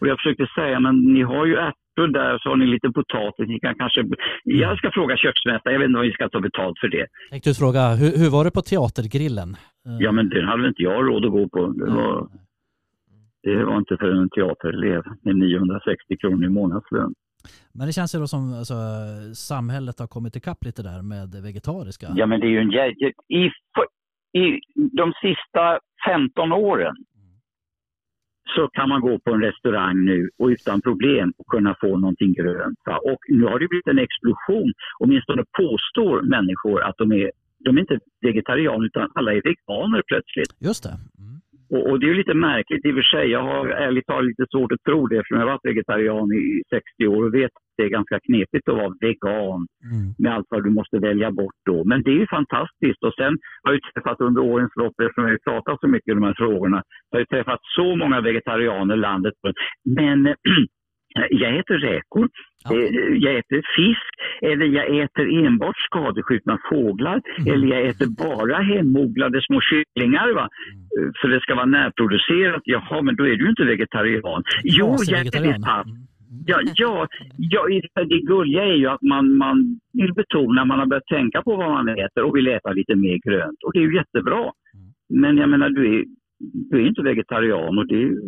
Och 0.00 0.06
jag 0.08 0.18
försökte 0.18 0.46
säga, 0.54 0.80
men 0.80 0.96
ni 1.14 1.22
har 1.22 1.46
ju 1.46 1.56
ärtor 1.96 2.08
där, 2.12 2.38
så 2.38 2.48
har 2.48 2.56
ni 2.56 2.66
lite 2.66 2.90
potatis, 2.90 3.48
ni 3.48 3.60
kan 3.60 3.74
kanske... 3.74 4.04
Jag 4.44 4.78
ska 4.78 4.90
fråga 4.90 5.16
köksmästaren, 5.16 5.72
jag 5.74 5.80
vet 5.80 5.86
inte 5.88 5.98
om 5.98 6.04
vi 6.04 6.12
ska 6.12 6.28
ta 6.28 6.40
betalt 6.40 6.78
för 6.78 6.88
det. 6.88 7.06
Tänkte 7.30 7.50
du 7.50 7.54
fråga, 7.54 7.94
hur, 7.94 8.18
hur 8.18 8.30
var 8.30 8.44
det 8.44 8.50
på 8.50 8.60
teatergrillen? 8.62 9.56
Eh, 9.86 9.96
Ja, 10.00 10.12
men 10.12 10.28
den 10.28 10.44
hade 10.44 10.62
väl 10.62 10.68
inte 10.68 10.82
jag 10.82 11.08
råd 11.08 11.24
att 11.24 11.30
gå 11.32 11.48
på. 11.48 11.66
Det 11.66 11.90
var, 11.90 12.28
det 13.42 13.64
var 13.64 13.78
inte 13.78 13.96
för 13.96 14.10
en 14.10 14.28
teaterelev 14.30 15.02
med 15.22 15.36
960 15.36 16.16
kronor 16.20 16.44
i 16.44 16.48
månadslön. 16.48 17.14
Men 17.74 17.86
det 17.86 17.92
känns 17.92 18.14
ju 18.14 18.18
då 18.18 18.26
som 18.26 18.54
alltså, 18.58 18.74
samhället 19.34 19.98
har 19.98 20.06
kommit 20.06 20.36
ikapp 20.36 20.64
lite 20.64 20.82
där 20.82 21.02
med 21.02 21.28
det 21.28 21.40
vegetariska. 21.40 22.06
Ja, 22.16 22.26
men 22.26 22.40
det 22.40 22.46
är 22.46 22.50
ju 22.50 22.58
en 22.58 22.72
jä- 22.72 23.12
I, 23.28 23.44
I 24.42 24.60
de 24.92 25.12
sista 25.22 25.78
15 26.06 26.52
åren 26.52 26.94
så 28.56 28.68
kan 28.68 28.88
man 28.88 29.00
gå 29.00 29.18
på 29.18 29.30
en 29.30 29.40
restaurang 29.40 30.04
nu 30.04 30.30
och 30.38 30.46
utan 30.46 30.80
problem 30.80 31.32
kunna 31.50 31.74
få 31.80 31.98
någonting 31.98 32.32
grönt. 32.32 32.78
Va? 32.86 32.96
Och 33.10 33.18
nu 33.28 33.44
har 33.44 33.58
det 33.58 33.68
blivit 33.68 33.86
en 33.86 33.98
explosion. 33.98 34.72
Åtminstone 34.98 35.42
påstår 35.58 36.22
människor 36.22 36.82
att 36.82 36.94
de 36.98 37.12
är, 37.12 37.30
de 37.64 37.76
är 37.76 37.80
inte 37.80 37.98
vegetarianer 38.20 38.86
utan 38.86 39.10
alla 39.14 39.32
är 39.32 39.42
veganer 39.50 40.02
plötsligt. 40.06 40.52
Just 40.58 40.82
det. 40.84 40.94
Och, 41.74 41.82
och 41.90 42.00
det 42.00 42.06
är 42.06 42.12
ju 42.14 42.22
lite 42.22 42.34
märkligt 42.34 42.84
i 42.86 42.90
och 42.90 42.94
för 42.94 43.02
sig. 43.14 43.26
Jag 43.30 43.42
har 43.42 43.66
ärligt 43.86 44.06
talat 44.06 44.24
lite 44.24 44.46
svårt 44.52 44.72
att 44.72 44.82
tro 44.88 45.06
det 45.06 45.16
eftersom 45.16 45.38
jag 45.38 45.46
har 45.46 45.52
varit 45.52 45.70
vegetarian 45.72 46.32
i 46.32 46.62
60 46.70 47.06
år 47.06 47.24
och 47.26 47.34
vet 47.34 47.52
att 47.58 47.66
det 47.76 47.82
är 47.82 47.88
ganska 47.98 48.20
knepigt 48.26 48.68
att 48.68 48.76
vara 48.82 48.94
vegan 49.00 49.60
Mm. 49.90 50.14
med 50.18 50.34
allt 50.34 50.46
vad 50.50 50.64
du 50.64 50.70
måste 50.70 50.98
välja 50.98 51.30
bort 51.30 51.58
då. 51.70 51.84
Men 51.84 52.02
det 52.02 52.10
är 52.10 52.20
ju 52.24 52.26
fantastiskt. 52.26 53.02
Och 53.06 53.14
sen 53.14 53.32
har 53.62 53.68
jag 53.72 53.74
ju 53.74 53.80
träffat 53.80 54.20
under 54.20 54.42
årens 54.42 54.72
lopp, 54.76 55.00
eftersom 55.00 55.24
jag 55.24 55.30
har 55.30 55.52
pratat 55.52 55.80
så 55.80 55.88
mycket 55.88 56.12
om 56.12 56.20
de 56.20 56.26
här 56.26 56.34
frågorna, 56.44 56.82
har 57.10 57.18
jag 57.18 57.28
träffat 57.28 57.60
så 57.76 57.96
många 57.96 58.20
vegetarianer 58.20 58.96
landet 58.96 59.34
runt. 59.42 59.56
Men 60.00 60.18
jag 61.30 61.56
äter 61.58 61.78
räkor, 61.78 62.28
Ja. 62.64 62.76
eh, 62.76 63.14
jag 63.24 63.34
äter 63.34 63.62
fisk, 63.76 64.12
eller 64.42 64.66
jag 64.66 64.86
äter 64.98 65.46
enbart 65.46 65.76
skadeskjutna 65.78 66.58
fåglar, 66.70 67.20
eller 67.46 67.66
jag 67.66 67.82
äter 67.88 68.06
bara 68.24 68.56
hemodlade 68.56 69.42
små 69.42 69.60
kycklingar. 69.60 70.32
Va? 70.34 70.48
Eh, 70.98 71.10
För 71.20 71.28
det 71.28 71.40
ska 71.40 71.54
vara 71.54 71.66
närproducerat. 71.66 72.62
Jaha, 72.64 73.02
men 73.02 73.16
då 73.16 73.26
är 73.28 73.36
du 73.36 73.48
inte 73.50 73.64
vegetarian. 73.64 74.42
Jo, 74.64 74.96
jag 75.06 75.20
är 75.20 75.24
Vegetarian. 75.24 75.60
det 75.60 75.66
pass. 75.66 75.86
Mm. 75.86 75.98
Ja, 76.46 76.58
ja, 76.74 77.06
ja, 77.38 78.04
det 78.04 78.20
gulliga 78.20 78.62
är 78.64 78.72
ju 78.74 78.86
att 78.86 79.02
man, 79.02 79.36
man 79.36 79.80
vill 79.92 80.12
betona, 80.14 80.64
man 80.64 80.78
har 80.78 80.86
börjat 80.86 81.06
tänka 81.06 81.42
på 81.42 81.56
vad 81.56 81.70
man 81.70 81.88
äter 81.88 82.22
och 82.24 82.36
vill 82.36 82.46
äta 82.48 82.72
lite 82.72 82.94
mer 82.96 83.18
grönt. 83.28 83.58
Och 83.64 83.72
det 83.72 83.78
är 83.78 83.82
ju 83.82 83.94
jättebra. 83.94 84.50
Men 85.08 85.36
jag 85.36 85.48
menar, 85.48 85.68
du 85.70 85.98
är, 85.98 86.04
du 86.70 86.82
är 86.82 86.86
inte 86.86 87.02
vegetarian 87.02 87.78
och 87.78 87.86
det, 87.86 88.02
är- 88.02 88.18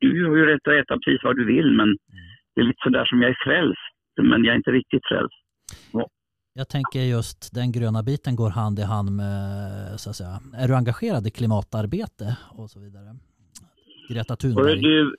du 0.00 0.24
har 0.28 0.36
ju 0.36 0.46
rätt 0.46 0.68
att 0.68 0.74
äta 0.74 0.98
precis 0.98 1.20
vad 1.24 1.36
du 1.36 1.44
vill. 1.44 1.70
Men 1.72 1.96
det 2.54 2.60
är 2.60 2.64
lite 2.64 2.82
sådär 2.82 3.04
som 3.04 3.22
jag 3.22 3.30
är 3.30 3.38
frälst, 3.44 3.94
men 4.22 4.44
jag 4.44 4.52
är 4.52 4.56
inte 4.56 4.70
riktigt 4.70 5.06
frälst. 5.08 5.40
Jag 6.56 6.68
tänker 6.68 7.00
just 7.00 7.54
den 7.54 7.72
gröna 7.72 8.02
biten 8.02 8.36
går 8.36 8.50
hand 8.50 8.78
i 8.78 8.82
hand 8.82 9.10
med, 9.10 10.00
så 10.00 10.10
att 10.10 10.16
säga, 10.16 10.40
är 10.56 10.68
du 10.68 10.74
engagerad 10.74 11.26
i 11.26 11.30
klimatarbete 11.30 12.36
och 12.58 12.70
så 12.70 12.80
vidare? 12.80 13.10
Greta 14.08 14.32
Hörru 14.32 14.54
Thunberg. 14.54 14.80
du, 14.80 15.16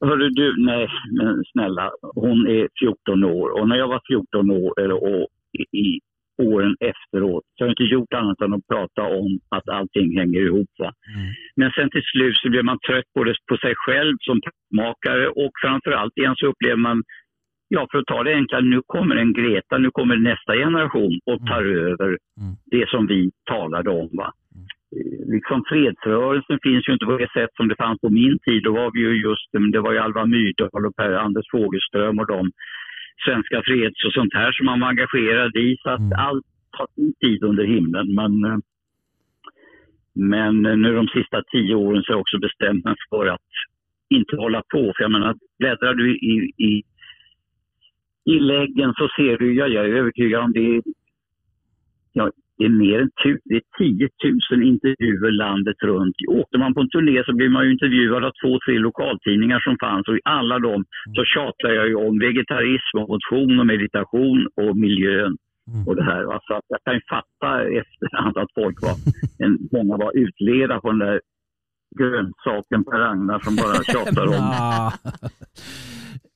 hörru 0.00 0.28
du, 0.30 0.64
nej 0.64 0.88
men 1.18 1.44
snälla, 1.52 1.90
hon 2.14 2.46
är 2.46 2.68
14 2.80 3.24
år 3.24 3.60
och 3.60 3.68
när 3.68 3.76
jag 3.76 3.88
var 3.88 4.00
14 4.08 4.50
år, 4.50 4.80
eller 4.80 4.96
i, 5.52 5.78
i 5.78 6.00
åren 6.40 6.76
efteråt, 6.80 7.44
så 7.54 7.64
har 7.64 7.66
jag 7.68 7.72
inte 7.72 7.92
gjort 7.94 8.12
annat 8.12 8.40
än 8.40 8.52
att 8.54 8.66
prata 8.72 9.02
om 9.02 9.38
att 9.56 9.68
allting 9.68 10.18
hänger 10.18 10.40
ihop. 10.40 10.68
Mm. 10.80 10.90
Men 11.56 11.70
sen 11.70 11.90
till 11.90 12.02
slut 12.12 12.36
så 12.36 12.50
blir 12.50 12.62
man 12.62 12.78
trött 12.86 13.12
både 13.14 13.34
på 13.48 13.56
sig 13.56 13.74
själv 13.76 14.16
som 14.20 14.40
makare 14.74 15.28
och 15.28 15.52
framförallt 15.64 16.16
igen 16.18 16.34
så 16.36 16.46
upplever 16.46 16.76
man, 16.76 17.02
ja 17.68 17.86
för 17.90 17.98
att 17.98 18.06
ta 18.06 18.22
det 18.22 18.34
enkla, 18.34 18.60
nu 18.60 18.80
kommer 18.86 19.16
en 19.16 19.32
Greta, 19.32 19.78
nu 19.78 19.90
kommer 19.90 20.16
nästa 20.16 20.52
generation 20.54 21.20
och 21.26 21.46
tar 21.46 21.64
över 21.64 22.08
Mm. 22.40 22.54
det 22.70 22.88
som 22.88 23.06
vi 23.06 23.30
talade 23.50 23.90
om. 23.90 24.08
Va? 24.12 24.32
Eh, 24.96 25.32
Liksom 25.34 25.64
fredsrörelsen 25.68 26.58
finns 26.62 26.88
ju 26.88 26.92
inte 26.92 27.04
på 27.06 27.18
det 27.18 27.32
sätt 27.32 27.50
som 27.56 27.68
det 27.68 27.76
fanns 27.76 28.00
på 28.00 28.10
min 28.10 28.38
tid. 28.38 28.62
Då 28.62 28.72
var 28.72 28.90
vi 28.94 29.00
ju 29.00 29.22
just, 29.22 29.72
det 29.72 29.80
var 29.80 29.92
ju 29.92 29.98
Alva 29.98 30.26
Myrdal 30.26 30.86
och 30.86 30.96
Per 30.96 31.12
Anders 31.12 31.44
Fogelström 31.50 32.18
och 32.18 32.26
de 32.26 32.50
svenska 33.24 33.62
freds 33.66 34.04
och 34.04 34.12
sånt 34.12 34.34
här 34.34 34.52
som 34.52 34.66
man 34.66 34.80
var 34.80 34.88
engagerad 34.88 35.56
i. 35.56 35.76
Så 35.82 35.90
att 35.90 36.00
Mm. 36.00 36.18
allt 36.18 36.46
tar 36.78 36.86
sin 36.94 37.14
tid 37.20 37.42
under 37.42 37.64
himlen. 37.64 38.14
Men, 38.14 38.44
eh, 38.44 38.58
men 40.14 40.62
nu 40.62 40.94
de 40.94 41.08
sista 41.08 41.42
tio 41.52 41.74
åren 41.74 42.02
så 42.02 42.12
har 42.12 42.14
jag 42.14 42.20
också 42.20 42.38
bestämt 42.38 42.84
mig 42.84 42.94
för 43.10 43.26
att 43.26 43.50
inte 44.08 44.36
hålla 44.36 44.62
på. 44.68 44.92
För 44.96 45.02
jag 45.04 45.10
menar, 45.10 45.36
bläddrar 45.58 45.94
du 45.94 46.16
i, 46.16 46.52
i, 46.58 46.82
i 48.24 48.38
läggen 48.40 48.94
så 48.94 49.08
ser 49.16 49.38
du, 49.38 49.54
ja, 49.54 49.66
jag 49.66 49.84
är 49.84 49.94
övertygad 49.94 50.42
om 50.44 50.52
det, 50.52 50.82
ja, 52.12 52.30
det 52.60 52.66
är 52.70 52.74
mer 52.84 52.98
än 53.02 53.10
tu- 53.22 53.42
det 53.50 53.56
är 53.62 53.66
10 53.78 54.08
000 54.50 54.62
intervjuer 54.72 55.30
landet 55.44 55.76
runt. 55.82 56.16
Åkte 56.40 56.58
man 56.58 56.74
på 56.74 56.80
en 56.80 56.90
turné 56.94 57.22
så 57.26 57.32
blev 57.38 57.50
man 57.50 57.64
ju 57.66 57.72
intervjuad 57.72 58.24
av 58.24 58.32
två, 58.42 58.52
tre 58.66 58.78
lokaltidningar 58.78 59.60
som 59.60 59.76
fanns 59.84 60.08
och 60.08 60.16
i 60.16 60.20
alla 60.24 60.58
dem 60.58 60.80
så 61.16 61.22
tjatar 61.34 61.70
jag 61.78 61.86
ju 61.88 61.94
om 61.94 62.18
vegetarism 62.18 62.94
och 63.00 63.08
motion 63.14 63.60
och 63.60 63.66
meditation 63.74 64.40
och 64.62 64.76
miljön 64.76 65.36
Mm. 65.74 65.86
och 65.88 65.96
det 65.96 66.04
här. 66.04 66.22
va. 66.24 66.40
Så 66.46 66.60
jag 66.68 66.78
kan 66.84 66.94
ju 66.94 67.00
fatta 67.14 67.50
efterhand 67.62 68.36
att 68.38 68.52
folk 68.54 68.76
var, 68.82 68.94
en, 69.44 69.58
många 69.72 69.96
var 70.04 70.12
utleda 70.16 70.80
på 70.80 70.90
den 70.90 70.98
där 70.98 71.20
grönsaken 71.98 72.84
Per 72.84 72.98
Ragnar 72.98 73.38
som 73.38 73.56
bara 73.56 73.82
tjatar 73.92 74.26
om 74.26 74.44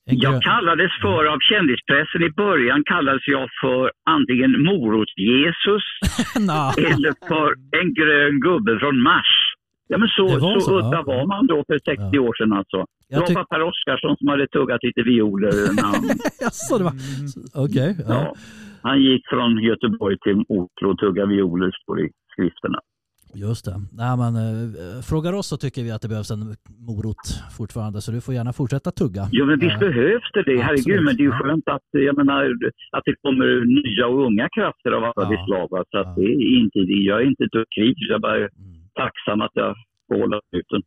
jag 0.05 0.43
kallades 0.43 0.91
för 1.01 1.25
av 1.33 1.39
kändispressen 1.51 2.21
i 2.23 2.29
början 2.29 2.83
kallades 2.85 3.27
jag 3.27 3.49
för 3.61 3.91
antingen 4.09 4.51
morot-Jesus 4.67 5.85
eller 6.89 7.27
för 7.27 7.49
en 7.79 7.93
grön 7.93 8.39
gubbe 8.39 8.79
från 8.79 9.01
Mars. 9.01 9.31
Ja 9.87 9.97
men 9.97 10.07
så, 10.07 10.27
Det 10.27 10.39
så, 10.39 10.59
så, 10.59 10.77
udda 10.79 10.97
ja. 10.97 11.03
var 11.11 11.25
man 11.27 11.47
då 11.47 11.63
för 11.67 11.79
60 11.79 11.91
Ja. 12.11 12.21
år 12.21 12.33
sedan 12.37 12.53
alltså. 12.53 12.77
Det 12.77 12.85
Jag 13.15 13.19
var 13.19 13.27
tyck- 13.27 13.33
bara 13.33 13.45
Per 13.45 13.61
Oscarsson 13.61 14.17
som 14.17 14.27
hade 14.27 14.47
tuggat 14.47 14.83
lite 14.83 15.01
violer 15.03 15.51
han, 15.83 15.93
Jaså, 16.41 16.77
det 16.77 16.83
var... 16.83 16.93
Okej. 17.65 17.95
ja. 17.99 18.13
ja, 18.13 18.33
han 18.81 19.01
gick 19.01 19.23
från 19.29 19.51
Göteborg 19.63 20.17
till 20.23 20.37
Oslo 20.57 20.87
och 20.91 20.97
tuggade 20.97 21.27
violer 21.35 21.71
står 21.81 21.95
det 21.95 22.03
i 22.03 22.09
skrifterna. 22.33 22.79
Just 23.35 23.65
det. 23.65 23.75
Nej, 24.01 24.17
men, 24.17 24.33
eh, 24.35 25.01
frågar 25.09 25.33
oss 25.33 25.47
så 25.47 25.57
tycker 25.57 25.83
vi 25.83 25.91
att 25.91 26.01
det 26.01 26.07
behövs 26.07 26.31
en 26.31 26.55
morot 26.87 27.25
fortfarande, 27.57 28.01
så 28.01 28.11
du 28.11 28.21
får 28.21 28.33
gärna 28.33 28.53
fortsätta 28.53 28.91
tugga. 28.91 29.23
Jo 29.31 29.45
men 29.45 29.59
visst 29.59 29.73
Eh, 29.73 29.79
behövs 29.79 30.29
det 30.33 30.43
det, 30.43 30.57
herregud. 30.61 30.79
absolut. 30.79 31.03
Men 31.05 31.15
det 31.17 31.21
är 31.23 31.29
ju 31.31 31.31
skönt 31.31 31.67
att, 31.67 31.87
jag 31.91 32.17
menar, 32.17 32.41
att 32.91 33.03
det 33.05 33.15
kommer 33.21 33.47
nya 33.81 34.07
och 34.07 34.25
unga 34.27 34.47
krafter 34.55 34.91
av 34.91 35.03
alla 35.03 35.13
Ja. 35.15 35.29
de 35.29 35.45
slag. 35.47 35.67
Så 35.69 35.77
att 35.77 35.87
Ja. 35.91 36.13
det 36.17 36.23
är 36.25 36.57
inte, 36.63 36.79
jag 36.79 37.21
är 37.21 37.25
inte 37.25 37.43
ett 37.43 37.69
kritisk, 37.77 38.07
jag 38.09 38.21
bara 38.21 38.35
är 38.35 38.39
Mm. 38.39 38.49
tacksam 39.01 39.41
att 39.41 39.51
jag 39.53 39.75
får 40.07 40.15
hålla 40.19 40.37
ut 40.57 40.65
den. 40.69 40.81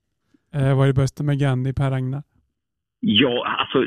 Eh, 0.62 0.76
vad 0.76 0.82
är 0.88 0.92
det 0.92 1.00
bästa 1.02 1.22
med 1.22 1.38
Gandhi, 1.38 1.72
Per 1.72 1.90
Ragnar? 1.90 2.22
Ja, 3.00 3.34
alltså. 3.60 3.78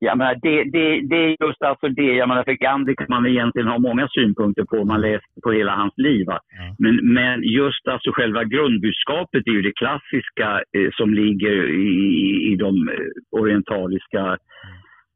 Jag 0.00 0.18
menar, 0.18 0.34
det, 0.42 0.64
det, 0.64 1.00
det 1.00 1.16
är 1.16 1.46
just 1.46 1.62
alltså 1.62 1.88
det, 1.88 2.02
jag 2.02 2.28
menar, 2.28 2.44
för 2.44 2.52
Gandhi 2.52 2.94
kan 2.94 3.06
man 3.08 3.26
egentligen 3.26 3.68
ha 3.68 3.78
många 3.78 4.08
synpunkter 4.08 4.64
på 4.64 4.76
om 4.76 4.88
man 4.88 5.00
läser 5.00 5.40
på 5.42 5.52
hela 5.52 5.76
hans 5.76 5.94
liv. 5.96 6.24
Ja. 6.28 6.40
Men, 6.78 7.12
men 7.14 7.42
just 7.42 7.88
alltså 7.88 8.10
själva 8.12 8.44
grundbudskapet 8.44 9.46
är 9.46 9.50
ju 9.50 9.62
det 9.62 9.72
klassiska 9.72 10.48
eh, 10.76 10.90
som 10.92 11.14
ligger 11.14 11.70
i, 11.70 12.52
i 12.52 12.56
de 12.56 12.88
eh, 12.88 13.40
orientaliska 13.40 14.38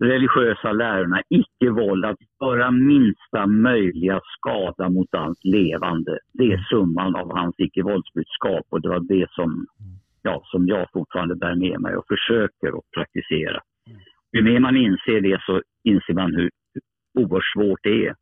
religiösa 0.04 0.72
lärorna. 0.72 1.22
Icke-våld, 1.28 2.04
att 2.04 2.16
göra 2.40 2.70
minsta 2.70 3.46
möjliga 3.46 4.20
skada 4.36 4.88
mot 4.88 5.14
allt 5.14 5.44
levande. 5.44 6.18
Det 6.32 6.52
är 6.52 6.58
summan 6.58 7.16
av 7.16 7.36
hans 7.38 7.54
icke-våldsbudskap 7.58 8.66
och 8.70 8.80
det 8.82 8.88
var 8.88 9.00
det 9.00 9.26
som, 9.30 9.66
ja, 10.22 10.42
som 10.44 10.66
jag 10.66 10.86
fortfarande 10.92 11.36
bär 11.36 11.54
med 11.54 11.80
mig 11.80 11.96
och 11.96 12.06
försöker 12.08 12.68
att 12.78 12.90
praktisera. 12.96 13.60
Ju 14.32 14.42
mer 14.42 14.60
man 14.60 14.76
inser 14.76 15.20
det 15.20 15.40
så 15.46 15.62
inser 15.84 16.14
man 16.14 16.34
hur 16.34 16.50
oerhört 17.14 17.44
svårt 17.54 17.80
det 17.82 18.06
är 18.06 18.14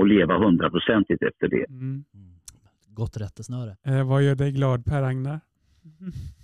att 0.00 0.08
leva 0.08 0.38
hundraprocentigt 0.38 1.22
efter 1.22 1.48
det. 1.48 1.64
Mm. 1.68 2.04
Mm. 2.14 2.34
Gott 2.88 3.16
rättesnöre. 3.16 3.76
Eh, 3.82 4.08
vad 4.08 4.22
gör 4.22 4.34
dig 4.34 4.52
glad, 4.52 4.84
Per 4.84 5.02
Ragnar? 5.02 5.40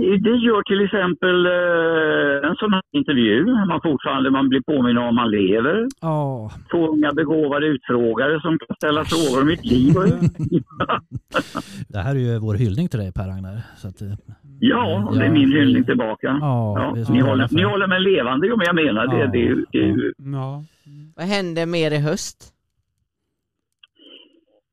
Det 0.00 0.36
gör 0.46 0.62
till 0.62 0.84
exempel 0.84 1.46
eh, 1.46 2.50
en 2.50 2.56
sån 2.56 2.72
här 2.72 2.82
intervju, 2.92 3.44
man 3.44 3.80
fortfarande 3.82 4.30
man 4.30 4.48
blir 4.48 4.60
påminn 4.60 4.98
om 4.98 5.14
man 5.14 5.30
lever. 5.30 5.86
Ja, 6.00 6.50
Två 6.70 6.88
unga 6.92 7.12
begåvade 7.12 7.66
utfrågare 7.66 8.40
som 8.40 8.58
kan 8.58 8.76
ställa 8.76 9.04
frågor 9.04 9.40
om 9.42 9.46
mitt 9.46 9.64
liv. 9.64 9.94
det 11.88 11.98
här 11.98 12.14
är 12.14 12.18
ju 12.18 12.38
vår 12.38 12.54
hyllning 12.54 12.88
till 12.88 12.98
dig 12.98 13.12
Per 13.12 13.26
Ragnar. 13.28 13.56
Så 13.76 13.88
att, 13.88 14.02
eh, 14.02 14.08
ja, 14.60 15.12
det 15.14 15.24
är 15.24 15.30
min 15.30 15.52
hyllning 15.52 15.84
tillbaka. 15.84 16.38
Ja, 16.40 16.74
Ja, 16.80 16.92
det 16.96 17.12
ni, 17.12 17.20
håller, 17.20 17.48
ni 17.50 17.62
håller 17.62 17.86
mig 17.86 18.00
levande, 18.00 18.46
jo 18.46 18.56
men 18.56 18.66
jag 18.66 18.74
menar 18.74 19.06
det. 19.06 19.18
Ja, 19.18 19.26
det, 19.26 19.64
det 19.72 19.78
ju, 19.78 20.12
Ja. 20.18 20.64
Vad 21.16 21.26
händer 21.26 21.66
mer 21.66 21.90
i 21.90 21.98
höst? 21.98 22.52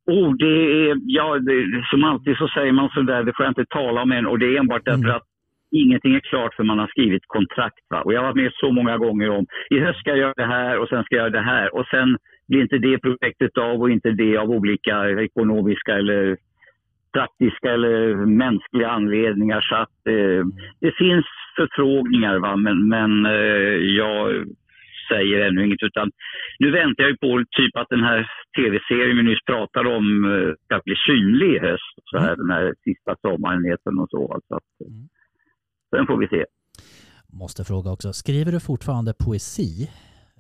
Oh, 0.07 0.34
det 0.38 0.55
är, 0.89 0.97
ja, 1.05 1.39
det, 1.39 1.85
som 1.89 2.03
alltid 2.03 2.38
så 2.38 2.47
säger 2.47 2.71
man 2.71 2.89
sådär, 2.89 3.23
det 3.23 3.34
får 3.35 3.45
jag 3.45 3.51
inte 3.51 3.65
tala 3.65 4.01
om 4.01 4.11
än 4.11 4.25
och 4.25 4.39
det 4.39 4.45
är 4.45 4.59
enbart 4.59 4.85
därför 4.85 5.03
Mm. 5.03 5.15
att 5.15 5.27
ingenting 5.71 6.15
är 6.15 6.19
klart 6.19 6.53
för 6.53 6.63
man 6.63 6.79
har 6.79 6.88
skrivit 6.88 7.23
kontrakt. 7.27 7.85
Va? 7.89 8.01
Och 8.01 8.13
jag 8.13 8.19
har 8.19 8.25
varit 8.27 8.35
med 8.35 8.51
så 8.53 8.71
många 8.71 8.97
gånger 8.97 9.29
om, 9.29 9.45
i 9.69 9.79
höst 9.79 9.99
ska 9.99 10.09
jag 10.09 10.19
göra 10.19 10.34
det 10.38 10.45
här 10.45 10.79
och 10.79 10.89
sen 10.89 11.03
ska 11.03 11.15
jag 11.15 11.21
göra 11.21 11.41
det 11.41 11.49
här 11.51 11.75
och 11.75 11.85
sen 11.88 12.17
blir 12.47 12.61
inte 12.61 12.77
det 12.77 12.99
projektet 12.99 13.57
av 13.57 13.81
och 13.81 13.89
inte 13.89 14.11
det 14.11 14.38
av 14.38 14.51
olika 14.51 15.09
ekonomiska 15.09 15.93
eller 15.95 16.38
praktiska 17.13 17.73
eller 17.73 18.15
mänskliga 18.25 18.89
anledningar. 18.89 19.61
Så 19.61 19.75
att 19.75 20.07
eh, 20.07 20.45
det 20.79 20.91
finns 20.97 21.25
förfrågningar 21.55 22.39
va? 22.39 22.55
men, 22.55 22.88
men 22.88 23.25
eh, 23.25 23.77
jag 24.01 24.45
säger 25.11 25.38
ännu 25.47 25.65
inget 25.65 25.84
utan 25.89 26.11
nu 26.59 26.71
väntar 26.71 27.03
jag 27.03 27.19
på 27.19 27.43
typ 27.59 27.73
att 27.81 27.89
den 27.89 28.03
här 28.09 28.19
tv-serien 28.57 29.17
vi 29.17 29.23
nyss 29.23 29.45
pratade 29.45 29.89
om 29.97 30.05
eh, 30.31 30.53
ska 30.63 30.81
bli 30.85 30.95
synlig 31.07 31.49
i 31.55 31.59
höst. 31.59 31.95
Så 32.11 32.17
här, 32.17 32.35
den 32.35 32.49
här 32.49 32.73
sista 32.84 33.15
sommaren 33.21 33.99
och 34.03 34.09
så. 34.09 34.34
Alltså 34.34 34.53
att, 34.55 34.71
eh, 34.81 34.88
Mm. 34.88 35.07
Sen 35.95 36.07
får 36.07 36.17
vi 36.17 36.27
se. 36.27 36.45
måste 37.27 37.63
fråga 37.63 37.91
också, 37.91 38.13
skriver 38.13 38.51
du 38.51 38.59
fortfarande 38.59 39.13
poesi? 39.25 39.89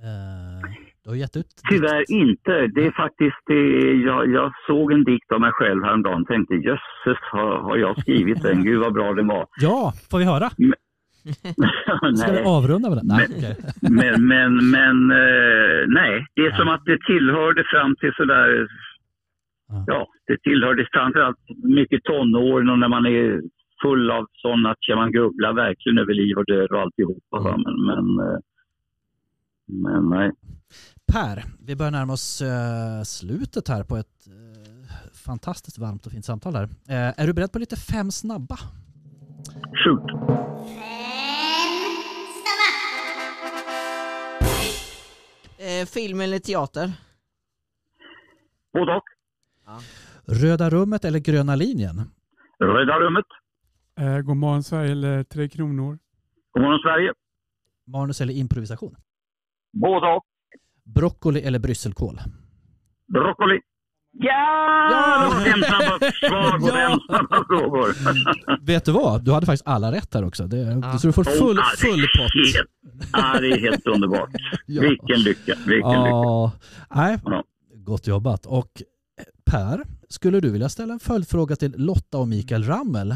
Eh, 0.07 0.61
du 1.03 1.09
har 1.09 1.15
gett 1.15 1.37
ut 1.37 1.51
Tyvärr 1.69 2.11
inte. 2.11 2.67
Det 2.75 2.85
är 2.85 2.91
faktiskt, 2.91 3.41
det, 3.45 3.61
jag, 4.09 4.31
jag 4.31 4.53
såg 4.67 4.91
en 4.91 5.03
dikt 5.03 5.31
av 5.31 5.41
mig 5.41 5.51
själv 5.51 5.83
häromdagen 5.83 6.21
och 6.21 6.27
tänkte 6.27 6.53
jösses 6.55 7.21
har, 7.31 7.57
har 7.57 7.77
jag 7.77 8.01
skrivit 8.01 8.41
den? 8.43 8.63
Gud 8.63 8.79
vad 8.79 8.93
bra 8.93 9.13
den 9.13 9.27
var. 9.27 9.47
Ja, 9.61 9.93
får 10.11 10.17
vi 10.19 10.25
höra? 10.25 10.49
Ska 12.17 12.31
vi 12.31 12.37
nej, 12.37 12.43
avrunda 12.45 12.89
med 12.89 12.97
den? 12.97 13.07
Nej, 13.07 13.27
Men- 13.81 13.93
men, 13.95 14.27
men, 14.27 14.69
men 14.69 14.95
eh, 15.11 15.79
nej. 15.87 16.25
Det 16.35 16.41
är 16.41 16.51
som 16.57 16.67
att 16.67 16.85
det 16.85 16.99
tillhörde 17.07 17.63
fram 17.73 17.95
till 17.99 18.11
sådär, 18.17 18.67
Ja. 19.69 19.83
ja, 19.87 20.07
det 20.27 20.37
tillhörde 20.41 20.87
framförallt 20.93 21.37
mycket 21.63 22.03
tonåren 22.03 22.69
och 22.69 22.79
när 22.79 22.87
man 22.87 23.05
är 23.05 23.41
full 23.81 24.11
av 24.11 24.25
sådana 24.33 24.69
att 24.71 24.77
man 24.95 25.11
grubblar 25.11 25.53
verkligen 25.53 25.97
över 25.97 26.13
liv 26.13 26.37
och 26.37 26.45
död 26.45 26.69
och 26.71 26.81
alltihopa. 26.81 27.39
va. 27.39 27.57
Men, 27.65 27.75
men, 27.85 28.27
eh, 28.27 28.39
men 29.67 30.09
nej. 30.09 30.31
Per, 31.13 31.43
vi 31.67 31.75
börjar 31.75 31.91
närma 31.91 32.13
oss 32.13 32.41
eh, 32.41 33.03
slutet 33.03 33.67
här 33.67 33.83
på 33.83 33.95
ett 33.97 34.27
eh, 34.27 35.11
fantastiskt 35.25 35.77
varmt 35.77 36.05
och 36.05 36.11
fint 36.11 36.25
samtal 36.25 36.55
här. 36.55 36.63
Eh, 36.63 37.21
är 37.21 37.27
du 37.27 37.33
beredd 37.33 37.51
på 37.51 37.59
lite 37.59 37.75
fem 37.75 38.11
snabba? 38.11 38.57
Shoot. 39.83 40.03
Eh, 45.59 45.85
film 45.85 46.21
eller 46.21 46.39
teater? 46.39 46.91
Både 48.73 48.95
och. 48.95 49.03
Röda 50.25 50.69
rummet 50.69 51.05
eller 51.05 51.19
gröna 51.19 51.55
linjen? 51.55 51.95
Röda 52.59 52.99
rummet. 52.99 53.25
Eh, 53.99 54.19
God 54.19 54.37
morgon 54.37 54.63
Sverige 54.63 54.91
eller 54.91 55.23
Tre 55.23 55.49
Kronor? 55.49 55.97
God 56.51 56.63
morgon 56.63 56.79
Sverige. 56.79 57.13
Manus 57.87 58.21
eller 58.21 58.33
improvisation? 58.33 58.95
Både 59.73 60.07
och. 60.07 60.23
Broccoli 60.95 61.41
eller 61.41 61.59
brysselkål? 61.59 62.19
Broccoli. 63.13 63.59
Ja! 64.19 65.31
Fem 65.45 65.61
snabba 65.63 66.11
svar 66.11 66.59
på 66.59 66.99
snabba 67.07 67.45
frågor. 67.47 67.87
Vet 68.65 68.85
du 68.85 68.91
vad? 68.91 69.25
Du 69.25 69.31
hade 69.31 69.45
faktiskt 69.45 69.67
alla 69.67 69.91
rätt 69.91 70.13
här 70.13 70.25
också. 70.25 70.43
Det, 70.47 70.57
Ja. 70.57 70.97
Så 70.97 71.07
du 71.07 71.13
får 71.13 71.23
full, 71.23 71.55
Ja, 71.57 71.63
det 71.81 71.87
är 71.87 71.91
full 71.91 72.01
pott. 72.17 72.55
helt- 72.55 72.69
Ja, 73.13 73.39
det 73.41 73.47
är 73.47 73.59
helt 73.59 73.87
underbart. 73.87 74.29
Ja. 74.65 74.81
Vilken 74.81 75.19
lycka. 75.23 75.53
Vilken 75.67 76.03
lycka. 76.03 76.09
Ja, 76.09 76.51
nej, 76.95 77.17
Ja. 77.25 77.43
gott 77.75 78.07
jobbat. 78.07 78.45
Och 78.45 78.67
Per, 79.51 79.79
skulle 80.09 80.39
du 80.39 80.51
vilja 80.51 80.69
ställa 80.69 80.93
en 80.93 80.99
följdfråga 80.99 81.55
till 81.55 81.73
Lotta 81.77 82.17
och 82.17 82.27
Mikael 82.27 82.63
Rammel? 82.63 83.15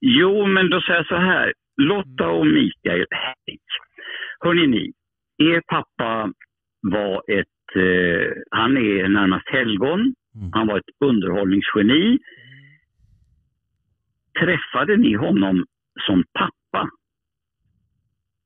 Jo, 0.00 0.46
men 0.46 0.70
då 0.70 0.80
säger 0.80 0.98
jag 0.98 1.06
så 1.06 1.16
här. 1.16 1.52
Lotta 1.82 2.26
och 2.28 2.46
Mikael, 2.46 3.06
hej. 3.10 3.58
Hörrni 4.40 4.66
ni, 4.66 4.92
er 5.52 5.60
pappa 5.66 6.32
var 6.80 7.38
ett, 7.40 7.46
eh, 7.76 8.32
han 8.50 8.76
är 8.76 9.08
närmast 9.08 9.48
helgon. 9.48 10.14
Mm. 10.34 10.50
Han 10.52 10.66
var 10.66 10.78
ett 10.78 10.94
underhållningsgeni. 11.00 12.18
Träffade 14.40 14.96
ni 14.96 15.14
honom 15.14 15.66
som 16.06 16.24
pappa? 16.32 16.90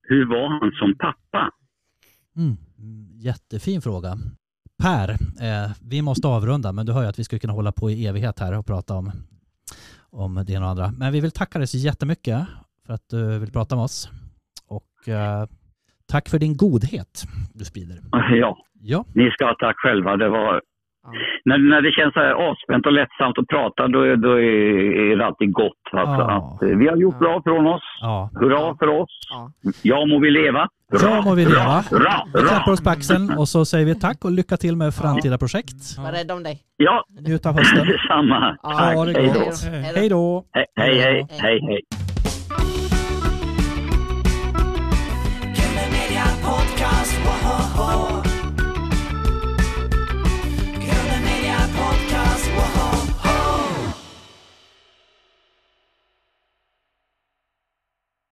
Hur 0.03 0.27
var 0.27 0.49
han 0.49 0.73
som 0.73 0.95
pappa? 0.99 1.51
Mm. 2.37 2.57
mm, 2.79 3.19
Jättefin 3.19 3.83
fråga. 3.83 4.17
Per, 4.83 5.11
eh, 5.11 5.73
vi 5.91 6.03
måste 6.03 6.29
avrunda, 6.29 6.73
men 6.73 6.87
du 6.87 6.93
hör 6.93 7.03
ju 7.03 7.09
att 7.09 7.19
vi 7.19 7.25
skulle 7.25 7.41
kunna 7.41 7.53
hålla 7.53 7.73
på 7.73 7.91
i 7.91 8.07
evighet 8.07 8.39
här 8.39 8.59
och 8.59 8.67
prata 8.67 8.95
om, 8.95 9.13
om 10.11 10.45
det 10.47 10.53
ena 10.53 10.65
och 10.65 10.71
andra. 10.71 10.93
Men 10.99 11.13
vi 11.13 11.21
vill 11.21 11.31
tacka 11.31 11.59
dig 11.59 11.67
så 11.67 11.79
jättemycket 11.79 12.47
för 12.87 12.93
att 12.93 13.09
du 13.09 13.39
vill 13.39 13.53
prata 13.53 13.77
med 13.77 13.85
oss. 13.85 14.09
Och 14.67 15.09
eh, 15.09 15.47
tack 16.15 16.27
för 16.33 16.39
din 16.45 16.57
godhet 16.65 17.13
du 17.59 17.65
sprider. 17.65 17.97
Ja, 18.43 18.51
Ja, 18.93 19.05
ni 19.15 19.31
ska 19.31 19.45
ha 19.47 19.55
tack 19.65 19.77
själva. 19.85 20.17
Det 20.17 20.29
var 20.29 20.61
Ja. 21.07 21.11
När, 21.45 21.59
när 21.71 21.81
det 21.83 21.91
känns 21.99 22.15
så 22.15 22.21
här 22.21 22.33
avspänt 22.49 22.87
och 22.87 22.93
lättsamt 22.93 23.39
att 23.39 23.47
prata, 23.55 23.89
då, 23.89 24.01
är- 24.03 24.17
då 24.17 24.33
är, 24.41 25.13
är 25.13 25.17
det 25.17 25.27
alltid 25.27 25.53
gott. 25.53 25.83
Alltså, 25.93 26.21
Ja. 26.23 26.37
att, 26.57 26.63
eh, 26.63 26.77
vi 26.81 26.89
har 26.89 26.97
gjort 26.97 27.19
bra 27.19 27.43
från 27.45 27.67
oss. 27.67 27.83
Ja. 28.01 28.31
Hurra 28.41 28.77
för 28.81 28.89
oss. 29.01 29.15
Ja. 29.31 29.51
Ja 29.83 30.07
må 30.07 30.19
vi 30.21 30.31
leva. 30.31 30.69
Ja 31.03 31.23
må 31.25 31.35
vi 31.35 31.45
leva. 31.45 31.85
Hurra, 31.91 32.17
Vi 32.35 32.41
klappar 32.41 32.61
hurra. 32.65 32.73
oss 32.73 32.83
på 32.85 32.91
axeln 32.91 33.31
och 33.39 33.49
så 33.49 33.65
säger 33.65 33.87
vi 33.87 33.95
tack 33.95 34.25
och 34.25 34.31
lycka 34.33 34.57
till 34.57 34.77
med 34.77 34.95
framtida 34.95 35.39
projekt. 35.39 35.99
Var 35.99 36.13
rädd 36.13 36.31
om 36.31 36.43
dig. 36.43 36.57
Ja, 36.77 37.05
Njut 37.21 37.47
av 37.47 37.53
hösten. 37.59 37.87
detsamma. 37.93 38.57
Ja, 38.63 38.71
Tack. 38.79 39.17
Hej 39.17 39.33
då. 39.35 39.71
Hej. 39.71 39.93
Hej 39.97 40.09
då! 40.09 40.45
Hej, 40.53 40.67
hej, 40.77 40.99
hej, 41.01 41.27
hej. 41.31 41.61
hej. 41.69 41.81